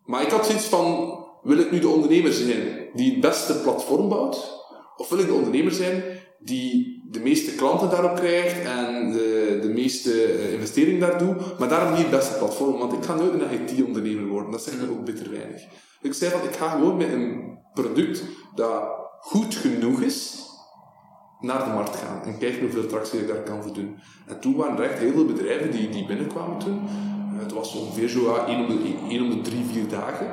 Maar 0.05 0.21
ik 0.21 0.31
had 0.31 0.45
zoiets 0.45 0.65
van, 0.65 1.17
wil 1.43 1.57
ik 1.57 1.71
nu 1.71 1.79
de 1.79 1.89
ondernemer 1.89 2.33
zijn 2.33 2.89
die 2.93 3.11
het 3.11 3.21
beste 3.21 3.53
platform 3.53 4.09
bouwt? 4.09 4.57
Of 4.97 5.09
wil 5.09 5.19
ik 5.19 5.25
de 5.25 5.33
ondernemer 5.33 5.71
zijn 5.71 6.03
die 6.39 6.98
de 7.11 7.19
meeste 7.19 7.55
klanten 7.55 7.89
daarop 7.89 8.15
krijgt 8.15 8.65
en 8.65 9.11
de, 9.11 9.59
de 9.61 9.69
meeste 9.69 10.23
eh, 10.23 10.53
investering 10.53 10.99
daar 10.99 11.17
doet, 11.17 11.59
maar 11.59 11.69
daarom 11.69 11.91
niet 11.91 12.01
het 12.01 12.09
beste 12.09 12.37
platform? 12.37 12.77
Want 12.77 12.93
ik 12.93 13.03
ga 13.03 13.15
nooit 13.15 13.33
een 13.33 13.51
IT-ondernemer 13.51 14.27
worden, 14.27 14.51
dat 14.51 14.63
zegt 14.63 14.77
me 14.77 14.89
ook 14.89 15.05
bitter 15.05 15.31
weinig. 15.31 15.61
Ik 16.01 16.13
zei 16.13 16.31
van, 16.31 16.43
ik 16.43 16.55
ga 16.55 16.69
gewoon 16.69 16.97
met 16.97 17.11
een 17.11 17.57
product 17.73 18.23
dat 18.55 18.83
goed 19.19 19.55
genoeg 19.55 20.01
is, 20.01 20.47
naar 21.39 21.65
de 21.65 21.73
markt 21.73 21.95
gaan 21.95 22.21
en 22.23 22.37
kijken 22.37 22.61
hoeveel 22.61 22.85
tractie 22.85 23.19
ik 23.19 23.27
daar 23.27 23.43
kan 23.43 23.63
voor 23.63 23.73
doen. 23.73 23.95
En 24.27 24.39
toen 24.39 24.55
waren 24.55 24.77
er 24.77 24.89
echt 24.89 24.99
heel 24.99 25.11
veel 25.11 25.25
bedrijven 25.25 25.71
die, 25.71 25.89
die 25.89 26.05
binnenkwamen 26.05 26.57
toen. 26.57 26.79
Het 27.33 27.51
was 27.51 27.75
ongeveer 27.75 28.07
zo 28.07 28.21
ja, 28.21 28.45
één 28.45 28.59
om, 28.59 28.67
de, 28.67 28.95
één 29.09 29.23
om 29.23 29.29
de 29.29 29.41
drie, 29.41 29.63
vier 29.71 29.87
dagen. 29.87 30.27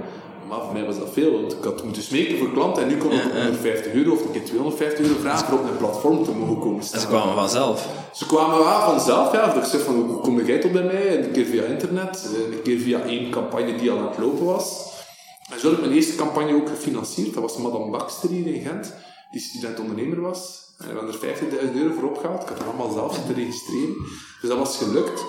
Maar 0.48 0.60
voor 0.60 0.72
mij 0.72 0.84
was 0.84 0.98
dat 0.98 1.12
veel, 1.12 1.32
want 1.32 1.52
ik 1.52 1.64
had 1.64 1.84
moeten 1.84 2.02
smeken 2.02 2.38
voor 2.38 2.52
klanten 2.52 2.82
en 2.82 2.88
nu 2.88 2.96
kon 2.96 3.12
ik 3.12 3.24
op 3.24 3.32
150 3.32 3.92
euro 3.92 4.12
of 4.12 4.24
een 4.24 4.32
keer 4.32 4.44
250 4.44 5.06
euro 5.06 5.20
vragen 5.20 5.46
voor 5.46 5.58
op 5.58 5.64
een 5.64 5.76
platform 5.76 6.24
te 6.24 6.30
mogen 6.30 6.58
komen 6.58 6.84
staan. 6.84 7.00
En 7.00 7.06
ze 7.06 7.12
kwamen 7.12 7.34
vanzelf. 7.34 7.88
Ze 8.12 8.26
kwamen 8.26 8.58
wel 8.58 8.80
vanzelf, 8.80 9.32
ja. 9.32 9.46
Dat 9.46 9.56
ik 9.56 9.70
zeg 9.70 9.82
van, 9.82 9.94
hoe 9.94 10.20
kom 10.20 10.44
jij 10.44 10.58
tot 10.58 10.72
bij 10.72 10.82
mij? 10.82 11.24
Een 11.24 11.32
keer 11.32 11.44
via 11.44 11.62
internet, 11.62 12.28
eh, 12.34 12.56
een 12.56 12.62
keer 12.62 12.78
via 12.78 13.00
één 13.00 13.30
campagne 13.30 13.76
die 13.76 13.90
al 13.90 13.98
aan 13.98 14.08
het 14.08 14.18
lopen 14.18 14.44
was. 14.44 14.94
En 15.52 15.60
zo 15.60 15.66
heb 15.66 15.76
ik 15.76 15.84
mijn 15.84 15.96
eerste 15.96 16.14
campagne 16.14 16.54
ook 16.54 16.68
gefinancierd. 16.68 17.34
Dat 17.34 17.42
was 17.42 17.56
Madame 17.56 17.90
Baxter 17.90 18.30
hier 18.30 18.46
in 18.46 18.62
Gent, 18.62 18.94
die 19.30 19.40
student-ondernemer 19.40 20.20
was. 20.20 20.64
En 20.78 20.88
we 20.88 20.96
hebben 20.96 21.12
er 21.12 21.18
50.000 21.18 21.76
euro 21.76 21.94
voor 21.94 22.08
opgehaald. 22.08 22.42
Ik 22.42 22.48
had 22.48 22.58
het 22.58 22.66
allemaal 22.66 22.92
zelf 22.92 23.18
te 23.26 23.32
registreren. 23.32 23.94
Dus 24.40 24.48
dat 24.50 24.58
was 24.58 24.76
gelukt. 24.76 25.24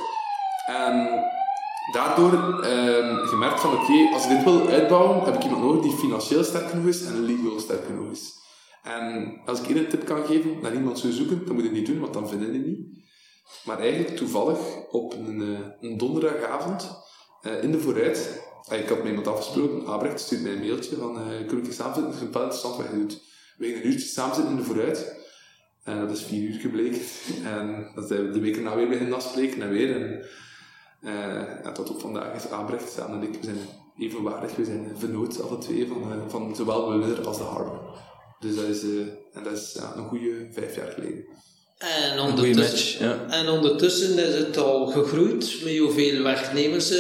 En 0.68 1.24
daardoor 1.92 2.64
ehm 2.64 3.26
gemerkt 3.26 3.60
van, 3.60 3.74
oké, 3.74 4.10
als 4.14 4.24
ik 4.24 4.30
dit 4.30 4.44
wil 4.44 4.68
uitbouwen, 4.68 5.24
heb 5.24 5.36
ik 5.36 5.44
iemand 5.44 5.62
nodig 5.62 5.82
die 5.82 5.98
financieel 5.98 6.44
sterk 6.44 6.70
genoeg 6.70 6.86
is 6.86 7.06
en 7.06 7.26
legal 7.26 7.60
sterk 7.60 7.86
genoeg 7.86 8.12
is. 8.12 8.34
En 8.84 9.38
als 9.46 9.62
ik 9.62 9.70
een 9.70 9.88
tip 9.88 10.06
kan 10.06 10.26
geven, 10.26 10.58
naar 10.62 10.74
iemand 10.74 11.00
zou 11.00 11.14
zoeken, 11.14 11.46
dan 11.46 11.56
moet 11.56 11.64
je 11.64 11.72
niet 11.72 11.86
doen, 11.86 12.00
want 12.00 12.14
dan 12.14 12.30
vinden 12.30 12.54
je 12.54 12.60
niet. 12.60 12.80
Maar 13.66 13.80
eigenlijk 13.80 14.16
toevallig 14.16 14.60
op 14.92 15.14
een, 15.14 15.60
eh, 15.82 15.98
donderdagavond 15.98 17.06
eh, 17.42 17.64
in 17.64 17.72
de 17.72 17.80
vooruit, 17.80 18.42
eh, 18.68 18.80
ik 18.80 18.88
had 18.88 18.98
met 18.98 19.08
iemand 19.08 19.28
afgesproken, 19.28 19.88
Abrecht 19.88 20.20
stuurt 20.20 20.42
mij 20.42 20.52
een 20.52 20.60
mailtje 20.60 20.96
van, 20.96 21.18
eh 21.18 21.48
kunnen 21.48 21.66
we 21.66 21.72
samen 21.72 21.94
zitten? 21.94 22.12
Het 22.12 22.22
is 22.22 22.22
een 22.22 22.32
wel 22.32 22.42
interessant 22.42 22.78
wat 22.78 22.86
je 22.92 22.98
doet. 22.98 23.22
We 23.58 23.76
een 23.76 23.88
uurtje 23.88 24.08
samen 24.08 24.36
zitten 24.36 24.54
in 24.54 24.60
de 24.60 24.66
vooruit. 24.66 25.16
En 25.84 26.00
dat 26.00 26.18
is 26.18 26.24
vier 26.24 26.50
uur 26.50 26.60
gebleken. 26.60 27.02
En 27.54 27.92
dat 27.96 28.08
zijn 28.08 28.26
we 28.26 28.32
de 28.32 28.40
week 28.40 28.56
erna 28.56 28.76
weer 28.76 28.88
beginnen 28.88 29.16
afspreken 29.16 29.62
en 29.62 29.70
weer. 29.70 29.96
En, 29.96 30.20
eh, 30.20 30.26
ja, 31.02 31.72
tot 31.72 31.90
op 31.90 32.00
vandaag 32.00 32.36
is 32.36 32.50
Abrecht 32.50 32.92
samen 32.92 33.22
en 33.22 33.28
ik, 33.28 33.40
we 33.40 33.46
zijn 33.46 33.58
evenwaardig. 33.98 34.56
We 34.56 34.66
zijn 34.66 34.92
vernoot, 34.96 35.42
alle 35.42 35.58
twee, 35.58 35.88
van, 35.88 36.12
eh, 36.12 36.28
van 36.28 36.56
zowel 36.56 36.86
de 36.86 36.98
Winner 36.98 37.28
als 37.28 37.38
de 37.38 37.44
Harbor. 37.44 38.00
Dus 38.40 38.56
dat 38.56 38.66
is, 38.66 38.84
eh, 38.84 39.00
en 39.34 39.44
dat 39.44 39.54
is 39.54 39.80
een 39.96 40.08
goede 40.08 40.48
vijf 40.52 40.76
jaar 40.76 40.92
geleden. 40.92 41.26
En 41.78 42.20
ondertussen, 42.20 42.56
match. 42.56 42.98
Ja. 43.00 43.36
en 43.36 43.50
ondertussen 43.50 44.18
is 44.28 44.34
het 44.34 44.58
al 44.58 44.86
gegroeid 44.88 45.56
met 45.64 45.78
hoeveel 45.78 46.24
werknemers. 46.24 46.92
eh, 46.92 46.98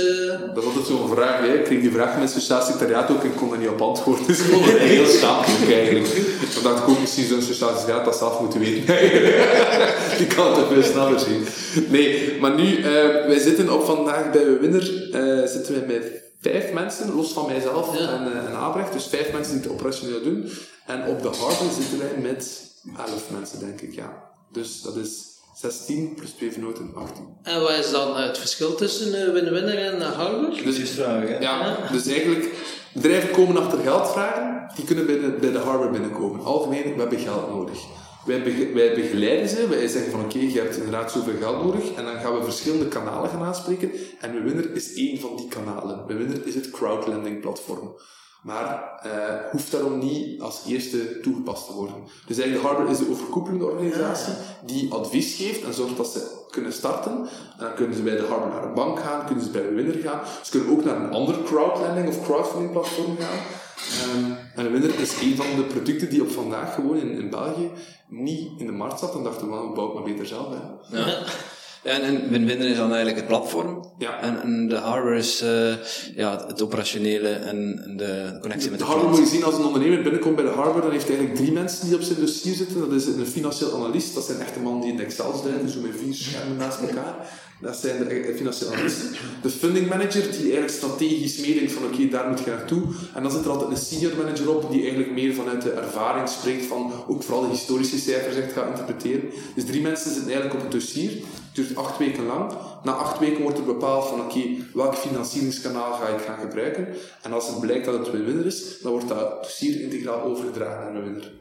Dat 0.53 0.57
is 0.57 0.63
altijd 0.65 0.85
zo'n 0.85 1.09
vraag. 1.09 1.39
Hè. 1.39 1.53
Ik 1.53 1.63
kreeg 1.63 1.81
die 1.81 1.91
vraag 1.91 2.19
met 2.19 2.29
sociaal 2.29 2.61
secretariaat 2.61 3.09
ook 3.11 3.21
en 3.23 3.29
ik 3.29 3.35
kon 3.35 3.51
er 3.51 3.57
niet 3.57 3.67
op 3.67 3.81
antwoorden. 3.81 4.27
Dus 4.27 4.39
ik 4.39 4.45
vond 4.45 4.65
het 4.65 4.77
heel 4.95 5.05
schaamelijk 5.05 5.71
eigenlijk. 5.73 6.07
Dan 6.53 6.63
dacht 6.63 6.77
ik 6.83 6.89
ook 6.89 6.99
misschien 6.99 7.25
zo'n 7.27 7.41
sociaal 7.41 7.69
secretariaat 7.69 8.05
dat 8.05 8.17
zelf 8.17 8.39
moeten 8.39 8.59
weten. 8.59 8.85
Die 10.17 10.27
kan 10.27 10.47
het 10.51 10.59
ook 10.63 10.71
veel 10.73 10.83
sneller 10.83 11.19
zien. 11.19 11.45
Nee, 11.89 12.37
maar 12.39 12.55
nu, 12.55 12.75
eh, 12.77 12.83
wij 13.27 13.39
zitten 13.39 13.69
op 13.73 13.85
vandaag 13.85 14.31
bij 14.31 14.43
de 14.43 14.57
winner, 14.61 15.09
eh, 15.13 15.47
zitten 15.47 15.73
wij 15.73 15.97
met 15.97 16.11
vijf 16.41 16.71
mensen, 16.73 17.15
los 17.15 17.31
van 17.33 17.45
mijzelf 17.45 17.99
Ja. 17.99 18.07
en, 18.13 18.47
en 18.47 18.55
Abrecht. 18.55 18.93
Dus 18.93 19.05
vijf 19.05 19.31
mensen 19.33 19.53
die 19.53 19.61
het 19.61 19.71
operationeel 19.71 20.21
doen. 20.23 20.51
En 20.87 21.07
op 21.07 21.21
de 21.21 21.27
Harvard 21.27 21.73
zitten 21.79 21.97
wij 21.99 22.21
met 22.31 22.61
elf 22.97 23.23
mensen, 23.29 23.59
denk 23.59 23.81
ik, 23.81 23.95
ja. 23.95 24.25
Dus 24.51 24.81
dat 24.81 24.95
is 24.95 25.25
16 25.55 26.13
plus 26.15 26.29
twee 26.29 26.51
vernoten, 26.51 26.91
18. 26.95 27.23
en 27.43 27.61
wat 27.61 27.71
is 27.71 27.91
dan 27.91 28.17
het 28.17 28.37
verschil 28.37 28.75
tussen 28.75 29.07
uh, 29.07 29.33
Win-Winner 29.33 29.77
en 29.77 29.99
uh, 29.99 30.11
Harvard? 30.11 30.63
Dus 30.63 30.89
vragen, 30.89 31.27
hè? 31.27 31.37
Ja, 31.39 31.77
dus 31.91 32.07
eigenlijk, 32.07 32.53
bedrijven 32.93 33.31
komen 33.31 33.57
achter 33.57 33.79
geld 33.79 34.11
vragen, 34.11 34.71
die 34.75 34.85
kunnen 34.85 35.05
bij 35.05 35.19
de, 35.19 35.37
bij 35.41 35.51
de 35.51 35.57
hardware 35.57 35.91
binnenkomen. 35.91 36.43
Algemeen, 36.45 36.93
we 36.93 36.99
hebben 36.99 37.19
geld 37.19 37.49
nodig. 37.49 37.79
Wij, 38.25 38.43
bege- 38.43 38.73
wij 38.73 38.95
begeleiden 38.95 39.49
ze, 39.49 39.67
wij 39.67 39.87
zeggen 39.87 40.11
van 40.11 40.23
oké, 40.23 40.37
je 40.37 40.59
hebt 40.59 40.75
inderdaad 40.75 41.11
zoveel 41.11 41.37
geld 41.39 41.63
nodig, 41.63 41.93
en 41.93 42.05
dan 42.05 42.15
gaan 42.19 42.37
we 42.37 42.43
verschillende 42.43 42.87
kanalen 42.87 43.29
gaan 43.29 43.43
aanspreken, 43.43 43.91
en 44.21 44.43
Winner 44.43 44.75
is 44.75 44.93
één 44.93 45.19
van 45.19 45.35
die 45.35 45.47
kanalen. 45.47 46.05
Winner 46.07 46.45
is 46.47 46.55
het 46.55 46.69
crowdlending 46.71 47.41
platform. 47.41 47.95
Maar 48.41 49.01
uh, 49.05 49.11
hoeft 49.51 49.71
daarom 49.71 49.97
niet 49.97 50.41
als 50.41 50.61
eerste 50.67 51.19
toegepast 51.19 51.65
te 51.65 51.73
worden. 51.73 51.95
Dus 52.27 52.37
eigenlijk 52.37 52.67
Harbor 52.67 52.91
is 52.91 52.97
de 52.97 53.09
overkoepelende 53.09 53.65
organisatie 53.65 54.33
die 54.65 54.93
advies 54.93 55.35
geeft 55.35 55.63
en 55.63 55.73
zorgt 55.73 55.97
dat 55.97 56.07
ze 56.07 56.45
kunnen 56.49 56.73
starten. 56.73 57.11
En 57.57 57.65
dan 57.65 57.73
kunnen 57.73 57.95
ze 57.95 58.01
bij 58.01 58.15
de 58.15 58.25
Harbor 58.25 58.49
naar 58.49 58.63
een 58.63 58.73
bank 58.73 58.99
gaan, 58.99 59.25
kunnen 59.25 59.43
ze 59.43 59.49
bij 59.49 59.61
de 59.61 59.73
winner 59.73 59.95
gaan. 59.95 60.21
Ze 60.43 60.51
kunnen 60.51 60.71
ook 60.71 60.83
naar 60.83 60.95
een 60.95 61.11
ander 61.11 61.43
crowdlending 61.43 62.07
of 62.07 62.23
crowdfunding 62.23 62.71
platform 62.71 63.17
gaan. 63.19 63.39
Um, 64.15 64.37
en 64.55 64.63
de 64.63 64.69
winner 64.69 64.99
is 64.99 65.21
een 65.21 65.35
van 65.35 65.45
de 65.55 65.63
producten 65.63 66.09
die 66.09 66.21
op 66.21 66.31
vandaag 66.31 66.75
gewoon 66.75 66.97
in, 66.97 67.11
in 67.11 67.29
België 67.29 67.69
niet 68.07 68.59
in 68.59 68.65
de 68.65 68.71
markt 68.71 68.99
zat. 68.99 69.15
En 69.15 69.23
dachten, 69.23 69.49
we 69.49 69.71
bouw 69.73 69.85
het 69.85 69.93
maar 69.93 70.03
beter 70.03 70.25
zelf. 70.25 70.47
Hè. 70.49 70.97
Ja. 70.97 71.23
En, 71.87 72.01
en 72.01 72.29
WinWinner 72.29 72.67
is 72.67 72.77
dan 72.77 72.87
eigenlijk 72.87 73.17
het 73.17 73.27
platform. 73.27 73.85
Ja. 73.97 74.21
En, 74.21 74.41
en 74.41 74.67
de 74.67 74.75
hardware 74.75 75.17
is 75.17 75.41
uh, 75.43 75.73
ja, 76.15 76.45
het 76.47 76.61
operationele 76.61 77.29
en 77.29 77.57
de 77.97 78.37
connectie 78.41 78.69
met 78.69 78.79
de, 78.79 78.85
de 78.85 78.91
hardware 78.91 79.15
moet 79.15 79.29
je 79.29 79.35
zien 79.35 79.43
als 79.43 79.57
een 79.57 79.65
ondernemer 79.65 80.01
binnenkomt 80.01 80.35
bij 80.35 80.45
de 80.45 80.51
hardware, 80.51 80.81
dan 80.81 80.91
heeft 80.91 81.07
hij 81.07 81.17
eigenlijk 81.17 81.45
drie 81.45 81.57
mensen 81.59 81.87
die 81.87 81.95
op 81.95 82.01
zijn 82.01 82.19
dossier 82.19 82.55
zitten. 82.55 82.79
Dat 82.79 82.91
is 82.91 83.05
een 83.05 83.25
financieel 83.25 83.75
analist, 83.75 84.13
dat 84.13 84.23
zijn 84.23 84.39
echte 84.39 84.59
mannen 84.59 84.81
die 84.81 84.91
in 84.91 84.97
de 84.97 85.03
Excel 85.03 85.41
duiken, 85.43 85.69
zo 85.69 85.79
met 85.81 85.91
vier 85.97 86.13
schermen 86.13 86.57
naast 86.57 86.79
elkaar. 86.79 87.15
Dat 87.61 87.75
zijn 87.75 88.07
de 88.07 88.33
financiële 88.35 88.71
analisten. 88.71 89.09
De 89.41 89.49
funding 89.49 89.89
manager, 89.89 90.21
die 90.21 90.41
eigenlijk 90.41 90.69
strategisch 90.69 91.37
meedenkt 91.37 91.71
van 91.71 91.83
oké, 91.83 92.07
daar 92.07 92.29
moet 92.29 92.39
je 92.39 92.49
naartoe. 92.49 92.81
En 93.13 93.23
dan 93.23 93.31
zit 93.31 93.45
er 93.45 93.51
altijd 93.51 93.69
een 93.69 93.77
senior 93.77 94.15
manager 94.17 94.55
op, 94.55 94.71
die 94.71 94.81
eigenlijk 94.81 95.11
meer 95.11 95.33
vanuit 95.33 95.61
de 95.61 95.71
ervaring 95.71 96.29
spreekt 96.29 96.65
van 96.65 96.91
ook 97.07 97.23
vooral 97.23 97.41
de 97.41 97.49
historische 97.49 97.97
cijfers 97.97 98.35
echt 98.35 98.51
gaat 98.53 98.69
interpreteren. 98.69 99.29
Dus 99.55 99.65
drie 99.65 99.81
mensen 99.81 100.11
zitten 100.11 100.31
eigenlijk 100.31 100.55
op 100.55 100.61
het 100.61 100.71
dossier. 100.71 101.11
Het 101.11 101.65
duurt 101.65 101.75
acht 101.75 101.97
weken 101.97 102.25
lang. 102.25 102.51
Na 102.83 102.91
acht 102.91 103.19
weken 103.19 103.41
wordt 103.41 103.57
er 103.57 103.63
bepaald 103.63 104.07
van 104.07 104.21
oké, 104.21 104.41
welk 104.73 104.95
financieringskanaal 104.95 105.93
ga 105.93 106.07
ik 106.07 106.21
gaan 106.21 106.39
gebruiken. 106.39 106.87
En 107.21 107.33
als 107.33 107.47
het 107.47 107.59
blijkt 107.59 107.85
dat 107.85 108.05
het 108.05 108.13
een 108.13 108.25
winner 108.25 108.45
is, 108.45 108.79
dan 108.81 108.91
wordt 108.91 109.07
dat 109.07 109.43
dossier 109.43 109.81
integraal 109.81 110.21
overgedragen 110.21 110.93
naar 110.93 110.95
een 110.95 111.03
winner. 111.03 111.31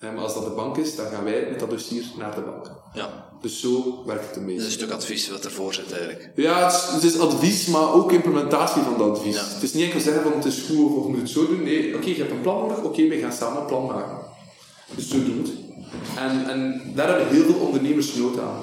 Maar 0.00 0.22
als 0.22 0.34
dat 0.34 0.44
de 0.44 0.50
bank 0.50 0.76
is, 0.76 0.96
dan 0.96 1.06
gaan 1.06 1.24
wij 1.24 1.46
met 1.50 1.60
dat 1.60 1.70
dossier 1.70 2.04
naar 2.18 2.34
de 2.34 2.40
bank. 2.40 2.70
Ja. 2.94 3.23
Dus 3.44 3.60
zo 3.60 4.02
werkt 4.06 4.26
het 4.26 4.36
een 4.36 4.44
beetje. 4.46 4.58
Dat 4.58 4.68
is 4.68 4.74
een 4.74 4.80
stuk 4.80 4.94
advies 4.94 5.30
wat 5.30 5.44
ervoor 5.44 5.74
zit 5.74 5.92
eigenlijk. 5.92 6.30
Ja, 6.34 6.64
het 6.64 6.72
is, 6.72 6.92
het 6.92 7.02
is 7.02 7.18
advies, 7.18 7.66
maar 7.66 7.92
ook 7.92 8.12
implementatie 8.12 8.82
van 8.82 8.98
dat 8.98 9.10
advies. 9.10 9.36
Het 9.36 9.62
is 9.62 9.72
niet 9.72 9.84
enkel 9.84 10.00
zeggen 10.00 10.22
van 10.22 10.32
het 10.32 10.44
is 10.44 10.64
goed 10.68 10.78
of, 10.78 10.92
of 10.92 11.06
moet 11.06 11.18
het 11.18 11.30
zo 11.30 11.46
doen. 11.46 11.62
Nee, 11.62 11.96
oké, 11.96 12.08
je 12.08 12.14
hebt 12.14 12.30
een 12.30 12.40
plan 12.40 12.58
nodig, 12.58 12.76
oké, 12.76 12.86
okay, 12.86 13.08
we 13.08 13.18
gaan 13.18 13.32
samen 13.32 13.60
een 13.60 13.66
plan 13.66 13.86
maken. 13.86 14.18
Dus 14.94 15.08
zo 15.08 15.24
doen 15.24 15.38
het. 15.38 15.50
En, 16.18 16.48
en 16.48 16.82
daar 16.94 17.08
hebben 17.08 17.28
heel 17.28 17.44
veel 17.44 17.66
ondernemers 17.66 18.14
nood 18.14 18.38
aan. 18.38 18.62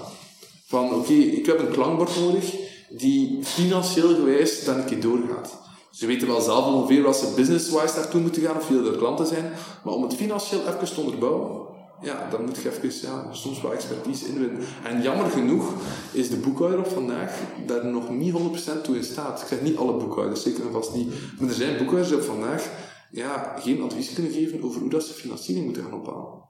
Van 0.65 0.93
oké, 0.93 1.13
ik 1.13 1.45
heb 1.45 1.59
een 1.59 1.71
klankbord 1.71 2.19
nodig 2.19 2.55
die 2.89 3.39
financieel 3.43 4.15
gewijs 4.15 4.63
dan 4.63 4.77
een 4.77 4.85
keer 4.85 5.01
doorgaat. 5.01 5.57
Ze 5.91 6.05
weten 6.05 6.27
wel 6.27 6.41
zelf 6.41 6.65
ongeveer 6.65 7.01
wat 7.01 7.17
ze 7.17 7.33
business-wise 7.35 7.95
naartoe 7.95 8.21
moeten 8.21 8.41
gaan 8.41 8.57
of 8.57 8.65
veel 8.65 8.85
er 8.85 8.97
klanten 8.97 9.27
zijn, 9.27 9.51
maar 9.83 9.93
om 9.93 10.03
het 10.03 10.15
financieel 10.15 10.61
even 10.61 10.93
te 10.95 11.01
onderbouwen, 11.01 11.70
ja, 12.01 12.27
dan 12.29 12.45
moet 12.45 12.57
je 12.57 12.69
even 12.69 13.09
ja, 13.09 13.33
soms 13.33 13.61
wel 13.61 13.73
expertise 13.73 14.27
inwinnen. 14.27 14.61
En 14.83 15.01
jammer 15.01 15.29
genoeg 15.29 15.73
is 16.11 16.29
de 16.29 16.37
boekhouder 16.37 16.79
op 16.79 16.87
vandaag 16.87 17.39
daar 17.65 17.85
nog 17.85 18.09
niet 18.09 18.33
100% 18.33 18.81
toe 18.83 18.95
in 18.95 19.03
staat. 19.03 19.41
Ik 19.41 19.47
zeg 19.47 19.61
niet 19.61 19.77
alle 19.77 19.93
boekhouders, 19.93 20.41
zeker 20.41 20.65
en 20.65 20.71
vast 20.71 20.95
niet. 20.95 21.13
Maar 21.39 21.49
er 21.49 21.55
zijn 21.55 21.77
boekhouders 21.77 22.09
die 22.09 22.17
op 22.17 22.23
vandaag 22.23 22.69
ja, 23.11 23.55
geen 23.59 23.81
advies 23.81 24.13
kunnen 24.13 24.31
geven 24.31 24.63
over 24.63 24.81
hoe 24.81 24.89
dat 24.89 25.03
ze 25.03 25.13
financiering 25.13 25.65
moeten 25.65 25.83
gaan 25.83 25.99
ophalen. 25.99 26.49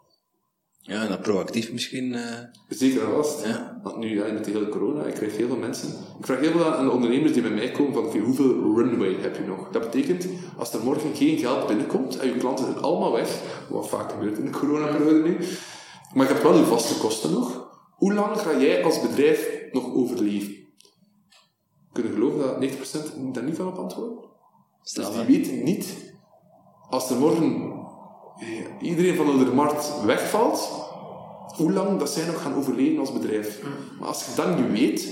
Ja, 0.82 1.01
en 1.01 1.09
dat 1.09 1.21
proactief 1.21 1.71
misschien. 1.71 2.13
Uh... 2.13 2.25
Zeker 2.69 3.03
en 3.03 3.11
vast. 3.11 3.45
Ja. 3.45 3.79
Want 3.84 3.97
nu, 3.97 4.15
ja, 4.15 4.32
met 4.32 4.45
de 4.45 4.51
hele 4.51 4.69
corona, 4.69 5.03
ik 5.03 5.13
krijg 5.13 5.38
heel 5.38 5.47
veel 5.47 5.57
mensen. 5.57 5.89
Ik 6.19 6.25
vraag 6.25 6.39
heel 6.39 6.51
veel 6.51 6.65
aan 6.65 6.86
de 6.86 6.91
ondernemers 6.91 7.34
die 7.34 7.41
bij 7.41 7.51
mij 7.51 7.71
komen: 7.71 7.93
van, 7.93 8.19
hoeveel 8.19 8.75
runway 8.75 9.15
heb 9.19 9.36
je 9.36 9.43
nog? 9.43 9.69
Dat 9.71 9.82
betekent, 9.82 10.27
als 10.57 10.73
er 10.73 10.84
morgen 10.84 11.15
geen 11.15 11.38
geld 11.38 11.67
binnenkomt 11.67 12.17
en 12.17 12.27
je 12.27 12.38
klanten 12.38 12.65
zijn 12.65 12.77
allemaal 12.77 13.11
weg, 13.11 13.41
wat 13.69 13.89
vaak 13.89 14.11
gebeurt 14.11 14.38
in 14.38 14.45
de 14.45 14.51
coronaperiode 14.51 15.29
nu, 15.29 15.38
maar 16.13 16.27
je 16.27 16.32
hebt 16.32 16.43
wel 16.43 16.57
je 16.57 16.63
vaste 16.63 16.97
kosten 16.97 17.32
nog, 17.32 17.69
hoe 17.95 18.13
lang 18.13 18.39
ga 18.39 18.59
jij 18.59 18.84
als 18.84 19.01
bedrijf 19.01 19.49
nog 19.71 19.93
overleven? 19.93 20.55
Kunnen 21.91 22.13
geloven 22.13 22.39
dat 22.39 22.71
90% 22.71 23.32
daar 23.32 23.43
niet 23.43 23.55
van 23.55 23.67
op 23.67 23.77
antwoorden? 23.77 24.29
Stel, 24.82 25.13
dus 25.13 25.25
die 25.25 25.38
weten 25.38 25.63
niet, 25.63 26.15
als 26.89 27.09
er 27.09 27.17
morgen 27.17 27.70
iedereen 28.81 29.15
van 29.15 29.37
de 29.37 29.51
markt 29.53 30.03
wegvalt, 30.05 30.69
hoe 31.55 31.71
lang 31.71 31.99
dat 31.99 32.09
zij 32.09 32.25
nog 32.25 32.41
gaan 32.41 32.55
overleven 32.55 32.99
als 32.99 33.13
bedrijf. 33.13 33.61
Maar 33.99 34.07
als 34.07 34.25
je 34.25 34.31
dat 34.35 34.57
niet 34.57 34.71
weet, 34.79 35.07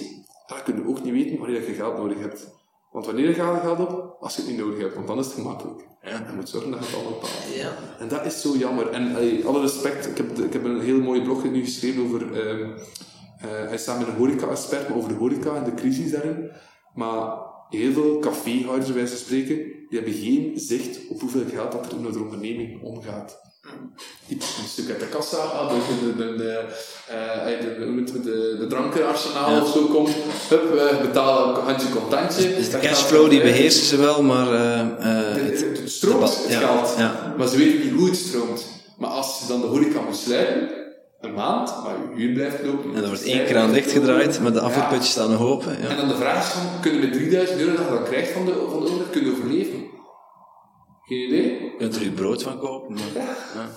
dan 0.48 0.58
kun 0.64 0.76
je 0.76 0.88
ook 0.88 1.04
niet 1.04 1.14
weten 1.14 1.40
wanneer 1.40 1.68
je 1.68 1.74
geld 1.74 1.98
nodig 1.98 2.20
hebt. 2.20 2.48
Want 2.92 3.06
wanneer 3.06 3.34
gaat 3.34 3.56
je 3.56 3.68
geld 3.68 3.80
op? 3.80 4.18
Als 4.20 4.36
je 4.36 4.42
het 4.42 4.52
niet 4.52 4.60
nodig 4.60 4.80
hebt, 4.80 4.96
want 4.96 5.08
dan 5.08 5.20
is 5.20 5.26
het 5.26 5.34
gemakkelijk. 5.34 5.88
Ja. 6.02 6.10
Je 6.10 6.36
moet 6.36 6.50
zorgen 6.50 6.72
dat 6.72 6.80
je 6.80 6.96
het 6.96 7.06
al 7.06 7.12
bepaalt. 7.12 7.54
Ja. 7.56 7.72
En 8.00 8.08
dat 8.08 8.26
is 8.26 8.42
zo 8.42 8.56
jammer. 8.58 8.90
En 8.90 9.16
allee, 9.16 9.46
alle 9.46 9.62
respect, 9.62 10.08
ik 10.08 10.18
heb, 10.18 10.38
ik 10.38 10.54
heb 10.54 10.64
een 10.64 10.82
heel 10.82 11.00
mooie 11.00 11.22
blog 11.22 11.44
nu 11.44 11.64
geschreven 11.64 12.04
over... 12.04 12.50
Um, 12.50 12.74
uh, 13.46 13.68
hij 13.68 13.78
staat 13.78 14.00
met 14.00 14.08
een 14.08 14.16
horeca-expert, 14.16 14.90
maar 14.90 14.98
over 14.98 15.10
de 15.10 15.16
horeca 15.16 15.56
en 15.56 15.64
de 15.64 15.74
crisis 15.74 16.12
daarin. 16.12 16.52
Maar 16.94 17.38
heel 17.70 17.92
veel 17.92 18.20
caféhouders, 18.20 18.86
bij 18.86 18.96
wijze 18.96 19.16
van 19.16 19.26
spreken, 19.26 19.79
die 19.90 20.00
hebben 20.00 20.20
geen 20.20 20.54
zicht 20.56 20.98
op 21.10 21.20
hoeveel 21.20 21.44
geld 21.54 21.72
dat 21.72 21.86
er 21.86 21.98
in 21.98 22.12
de 22.12 22.20
onderneming 22.20 22.84
omgaat. 22.84 23.40
Die 24.28 24.38
pakken 24.38 24.64
een 24.64 24.70
stuk 24.70 24.90
uit 24.90 25.00
de 25.00 25.06
kassa, 25.06 25.38
ah, 25.38 25.70
de, 25.70 25.76
de, 26.06 26.16
de, 26.16 26.36
de, 26.36 26.66
de, 28.06 28.22
de, 28.22 28.56
de 28.60 28.68
drankenarsenaal 28.68 29.52
ja. 29.52 29.62
of 29.62 29.72
zo 29.72 29.86
komt, 29.86 30.10
hup, 30.50 30.70
we 30.72 30.98
betalen 31.02 31.56
een 31.56 31.64
handje 31.64 31.90
contantje. 31.90 32.56
Dus 32.56 32.70
de 32.70 32.80
cashflow 32.80 33.30
die 33.30 33.42
beheersen 33.42 33.86
ze 33.86 33.98
wel, 33.98 34.24
maar... 34.24 34.48
Het, 34.48 35.62
het, 35.62 35.78
het 35.78 35.92
stroomt, 35.92 36.44
het 36.44 36.52
ja, 36.52 36.60
geld. 36.60 36.94
Ja. 36.98 37.36
Maar 37.38 37.48
ze 37.48 37.58
weten 37.58 37.80
niet 37.80 37.94
hoe 37.94 38.08
het 38.08 38.18
stroomt. 38.18 38.66
Maar 38.98 39.10
als 39.10 39.40
ze 39.40 39.48
dan 39.48 39.62
de 39.62 39.68
horeca 39.68 40.02
moet 40.02 40.16
sluiten, 40.16 40.70
een 41.20 41.34
maand, 41.34 41.84
maar 41.84 41.96
je 42.00 42.16
huur 42.16 42.34
blijft 42.34 42.64
lopen. 42.64 42.96
En 42.96 43.02
er 43.02 43.08
wordt 43.08 43.24
één 43.24 43.46
kraan 43.46 43.74
dichtgedraaid, 43.74 44.40
maar 44.40 44.54
de 44.54 44.60
afvoerputjes 44.60 45.12
staan 45.12 45.32
nog 45.32 45.42
open. 45.42 45.82
Ja. 45.82 45.88
En 45.88 45.98
dan 45.98 46.08
de 46.08 46.16
vraag 46.16 46.46
is 46.46 46.52
van, 46.52 46.82
kunnen 46.82 47.02
we 47.02 47.08
met 47.08 47.16
3000 47.16 47.60
euro 47.60 47.76
dat 47.76 47.86
je 47.86 47.92
dan 47.94 48.04
krijgt 48.04 48.32
van 48.32 48.46
de, 48.46 48.52
van 48.52 48.80
de 48.80 48.86
overheid, 48.86 49.10
kunnen 49.10 49.32
overleven? 49.32 49.88
Geen 51.02 51.28
idee? 51.28 51.44
Je 51.44 51.76
kunt 51.78 51.96
er 51.96 52.04
je 52.04 52.12
brood 52.12 52.44
van 52.44 52.60
kopen. 52.60 52.94
Maar... 52.94 53.24
Ja. 53.24 53.36
ja. 53.56 53.70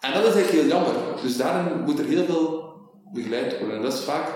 En 0.00 0.12
dat 0.12 0.26
is 0.26 0.34
eigenlijk 0.34 0.50
heel 0.50 0.66
jammer. 0.66 0.94
Dus 1.22 1.36
daarom 1.36 1.80
moet 1.80 1.98
er 1.98 2.04
heel 2.04 2.24
veel 2.24 2.74
begeleid 3.12 3.58
worden. 3.58 3.76
En 3.76 3.82
dat 3.82 3.92
is 3.92 4.00
vaak, 4.00 4.28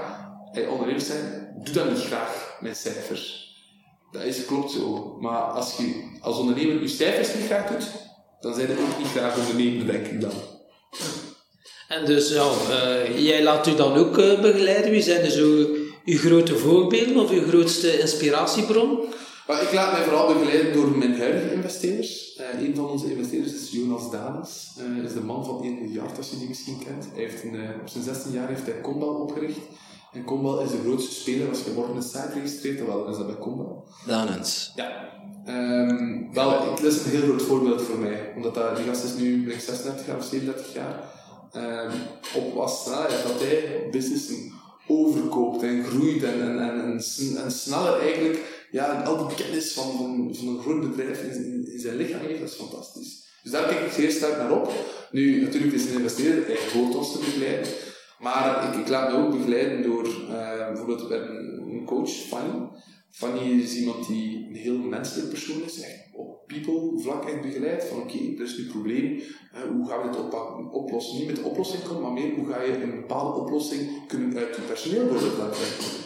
hey, 0.53 0.67
ondernemers 0.67 1.07
zijn, 1.07 1.55
doe 1.63 1.75
dat 1.75 1.89
niet 1.89 2.05
graag 2.05 2.57
met 2.61 2.77
cijfers. 2.77 3.55
Dat 4.11 4.23
is, 4.23 4.45
klopt 4.45 4.71
zo. 4.71 5.17
Maar 5.21 5.41
als 5.41 5.77
je 5.77 6.17
als 6.21 6.39
ondernemer 6.39 6.81
je 6.81 6.89
cijfers 6.89 7.35
niet 7.35 7.47
graag 7.47 7.67
doet, 7.67 7.91
dan 8.41 8.55
zijn 8.55 8.69
je 8.69 8.79
ook 8.79 8.99
niet 8.99 9.07
graag 9.07 9.39
ondernemer, 9.39 9.87
denk 9.87 10.07
ik 10.07 10.21
dan. 10.21 10.33
En 11.89 12.05
dus 12.05 12.33
ja, 12.33 12.51
uh, 12.71 13.25
jij 13.25 13.43
laat 13.43 13.67
u 13.67 13.75
dan 13.75 13.97
ook 13.97 14.19
uh, 14.19 14.41
begeleiden. 14.41 14.91
Wie 14.91 15.03
zijn 15.03 15.25
dus 15.25 15.35
zo 15.35 15.67
uw 16.05 16.19
grote 16.19 16.57
voorbeelden 16.57 17.17
of 17.17 17.31
uw 17.31 17.47
grootste 17.49 18.01
inspiratiebron? 18.01 18.99
Maar 19.47 19.63
ik 19.63 19.73
laat 19.73 19.93
mij 19.93 20.03
vooral 20.03 20.35
begeleiden 20.35 20.73
door 20.73 20.89
mijn 20.89 21.19
huidige 21.19 21.53
investeerders. 21.53 22.39
Uh, 22.41 22.67
een 22.67 22.75
van 22.75 22.89
onze 22.89 23.11
investeerders 23.11 23.55
is 23.55 23.71
Jonas 23.71 24.11
Danes. 24.11 24.71
Uh, 24.79 25.05
is 25.05 25.13
de 25.13 25.21
man 25.21 25.45
van 25.45 25.63
1 25.63 25.83
miljard, 25.83 26.17
als 26.17 26.31
je 26.31 26.39
die 26.39 26.49
misschien 26.49 26.79
kent. 26.85 27.09
Hij 27.13 27.23
heeft 27.23 27.43
een, 27.43 27.55
uh, 27.55 27.69
op 27.81 27.89
zijn 27.89 28.05
16 28.05 28.33
jaar 28.33 28.49
heeft 28.49 28.67
hij 28.67 28.81
Combal 28.81 29.15
opgericht. 29.15 29.59
En 30.13 30.25
Combal 30.25 30.61
is 30.61 30.71
de 30.71 30.81
grootste 30.85 31.15
speler. 31.15 31.49
Als 31.49 31.65
je 31.65 31.71
morgen 31.75 31.97
een 31.97 32.03
site 32.03 32.31
registreert, 32.35 32.79
dan 32.79 32.87
wel 32.87 33.09
is 33.09 33.17
dat 33.17 33.27
bij 33.27 33.37
Combal. 33.37 33.85
Danens. 34.07 34.73
Ja. 34.75 35.15
Um, 35.49 36.29
wel, 36.33 36.51
dat 36.51 36.83
is 36.83 37.05
een 37.05 37.11
heel 37.11 37.23
groot 37.23 37.43
voorbeeld 37.43 37.83
voor 37.83 37.99
mij. 37.99 38.33
Omdat 38.37 38.55
dat, 38.55 38.77
die 38.77 38.85
gast 38.85 39.05
is 39.05 39.15
nu 39.15 39.47
denk 39.47 39.61
36 39.61 40.07
jaar 40.07 40.17
of 40.17 40.25
37 40.25 40.75
jaar. 40.75 41.16
Um, 41.57 41.93
op 42.35 42.55
wat 42.55 42.85
dat 43.25 43.41
hij 43.41 43.89
businessen 43.91 44.53
overkoopt 44.87 45.63
en 45.63 45.85
groeit 45.85 46.23
en, 46.23 46.41
en, 46.41 46.59
en, 46.59 47.01
en, 47.43 47.51
sneller 47.51 48.01
eigenlijk 48.01 48.67
ja, 48.71 49.03
al 49.03 49.27
die 49.29 49.37
kennis 49.37 49.73
van, 49.73 49.97
van, 49.97 50.35
van 50.35 50.49
een 50.49 50.61
groot 50.61 50.81
bedrijf 50.81 51.23
in, 51.23 51.69
in, 51.73 51.79
zijn 51.81 51.97
lichaam 51.97 52.21
heeft, 52.21 52.41
dat 52.41 52.49
is 52.49 52.55
fantastisch. 52.55 53.25
Dus 53.43 53.53
daar 53.53 53.69
kijk 53.69 53.87
ik 53.87 53.93
zeer 53.93 54.11
sterk 54.11 54.37
naar 54.37 54.53
op. 54.53 54.73
Nu, 55.11 55.43
natuurlijk 55.43 55.73
is 55.73 55.85
een 55.85 55.97
investeerder, 55.97 56.47
hij 56.47 56.57
hoort 56.73 57.13
te 57.13 57.19
begeleiden. 57.19 57.73
Maar 58.19 58.69
ik, 58.69 58.81
ik 58.81 58.89
laat 58.89 59.11
me 59.11 59.17
ook 59.17 59.39
begeleiden 59.39 59.83
door 59.83 60.07
uh, 60.07 60.67
bijvoorbeeld 60.67 61.11
een, 61.11 61.63
een 61.69 61.85
coach, 61.85 62.11
Fanny. 62.11 62.69
Fanny 63.11 63.63
is 63.63 63.77
iemand 63.77 64.07
die 64.07 64.47
een 64.49 64.55
heel 64.55 64.79
menselijk 64.79 65.29
persoon 65.29 65.63
is, 65.65 65.81
echt 65.81 66.06
op 66.17 66.47
people 66.47 67.01
vlak 67.01 67.25
echt 67.25 67.43
begeleid. 67.43 67.85
Van 67.85 67.99
oké, 67.99 68.07
okay, 68.07 68.45
is 68.47 68.57
nu 68.57 68.67
probleem, 68.67 69.21
hoe 69.73 69.89
gaan 69.89 70.03
we 70.03 70.09
dit 70.09 70.21
op, 70.21 70.69
oplossen? 70.73 71.19
Niet 71.19 71.27
met 71.27 71.37
de 71.37 71.43
oplossing 71.43 71.83
komen, 71.83 72.03
maar 72.03 72.13
meer 72.13 72.35
hoe 72.35 72.47
ga 72.47 72.63
je 72.63 72.83
een 72.83 73.01
bepaalde 73.01 73.41
oplossing 73.41 74.07
kunnen 74.07 74.37
uit 74.37 74.57
je 74.57 74.63
personeel 74.63 75.13
werken. 75.13 76.05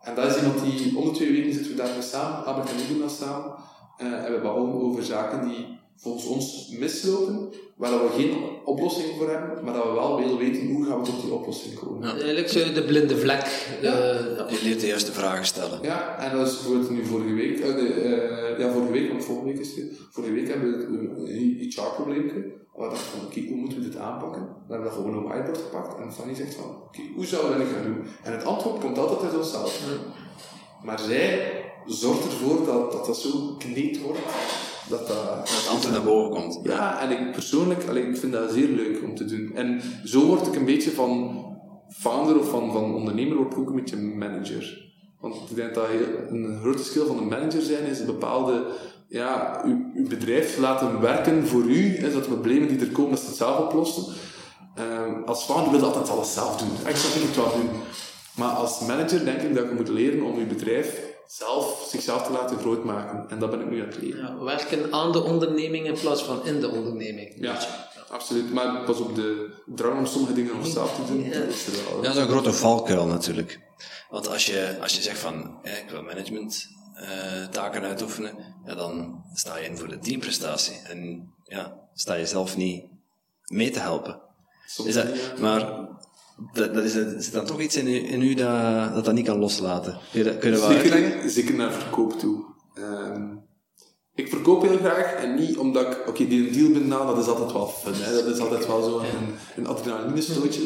En 0.00 0.14
dat 0.14 0.36
is 0.36 0.36
iemand 0.36 0.60
die, 0.64 0.96
om 0.96 1.04
de 1.04 1.10
twee 1.10 1.32
weken 1.32 1.52
zitten 1.52 1.70
we 1.70 1.76
daarmee 1.76 2.02
samen, 2.02 2.44
Albert 2.44 2.70
en 2.70 2.98
dat 2.98 3.10
samen. 3.10 3.54
Uh, 4.02 4.24
en 4.24 4.32
we 4.32 4.40
babbelen 4.40 4.74
over 4.74 5.04
zaken 5.04 5.48
die 5.48 5.78
volgens 5.96 6.26
ons 6.26 6.68
mislopen, 6.78 7.50
waar 7.76 7.92
we 7.92 8.08
geen 8.08 8.55
oplossing 8.66 9.06
voor 9.18 9.30
hebben, 9.30 9.64
maar 9.64 9.74
dat 9.74 9.84
we 9.84 9.90
wel 9.92 10.16
willen 10.20 10.38
weten 10.38 10.66
hoe 10.66 10.84
gaan 10.86 10.98
we 11.00 11.04
tot 11.10 11.20
die 11.22 11.32
oplossing 11.32 11.74
komen. 11.74 12.08
Eigenlijk 12.08 12.48
zo 12.48 12.72
de 12.72 12.84
blinde 12.84 13.16
vlek. 13.18 13.40
eh, 13.40 13.82
ja. 13.82 14.46
Je 14.48 14.60
leert 14.62 14.80
de 14.80 14.86
juiste 14.86 15.12
vragen 15.12 15.44
stellen. 15.46 15.78
Ja, 15.82 16.18
en 16.18 16.36
dat 16.36 16.46
is 16.46 16.54
bijvoorbeeld 16.54 16.90
nu 16.90 17.04
vorige 17.04 17.34
week, 17.34 17.58
eh, 17.60 17.74
de, 17.74 17.88
eh, 17.92 18.58
ja 18.58 18.72
vorige 18.72 18.92
week, 18.92 19.08
want 19.08 19.24
volgende 19.24 19.52
week 19.52 19.60
is 19.60 19.68
het 19.68 19.76
weer. 19.76 19.92
Vorige 20.10 20.32
week 20.32 20.48
hebben 20.48 20.70
we 20.78 20.86
een 21.32 21.56
HR-probleempje. 21.74 22.54
We 22.74 22.82
dachten 22.82 22.98
van, 23.18 23.26
oké, 23.26 23.40
hoe 23.40 23.56
moeten 23.56 23.78
we 23.78 23.84
dit 23.84 23.96
aanpakken? 23.96 24.42
We 24.42 24.72
hebben 24.72 24.88
dat 24.88 24.96
gewoon 24.98 25.18
op 25.18 25.24
whiteboard 25.28 25.58
gepakt 25.58 26.00
en 26.00 26.12
Fanny 26.12 26.34
zegt 26.34 26.54
van, 26.54 26.64
oké, 26.86 27.00
hoe 27.14 27.26
zouden 27.26 27.52
we 27.52 27.58
dat 27.64 27.72
gaan 27.74 27.84
doen? 27.84 28.02
En 28.22 28.32
het 28.32 28.44
antwoord 28.44 28.80
komt 28.80 28.98
altijd 28.98 29.22
uit 29.22 29.36
onszelf. 29.36 29.80
Maar 30.82 30.98
zij 30.98 31.52
zorgt 31.86 32.24
ervoor 32.24 32.66
dat 32.66 32.92
dat, 32.92 33.06
dat 33.06 33.16
zo 33.18 33.30
gekneed 33.58 34.00
wordt, 34.02 34.18
dat 34.88 35.06
dat... 35.06 35.48
Het 35.48 35.68
antwoord 35.70 35.94
naar 35.94 36.04
boven 36.04 36.30
komt. 36.30 36.60
Ja, 36.62 37.00
en 37.00 37.10
ik 37.10 37.32
persoonlijk, 37.32 37.88
allee, 37.88 38.08
ik 38.08 38.16
vind 38.16 38.32
dat 38.32 38.52
zeer 38.52 38.68
leuk 38.68 39.02
om 39.02 39.14
te 39.14 39.24
doen. 39.24 39.52
En 39.54 39.80
zo 40.04 40.26
word 40.26 40.46
ik 40.46 40.54
een 40.54 40.64
beetje 40.64 40.90
van 40.90 41.44
founder 41.88 42.38
of 42.38 42.50
van, 42.50 42.72
van 42.72 42.94
ondernemer, 42.94 43.36
word 43.36 43.52
ik 43.52 43.58
ook 43.58 43.68
een 43.68 43.76
beetje 43.76 43.96
manager. 43.96 44.84
Want 45.20 45.34
ik 45.50 45.56
denk 45.56 45.74
dat 45.74 45.86
heel, 45.86 46.36
een 46.36 46.58
grote 46.60 46.84
skill 46.84 47.06
van 47.06 47.18
een 47.18 47.28
manager 47.28 47.62
zijn 47.62 47.84
is 47.84 47.98
een 47.98 48.06
bepaalde, 48.06 48.66
ja, 49.08 49.60
uw, 49.64 49.90
uw 49.94 50.08
bedrijf 50.08 50.58
laten 50.58 51.00
werken 51.00 51.46
voor 51.46 51.62
u, 51.62 51.96
hè, 51.96 52.10
zodat 52.10 52.24
de 52.24 52.34
problemen 52.34 52.68
die 52.68 52.80
er 52.80 52.92
komen, 52.92 53.10
dat 53.10 53.20
ze 53.20 53.26
het 53.26 53.36
zelf 53.36 53.58
oplossen. 53.58 54.14
Ehm, 54.74 55.22
als 55.24 55.44
founder 55.44 55.70
wil 55.70 55.80
je 55.80 55.86
altijd 55.86 56.10
alles 56.10 56.32
zelf 56.32 56.56
doen. 56.56 56.88
Ik 56.88 56.96
zal 56.96 57.10
het 57.22 57.36
wel 57.36 57.60
doen. 57.60 57.70
Maar 58.36 58.50
als 58.50 58.80
manager 58.80 59.24
denk 59.24 59.40
ik 59.40 59.54
dat 59.54 59.68
je 59.68 59.74
moet 59.74 59.88
leren 59.88 60.22
om 60.22 60.38
je 60.38 60.44
bedrijf 60.44 61.05
zelf, 61.26 61.86
zichzelf 61.90 62.22
te 62.26 62.32
laten 62.32 62.58
groot 62.58 62.84
maken. 62.84 63.30
En 63.30 63.38
dat 63.38 63.50
ben 63.50 63.60
ik 63.60 63.70
nu 63.70 63.80
aan 63.80 63.86
het 63.86 64.02
leren. 64.02 64.20
Ja, 64.20 64.44
werken 64.44 64.92
aan 64.92 65.12
de 65.12 65.22
onderneming 65.22 65.86
in 65.86 65.94
plaats 66.00 66.22
van 66.24 66.46
in 66.46 66.60
de 66.60 66.68
onderneming. 66.68 67.34
Ja, 67.36 67.58
absoluut. 68.08 68.52
Maar 68.52 68.84
pas 68.84 68.98
op 68.98 69.14
de 69.14 69.54
drang 69.66 69.98
om 69.98 70.06
sommige 70.06 70.32
dingen 70.32 70.56
nog 70.56 70.66
zelf 70.66 70.94
te 70.94 71.12
doen, 71.12 71.24
Ja. 71.24 71.38
dat 71.38 71.48
is 71.48 71.66
er 71.66 71.72
wel. 71.92 72.02
Dat 72.02 72.14
is 72.14 72.20
een 72.20 72.28
grote 72.28 72.52
valkuil 72.52 73.06
natuurlijk. 73.06 73.60
Want 74.10 74.28
als 74.28 74.46
je, 74.46 74.76
als 74.80 74.96
je 74.96 75.02
zegt 75.02 75.18
van, 75.18 75.58
eh, 75.62 75.78
ik 75.78 75.90
wil 75.90 76.02
management 76.02 76.66
eh, 76.94 77.44
taken 77.50 77.82
uitoefenen, 77.82 78.34
ja, 78.64 78.74
dan 78.74 79.22
sta 79.34 79.56
je 79.58 79.64
in 79.68 79.78
voor 79.78 79.88
de 79.88 79.98
teamprestatie. 79.98 80.80
En 80.84 81.30
ja, 81.44 81.74
sta 81.94 82.14
je 82.14 82.26
zelf 82.26 82.56
niet 82.56 82.84
mee 83.46 83.70
te 83.70 83.78
helpen. 83.80 84.20
Soms 84.66 84.88
Is 84.88 84.94
dat, 84.94 85.06
ja. 85.06 85.40
maar 85.40 85.88
dat, 86.52 86.74
dat 86.74 86.84
is, 86.84 86.94
er 86.94 87.14
zit 87.22 87.32
dan 87.32 87.44
toch 87.44 87.60
iets 87.60 87.76
in 87.76 87.86
u, 87.86 88.08
in 88.08 88.22
u 88.22 88.34
dat, 88.34 88.94
dat 88.94 89.04
dat 89.04 89.14
niet 89.14 89.26
kan 89.26 89.38
loslaten. 89.38 89.98
Kun 90.12 90.18
je 90.18 90.24
dat, 90.24 90.38
kun 90.38 90.50
je 90.50 90.56
dat 90.56 90.66
wel 90.66 90.76
uitleggen? 90.76 91.12
Zeker, 91.12 91.30
zeker 91.30 91.54
naar 91.54 91.72
verkoop 91.72 92.18
toe. 92.18 92.44
Ehm, 92.74 93.34
ik 94.14 94.28
verkoop 94.28 94.62
heel 94.62 94.76
graag 94.76 95.12
en 95.12 95.34
niet 95.34 95.58
omdat 95.58 95.86
ik, 95.86 96.08
oké, 96.08 96.26
die 96.26 96.50
deal 96.50 96.70
binnenhaal, 96.70 97.06
dat 97.06 97.18
is 97.18 97.28
altijd 97.28 97.52
wel 97.52 97.66
fun, 97.66 97.94
hè? 97.94 98.12
dat 98.12 98.26
is 98.26 98.38
altijd 98.38 98.66
wel 98.66 98.82
zo 98.82 98.98
een, 98.98 99.34
een 99.56 99.66
adrenalinestootje. 99.66 100.62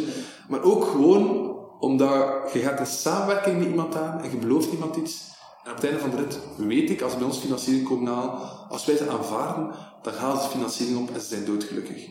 Maar 0.48 0.62
ook 0.62 0.84
gewoon 0.84 1.48
omdat 1.78 2.50
je 2.52 2.58
gaat 2.58 2.80
een 2.80 2.86
samenwerking 2.86 3.58
met 3.58 3.68
iemand 3.68 3.96
aan 3.96 4.20
en 4.20 4.30
je 4.30 4.36
belooft 4.36 4.72
iemand 4.72 4.96
iets. 4.96 5.28
En 5.64 5.70
op 5.70 5.76
het 5.76 5.84
einde 5.84 6.00
van 6.00 6.10
de 6.10 6.16
rit 6.16 6.38
weet 6.56 6.90
ik, 6.90 7.02
als 7.02 7.16
bij 7.16 7.26
ons 7.26 7.38
financiering 7.38 7.88
komen 7.88 8.12
halen, 8.12 8.68
als 8.68 8.84
wij 8.84 8.96
ze 8.96 9.08
aanvaarden, 9.08 9.70
dan 10.02 10.12
gaan 10.12 10.40
ze 10.40 10.48
financiering 10.48 10.98
op 10.98 11.14
en 11.14 11.20
ze 11.20 11.26
zijn 11.26 11.44
doodgelukkig. 11.44 12.06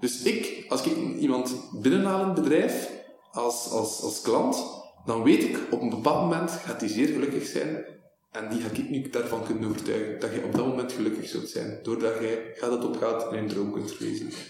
Dus 0.00 0.22
ik, 0.22 0.64
als 0.68 0.82
ik 0.82 0.96
iemand 1.18 1.54
binnenhaal 1.72 2.20
in 2.20 2.26
het 2.26 2.34
bedrijf, 2.34 2.90
als, 3.34 3.70
als, 3.70 4.02
als 4.02 4.20
klant, 4.20 4.64
dan 5.04 5.22
weet 5.22 5.42
ik, 5.42 5.58
op 5.70 5.80
een 5.80 5.90
bepaald 5.90 6.20
moment 6.20 6.50
gaat 6.50 6.80
die 6.80 6.88
zeer 6.88 7.06
gelukkig 7.06 7.46
zijn. 7.46 7.84
En 8.30 8.48
die 8.48 8.60
ga 8.60 8.68
ik 8.72 8.90
nu 8.90 9.10
daarvan 9.10 9.44
kunnen 9.44 9.68
overtuigen, 9.68 10.20
dat 10.20 10.32
je 10.32 10.44
op 10.44 10.54
dat 10.54 10.66
moment 10.66 10.92
gelukkig 10.92 11.28
zult 11.28 11.48
zijn. 11.48 11.78
Doordat 11.82 12.20
jij 12.20 12.52
gaat 12.54 12.70
het 12.70 12.84
opgaat 12.84 13.32
en 13.32 13.42
je 13.42 13.48
droom 13.48 13.72
kunt 13.72 13.92
verwezenlijken. 13.92 14.42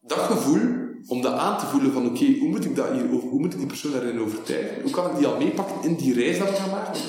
Dat 0.00 0.18
gevoel, 0.18 0.60
om 1.06 1.22
dat 1.22 1.32
aan 1.32 1.58
te 1.58 1.66
voelen 1.66 1.92
van 1.92 2.06
oké, 2.06 2.38
hoe 2.38 2.48
moet 2.48 2.64
ik 2.64 2.76
dat 2.76 2.90
hier 2.90 3.12
over, 3.12 3.28
hoe 3.28 3.40
moet 3.40 3.52
ik 3.52 3.58
die 3.58 3.68
persoon 3.68 3.92
daarin 3.92 4.20
overtuigen? 4.20 4.82
Hoe 4.82 4.90
kan 4.90 5.10
ik 5.10 5.16
die 5.16 5.26
al 5.26 5.38
meepakken 5.38 5.82
in 5.82 5.94
die 5.94 6.14
reis 6.14 6.38
dat 6.38 6.50
we 6.50 6.54
gaan 6.54 6.70
maken? 6.70 7.00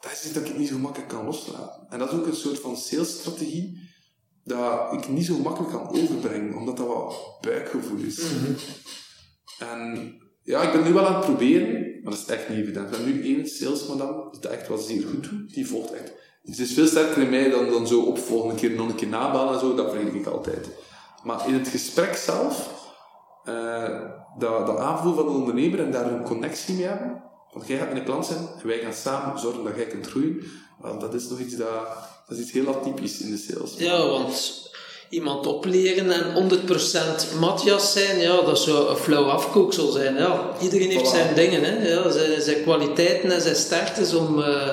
Dat 0.00 0.12
is 0.12 0.24
iets 0.24 0.32
dat 0.32 0.48
ik 0.48 0.58
niet 0.58 0.68
zo 0.68 0.78
makkelijk 0.78 1.10
kan 1.10 1.24
loslaten. 1.24 1.86
En 1.88 1.98
dat 1.98 2.12
is 2.12 2.18
ook 2.18 2.26
een 2.26 2.34
soort 2.34 2.58
van 2.58 2.76
salesstrategie 2.76 3.90
dat 4.44 4.92
ik 4.92 5.08
niet 5.08 5.26
zo 5.26 5.38
makkelijk 5.38 5.72
kan 5.72 5.88
overbrengen, 5.88 6.54
omdat 6.54 6.76
dat 6.76 6.86
wat 6.86 7.38
buikgevoel 7.40 7.98
is. 7.98 8.22
Ja, 10.44 10.62
ik 10.62 10.72
ben 10.72 10.82
nu 10.82 10.92
wel 10.92 11.06
aan 11.06 11.14
het 11.14 11.24
proberen, 11.24 12.00
maar 12.02 12.12
dat 12.12 12.20
is 12.20 12.34
echt 12.34 12.48
niet 12.48 12.58
evident. 12.58 12.90
We 12.90 12.96
hebben 12.96 13.14
nu 13.14 13.24
één 13.24 13.46
salesmadam 13.46 14.30
die 14.30 14.40
dat 14.40 14.52
echt 14.52 14.68
wel 14.68 14.78
zeer 14.78 15.02
goed 15.02 15.30
doet. 15.30 15.54
Die 15.54 15.66
volgt 15.66 15.92
echt. 15.92 16.12
Ze 16.44 16.62
is 16.62 16.72
veel 16.72 16.86
sterker 16.86 17.22
in 17.22 17.30
mij 17.30 17.50
dan, 17.50 17.70
dan 17.70 17.86
zo 17.86 18.02
opvolgen, 18.02 18.50
een 18.50 18.56
keer 18.56 18.70
nog 18.70 18.88
een 18.88 18.94
keer 18.94 19.08
nabellen 19.08 19.52
en 19.52 19.60
zo. 19.60 19.74
Dat 19.74 19.90
vergeet 19.90 20.14
ik 20.14 20.26
altijd. 20.26 20.68
Maar 21.22 21.48
in 21.48 21.54
het 21.54 21.68
gesprek 21.68 22.16
zelf, 22.16 22.70
eh, 23.44 24.00
dat, 24.38 24.66
dat 24.66 24.78
aanvoelen 24.78 25.24
van 25.24 25.32
de 25.32 25.38
ondernemer 25.38 25.80
en 25.80 25.90
daar 25.90 26.12
een 26.12 26.24
connectie 26.24 26.74
mee 26.74 26.86
hebben. 26.86 27.22
Want 27.52 27.66
jij 27.66 27.78
gaat 27.78 27.96
een 27.96 28.04
klant 28.04 28.26
zijn 28.26 28.48
en 28.60 28.66
wij 28.66 28.78
gaan 28.78 28.92
samen 28.92 29.38
zorgen 29.38 29.64
dat 29.64 29.76
jij 29.76 29.86
kunt 29.86 30.06
groeien. 30.06 30.42
Dat 30.98 31.14
is 31.14 31.28
nog 31.28 31.38
iets 31.38 31.56
dat, 31.56 31.86
dat 32.28 32.38
is 32.38 32.42
iets 32.42 32.52
heel 32.52 32.68
atypisch 32.68 33.20
in 33.20 33.30
de 33.30 33.36
sales. 33.36 33.76
Ja, 33.76 34.06
want 34.06 34.70
iemand 35.12 35.46
opleren 35.46 36.10
en 36.10 36.50
100% 37.34 37.38
Matthias 37.38 37.92
zijn, 37.92 38.18
ja, 38.18 38.40
dat 38.40 38.58
zou 38.58 38.88
een 38.88 38.96
flauw 38.96 39.24
afkooksel 39.24 39.90
zijn. 39.90 40.16
Ja. 40.16 40.50
Iedereen 40.60 40.90
heeft 40.90 41.06
Voilà. 41.06 41.14
zijn 41.14 41.34
dingen, 41.34 41.64
hè. 41.64 41.88
Ja, 41.88 42.10
zijn, 42.10 42.42
zijn 42.42 42.62
kwaliteiten 42.62 43.30
en 43.32 43.40
zijn 43.40 43.56
sterktes 43.56 44.14
om 44.14 44.42
eh, 44.42 44.68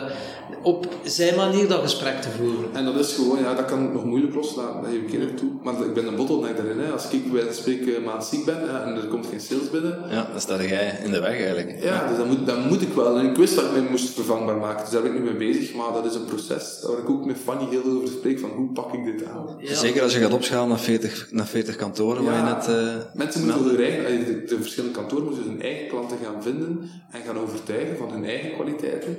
op 0.63 0.87
zijn 1.03 1.35
manier 1.35 1.67
dat 1.67 1.81
gesprek 1.81 2.21
te 2.21 2.29
voeren. 2.37 2.69
En 2.73 2.85
dat 2.85 2.95
is 2.95 3.13
gewoon, 3.13 3.39
ja, 3.39 3.53
dat 3.53 3.65
kan 3.65 3.83
ik 3.83 3.93
nog 3.93 4.05
moeilijk 4.05 4.35
loslaten, 4.35 4.81
dat 4.81 4.89
geef 4.91 5.01
ik 5.01 5.11
eerlijk 5.13 5.37
toe. 5.37 5.49
Maar 5.63 5.73
ik 5.73 5.93
ben 5.93 6.07
een 6.07 6.15
bottleneck 6.15 6.57
daarin. 6.57 6.79
Hè. 6.79 6.91
Als 6.91 7.09
ik 7.09 7.31
bij 7.31 7.43
van 7.43 7.53
spreken 7.53 8.03
maand 8.03 8.23
ziek 8.25 8.45
ben 8.45 8.83
en 8.85 8.95
er 8.95 9.07
komt 9.07 9.25
geen 9.25 9.39
sales 9.41 9.69
binnen, 9.69 9.99
Ja, 10.09 10.27
dan 10.31 10.41
sta 10.41 10.63
jij 10.63 10.99
in 11.03 11.11
de 11.11 11.19
weg 11.19 11.29
eigenlijk. 11.41 11.83
ja, 11.83 12.07
dus 12.07 12.17
dan 12.17 12.27
moet, 12.27 12.45
dan 12.45 12.67
moet 12.67 12.81
ik 12.81 12.93
wel. 12.93 13.17
En 13.19 13.29
ik 13.29 13.35
wist 13.35 13.55
dat 13.55 13.65
ik 13.65 13.71
mij 13.71 13.87
moest 13.89 14.09
vervangbaar 14.13 14.55
maken, 14.57 14.81
dus 14.83 14.89
daar 14.93 15.01
ben 15.01 15.11
ik 15.15 15.19
nu 15.19 15.23
mee 15.25 15.51
bezig. 15.53 15.73
Maar 15.73 15.93
dat 15.93 16.05
is 16.05 16.15
een 16.15 16.25
proces 16.25 16.79
waar 16.87 16.97
ik 16.97 17.09
ook 17.09 17.25
met 17.25 17.37
Fanny 17.43 17.69
heel 17.69 17.81
veel 17.81 17.95
over 17.95 18.07
spreek, 18.07 18.39
van 18.39 18.49
hoe 18.49 18.67
pak 18.71 18.93
ik 18.93 19.05
dit 19.05 19.25
aan. 19.27 19.45
Ja. 19.59 19.73
Zeker 19.75 20.01
als 20.01 20.13
je 20.13 20.19
gaat 20.19 20.33
opschalen 20.33 20.69
naar 20.69 20.79
40, 20.79 21.27
naar 21.31 21.47
40 21.47 21.75
kantoren, 21.75 22.23
waar 22.23 22.35
je 22.35 22.53
net... 22.53 22.67
eh, 22.67 22.95
Mensen 23.13 23.43
moeten 23.45 23.63
hun 23.63 23.79
eigen, 23.83 24.05
eh, 24.05 24.25
de, 24.25 24.43
de 24.47 24.55
verschillende 24.61 24.95
kantoren 24.95 25.25
moeten 25.25 25.43
hun 25.43 25.61
eigen 25.61 25.87
klanten 25.87 26.17
gaan 26.23 26.43
vinden 26.43 26.89
en 27.11 27.21
gaan 27.25 27.37
overtuigen 27.37 27.97
van 27.97 28.11
hun 28.11 28.25
eigen 28.25 28.51
kwaliteiten. 28.53 29.17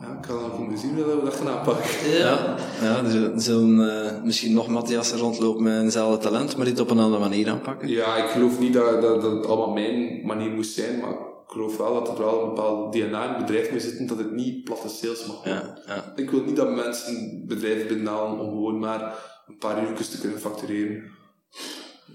Ja, 0.00 0.16
ik 0.18 0.26
ga 0.26 0.32
dan 0.32 0.78
zien 0.78 0.94
hoe 0.94 1.04
we 1.04 1.24
dat 1.24 1.34
gaan 1.34 1.48
aanpakken. 1.48 2.10
Ja, 2.10 2.56
ja 2.82 2.98
er 3.04 3.10
zullen- 3.10 3.34
er 3.34 3.40
zullen 3.40 4.04
eh, 4.04 4.22
misschien 4.22 4.52
nog 4.52 4.68
Matthias 4.68 5.12
rondlopen 5.12 5.62
met 5.62 5.82
eenzelfde 5.82 6.18
talent, 6.18 6.56
maar 6.56 6.64
die 6.64 6.74
het 6.74 6.82
op 6.82 6.90
een 6.90 6.98
andere 6.98 7.20
manier 7.22 7.50
aanpakken. 7.50 7.88
Ja, 7.88 8.16
ik 8.16 8.30
geloof 8.30 8.58
niet 8.58 8.72
dat, 8.72 9.02
dat, 9.02 9.22
dat 9.22 9.32
het 9.32 9.46
allemaal 9.46 9.70
mijn 9.72 10.26
manier 10.26 10.50
moest 10.50 10.74
zijn, 10.74 11.00
maar 11.00 11.10
ik 11.10 11.16
geloof 11.56 11.76
wel 11.76 11.94
dat 11.94 12.08
er 12.18 12.24
wel 12.24 12.42
een 12.42 12.48
bepaald 12.48 12.92
DNA 12.92 13.22
in 13.24 13.28
het 13.34 13.46
bedrijf 13.46 13.70
mee 13.70 13.80
zit, 13.80 14.08
dat 14.08 14.18
het 14.18 14.30
niet 14.32 14.64
platte 14.64 14.88
sales 14.88 15.26
mag. 15.26 15.44
Ja, 15.44 15.78
ja. 15.86 16.12
Ik 16.16 16.30
wil 16.30 16.42
niet 16.44 16.56
dat 16.56 16.74
mensen 16.74 17.44
bedrijven 17.46 17.86
binnenhalen 17.88 18.38
om 18.40 18.48
gewoon 18.48 18.78
maar 18.78 19.14
een 19.48 19.56
paar 19.58 19.88
uurtjes 19.88 20.08
te 20.10 20.20
kunnen 20.20 20.40
factureren. 20.40 21.02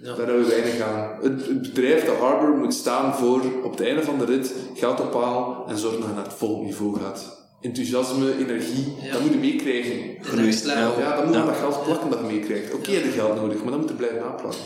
Ja. 0.02 0.16
Daar 0.16 0.26
hebben 0.28 0.44
we 0.44 0.48
weinig 0.50 0.80
aan. 0.82 1.18
Het, 1.22 1.48
het 1.48 1.62
bedrijf, 1.62 2.06
de 2.06 2.12
Harbor, 2.20 2.58
moet 2.58 2.74
staan 2.74 3.14
voor 3.16 3.42
op 3.64 3.72
het 3.72 3.82
einde 3.82 4.04
van 4.04 4.18
de 4.18 4.26
rit 4.26 4.54
geld 4.74 5.00
ophalen 5.02 5.68
en 5.68 5.78
zorgen 5.78 6.00
dat 6.00 6.10
je 6.10 6.16
naar 6.16 6.24
het 6.24 6.34
volgende 6.34 6.66
niveau 6.66 7.00
gaat. 7.00 7.35
Enthousiasme, 7.66 8.38
energie, 8.38 8.96
Ja. 9.02 9.12
dat 9.12 9.22
moet 9.22 9.32
je 9.32 9.38
meekrijgen. 9.38 10.18
Level. 10.36 11.00
Ja, 11.00 11.16
dan 11.16 11.26
moet 11.26 11.34
je 11.34 11.40
Ja. 11.40 11.46
dat 11.46 11.56
geld 11.56 11.84
plakken 11.84 12.10
dat 12.10 12.20
je 12.20 12.26
meekrijgt. 12.26 12.74
Oké, 12.74 12.92
je 12.92 12.98
hebt 12.98 13.14
geld 13.14 13.36
nodig, 13.36 13.62
maar 13.62 13.72
dan 13.72 13.80
moet 13.80 13.90
je 13.90 13.96
blijven 13.96 14.24
aanplakken. 14.24 14.60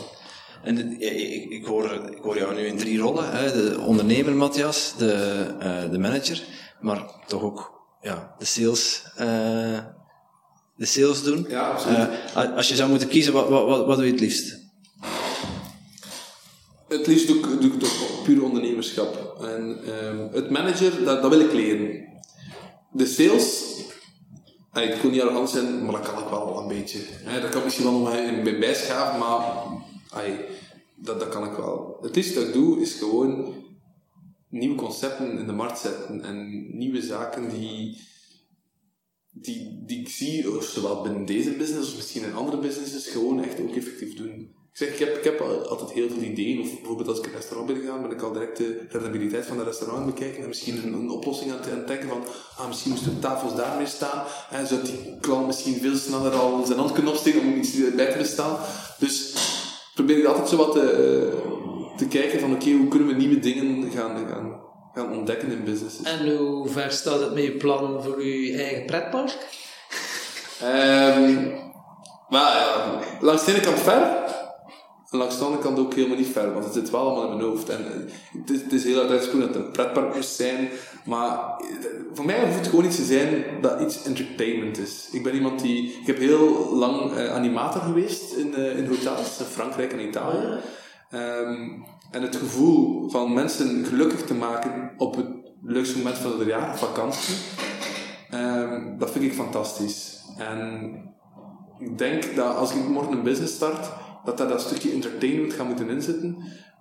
En 0.62 1.00
ik, 1.00 1.50
ik, 1.50 1.64
hoor, 1.64 1.92
ik 2.16 2.22
hoor 2.22 2.38
jou 2.38 2.54
nu 2.54 2.60
in 2.66 2.76
drie 2.76 2.98
rollen. 2.98 3.30
Hè? 3.30 3.52
De 3.52 3.80
ondernemer 3.80 4.32
Matthias, 4.32 4.94
de, 4.98 5.12
eh, 5.58 5.90
de 5.90 5.98
manager, 5.98 6.42
maar 6.80 7.02
toch 7.26 7.42
ook 7.42 7.72
ja, 8.02 8.34
de, 8.38 8.44
sales, 8.44 9.02
eh, 9.16 9.78
de 10.76 10.86
sales 10.86 11.22
doen. 11.22 11.46
Ja, 11.48 11.68
absoluut. 11.70 12.08
Eh, 12.34 12.56
als 12.56 12.68
je 12.68 12.74
zou 12.74 12.90
moeten 12.90 13.08
kiezen, 13.08 13.32
wat, 13.32 13.48
wat, 13.48 13.66
wat, 13.66 13.86
wat 13.86 13.96
doe 13.96 14.04
je 14.06 14.12
het 14.12 14.20
liefst? 14.20 14.58
Het 16.88 17.06
liefst 17.06 17.26
doe 17.26 17.36
ik, 17.36 17.42
doe 17.42 17.72
ik 17.72 17.72
het 17.72 17.84
ook 17.84 18.24
puur 18.24 18.42
ondernemerschap. 18.42 19.36
En 19.40 19.78
ehm, 19.86 20.18
het 20.32 20.50
manager, 20.50 21.04
dat, 21.04 21.22
dat 21.22 21.30
wil 21.30 21.40
ik 21.40 21.52
leren. 21.52 22.08
De 22.92 23.06
sales, 23.06 23.74
ik 24.74 24.98
kon 25.00 25.10
niet 25.10 25.20
arrogant 25.20 25.50
zijn, 25.50 25.84
maar 25.84 25.92
dat 25.92 26.12
kan 26.12 26.22
ik 26.22 26.28
wel 26.28 26.58
een 26.58 26.68
beetje. 26.68 26.98
Dat 27.40 27.50
kan 27.50 27.64
misschien 27.64 27.84
wel 27.84 27.98
nog 27.98 28.10
bij 28.10 28.42
bij 28.42 28.58
bijschaven, 28.58 29.18
maar 29.18 30.42
dat, 30.96 31.20
dat 31.20 31.28
kan 31.28 31.44
ik 31.44 31.56
wel. 31.56 31.98
Het 32.02 32.16
liefst 32.16 32.34
dat 32.34 32.46
ik 32.46 32.52
doe, 32.52 32.80
is 32.80 32.92
gewoon 32.92 33.54
nieuwe 34.48 34.74
concepten 34.74 35.38
in 35.38 35.46
de 35.46 35.52
markt 35.52 35.78
zetten 35.78 36.22
en 36.22 36.66
nieuwe 36.78 37.02
zaken 37.02 37.48
die, 37.48 38.00
die, 39.30 39.82
die 39.86 40.00
ik 40.00 40.08
zie, 40.08 40.62
zowel 40.62 41.02
binnen 41.02 41.24
deze 41.24 41.52
business 41.52 41.90
of 41.90 41.96
misschien 41.96 42.22
in 42.22 42.34
andere 42.34 42.58
businesses, 42.58 43.06
gewoon 43.06 43.42
echt 43.44 43.60
ook 43.60 43.76
effectief 43.76 44.16
doen. 44.16 44.54
Ik 44.80 44.86
zeg, 44.86 44.94
ik 44.94 45.06
heb, 45.06 45.16
ik 45.16 45.24
heb 45.24 45.40
al- 45.40 45.68
altijd 45.68 45.90
heel 45.90 46.08
veel 46.08 46.22
ideeën, 46.22 46.60
of 46.60 46.74
bijvoorbeeld 46.74 47.08
als 47.08 47.18
ik 47.18 47.26
een 47.26 47.32
restaurant 47.32 47.66
binnen 47.66 47.86
ga, 47.86 48.00
ben 48.00 48.10
ik 48.10 48.22
al 48.22 48.32
direct 48.32 48.56
de 48.56 48.86
rendabiliteit 48.88 49.46
van 49.46 49.58
het 49.58 49.66
restaurant 49.66 50.06
bekijken 50.06 50.42
en 50.42 50.48
misschien 50.48 50.76
een, 50.76 50.92
een 50.92 51.10
oplossing 51.10 51.50
aan 51.50 51.58
het 51.60 51.72
ontdekken 51.72 52.08
van, 52.08 52.24
ah, 52.56 52.68
misschien 52.68 52.90
moesten 52.90 53.14
de 53.14 53.18
tafels 53.18 53.54
daarmee 53.56 53.86
staan, 53.86 54.24
en 54.50 54.66
zou 54.66 54.82
die 54.82 55.16
klant 55.20 55.46
misschien 55.46 55.80
veel 55.80 55.96
sneller 55.96 56.32
al 56.32 56.64
zijn 56.66 56.78
hand 56.78 56.92
kunnen 56.92 57.12
opsteken 57.12 57.40
om 57.40 57.56
iets 57.56 57.94
bij 57.94 58.12
te 58.12 58.18
bestaan. 58.18 58.58
Dus 58.98 59.34
probeer 59.94 60.18
ik 60.18 60.24
altijd 60.24 60.48
zo 60.48 60.56
wat 60.56 60.72
te, 60.72 61.30
te 61.96 62.06
kijken 62.08 62.40
van 62.40 62.54
oké, 62.54 62.70
hoe 62.70 62.88
kunnen 62.88 63.08
we 63.08 63.14
nieuwe 63.14 63.38
dingen 63.38 63.90
gaan, 63.90 64.28
gaan, 64.28 64.60
gaan 64.94 65.12
ontdekken 65.12 65.50
in 65.50 65.64
business. 65.64 66.02
En 66.02 66.36
hoe 66.36 66.68
ver 66.68 66.90
staat 66.90 67.20
het 67.20 67.34
met 67.34 67.42
je 67.42 67.56
plannen 67.56 68.02
voor 68.02 68.24
je 68.26 68.56
eigen 68.56 68.86
pretpark? 68.86 69.36
Ehm 70.62 71.58
maar 72.28 72.56
ja, 72.56 72.98
langs 73.20 73.44
de 73.44 73.52
ene 73.52 73.60
kant 73.60 73.78
ver, 73.78 74.08
en 75.10 75.18
langs 75.18 75.38
de 75.38 75.44
andere 75.44 75.62
kant 75.62 75.78
ook 75.78 75.94
helemaal 75.94 76.16
niet 76.16 76.32
ver, 76.32 76.52
want 76.52 76.64
het 76.64 76.74
zit 76.74 76.90
wel 76.90 77.00
allemaal 77.00 77.22
in 77.22 77.36
mijn 77.36 77.48
hoofd. 77.48 77.68
En 77.68 77.86
eh, 77.86 78.40
het 78.40 78.50
is, 78.50 78.62
het 78.62 78.72
is 78.72 78.84
heel 78.84 79.00
uitgesproken 79.00 79.46
dat 79.46 79.56
het 79.56 79.64
een 79.64 79.70
pretpark 79.70 80.14
moest 80.14 80.34
zijn, 80.34 80.68
maar 81.04 81.38
eh, 81.58 81.66
voor 82.12 82.24
mij 82.24 82.44
hoeft 82.44 82.56
het 82.56 82.66
gewoon 82.66 82.84
iets 82.84 82.96
te 82.96 83.04
zijn 83.04 83.44
dat 83.60 83.80
iets 83.80 84.02
entertainment 84.02 84.78
is. 84.78 85.08
Ik 85.12 85.22
ben 85.22 85.34
iemand 85.34 85.60
die... 85.60 85.98
Ik 86.00 86.06
heb 86.06 86.18
heel 86.18 86.74
lang 86.74 87.12
eh, 87.12 87.34
animator 87.34 87.80
geweest 87.80 88.32
in, 88.32 88.54
eh, 88.54 88.78
in 88.78 88.86
hotels, 88.86 89.38
in 89.38 89.44
Frankrijk 89.44 89.92
en 89.92 90.08
Italië. 90.08 90.58
Ehm, 91.10 91.68
en 92.10 92.22
het 92.22 92.36
gevoel 92.36 93.10
van 93.10 93.32
mensen 93.32 93.84
gelukkig 93.84 94.24
te 94.24 94.34
maken 94.34 94.90
op 94.96 95.16
het 95.16 95.26
leukste 95.62 95.96
moment 95.96 96.18
van 96.18 96.38
het 96.38 96.48
jaar, 96.48 96.78
vakantie, 96.78 97.34
ehm, 98.30 98.98
dat 98.98 99.10
vind 99.10 99.24
ik 99.24 99.32
fantastisch. 99.32 100.18
En 100.36 100.92
ik 101.78 101.98
denk 101.98 102.36
dat 102.36 102.56
als 102.56 102.74
ik 102.74 102.88
morgen 102.88 103.12
een 103.12 103.22
business 103.22 103.54
start, 103.54 103.90
dat 104.24 104.38
daar 104.38 104.48
dat 104.48 104.60
stukje 104.60 104.92
entertainment 104.92 105.52
gaat 105.52 105.66
moeten 105.66 105.88
inzetten. 105.88 106.36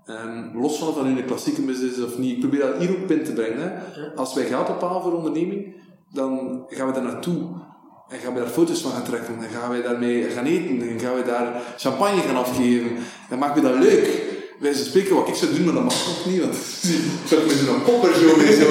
Ehm, 0.05 0.57
los 0.57 0.77
van 0.77 0.87
of 0.87 0.95
dat 0.95 1.05
nu 1.05 1.17
een 1.17 1.25
klassieke 1.25 1.61
business 1.61 1.97
is 1.97 2.03
of 2.03 2.17
niet. 2.17 2.33
Ik 2.33 2.39
probeer 2.39 2.59
dat 2.59 2.77
hier 2.77 2.89
ook 2.89 3.09
in 3.09 3.23
te 3.23 3.33
brengen. 3.33 3.59
Hè. 3.61 3.69
Als 4.15 4.33
wij 4.33 4.45
geld 4.45 4.69
ophalen 4.69 5.01
voor 5.01 5.13
onderneming, 5.13 5.75
dan 6.11 6.63
gaan 6.67 6.87
we 6.87 6.93
daar 6.93 7.03
naartoe. 7.03 7.37
En 8.09 8.19
gaan 8.19 8.33
we 8.33 8.39
daar 8.39 8.49
foto's 8.49 8.81
van 8.81 8.91
gaan 8.91 9.03
trekken. 9.03 9.35
En 9.43 9.49
gaan 9.49 9.69
wij 9.69 9.81
daarmee 9.81 10.23
gaan 10.23 10.45
eten. 10.45 10.89
En 10.89 10.99
gaan 10.99 11.15
we 11.15 11.23
daar 11.25 11.61
champagne 11.77 12.21
gaan 12.21 12.35
afgeven. 12.35 12.91
En 13.29 13.39
maken 13.39 13.61
we 13.61 13.69
dat 13.69 13.79
leuk. 13.79 14.21
Wij 14.59 14.73
ze 14.73 14.83
spreken 14.83 15.15
wat 15.15 15.27
ik 15.27 15.35
zou 15.35 15.55
doen, 15.55 15.65
maar 15.65 15.73
dat 15.73 15.83
mag 15.83 16.09
ook 16.09 16.25
niet. 16.25 16.41
Want 16.41 16.55
ik 17.23 17.29
heb 17.29 17.45
met 17.45 17.55
zo'n 17.55 17.83
popper 17.83 18.13
zo 18.13 18.37
mee. 18.37 18.55
Zo, 18.55 18.67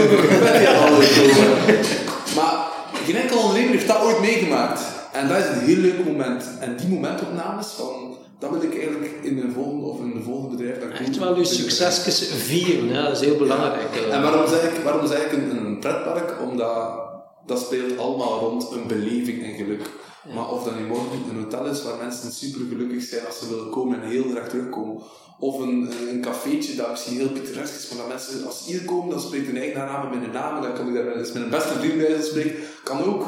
maar 2.37 2.67
geen 3.05 3.17
enkel 3.17 3.39
ondernemer 3.39 3.73
heeft 3.73 3.87
dat 3.87 4.03
ooit 4.03 4.21
meegemaakt. 4.21 4.81
En 5.13 5.29
dat 5.29 5.39
is 5.39 5.45
een 5.45 5.61
heel 5.61 5.77
leuk 5.77 6.05
moment. 6.05 6.45
En 6.61 6.77
die 6.77 6.89
momentopnames 6.89 7.67
van... 7.67 8.08
Dat 8.39 8.51
wil 8.51 8.63
ik 8.63 8.79
eigenlijk 8.79 9.19
in 9.23 9.39
een 9.39 9.53
volgende 9.53 9.87
of 9.87 10.01
in 10.01 10.13
een 10.17 10.23
volgende 10.23 10.57
bedrijf 10.57 10.81
dat 10.81 10.99
Echt 10.99 11.19
wel 11.19 11.37
je 11.37 11.45
succesjes 11.45 12.29
vieren, 12.33 12.89
hè? 12.89 13.03
dat 13.03 13.13
is 13.13 13.21
heel 13.21 13.37
belangrijk. 13.37 13.95
eh. 13.95 14.15
en 14.15 14.23
waarom 14.23 14.49
zeg 14.49 14.63
ik, 14.63 14.83
waarom 14.85 15.07
zeg 15.07 15.25
ik 15.25 15.33
een, 15.33 15.57
een 15.57 15.79
pretpark? 15.79 16.35
Omdat 16.51 17.07
dat 17.47 17.61
speelt 17.61 17.99
allemaal 17.99 18.39
rond 18.39 18.71
een 18.73 18.87
beleving 18.87 19.43
en 19.45 19.55
geluk. 19.55 19.91
Maar 20.35 20.51
of 20.51 20.65
dat 20.65 20.79
nu 20.79 20.87
morgen 20.87 21.19
een 21.31 21.43
hotel 21.43 21.67
is 21.67 21.83
waar 21.83 21.97
mensen 21.97 22.33
super 22.33 22.61
gelukkig 22.69 23.03
zijn 23.03 23.27
als 23.27 23.39
ze 23.39 23.49
willen 23.49 23.71
komen 23.71 24.03
en 24.03 24.09
heel 24.09 24.25
graag 24.31 24.49
terugkomen. 24.49 25.03
Of 25.41 25.59
een, 25.59 25.89
een 26.11 26.21
cafeetje 26.21 26.75
dat 26.77 26.91
misschien 26.91 27.17
heel 27.17 27.29
pittoresk 27.31 27.75
is, 27.77 27.89
maar 27.89 27.99
dat 27.99 28.09
mensen 28.09 28.47
als 28.47 28.65
ze 28.65 28.71
hier 28.71 28.85
komen, 28.85 29.11
dan 29.11 29.21
spreekt 29.21 29.47
hun 29.47 29.57
eigenaar 29.57 29.89
aan 29.89 30.11
met 30.11 30.21
hun 30.21 30.31
naam. 30.33 30.63
Dan 30.63 30.73
kan 30.75 30.89
ik 30.89 30.95
daar 30.95 31.05
met 31.05 31.35
een 31.35 31.51
beste 31.51 31.73
vriend 31.79 31.97
bij 31.99 32.23
spreken. 32.23 32.55
Kan 32.85 33.05
ook. 33.05 33.27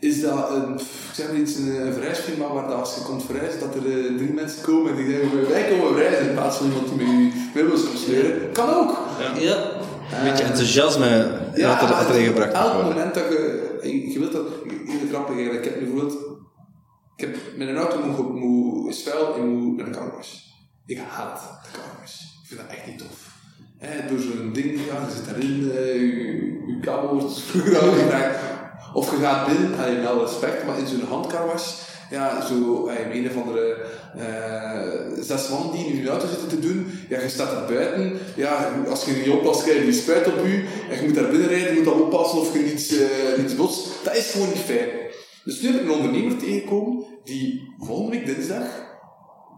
Is 0.00 0.20
dat 0.20 0.50
een, 0.50 0.74
ik 0.74 1.14
zeg 1.14 1.26
maar 1.26 1.36
iets, 1.36 1.56
een, 1.56 1.92
verhuisfirma 1.92 2.52
waar 2.52 2.68
dat 2.68 2.78
als 2.78 2.94
je 2.94 3.00
komt 3.02 3.24
verhuizen, 3.24 3.60
dat 3.60 3.74
er 3.74 3.86
eh, 3.86 4.16
drie 4.16 4.32
mensen 4.32 4.62
komen 4.62 4.90
en 4.90 4.96
die 4.96 5.10
zeggen 5.10 5.48
wij 5.48 5.68
komen 5.68 5.94
verhuizen 5.94 6.28
in 6.28 6.34
plaats 6.34 6.56
van 6.56 6.66
iemand 6.66 6.88
die 6.88 7.06
met 7.54 7.64
je 7.64 7.86
komt 7.86 7.98
sleuren. 7.98 8.52
Kan 8.52 8.74
ook. 8.74 8.98
Ja, 9.38 9.56
Een 10.12 10.24
beetje 10.24 10.44
enthousiasme 10.44 11.08
Ja, 11.54 11.80
dat 11.80 11.90
er, 11.90 11.96
dat 11.96 12.08
er 12.08 12.20
in 12.20 12.24
gebracht 12.26 12.52
elk 12.52 12.72
worden. 12.72 12.92
moment 12.92 13.14
dat 13.14 13.24
je, 13.28 13.78
je, 13.82 14.12
je 14.12 14.18
wilt 14.18 14.32
dat, 14.32 14.46
heel 14.86 15.08
grappig 15.08 15.34
eigenlijk. 15.34 15.64
Ik 15.64 15.70
heb 15.70 15.80
nu 15.80 15.86
bijvoorbeeld, 15.86 16.18
ik 17.16 17.24
heb 17.26 17.36
met 17.56 17.68
een 17.68 17.76
auto 17.76 17.98
moet, 18.06 18.34
moet 18.34 18.90
is 18.90 19.02
vuil 19.02 19.34
en 19.34 19.48
moet 19.48 19.76
naar 19.76 19.86
de 19.86 19.92
carwash. 19.92 20.34
Ik 20.86 20.98
haat 21.08 21.40
de 21.62 21.78
carwash. 21.78 22.20
Ik 22.20 22.46
vind 22.48 22.60
dat 22.60 22.70
echt 22.76 22.86
niet 22.86 22.98
tof. 22.98 23.28
Hè, 23.78 24.08
door 24.08 24.18
zo'n 24.18 24.50
ding, 24.52 24.66
ja, 24.66 25.06
je 25.06 25.14
zit 25.16 25.24
daarin, 25.26 25.70
eh, 25.70 25.94
je, 25.94 26.64
je 26.66 26.78
kabel 26.80 27.18
wordt. 27.18 27.40
Of 28.92 29.10
je 29.10 29.16
gaat 29.16 29.46
binnen, 29.46 29.84
en 29.84 29.92
je 29.92 30.00
wel 30.00 30.20
respect, 30.20 30.66
maar 30.66 30.78
in 30.78 30.86
zo'n 30.86 31.08
handcarwash, 31.08 31.72
ja, 32.10 32.46
zo, 32.46 32.86
eh, 32.86 33.14
een 33.14 33.30
of 33.30 33.36
andere 33.36 33.76
eh, 34.16 35.22
zes 35.22 35.48
man 35.48 35.72
die 35.72 35.86
in 35.86 36.02
je 36.02 36.08
auto 36.08 36.26
zitten 36.26 36.48
te 36.48 36.58
doen, 36.58 36.90
ja, 37.08 37.20
je 37.20 37.28
staat 37.28 37.50
daar 37.50 37.66
buiten, 37.66 38.18
ja, 38.36 38.72
als 38.88 39.04
je 39.04 39.12
niet 39.12 39.28
oppast, 39.28 39.62
krijg 39.62 39.78
je 39.78 39.84
die 39.84 39.92
spuit 39.92 40.26
op 40.26 40.46
je, 40.46 40.64
en 40.90 41.00
je 41.00 41.06
moet 41.06 41.14
daar 41.14 41.30
binnen 41.30 41.48
rijden, 41.48 41.68
je 41.68 41.74
moet 41.74 41.84
dan 41.84 42.02
oppassen 42.02 42.38
of 42.38 42.52
je 42.52 42.58
niets, 42.58 42.92
eh 42.98 43.38
niets 43.38 43.56
botst. 43.56 44.04
Dat 44.04 44.16
is 44.16 44.30
gewoon 44.30 44.48
niet 44.48 44.58
fijn. 44.58 44.88
Dus 45.44 45.60
nu 45.60 45.68
heb 45.68 45.80
ik 45.80 45.86
een 45.86 45.94
ondernemer 45.94 46.36
tegengekomen, 46.36 47.04
die 47.24 47.74
volgende 47.78 48.10
week 48.10 48.26
dinsdag 48.26 48.88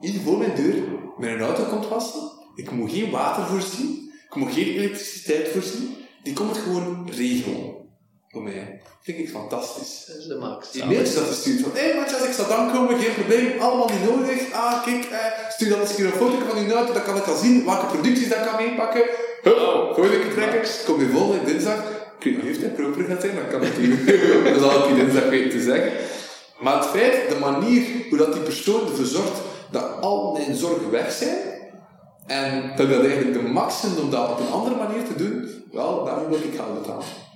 hier 0.01 0.21
voor 0.21 0.39
mijn 0.39 0.55
deur 0.55 0.75
met 1.19 1.31
een 1.31 1.41
auto 1.41 1.65
komt 1.65 1.89
wassen. 1.89 2.31
Ik 2.55 2.71
moet 2.71 2.93
geen 2.93 3.11
water 3.11 3.47
voorzien, 3.47 4.11
ik 4.29 4.35
moet 4.35 4.53
geen 4.53 4.69
elektriciteit 4.69 5.49
voorzien, 5.49 5.97
die 6.23 6.33
komt 6.33 6.57
gewoon 6.57 7.11
regelen. 7.11 7.81
Voor 8.29 8.43
mij. 8.43 8.82
Vind 9.03 9.19
ik 9.19 9.29
fantastisch. 9.29 10.05
dat 10.07 10.17
is 10.17 10.27
de 10.27 10.35
max. 10.35 10.71
Die 10.71 10.85
mailtjes 10.85 11.15
dat 11.15 11.25
gestuurd 11.25 11.61
van, 11.61 11.71
hé 11.75 11.81
hey, 11.81 11.95
Matthias, 11.97 12.23
ik 12.23 12.33
zal 12.33 12.49
dan 12.49 12.73
komen, 12.73 12.99
geen 12.99 13.15
probleem, 13.15 13.61
allemaal 13.61 13.91
niet 13.91 14.05
nodig. 14.11 14.53
Ah, 14.53 14.85
kijk, 14.85 15.05
eh, 15.05 15.19
stuur 15.49 15.69
dan 15.69 15.81
eens 15.81 15.91
een 15.91 15.97
keer 15.97 16.05
een 16.05 16.13
foto 16.13 16.39
van 16.49 16.65
die 16.65 16.73
auto, 16.73 16.93
dan 16.93 17.03
kan 17.03 17.17
ik 17.17 17.27
al 17.27 17.37
zien 17.37 17.65
welke 17.65 17.87
producties 17.87 18.29
dat 18.29 18.45
kan 18.47 18.57
meepakken. 18.57 19.03
Hup, 19.43 19.93
gooi 19.95 20.11
ik 20.11 20.33
trekken, 20.33 20.71
kom 20.87 21.01
je 21.01 21.09
volgende 21.09 21.45
dinsdag. 21.45 21.79
Ik 22.19 22.25
weet 22.25 22.43
niet 22.43 22.57
of 22.57 22.63
het 22.63 22.75
proper 22.75 23.05
gaat 23.05 23.21
zijn, 23.21 23.35
dat 23.41 23.49
kan 23.51 23.63
ik 23.63 23.79
niet. 23.79 24.07
dat 24.45 24.61
zal 24.61 24.89
ik 24.89 24.95
dinsdag 24.95 25.29
weten 25.29 25.51
te 25.51 25.63
zeggen. 25.63 25.93
Maar 26.61 26.77
het 26.77 26.87
feit, 26.87 27.29
de 27.29 27.39
manier 27.41 27.83
hoe 28.09 28.19
dat 28.19 28.33
die 28.33 28.43
persoon 28.43 28.81
ervoor 28.81 29.05
zorgt 29.05 29.41
dat 29.71 30.01
al 30.01 30.33
mijn 30.33 30.55
zorgen 30.55 30.91
weg 30.91 31.13
zijn, 31.13 31.39
en 32.27 32.73
dat 32.77 32.89
dat 32.91 33.01
eigenlijk 33.05 33.33
de 33.33 33.49
max 33.49 33.85
is 33.85 34.01
om 34.03 34.11
dat 34.11 34.31
op 34.31 34.41
een 34.41 34.53
andere 34.53 34.77
manier 34.77 35.05
te 35.05 35.15
doen, 35.15 35.49
wel, 35.73 36.05
daarom 36.05 36.29
wil 36.29 36.39
ik 36.39 36.55
geld 36.55 36.83
betalen. 36.83 37.31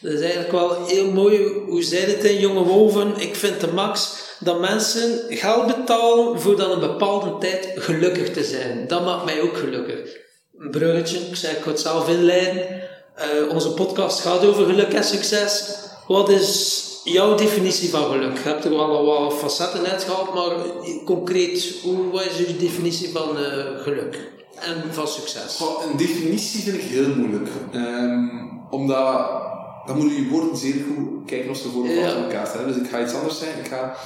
Dat 0.00 0.12
is 0.12 0.20
eigenlijk 0.20 0.52
wel 0.52 0.86
heel 0.86 1.10
mooi. 1.10 1.62
Hoe 1.66 1.82
zei 1.82 2.04
het 2.04 2.24
in 2.24 2.38
Jonge 2.38 2.62
Wolven? 2.64 3.16
Ik 3.16 3.34
vind 3.34 3.60
de 3.60 3.72
max 3.72 4.20
dat 4.38 4.60
mensen 4.60 5.20
geld 5.28 5.66
betalen 5.66 6.40
voor 6.40 6.56
dan 6.56 6.70
een 6.70 6.80
bepaalde 6.80 7.38
tijd 7.38 7.72
gelukkig 7.76 8.32
te 8.32 8.44
zijn. 8.44 8.88
Dat 8.88 9.04
maakt 9.04 9.24
mij 9.24 9.40
ook 9.40 9.56
gelukkig. 9.56 10.20
Een 10.58 10.70
bruggetje, 10.70 11.18
ik 11.18 11.36
zei 11.36 11.56
ik 11.56 11.64
het 11.64 11.80
zelf 11.80 12.08
inleiden. 12.08 12.66
Eh, 13.14 13.48
onze 13.50 13.70
podcast 13.70 14.20
gaat 14.20 14.44
over 14.44 14.64
geluk 14.64 14.92
en 14.92 15.04
succes. 15.04 15.74
Wat 16.06 16.28
is 16.28 16.82
jouw 17.04 17.34
definitie 17.34 17.90
van 17.90 18.10
geluk? 18.10 18.36
Je 18.36 18.48
hebt 18.48 18.64
er 18.64 18.70
wel 18.70 18.96
al 18.96 19.04
wat 19.04 19.34
facetten 19.34 19.86
uit 19.86 20.04
gehad, 20.04 20.34
maar 20.34 20.56
concreet, 21.04 21.74
hoe, 21.82 22.10
wat 22.10 22.24
is 22.24 22.36
je 22.36 22.56
definitie 22.56 23.08
van 23.08 23.38
eh, 23.38 23.82
geluk 23.82 24.30
en 24.60 24.82
van 24.90 25.08
succes? 25.08 25.56
Goh, 25.56 25.84
een 25.90 25.96
definitie 25.96 26.62
vind 26.62 26.76
ik 26.76 26.82
heel 26.82 27.14
moeilijk. 27.16 27.48
Ehm, 27.72 28.28
omdat, 28.70 29.41
dan 29.86 29.96
moeten 29.98 30.22
je 30.22 30.28
woorden 30.28 30.56
zeer 30.56 30.84
goed 30.84 31.24
kijken 31.26 31.50
of 31.50 31.56
ze 31.56 31.68
voor 31.68 31.86
Ja. 31.88 32.14
elkaar 32.14 32.46
staan. 32.46 32.66
Dus 32.66 32.76
ik 32.76 32.88
ga 32.88 33.02
iets 33.02 33.14
anders 33.14 33.38
zeggen. 33.38 33.60
Ik 33.60 33.66
ga, 33.70 33.96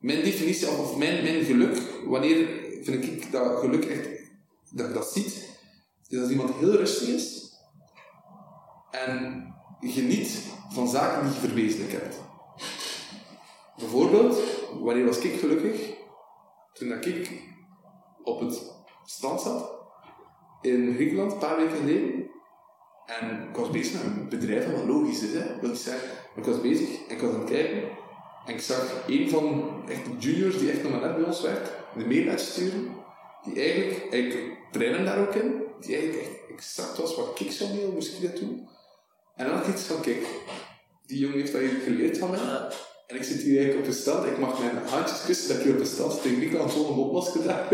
mijn 0.00 0.22
definitie, 0.24 0.68
of 0.68 0.78
of 0.78 0.96
mijn, 0.96 1.22
mijn 1.22 1.44
geluk, 1.44 1.78
wanneer 2.06 2.48
vind 2.82 3.04
ik 3.04 3.32
dat 3.32 3.58
geluk 3.58 3.84
echt, 3.84 4.08
dat 4.70 4.86
je 4.86 4.92
dat 4.92 5.12
ziet, 5.12 5.48
is 6.08 6.20
als 6.20 6.30
iemand 6.30 6.54
heel 6.54 6.74
rustig 6.76 7.08
is 7.08 7.44
en 8.90 9.44
geniet 9.80 10.38
van 10.72 10.88
zaken 10.88 11.24
die 11.24 11.34
je 11.34 11.46
verwezenlijk 11.46 11.92
hebt. 11.92 12.16
Bijvoorbeeld, 13.76 14.38
wanneer 14.80 15.04
was 15.06 15.18
ik 15.18 15.40
gelukkig? 15.40 15.94
Toen 16.72 16.88
dat 16.88 17.06
ik 17.06 17.42
op 18.22 18.40
het 18.40 18.62
strand 19.04 19.40
zat 19.40 19.70
in 20.60 20.94
Griekenland, 20.94 21.32
een 21.32 21.38
paar 21.38 21.56
weken 21.56 21.76
geleden. 21.76 22.15
En 23.06 23.48
ik 23.50 23.56
was 23.56 23.70
bezig 23.70 23.92
met 23.92 24.02
een 24.02 24.28
bedrijf, 24.28 24.72
wat 24.72 24.84
logisch 24.84 25.22
is, 25.22 25.32
hè, 25.32 25.60
wil 25.60 25.70
ik 25.70 25.76
zeggen. 25.76 26.08
Ik 26.36 26.44
was 26.44 26.60
bezig 26.60 26.88
en 27.08 27.14
ik 27.14 27.20
was 27.20 27.32
aan 27.32 27.40
het 27.40 27.50
kijken. 27.50 27.82
En 28.46 28.54
ik 28.54 28.60
zag 28.60 29.04
een 29.06 29.30
van 29.30 29.74
echt 29.88 30.04
de 30.04 30.16
juniors 30.18 30.58
die 30.58 30.70
echt 30.70 30.82
nog 30.82 30.92
maar 30.92 31.00
net 31.00 31.16
bij 31.16 31.24
ons 31.24 31.40
werkt, 31.40 31.70
de 31.96 32.06
mail 32.06 32.28
uitsturen. 32.28 32.94
Die 33.44 33.60
eigenlijk, 33.62 34.12
ik 34.12 34.56
trainen 34.72 35.04
daar 35.04 35.28
ook 35.28 35.34
in, 35.34 35.62
die 35.80 35.96
eigenlijk 35.96 36.26
echt 36.26 36.38
exact 36.56 36.98
was 36.98 37.16
wat 37.16 37.40
ik 37.40 37.50
zou 37.50 37.74
mail, 37.74 37.92
moest 37.92 38.16
ik 38.18 38.22
dat 38.22 38.40
doen. 38.40 38.68
En 39.36 39.46
dan 39.46 39.54
had 39.56 39.66
ik 39.66 39.74
iets 39.74 39.82
van, 39.82 40.00
kijk, 40.00 40.26
die 41.06 41.18
jongen 41.18 41.38
heeft 41.38 41.52
dat 41.52 41.60
eigenlijk 41.60 41.90
geleerd 41.90 42.18
van 42.18 42.30
mij. 42.30 42.38
En 43.06 43.16
ik 43.16 43.22
zit 43.22 43.40
hier 43.40 43.56
eigenlijk 43.56 43.86
op 43.86 43.92
de 43.92 44.00
strand, 44.00 44.26
ik 44.26 44.38
mag 44.38 44.58
mijn 44.58 44.86
handjes 44.86 45.24
kussen 45.24 45.48
dat 45.48 45.56
ik 45.56 45.62
hier 45.62 45.72
op 45.72 45.78
de 45.78 45.84
strand 45.84 46.22
tegen 46.22 46.36
Griekenland 46.36 46.72
zonder 46.72 46.94
mopmas 46.94 47.30
gedaan 47.30 47.66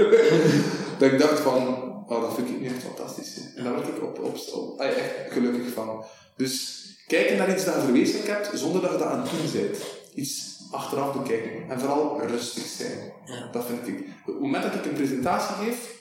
Dat 0.99 1.13
ik 1.13 1.19
dacht 1.19 1.41
van, 1.41 1.82
oh, 2.09 2.21
dat 2.21 2.35
vind 2.35 2.49
ik 2.49 2.61
nu 2.61 2.67
echt 2.67 2.83
fantastisch. 2.83 3.35
hè. 3.35 3.59
En 3.59 3.65
daar 3.65 3.75
word 3.75 3.89
ik 3.89 4.03
op, 4.03 4.19
op, 4.53 4.81
ah, 4.81 4.87
echt 4.87 5.33
gelukkig 5.33 5.73
van. 5.73 6.05
Dus 6.37 6.83
kijken 7.07 7.37
naar 7.37 7.51
iets 7.55 7.65
dat 7.65 7.75
je 7.75 7.81
verwezenlijk 7.81 8.29
hebt, 8.29 8.51
zonder 8.55 8.83
dat 8.83 8.91
je 8.91 8.99
dat 8.99 9.07
aan 9.07 9.21
het 9.21 9.31
doen 9.31 9.63
bent. 9.63 9.79
Iets 10.15 10.61
achteraf 10.71 11.13
bekijken. 11.13 11.71
En 11.71 11.81
vooral 11.81 12.21
rustig 12.27 12.67
zijn. 12.67 13.13
Dat 13.53 13.67
vind 13.67 13.89
ik. 13.89 13.99
Op 14.27 14.33
het 14.33 14.41
moment 14.41 14.63
dat 14.63 14.75
ik 14.75 14.85
een 14.85 14.93
presentatie 14.93 15.65
geef, 15.65 16.01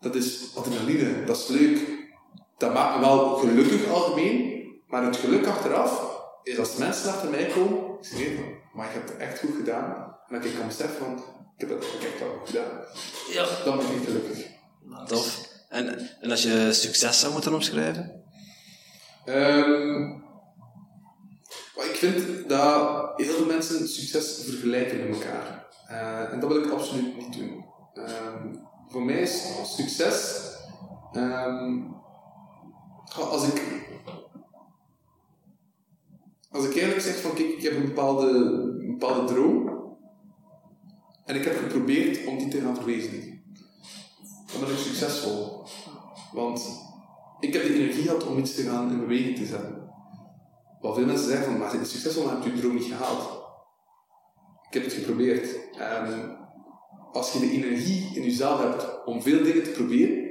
dat 0.00 0.14
is 0.14 0.52
adrenaline, 0.56 1.24
dat 1.24 1.36
is 1.36 1.46
leuk. 1.46 1.78
Dat 2.56 2.72
maakt 2.74 2.94
me 2.94 3.00
wel 3.00 3.36
gelukkig 3.36 3.90
algemeen, 3.90 4.64
maar 4.86 5.02
het 5.04 5.16
geluk 5.16 5.46
achteraf 5.46 6.16
is 6.42 6.58
als 6.58 6.76
mensen 6.76 7.10
achter 7.12 7.30
mij 7.30 7.46
komen, 7.46 8.04
ze 8.04 8.16
zeggen 8.16 8.36
van, 8.36 8.44
maar 8.72 8.86
je 8.86 8.92
hebt 8.92 9.08
het 9.08 9.18
echt 9.18 9.38
goed 9.38 9.54
gedaan. 9.56 10.16
En 10.28 10.34
dat 10.34 10.44
ik 10.44 10.54
kan 10.58 10.66
beseffen 10.66 10.96
van, 11.04 11.24
ik 11.56 11.60
heb 11.60 11.68
dat 11.68 11.84
echt 11.84 12.18
wel 12.18 12.40
gedaan. 12.44 12.70
Ja. 13.30 13.46
Dan 13.64 13.76
ben 13.76 13.86
ik 13.86 14.04
gelukkig. 14.04 14.47
Tof. 15.06 15.48
En, 15.68 15.98
en 16.20 16.30
als 16.30 16.42
je 16.42 16.72
succes 16.72 17.20
zou 17.20 17.32
moeten 17.32 17.54
omschrijven? 17.54 18.22
Ehm, 19.24 20.10
ik 21.76 21.96
vind 21.96 22.48
dat 22.48 23.12
heel 23.16 23.34
veel 23.34 23.46
mensen 23.46 23.88
succes 23.88 24.42
vergelijken 24.44 25.08
met 25.08 25.18
elkaar. 25.18 25.66
Eh, 25.86 26.32
en 26.32 26.40
dat 26.40 26.52
wil 26.52 26.62
ik 26.62 26.70
absoluut 26.70 27.16
niet 27.16 27.38
doen. 27.38 27.64
Ehm, 27.94 28.54
voor 28.88 29.02
mij 29.02 29.20
is 29.20 29.42
succes. 29.76 30.46
ehm, 31.12 31.80
als 33.16 33.48
ik. 33.48 33.86
Als 36.50 36.64
ik 36.64 36.70
eigenlijk 36.70 37.00
zeg 37.00 37.20
van 37.20 37.34
kijk, 37.34 37.48
ik 37.48 37.62
heb 37.62 37.72
een 37.72 37.84
bepaalde, 37.86 38.28
een 38.28 38.98
bepaalde 38.98 39.32
droom. 39.32 39.76
En 41.24 41.36
ik 41.36 41.44
heb 41.44 41.56
geprobeerd 41.56 42.26
om 42.26 42.38
die 42.38 42.48
te 42.48 42.60
gaan 42.60 42.74
verwezenlijken. 42.76 43.37
Dan 44.52 44.60
ben 44.60 44.70
ik 44.70 44.78
succesvol. 44.78 45.64
Want 46.32 46.86
ik 47.40 47.52
heb 47.52 47.62
de 47.62 47.74
energie 47.74 48.02
gehad 48.02 48.26
om 48.26 48.38
iets 48.38 48.54
te 48.54 48.62
gaan 48.62 48.90
in 48.90 49.00
beweging 49.00 49.36
te 49.36 49.46
zetten. 49.46 49.92
Wat 50.80 50.94
veel 50.94 51.06
mensen 51.06 51.28
zeggen 51.28 51.44
van, 51.44 51.58
maar 51.58 51.78
je 51.78 51.84
succesvol, 51.84 52.24
maar 52.24 52.34
heb 52.34 52.44
je 52.44 52.54
je 52.54 52.60
droom 52.60 52.74
niet 52.74 52.84
gehaald. 52.84 53.46
Ik 54.66 54.74
heb 54.74 54.84
het 54.84 54.92
geprobeerd. 54.92 55.56
En 55.76 56.36
als 57.12 57.32
je 57.32 57.38
de 57.38 57.50
energie 57.50 58.10
in 58.14 58.22
jezelf 58.22 58.60
hebt 58.60 59.04
om 59.04 59.22
veel 59.22 59.42
dingen 59.42 59.62
te 59.62 59.70
proberen, 59.70 60.28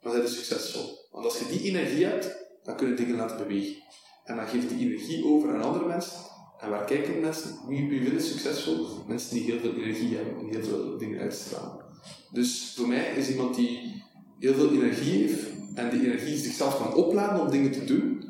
dan 0.00 0.12
ben 0.12 0.22
je 0.22 0.28
succesvol. 0.28 1.08
Want 1.10 1.24
als 1.24 1.38
je 1.38 1.48
die 1.48 1.62
energie 1.62 2.04
hebt, 2.04 2.36
dan 2.62 2.76
kun 2.76 2.88
je 2.88 2.94
dingen 2.94 3.16
laten 3.16 3.36
bewegen. 3.36 3.82
En 4.24 4.36
dan 4.36 4.46
geef 4.46 4.62
je 4.62 4.76
die 4.76 4.88
energie 4.88 5.24
over 5.24 5.54
aan 5.54 5.62
andere 5.62 5.86
mensen. 5.86 6.18
En 6.58 6.70
waar 6.70 6.84
kijken 6.84 7.20
mensen? 7.20 7.58
Wie, 7.66 7.88
vinden 7.88 8.22
succesvol? 8.22 8.86
Mensen 9.06 9.34
die 9.34 9.44
heel 9.44 9.58
veel 9.58 9.74
energie 9.74 10.16
hebben 10.16 10.38
en 10.38 10.48
heel 10.48 10.62
veel 10.62 10.98
dingen 10.98 11.20
uitstralen. 11.20 11.81
Dus 12.30 12.72
voor 12.76 12.88
mij 12.88 13.12
is 13.16 13.28
iemand 13.28 13.54
die 13.54 14.02
heel 14.38 14.54
veel 14.54 14.70
energie 14.70 15.20
heeft 15.20 15.46
en 15.74 15.90
die 15.90 16.04
energie 16.04 16.36
zichzelf 16.36 16.76
kan 16.76 16.94
opladen 16.94 17.40
om 17.40 17.50
dingen 17.50 17.72
te 17.72 17.84
doen, 17.84 18.24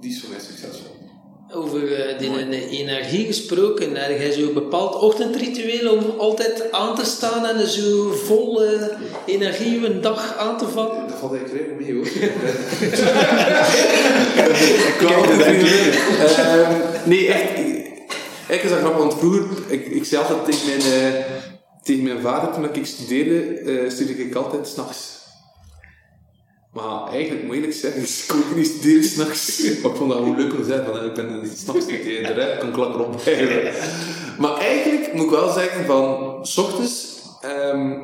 die 0.00 0.10
is 0.10 0.20
voor 0.20 0.30
mij 0.30 0.40
succesvol. 0.40 0.94
Over 1.52 1.92
eh, 1.94 2.18
die 2.18 2.68
energie 2.68 3.26
gesproken, 3.26 3.94
heb 3.94 4.18
jij 4.18 4.32
zo'n 4.32 4.54
bepaald 4.54 4.94
ochtendritueel 4.94 5.96
om 5.96 6.18
altijd 6.18 6.72
aan 6.72 6.94
te 6.94 7.04
staan 7.04 7.46
en 7.46 7.68
zo 7.68 8.12
vol 8.12 8.62
energie 9.26 9.86
een 9.86 10.00
dag 10.00 10.36
aan 10.36 10.58
te 10.58 10.68
vangen? 10.68 11.08
Dat 11.08 11.18
valt 11.18 11.32
eigenlijk 11.34 11.66
redelijk 11.66 11.86
mee 11.86 11.94
hoor. 11.96 12.06
Ik 14.92 15.00
het 15.28 15.38
denken. 15.38 15.92
Ehm, 16.26 17.08
nee, 17.08 17.28
echt. 17.28 17.50
Eigenlijk 18.48 18.62
is 18.62 18.70
dat 18.70 18.78
grappig, 18.78 18.98
want 18.98 19.14
vroeger, 19.14 19.42
ik, 19.68 19.86
ik 19.86 20.04
zei 20.04 20.22
altijd 20.22 20.44
tegen 20.44 20.66
mijn, 20.66 20.80
eh, 20.80 21.24
tegen 21.86 22.04
mijn 22.04 22.20
vader 22.20 22.52
toen 22.52 22.64
ik 22.64 22.86
studeerde, 22.86 23.40
eh 23.40 23.90
studeerde 23.90 24.22
ik 24.22 24.34
altijd 24.34 24.68
s'nachts. 24.68 25.14
Maar 26.72 27.08
eigenlijk, 27.10 27.42
moet 27.42 27.54
ik 27.54 27.60
eerlijk 27.60 27.78
zeggen, 27.78 28.00
dus 28.06 28.22
ik 28.22 28.28
kon 28.28 28.38
ook 28.38 28.56
niet 28.56 28.66
studeren 28.66 29.04
s'nachts. 29.04 29.62
Maar 29.82 29.90
ik 29.90 29.96
vond 29.96 30.10
dat 30.10 30.20
wel 30.20 30.34
leuk 30.34 30.52
om 30.52 30.58
te 30.58 30.64
zeggen, 30.64 30.86
van, 30.86 31.04
ik 31.04 31.14
ben 31.14 31.48
s'nachts 31.56 31.86
niet 31.86 32.04
de 32.04 32.32
rest 32.32 32.58
kan 32.58 32.68
ik 32.68 32.76
lekker 32.76 33.06
opblijven. 33.06 33.72
Maar 34.42 34.56
eigenlijk 34.56 35.12
moet 35.12 35.24
ik 35.24 35.30
wel 35.30 35.52
zeggen, 35.52 35.84
van, 35.84 36.38
s 36.46 36.58
ochtends 36.58 37.22
ehm, 37.40 37.98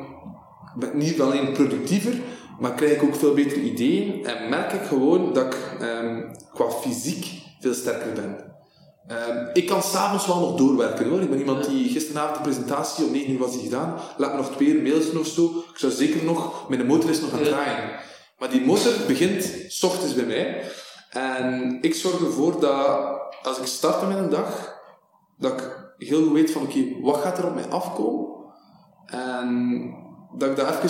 ben 0.75 0.89
ik 0.89 0.93
niet 0.93 1.21
alleen 1.21 1.51
productiever, 1.51 2.13
maar 2.59 2.73
krijg 2.73 2.93
ik 2.93 3.03
ook 3.03 3.15
veel 3.15 3.33
betere 3.33 3.61
ideeën 3.61 4.25
en 4.25 4.49
merk 4.49 4.73
ik 4.73 4.81
gewoon 4.87 5.33
dat 5.33 5.45
ik 5.45 5.59
ehm, 5.79 6.21
qua 6.53 6.69
fysiek 6.69 7.25
veel 7.59 7.73
sterker 7.73 8.13
ben. 8.13 8.42
Ehm, 9.07 9.49
ik 9.53 9.67
kan 9.67 9.81
s'avonds 9.81 10.27
wel 10.27 10.39
nog 10.39 10.57
doorwerken 10.57 11.09
hoor. 11.09 11.21
Ik 11.21 11.29
ben 11.29 11.39
iemand 11.39 11.67
die 11.67 11.89
gisteravond 11.89 12.35
de 12.35 12.41
presentatie 12.41 13.05
om 13.05 13.11
9 13.11 13.31
uur 13.31 13.39
was 13.39 13.51
die 13.51 13.61
gedaan. 13.61 13.99
Laat 14.17 14.35
nog 14.35 14.55
twee 14.55 14.81
mails 14.81 15.15
of 15.15 15.27
zo. 15.27 15.45
Ik 15.45 15.77
zou 15.77 15.91
zeker 15.91 16.23
nog, 16.23 16.69
mijn 16.69 16.85
motor 16.85 17.09
is 17.09 17.21
nog 17.21 17.31
aan 17.31 17.39
het 17.39 17.47
draaien. 17.47 17.99
Maar 18.37 18.49
die 18.49 18.65
motor 18.65 18.93
begint 19.07 19.51
s 19.67 19.83
ochtends 19.83 20.13
bij 20.13 20.25
mij. 20.25 20.63
En 21.09 21.77
ik 21.81 21.95
zorg 21.95 22.21
ervoor 22.21 22.59
dat 22.59 23.19
als 23.43 23.59
ik 23.59 23.65
start 23.65 24.07
met 24.07 24.17
een 24.17 24.29
dag, 24.29 24.81
dat 25.37 25.51
ik 25.51 25.93
heel 25.97 26.23
goed 26.23 26.31
weet 26.31 26.51
van 26.51 26.61
oké, 26.61 27.01
wat 27.01 27.21
gaat 27.21 27.37
er 27.37 27.45
op 27.45 27.53
mij 27.53 27.67
afkomen? 27.67 28.31
En 29.05 29.79
dat 30.37 30.49
ik 30.49 30.55
dat 30.55 30.67
even 30.67 30.89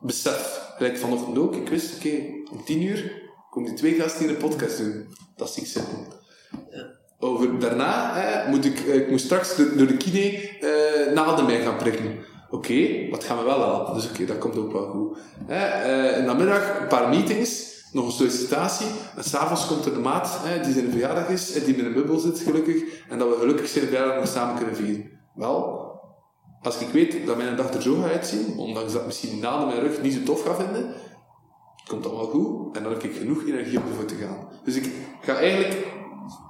besef. 0.00 0.72
Gelijk 0.76 0.98
vanochtend 0.98 1.38
ook. 1.38 1.54
Ik 1.54 1.68
wist, 1.68 1.96
oké, 1.96 2.10
om 2.52 2.64
10 2.64 2.82
uur 2.82 3.30
komen 3.50 3.68
die 3.68 3.78
twee 3.78 3.94
gasten 3.94 4.20
hier 4.20 4.30
een 4.30 4.48
podcast 4.48 4.78
doen. 4.78 5.14
Dat 5.36 5.50
zie 5.50 5.62
ik 5.62 5.68
zitten. 5.68 6.06
Over 7.22 7.58
daarna 7.58 8.14
hè, 8.14 8.50
moet 8.50 8.64
ik, 8.64 8.80
eh, 8.80 8.94
ik 8.94 9.10
moet 9.10 9.20
straks 9.20 9.56
door, 9.56 9.86
de 9.86 9.96
kine 9.96 10.58
eh 10.60 11.14
naalden 11.14 11.60
gaan 11.60 11.76
prikken. 11.76 12.18
Oké, 12.50 13.08
wat 13.10 13.24
gaan 13.24 13.38
we 13.38 13.44
wel 13.44 13.60
helpen? 13.60 13.94
Dus 13.94 14.08
oké, 14.08 14.24
dat 14.24 14.38
komt 14.38 14.56
ook 14.56 14.72
wel 14.72 14.86
goed. 14.86 15.18
Hè, 15.46 15.66
eh, 15.66 16.18
in 16.18 16.26
de 16.26 16.34
middag 16.34 16.80
een 16.80 16.86
paar 16.86 17.08
meetings, 17.08 17.74
nog 17.92 18.06
een 18.06 18.12
sollicitatie. 18.12 18.86
En 19.16 19.24
s'avonds 19.24 19.66
komt 19.66 19.84
er 19.84 19.94
de 19.94 20.00
maat 20.00 20.38
hè, 20.42 20.60
die 20.64 20.72
zijn 20.72 20.90
verjaardag 20.90 21.28
is, 21.28 21.52
en 21.52 21.64
die 21.64 21.76
met 21.76 21.86
een 21.86 21.92
bubbel 21.92 22.18
zit 22.18 22.38
gelukkig. 22.38 22.82
En 23.08 23.18
dat 23.18 23.28
we 23.28 23.36
gelukkig 23.38 23.68
zijn 23.68 23.84
verjaardag 23.84 24.16
nog 24.16 24.28
samen 24.28 24.56
kunnen 24.56 24.76
vieren. 24.76 25.10
Wel, 25.34 25.88
als 26.62 26.80
ik 26.80 26.88
weet 26.88 27.26
dat 27.26 27.36
mijn 27.36 27.56
dag 27.56 27.74
er 27.74 27.82
zo 27.82 27.94
gaat 27.94 28.10
uitzien, 28.10 28.54
ondanks 28.56 28.92
dat 28.92 29.06
misschien 29.06 29.30
die 29.30 29.40
naalden 29.40 29.68
mijn 29.68 29.80
rug 29.80 30.02
niet 30.02 30.14
zo 30.14 30.22
tof 30.22 30.42
ga 30.42 30.54
vinden, 30.54 30.94
komt 31.86 32.04
wel 32.04 32.26
goed. 32.26 32.76
En 32.76 32.82
dan 32.82 32.92
heb 32.92 33.02
ik 33.02 33.16
genoeg 33.16 33.44
energie 33.46 33.78
om 33.78 33.88
ervoor 33.88 34.04
te 34.04 34.14
gaan. 34.14 34.48
Dus 34.64 34.76
ik 34.76 34.90
ga 35.20 35.34
eigenlijk 35.34 35.86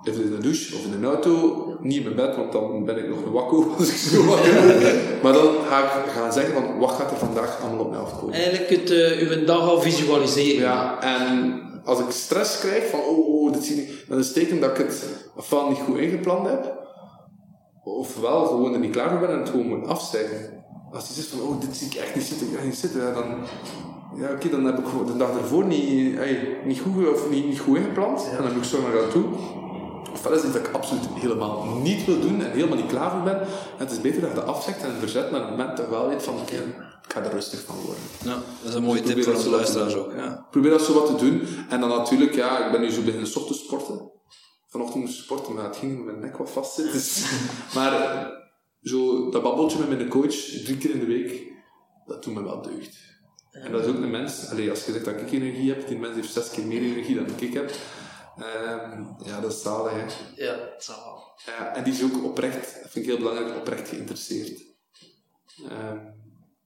even 0.05 0.23
in 0.23 0.31
de 0.31 0.39
douche 0.39 0.77
of 0.77 0.85
in 0.85 0.93
een 0.93 1.05
auto, 1.05 1.65
niet 1.81 1.97
in 1.97 2.03
mijn 2.03 2.15
bed, 2.15 2.37
want 2.37 2.53
dan 2.53 2.85
ben 2.85 2.99
ik 2.99 3.09
nog 3.09 3.25
wakko 3.33 3.67
als 3.79 3.89
ik 3.89 3.97
zo 3.97 4.25
wakker 4.25 4.53
ben. 4.83 4.97
Maar 5.23 5.33
dan 5.33 5.55
ga 5.69 5.79
ik 5.79 6.11
gaan 6.11 6.33
zeggen 6.33 6.55
van, 6.55 6.79
wat 6.79 6.91
gaat 6.91 7.11
er 7.11 7.17
vandaag 7.17 7.61
allemaal 7.63 7.85
op 7.85 7.91
mij 7.91 7.99
afkomen? 7.99 8.35
Eigenlijk 8.35 8.69
het 8.71 8.91
uh, 8.91 9.29
uw 9.29 9.45
dag 9.45 9.69
al 9.69 9.81
visualiseren. 9.81 10.63
Ja, 10.63 11.03
en 11.03 11.61
als 11.85 11.99
ik 11.99 12.11
stress 12.11 12.59
krijg 12.59 12.91
van, 12.91 13.01
oh, 13.01 13.29
oh, 13.29 13.53
dit 13.53 13.65
zie 13.65 13.83
ik, 13.83 14.05
dan 14.09 14.19
is 14.19 14.25
het 14.25 14.35
teken 14.35 14.61
dat 14.61 14.71
ik 14.71 14.77
het 14.77 15.07
ofwel 15.37 15.69
niet 15.69 15.79
goed 15.79 15.99
ingepland 15.99 16.49
heb, 16.49 16.79
ofwel 17.85 18.47
gewoon 18.47 18.73
er 18.73 18.81
niet 18.81 18.93
klaar 18.93 19.11
voor 19.11 19.19
ben 19.19 19.31
en 19.31 19.39
het 19.39 19.49
gewoon 19.49 19.69
moet 19.69 19.87
afzeggen. 19.87 20.59
Als 20.93 21.07
die 21.07 21.17
zegt 21.17 21.29
van, 21.29 21.41
oh, 21.41 21.61
dit 21.61 21.77
zie 21.77 21.87
ik 21.87 21.95
echt 21.95 22.15
niet 22.15 22.25
zitten, 22.25 22.53
ik 22.53 22.65
niet 22.65 22.75
zitten, 22.75 23.01
ja, 23.01 23.13
dan, 23.13 23.25
ja, 24.17 24.33
oké, 24.33 24.49
dan 24.49 24.65
heb 24.65 24.79
ik 24.79 24.85
de 25.07 25.17
dag 25.17 25.37
ervoor 25.39 25.65
niet, 25.65 26.17
hey, 26.17 26.59
niet 26.65 26.81
goed 26.81 27.09
of 27.09 27.31
niet, 27.31 27.47
niet 27.47 27.61
goed 27.61 27.77
ingepland, 27.77 28.29
en 28.31 28.37
dan 28.37 28.47
heb 28.47 28.57
ik 28.57 28.65
zo 28.65 28.83
naar 28.83 28.93
dat 28.93 29.11
toe. 29.11 29.25
Ofwel 30.13 30.33
is 30.33 30.43
het 30.43 30.53
dat 30.53 30.67
ik 30.67 30.75
absoluut 30.75 31.07
helemaal 31.15 31.65
niet 31.65 32.05
wil 32.05 32.21
doen 32.21 32.43
en 32.43 32.51
helemaal 32.51 32.77
niet 32.77 32.87
klaar 32.87 33.11
voor 33.11 33.23
ben. 33.23 33.41
En 33.41 33.47
het 33.79 33.91
is 33.91 34.01
beter 34.01 34.21
dat 34.21 34.31
je 34.31 34.37
dat 34.37 34.47
afzegt 34.47 34.83
en 34.83 34.95
verzet 34.99 35.31
naar 35.31 35.41
het 35.41 35.51
moment 35.51 35.77
dat 35.77 35.87
je 35.87 35.93
wel 35.93 36.09
weet 36.09 36.23
van, 36.23 36.35
oké, 36.35 36.57
ik 37.07 37.13
ga 37.13 37.23
er 37.23 37.31
rustig 37.31 37.65
van 37.65 37.77
worden. 37.77 38.03
Ja, 38.25 38.35
dat 38.35 38.69
is 38.69 38.75
een 38.75 38.83
mooie 38.83 39.03
Dus 39.03 39.15
tip 39.15 39.25
voor 39.25 39.35
onze 39.35 39.45
te 39.45 39.51
luisteraars 39.51 39.95
ook. 39.95 40.13
Ja. 40.13 40.47
Probeer 40.51 40.71
dat 40.71 40.83
zo 40.83 40.93
wat 40.93 41.07
te 41.07 41.25
doen. 41.25 41.47
En 41.69 41.81
dan 41.81 41.89
natuurlijk, 41.89 42.35
ja, 42.35 42.67
ik 42.67 42.73
ben 42.73 42.81
nu 42.81 42.91
zo 42.91 43.03
beginnen 43.03 43.37
ochtends 43.37 43.59
sporten. 43.59 44.11
Vanochtend 44.69 45.05
moest 45.05 45.19
ik 45.19 45.25
sporten, 45.25 45.55
maar 45.55 45.65
het 45.65 45.77
ging 45.77 45.93
omdat 45.93 46.07
mijn 46.07 46.21
nek 46.21 46.37
wat 46.37 46.51
vast 46.51 46.75
zit. 46.75 46.93
Dus. 46.93 47.25
maar 47.75 47.93
zo 48.83 49.31
dat 49.31 49.43
babbeltje 49.43 49.79
met 49.79 49.89
mijn 49.89 50.09
coach, 50.09 50.35
drie 50.65 50.77
keer 50.77 50.91
in 50.91 50.99
de 50.99 51.07
week, 51.07 51.53
dat 52.07 52.25
doet 52.25 52.35
me 52.35 52.43
wel 52.43 52.63
deugd. 52.63 53.09
En 53.51 53.73
dat 53.73 53.81
is 53.81 53.87
ook 53.87 53.97
een 53.97 54.11
mens, 54.11 54.51
allee, 54.51 54.71
als 54.71 54.85
je 54.85 54.93
zegt 54.93 55.05
dat 55.05 55.15
ik 55.15 55.33
energie 55.33 55.71
heb, 55.71 55.89
die 55.89 55.99
mens 55.99 56.15
heeft 56.15 56.33
zes 56.33 56.51
keer 56.51 56.67
meer 56.67 56.83
energie 56.83 57.15
dan 57.15 57.27
ik 57.39 57.55
heb. 57.55 57.73
Ehm, 58.41 59.03
ja, 59.25 59.41
dat 59.41 59.53
is 59.53 59.63
zalig, 59.63 59.93
hè. 59.93 60.05
Ja, 60.45 60.57
dat 60.57 60.85
zal 60.85 61.05
wel. 61.05 61.41
Ja, 61.47 61.75
en 61.75 61.85
die 61.85 61.93
is 61.93 62.03
ook 62.03 62.25
oprecht, 62.25 62.83
dat 62.83 62.91
vind 62.91 63.05
ik 63.05 63.11
heel 63.11 63.19
belangrijk, 63.19 63.57
oprecht 63.57 63.89
geïnteresseerd. 63.89 64.63
Ehm, 65.69 65.97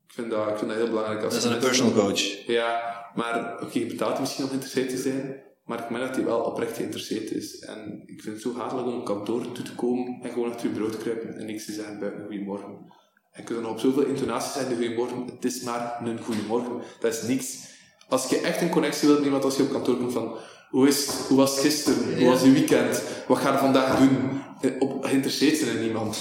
ik, 0.06 0.12
vind 0.12 0.30
dat, 0.30 0.48
ik 0.48 0.56
vind 0.56 0.70
dat 0.70 0.78
heel 0.78 0.88
belangrijk. 0.88 1.22
Als 1.22 1.34
Dat 1.34 1.44
is 1.44 1.50
een 1.50 1.58
personal 1.58 1.92
coach. 1.92 2.46
Ja, 2.46 2.94
maar 3.14 3.62
oké, 3.62 3.78
je 3.78 3.86
betaalt 3.86 4.20
misschien 4.20 4.42
om 4.44 4.50
geïnteresseerd 4.50 4.90
te 4.90 4.96
zijn, 4.96 5.42
maar 5.64 5.78
ik 5.78 5.90
merk 5.90 6.06
dat 6.06 6.16
hij 6.16 6.24
wel 6.24 6.40
oprecht 6.40 6.76
geïnteresseerd 6.76 7.30
is. 7.30 7.58
En 7.58 8.02
ik 8.06 8.22
vind 8.22 8.34
het 8.34 8.42
zo 8.42 8.54
hatelijk 8.54 8.86
om 8.86 8.98
op 8.98 9.04
kantoor 9.04 9.52
toe 9.52 9.64
te 9.64 9.74
komen 9.74 10.20
en 10.22 10.30
gewoon 10.32 10.50
achter 10.50 10.66
je 10.66 10.72
bureau 10.72 10.92
te 10.92 10.98
kruipen 10.98 11.36
en 11.36 11.46
niks 11.46 11.64
te 11.64 11.72
zeggen 11.72 11.98
buiten 11.98 12.20
een 12.20 12.26
goeiemorgen. 12.26 12.92
En 13.32 13.44
nog 13.62 13.70
op 13.70 13.78
zoveel 13.78 14.04
intonaties 14.04 14.52
zeggen, 14.52 14.76
goeiemorgen, 14.76 15.24
het 15.26 15.44
is 15.44 15.62
maar 15.62 16.00
een 16.04 16.22
goeiemorgen. 16.22 16.82
Dat 17.00 17.12
is 17.12 17.22
niks. 17.22 17.72
Als 18.08 18.28
je 18.28 18.40
echt 18.40 18.60
een 18.60 18.70
connectie 18.70 19.06
wilt 19.06 19.18
met 19.18 19.26
iemand 19.26 19.44
als 19.44 19.56
je 19.56 19.62
op 19.62 19.70
kantoor 19.70 19.96
komt 19.96 20.12
van, 20.12 20.36
hoe 20.74 20.88
is 20.88 21.06
het? 21.06 21.14
Hoe 21.28 21.36
was 21.36 21.50
het 21.50 21.60
gisteren? 21.60 22.18
Hoe 22.18 22.28
was 22.28 22.42
je 22.42 22.50
weekend? 22.52 23.02
Wat 23.28 23.38
ga 23.38 23.52
je 23.52 23.58
vandaag 23.58 23.98
doen? 23.98 24.40
Eh, 24.60 24.70
Op, 24.78 25.04
geïnteresseerd 25.04 25.56
zijn 25.58 25.76
in 25.76 25.84
iemand. 25.84 26.18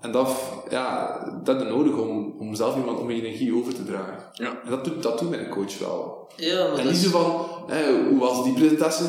En 0.00 0.12
dat, 0.12 0.28
ja, 0.70 1.16
dat 1.44 1.60
is 1.62 1.68
nodig 1.68 1.96
om, 1.96 2.34
om 2.38 2.54
zelf 2.54 2.76
iemand 2.76 2.98
om 2.98 3.10
je 3.10 3.22
energie 3.22 3.54
over 3.54 3.74
te 3.74 3.84
dragen. 3.84 4.16
Ja. 4.32 4.46
En 4.64 4.70
dat 4.70 4.84
doet, 4.84 5.02
dat 5.02 5.18
doet 5.18 5.30
mijn 5.30 5.48
coach 5.48 5.78
wel. 5.78 6.28
Ja, 6.36 6.68
maar 6.68 6.78
En 6.78 6.84
niet 6.86 6.94
is... 6.96 7.02
zo 7.02 7.10
van, 7.10 7.46
hè, 7.76 8.02
hoe 8.08 8.18
was 8.18 8.44
die 8.44 8.52
presentatie? 8.52 9.06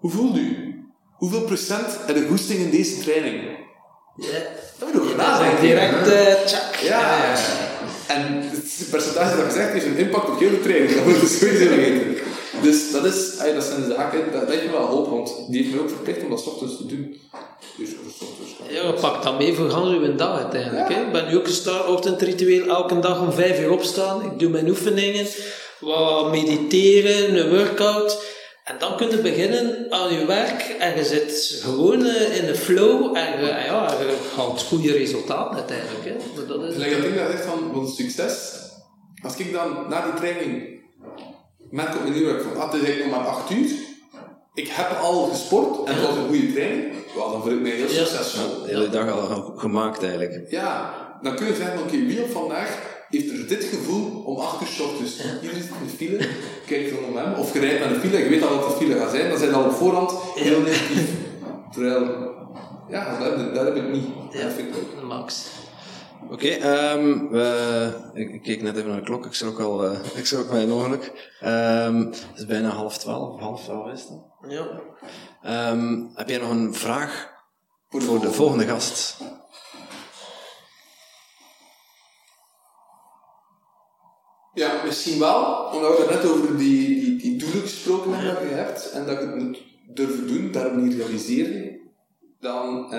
Hoe 0.00 0.10
voelde 0.10 0.40
u? 0.40 0.84
Hoeveel 1.12 1.40
procent 1.42 1.86
heb 2.06 2.16
je 2.16 2.26
goesting 2.28 2.58
in 2.58 2.70
deze 2.70 3.00
training? 3.00 3.42
Ja, 4.16 4.26
Dat 4.78 4.92
moet 4.92 5.02
ook 5.02 5.08
is 5.08 5.16
nadenken. 5.16 5.60
direct 5.60 6.06
uh, 6.08 6.46
check. 6.46 6.74
Ja. 6.82 7.34
En 8.08 8.22
het 8.42 8.86
percentage 8.90 9.36
dat 9.36 9.44
gezegd 9.44 9.72
heeft 9.72 9.86
een 9.86 9.96
impact 9.96 10.28
op 10.28 10.38
heel 10.38 10.50
de 10.50 10.60
training. 10.60 10.94
Dat 10.94 11.04
moet 11.04 11.20
je 11.20 11.26
sowieso 11.26 11.68
weten. 11.76 12.16
Dus 12.60 12.92
dat, 12.92 13.04
is, 13.04 13.36
ey, 13.36 13.54
dat 13.54 13.64
zijn 13.64 13.84
zaken, 13.84 14.32
dat, 14.32 14.40
dat 14.40 14.50
heeft 14.50 14.64
me 14.64 14.70
wel 14.70 14.86
hoop, 14.86 15.08
want 15.08 15.34
die 15.48 15.62
heeft 15.62 15.74
me 15.74 15.80
ook 15.80 15.88
verplicht 15.88 16.22
om 16.22 16.30
dat 16.30 16.46
ochtends 16.46 16.76
te 16.76 16.86
doen. 16.86 17.20
Dus. 17.76 17.88
Ja, 18.68 18.86
je 18.86 18.92
pakt 19.00 19.24
dat 19.24 19.38
mee 19.38 19.54
voor 19.54 19.70
gans 19.70 19.96
uw 19.96 20.14
dag 20.16 20.38
uiteindelijk. 20.38 20.88
Ja. 20.88 20.94
Hè? 20.94 21.02
Ik 21.02 21.12
ben 21.12 21.28
nu 21.28 21.36
ook 21.36 21.46
gestart, 21.46 21.86
ochtendritueel, 21.86 22.66
elke 22.66 22.98
dag 22.98 23.20
om 23.20 23.32
vijf 23.32 23.60
uur 23.60 23.70
opstaan. 23.70 24.24
Ik 24.24 24.38
doe 24.38 24.50
mijn 24.50 24.68
oefeningen, 24.68 25.26
wat 25.80 26.30
mediteren, 26.30 27.36
een 27.36 27.50
workout. 27.50 28.30
En 28.64 28.76
dan 28.78 28.96
kun 28.96 29.10
je 29.10 29.18
beginnen 29.18 29.86
aan 29.90 30.14
je 30.14 30.26
werk 30.26 30.76
en 30.78 30.96
je 30.96 31.04
zit 31.04 31.60
gewoon 31.62 32.04
eh, 32.04 32.36
in 32.36 32.46
de 32.46 32.54
flow 32.54 33.16
en 33.16 33.40
je, 33.40 33.48
en 33.48 33.64
ja, 33.64 33.92
je 33.98 34.16
haalt 34.36 34.62
goede 34.62 34.92
resultaten 34.92 35.56
uiteindelijk. 35.56 36.04
Hè? 36.04 36.12
Dat 36.34 36.62
is, 36.62 36.76
dat 36.76 37.14
dat 37.14 37.30
zegt 37.30 37.44
van, 37.44 37.70
van 37.72 37.88
succes. 37.88 38.60
Als 39.22 39.36
ik 39.36 39.52
dan 39.52 39.88
na 39.88 40.04
die 40.04 40.14
training 40.14 40.71
merk 41.72 41.94
op 41.94 42.00
mijn 42.02 42.12
nieuwwerk 42.14 42.42
van, 42.42 42.56
ah, 42.56 42.64
het 42.72 42.80
is 42.80 42.86
eigenlijk 42.86 43.10
nog 43.16 43.20
maar 43.24 43.32
8 43.34 43.50
uur. 43.50 43.70
Ik 44.54 44.68
heb 44.68 44.98
al 45.02 45.22
gesport 45.26 45.88
en 45.88 45.94
het 45.94 46.06
was 46.06 46.16
een 46.16 46.26
goede 46.26 46.52
training. 46.52 46.92
Wel, 47.14 47.30
dan 47.32 47.42
voel 47.42 47.52
ik 47.52 47.60
mij 47.60 47.70
heel 47.70 47.88
succesvol. 47.88 48.62
De 48.62 48.68
hele 48.68 48.88
dag 48.88 49.10
al 49.10 49.52
gemaakt 49.56 50.02
eigenlijk. 50.02 50.50
Ja, 50.50 50.94
dan 51.22 51.34
kun 51.36 51.46
je 51.46 51.54
zeggen, 51.54 51.78
oké, 51.80 51.90
wie 51.96 52.22
op 52.22 52.30
vandaag 52.30 52.78
heeft 53.08 53.30
er 53.30 53.46
dit 53.48 53.64
gevoel 53.64 54.22
om 54.24 54.36
8 54.36 54.60
uur 54.60 54.66
's 54.68 54.80
ochtends. 54.80 55.16
Iedereen 55.42 55.62
zit 55.62 55.72
in 55.80 55.86
de 55.86 55.96
file, 55.96 56.28
kijkt 56.66 56.90
er 56.90 56.96
om 57.08 57.16
hem, 57.16 57.34
of 57.34 57.52
je 57.52 57.58
rijdt 57.60 57.80
naar 57.80 57.88
de 57.88 58.00
file, 58.00 58.18
je 58.18 58.28
weet 58.28 58.42
al 58.42 58.58
dat 58.60 58.68
de 58.68 58.76
file 58.84 58.94
gaat 58.98 59.10
zijn, 59.10 59.28
dan 59.28 59.38
zijn 59.38 59.54
al 59.54 59.64
op 59.64 59.72
voorhand 59.72 60.12
heel 60.34 60.60
negatief. 60.60 61.10
Terwijl, 61.72 62.04
ja, 62.88 63.18
dat, 63.18 63.28
heb- 63.38 63.54
dat 63.54 63.64
heb 63.64 63.76
ik 63.76 63.92
niet. 63.92 64.04
ja, 64.30 64.42
Dat 64.42 64.52
vind 64.52 64.68
ik 64.68 64.74
ook. 64.76 65.02
max. 65.08 65.46
Oké, 66.30 66.48
ehm, 66.48 67.34
ik, 68.14 68.32
ik 68.32 68.42
keek 68.42 68.62
net 68.62 68.76
even 68.76 68.88
naar 68.88 68.98
de 68.98 69.04
klok, 69.04 69.26
ik 69.26 69.32
schrok 69.34 69.60
al, 69.60 69.84
eh, 69.84 69.98
ik 70.14 70.26
schrok 70.26 70.50
mij 70.50 70.70
ongeluk. 70.70 71.30
Ehm 71.40 71.96
het 72.06 72.26
is 72.34 72.46
bijna 72.46 72.68
half 72.68 72.98
twaalf, 72.98 73.40
half 73.40 73.62
twaalf 73.64 73.92
is 73.92 74.00
het. 74.00 74.20
Ja. 74.48 74.66
Ehm, 75.42 76.04
heb 76.14 76.28
jij 76.28 76.38
nog 76.38 76.50
een 76.50 76.74
vraag 76.74 77.30
Voor 77.88 78.00
de 78.00 78.06
voor 78.06 78.20
de 78.20 78.32
volgende. 78.32 78.66
gast? 78.66 79.16
Ja, 84.54 84.82
misschien 84.84 85.18
wel, 85.18 85.44
omdat 85.72 85.98
we 85.98 86.06
net 86.10 86.24
over 86.30 86.56
die, 86.56 87.00
die, 87.00 87.16
die 87.18 87.36
doelen 87.38 87.60
gesproken 87.62 88.12
hebben 88.14 88.34
dat 88.34 88.50
je 88.50 88.54
hebt 88.54 88.90
en 88.90 89.06
dat 89.06 89.18
je 89.18 89.26
het 89.26 89.36
moet 89.36 89.62
durven 89.94 90.26
doen, 90.26 90.52
daarom 90.52 90.82
niet 90.82 90.94
realiseren. 90.98 91.80
Dan 92.40 92.94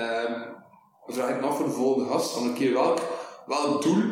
vraag 1.06 1.28
ik 1.30 1.40
me 1.40 1.46
af 1.46 1.56
voor 1.56 1.66
de 1.66 1.72
volgende 1.72 2.08
gast 2.10 2.30
van 2.30 2.42
een 2.46 2.54
keer 2.54 2.72
welk, 2.72 2.98
welk 3.46 3.82
doel 3.82 4.02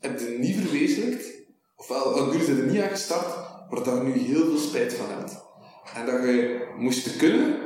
heb 0.00 0.20
je 0.20 0.36
niet 0.38 0.56
verwezenlijkt, 0.56 1.24
of 1.76 1.88
wel, 1.88 2.14
welk 2.14 2.32
doel 2.32 2.40
is 2.40 2.48
er 2.48 2.54
niet 2.54 2.82
aan 2.82 2.88
gestart, 2.88 3.26
waar 3.70 3.94
je 3.96 4.02
nu 4.02 4.18
heel 4.18 4.44
veel 4.44 4.58
spijt 4.58 4.94
van 4.94 5.06
hebt. 5.18 5.40
En 5.94 6.06
dat 6.06 6.14
je 6.14 6.66
moest 6.78 7.16
kunnen, 7.16 7.56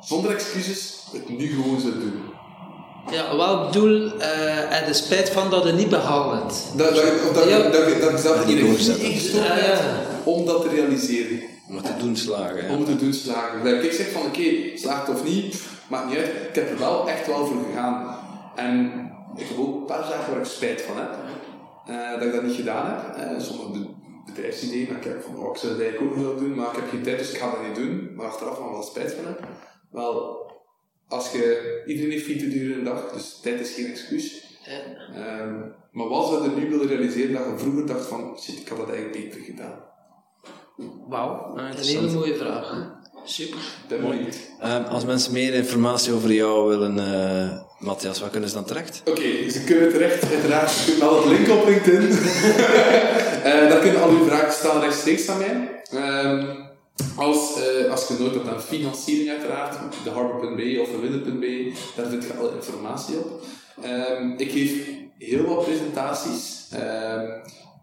zonder 0.00 0.30
excuses, 0.30 1.06
het 1.12 1.28
nu 1.28 1.46
gewoon 1.48 1.80
zou 1.80 1.92
doen. 1.92 2.22
Ja, 3.10 3.36
welk 3.36 3.72
doel 3.72 4.12
eh 4.20 4.80
en 4.80 4.86
de 4.86 4.92
spijt 4.92 5.30
van 5.30 5.50
dat 5.50 5.64
je 5.64 5.72
niet 5.72 5.88
behaald 5.88 6.32
hebt? 6.32 6.64
Dat, 6.76 6.94
dat, 6.94 7.04
of 7.04 7.32
dat, 7.34 7.48
Ja. 7.48 7.58
dat, 7.58 7.72
dat, 7.72 8.22
dat 8.22 8.48
je 8.48 8.56
Ja, 9.34 9.42
ja. 9.42 9.62
hebt 9.62 9.82
om 10.24 10.46
dat 10.46 10.62
te 10.62 10.68
realiseren. 10.68 11.40
Om 11.68 11.76
het 11.76 11.84
te 11.84 11.96
doen 11.98 12.16
slagen, 12.16 12.66
ja. 12.66 12.76
om 12.76 12.84
te 12.84 12.96
doen 12.96 13.12
slagen. 13.12 13.64
Dat 13.64 13.84
ik 13.84 13.92
zeg 13.92 14.10
van 14.12 14.22
oké, 14.22 14.76
slaagt 14.76 15.08
of 15.08 15.24
niet, 15.24 15.48
pff, 15.50 15.77
maakt 15.88 16.06
niet 16.08 16.16
uit. 16.18 16.26
Ik 16.48 16.54
heb 16.54 16.70
er 16.70 16.78
wel 16.78 17.08
echt 17.08 17.26
wel 17.26 17.46
voor 17.46 17.62
gegaan. 17.64 18.18
En 18.56 18.76
ik 19.36 19.46
heb 19.48 19.58
ook 19.58 19.74
een 19.74 19.84
paar 19.84 20.04
zaken 20.04 20.30
waar 20.32 20.40
ik 20.40 20.46
spijt 20.46 20.82
van 20.82 20.96
heb. 20.96 21.14
eh, 21.86 22.10
dat 22.12 22.22
ik 22.22 22.32
dat 22.32 22.42
niet 22.42 22.54
gedaan 22.56 22.86
heb. 22.94 23.14
Eh, 23.16 23.38
sommige 23.40 23.70
be- 23.70 23.94
bedrijfsideeën, 24.26 24.86
kijk 25.00 25.14
ik 25.16 25.22
van 25.22 25.36
oh, 25.36 25.50
ik 25.50 25.56
zou 25.56 25.72
dat 25.72 25.82
eigenlijk 25.82 26.12
ook 26.12 26.18
willen 26.18 26.36
doen, 26.38 26.54
maar 26.54 26.66
ik 26.70 26.76
heb 26.76 26.88
geen 26.88 27.02
tijd, 27.02 27.18
dus 27.18 27.32
ik 27.32 27.38
ga 27.38 27.50
dat 27.50 27.66
niet 27.66 27.74
doen. 27.76 28.12
Maar 28.14 28.26
achteraf 28.26 28.56
van 28.56 28.70
wel 28.72 28.82
spijt 28.82 29.12
van 29.12 29.24
heb. 29.26 29.40
Wel, 29.90 30.36
als 31.08 31.32
je, 31.32 31.82
iedereen 31.86 32.10
heeft 32.10 32.24
24 32.24 32.60
uur 32.60 32.78
een 32.78 32.84
dag, 32.84 33.12
dus 33.12 33.40
tijd 33.42 33.60
is 33.60 33.74
geen 33.74 33.86
excuus. 33.86 34.56
Ja. 34.64 34.80
Ehm, 35.14 35.54
maar 35.92 36.08
wat 36.08 36.26
zou 36.28 36.42
je 36.50 36.56
nu 36.56 36.70
willen 36.70 36.86
realiseren 36.86 37.32
dat 37.32 37.44
je 37.44 37.58
vroeger 37.58 37.86
dacht 37.86 38.06
van 38.06 38.38
shit, 38.40 38.58
ik 38.60 38.68
had 38.68 38.78
dat 38.78 38.90
eigenlijk 38.90 39.24
beter 39.24 39.40
gedaan? 39.40 39.86
Wauw, 41.08 41.56
een 41.56 41.66
interessant. 41.66 42.00
hele 42.06 42.18
mooie 42.18 42.34
vraag. 42.34 42.97
Super. 43.28 43.58
Ben 43.88 44.00
benieuwd. 44.00 44.36
Ehm, 44.60 44.82
als 44.82 45.04
mensen 45.04 45.32
meer 45.32 45.54
informatie 45.54 46.12
over 46.12 46.32
jou 46.32 46.68
willen, 46.68 46.98
eh 46.98 47.66
Matthias, 47.78 48.20
waar 48.20 48.30
kunnen 48.30 48.48
ze 48.48 48.54
dan 48.54 48.64
terecht? 48.64 49.02
Oké, 49.04 49.50
ze 49.50 49.64
kunnen 49.64 49.92
terecht, 49.92 50.30
uiteraard, 50.32 50.70
ze 50.70 50.84
kunnen 50.90 51.08
al 51.08 51.16
het 51.16 51.24
link 51.24 51.48
op 51.48 51.66
LinkedIn. 51.66 52.08
Eh 53.38 53.68
daar 53.68 53.80
kunnen 53.80 54.02
al 54.02 54.10
uw 54.10 54.24
vragen 54.24 54.52
staan 54.52 54.80
rechtstreeks 54.80 55.28
aan 55.28 55.38
mij. 55.38 55.82
Ehm, 55.90 56.46
als, 57.16 57.54
eh, 57.62 57.90
als 57.90 58.08
je 58.08 58.16
nood 58.18 58.34
hebt 58.34 58.48
aan 58.48 58.62
financiering 58.62 59.30
uiteraard, 59.30 59.76
de 60.04 60.10
harbor.be 60.10 60.78
of 60.80 60.88
de 60.90 60.98
winnen.be, 61.00 61.72
daar 61.96 62.06
vind 62.06 62.24
je 62.24 62.34
alle 62.34 62.54
informatie 62.54 63.16
op. 63.16 63.42
Ehm, 63.82 64.30
ik 64.36 64.50
geef 64.50 64.72
heel 65.18 65.44
wat 65.44 65.64
presentaties, 65.64 66.66
ehm, 66.70 67.26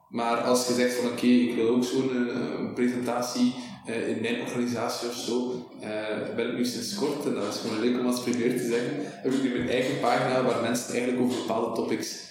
maar 0.10 0.38
als 0.38 0.68
je 0.68 0.74
zegt 0.74 0.96
van 0.96 1.06
oké, 1.12 1.26
ik 1.26 1.56
wil 1.56 1.70
ook 1.70 1.84
zo'n 1.84 2.12
een 2.60 2.74
presentatie 2.74 3.56
eh, 3.86 4.08
in 4.08 4.22
mijn 4.22 4.42
organisatie 4.42 5.08
of 5.08 5.16
zo, 5.16 5.66
eh, 5.82 6.36
ben 6.36 6.48
ik 6.50 6.58
nu 6.58 6.66
sinds 6.66 6.96
kort, 6.96 7.26
en 7.26 7.34
dat 7.34 7.54
is 7.54 7.60
gewoon 7.60 7.80
leuk 7.80 8.00
om 8.00 8.06
als 8.08 8.22
primeur 8.22 8.58
te 8.58 8.64
zeggen, 8.64 8.92
heb 8.98 9.32
ik 9.34 9.44
nu 9.44 9.50
mijn 9.50 9.70
eigen 9.70 10.00
pagina 10.00 10.44
waar 10.44 10.62
mensen 10.62 10.90
eigenlijk 10.94 11.24
over 11.24 11.38
bepaalde 11.38 11.76
topics 11.76 12.24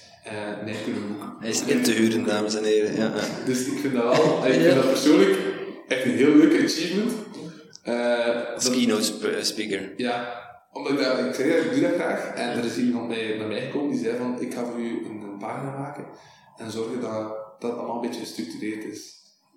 mij 0.64 0.76
kunnen 0.84 1.08
boeken. 1.08 1.32
Hij 1.40 1.50
is 1.50 1.62
in 1.64 1.82
te 1.82 1.92
huren, 1.92 2.24
dames 2.24 2.54
en 2.54 2.64
heren. 2.64 2.96
Ja. 2.96 3.12
Dus 3.46 3.66
ik 3.66 3.78
vind 3.78 3.94
dat 3.94 4.02
wel, 4.02 4.36
ik 4.46 4.52
vind 4.52 4.74
dat 4.74 4.88
persoonlijk 4.88 5.38
echt 5.88 6.04
een 6.04 6.10
heel 6.10 6.34
leuk 6.34 6.64
achievement. 6.64 7.12
Als 8.54 8.70
keynote 8.70 9.02
sp- 9.02 9.38
speaker. 9.40 9.92
ja, 9.96 10.42
omdat 10.72 10.92
ik 10.92 10.98
dat, 10.98 11.18
ik 11.18 11.24
dat, 11.24 11.64
ik 11.64 11.70
doe 11.72 11.80
dat 11.80 11.94
graag. 11.94 12.34
En 12.34 12.58
er 12.58 12.64
is 12.64 12.76
iemand 12.76 13.08
bij, 13.08 13.36
naar 13.38 13.46
mij 13.48 13.60
gekomen 13.60 13.90
die 13.90 14.00
zei 14.04 14.16
van, 14.16 14.40
ik 14.40 14.54
ga 14.54 14.64
voor 14.64 14.80
u 14.80 15.04
een, 15.04 15.20
een 15.22 15.38
pagina 15.38 15.78
maken 15.78 16.04
en 16.56 16.70
zorgen 16.70 17.00
dat 17.00 17.36
dat 17.58 17.76
allemaal 17.76 17.94
een 17.94 18.08
beetje 18.08 18.20
gestructureerd 18.20 18.84
is. 18.84 19.12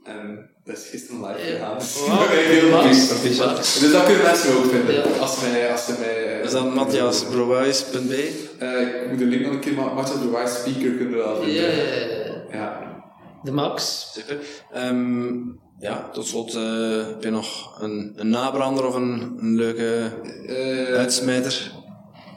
En 0.07 0.49
dat 0.65 0.77
is 0.77 0.87
gisteren 0.89 1.21
live 1.21 1.39
gegaan. 1.39 1.77
Dus 1.77 2.07
Wauw. 2.07 2.19
dat 2.19 2.27
heel. 2.27 2.69
Proficiat. 2.69 3.55
Dus 3.55 3.91
dat 3.91 4.05
kunnen 4.05 4.23
mensen 4.23 4.57
ook 4.57 4.65
vinden. 4.65 4.95
Ja. 4.95 5.01
Als 5.19 5.39
ze 5.39 5.49
mij, 5.49 5.71
als 5.71 5.85
ze 5.85 5.95
mij... 5.99 6.41
Is 6.43 6.51
dat 6.51 6.73
matthiasbrouwijs.be? 6.75 8.47
Eh, 8.59 9.01
ik 9.03 9.09
moet 9.09 9.19
de 9.19 9.25
link 9.25 9.45
nog 9.45 9.53
een 9.53 9.59
keer, 9.59 9.73
maar 9.73 9.93
Matthias 9.93 10.21
de 10.21 10.29
Wise 10.29 10.55
Speaker 10.55 10.91
kunnen 10.91 11.17
we 11.17 11.23
wel 11.23 11.35
vinden. 11.41 11.61
Ja, 11.63 11.67
ja, 11.67 11.83
ja. 11.83 12.35
Ja. 12.51 12.95
De 13.43 13.51
max. 13.51 14.09
Super. 14.13 14.37
Ehm, 14.73 15.35
ja, 15.79 16.09
tot 16.09 16.27
slot 16.27 16.55
eh, 16.55 17.07
heb 17.07 17.23
je 17.23 17.29
nog 17.29 17.81
een, 17.81 18.13
een 18.15 18.29
nabrander 18.29 18.85
of 18.87 18.95
een, 18.95 19.37
een 19.39 19.55
leuke 19.55 20.11
Eh, 20.47 20.95
uitsmijter? 20.95 21.71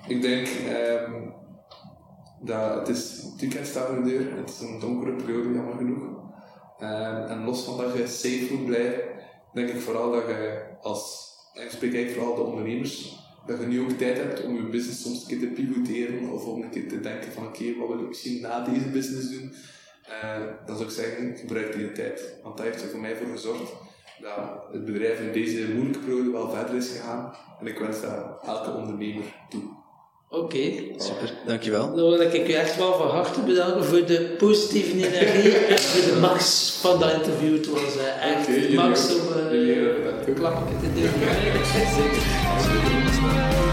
Ik 0.09 0.23
denk 0.23 0.49
ehm, 0.69 1.13
dat 2.41 2.75
het 2.79 2.97
is 2.97 3.23
het 3.33 3.41
weekend 3.41 3.67
staat 3.67 3.87
voor 3.87 4.05
de 4.05 4.11
deur. 4.11 4.37
Het 4.37 4.49
is 4.51 4.61
een 4.61 4.79
donkere 4.81 5.13
periode, 5.13 5.55
jammer 5.55 5.77
genoeg. 5.77 6.03
Ehm, 6.81 7.27
en 7.27 7.45
los 7.45 7.65
van 7.65 7.77
dat 7.77 7.97
je 7.97 8.07
safe 8.07 8.49
moet 8.51 8.67
blijven, 8.67 9.03
denk 9.53 9.69
ik 9.69 9.81
vooral 9.81 10.11
dat 10.11 10.27
je 10.27 10.63
als, 10.83 11.33
ik 11.55 11.71
spreek 11.71 12.11
vooral 12.11 12.35
de 12.35 12.41
ondernemers, 12.41 13.19
dat 13.47 13.61
je 13.61 13.67
nu 13.67 13.81
ook 13.81 13.91
tijd 13.91 14.17
hebt 14.17 14.45
om 14.45 14.55
je 14.55 14.63
business 14.63 15.03
soms 15.03 15.21
een 15.21 15.29
keer 15.29 15.39
te 15.39 15.47
pivoteren 15.47 16.31
of 16.31 16.45
om 16.45 16.63
een 16.63 16.71
keer 16.71 16.89
te 16.89 17.01
denken 17.01 17.33
van 17.33 17.47
oké, 17.47 17.77
wat 17.77 17.89
wil 17.89 18.01
ik 18.01 18.09
misschien 18.09 18.41
na 18.41 18.65
deze 18.65 18.89
business 18.89 19.31
doen? 19.31 19.53
Eh, 20.11 20.41
dan 20.67 20.77
zou 20.77 20.89
ik 20.89 20.95
zeggen, 20.95 21.37
gebruik 21.37 21.73
die 21.73 21.93
tijd. 21.93 22.35
Want 22.43 22.57
dat 22.57 22.67
heeft 22.67 22.83
er 22.83 22.89
voor 22.89 23.01
mij 23.01 23.17
voor 23.17 23.27
gezorgd 23.27 23.73
dat 24.21 24.73
het 24.73 24.85
bedrijf 24.85 25.21
in 25.21 25.33
deze 25.33 25.73
moeilijke 25.75 25.99
periode 25.99 26.31
wel 26.31 26.51
verder 26.51 26.75
is 26.75 26.89
gegaan. 26.89 27.35
En 27.61 27.67
ik 27.67 27.79
wens 27.79 28.01
dat 28.01 28.45
elke 28.45 28.71
ondernemer 28.71 29.25
toe. 29.49 29.80
Oké. 30.33 30.73
Super, 30.97 31.33
dankjewel. 31.47 31.95
Dan 31.95 32.11
wil 32.11 32.21
ik 32.21 32.49
u 32.49 32.53
echt 32.53 32.77
wel 32.77 32.95
van 32.95 33.09
harte 33.09 33.41
bedanken 33.41 33.85
voor 33.85 34.07
de 34.07 34.35
positieve 34.39 34.93
energie 34.93 35.57
en 35.57 35.79
voor 35.91 36.15
de 36.15 36.21
max 36.21 36.71
van 36.81 37.01
dat 37.01 37.13
interview. 37.13 37.57
Het 37.57 37.67
was 37.67 37.97
eh, 37.97 38.33
echt 38.33 38.47
jullie 38.47 38.77
max 38.77 39.15
om 39.15 39.21
uh, 39.53 40.35
klappen 40.35 40.67
te 40.81 40.93
doen. 40.95 41.11
Zeker. 41.97 43.70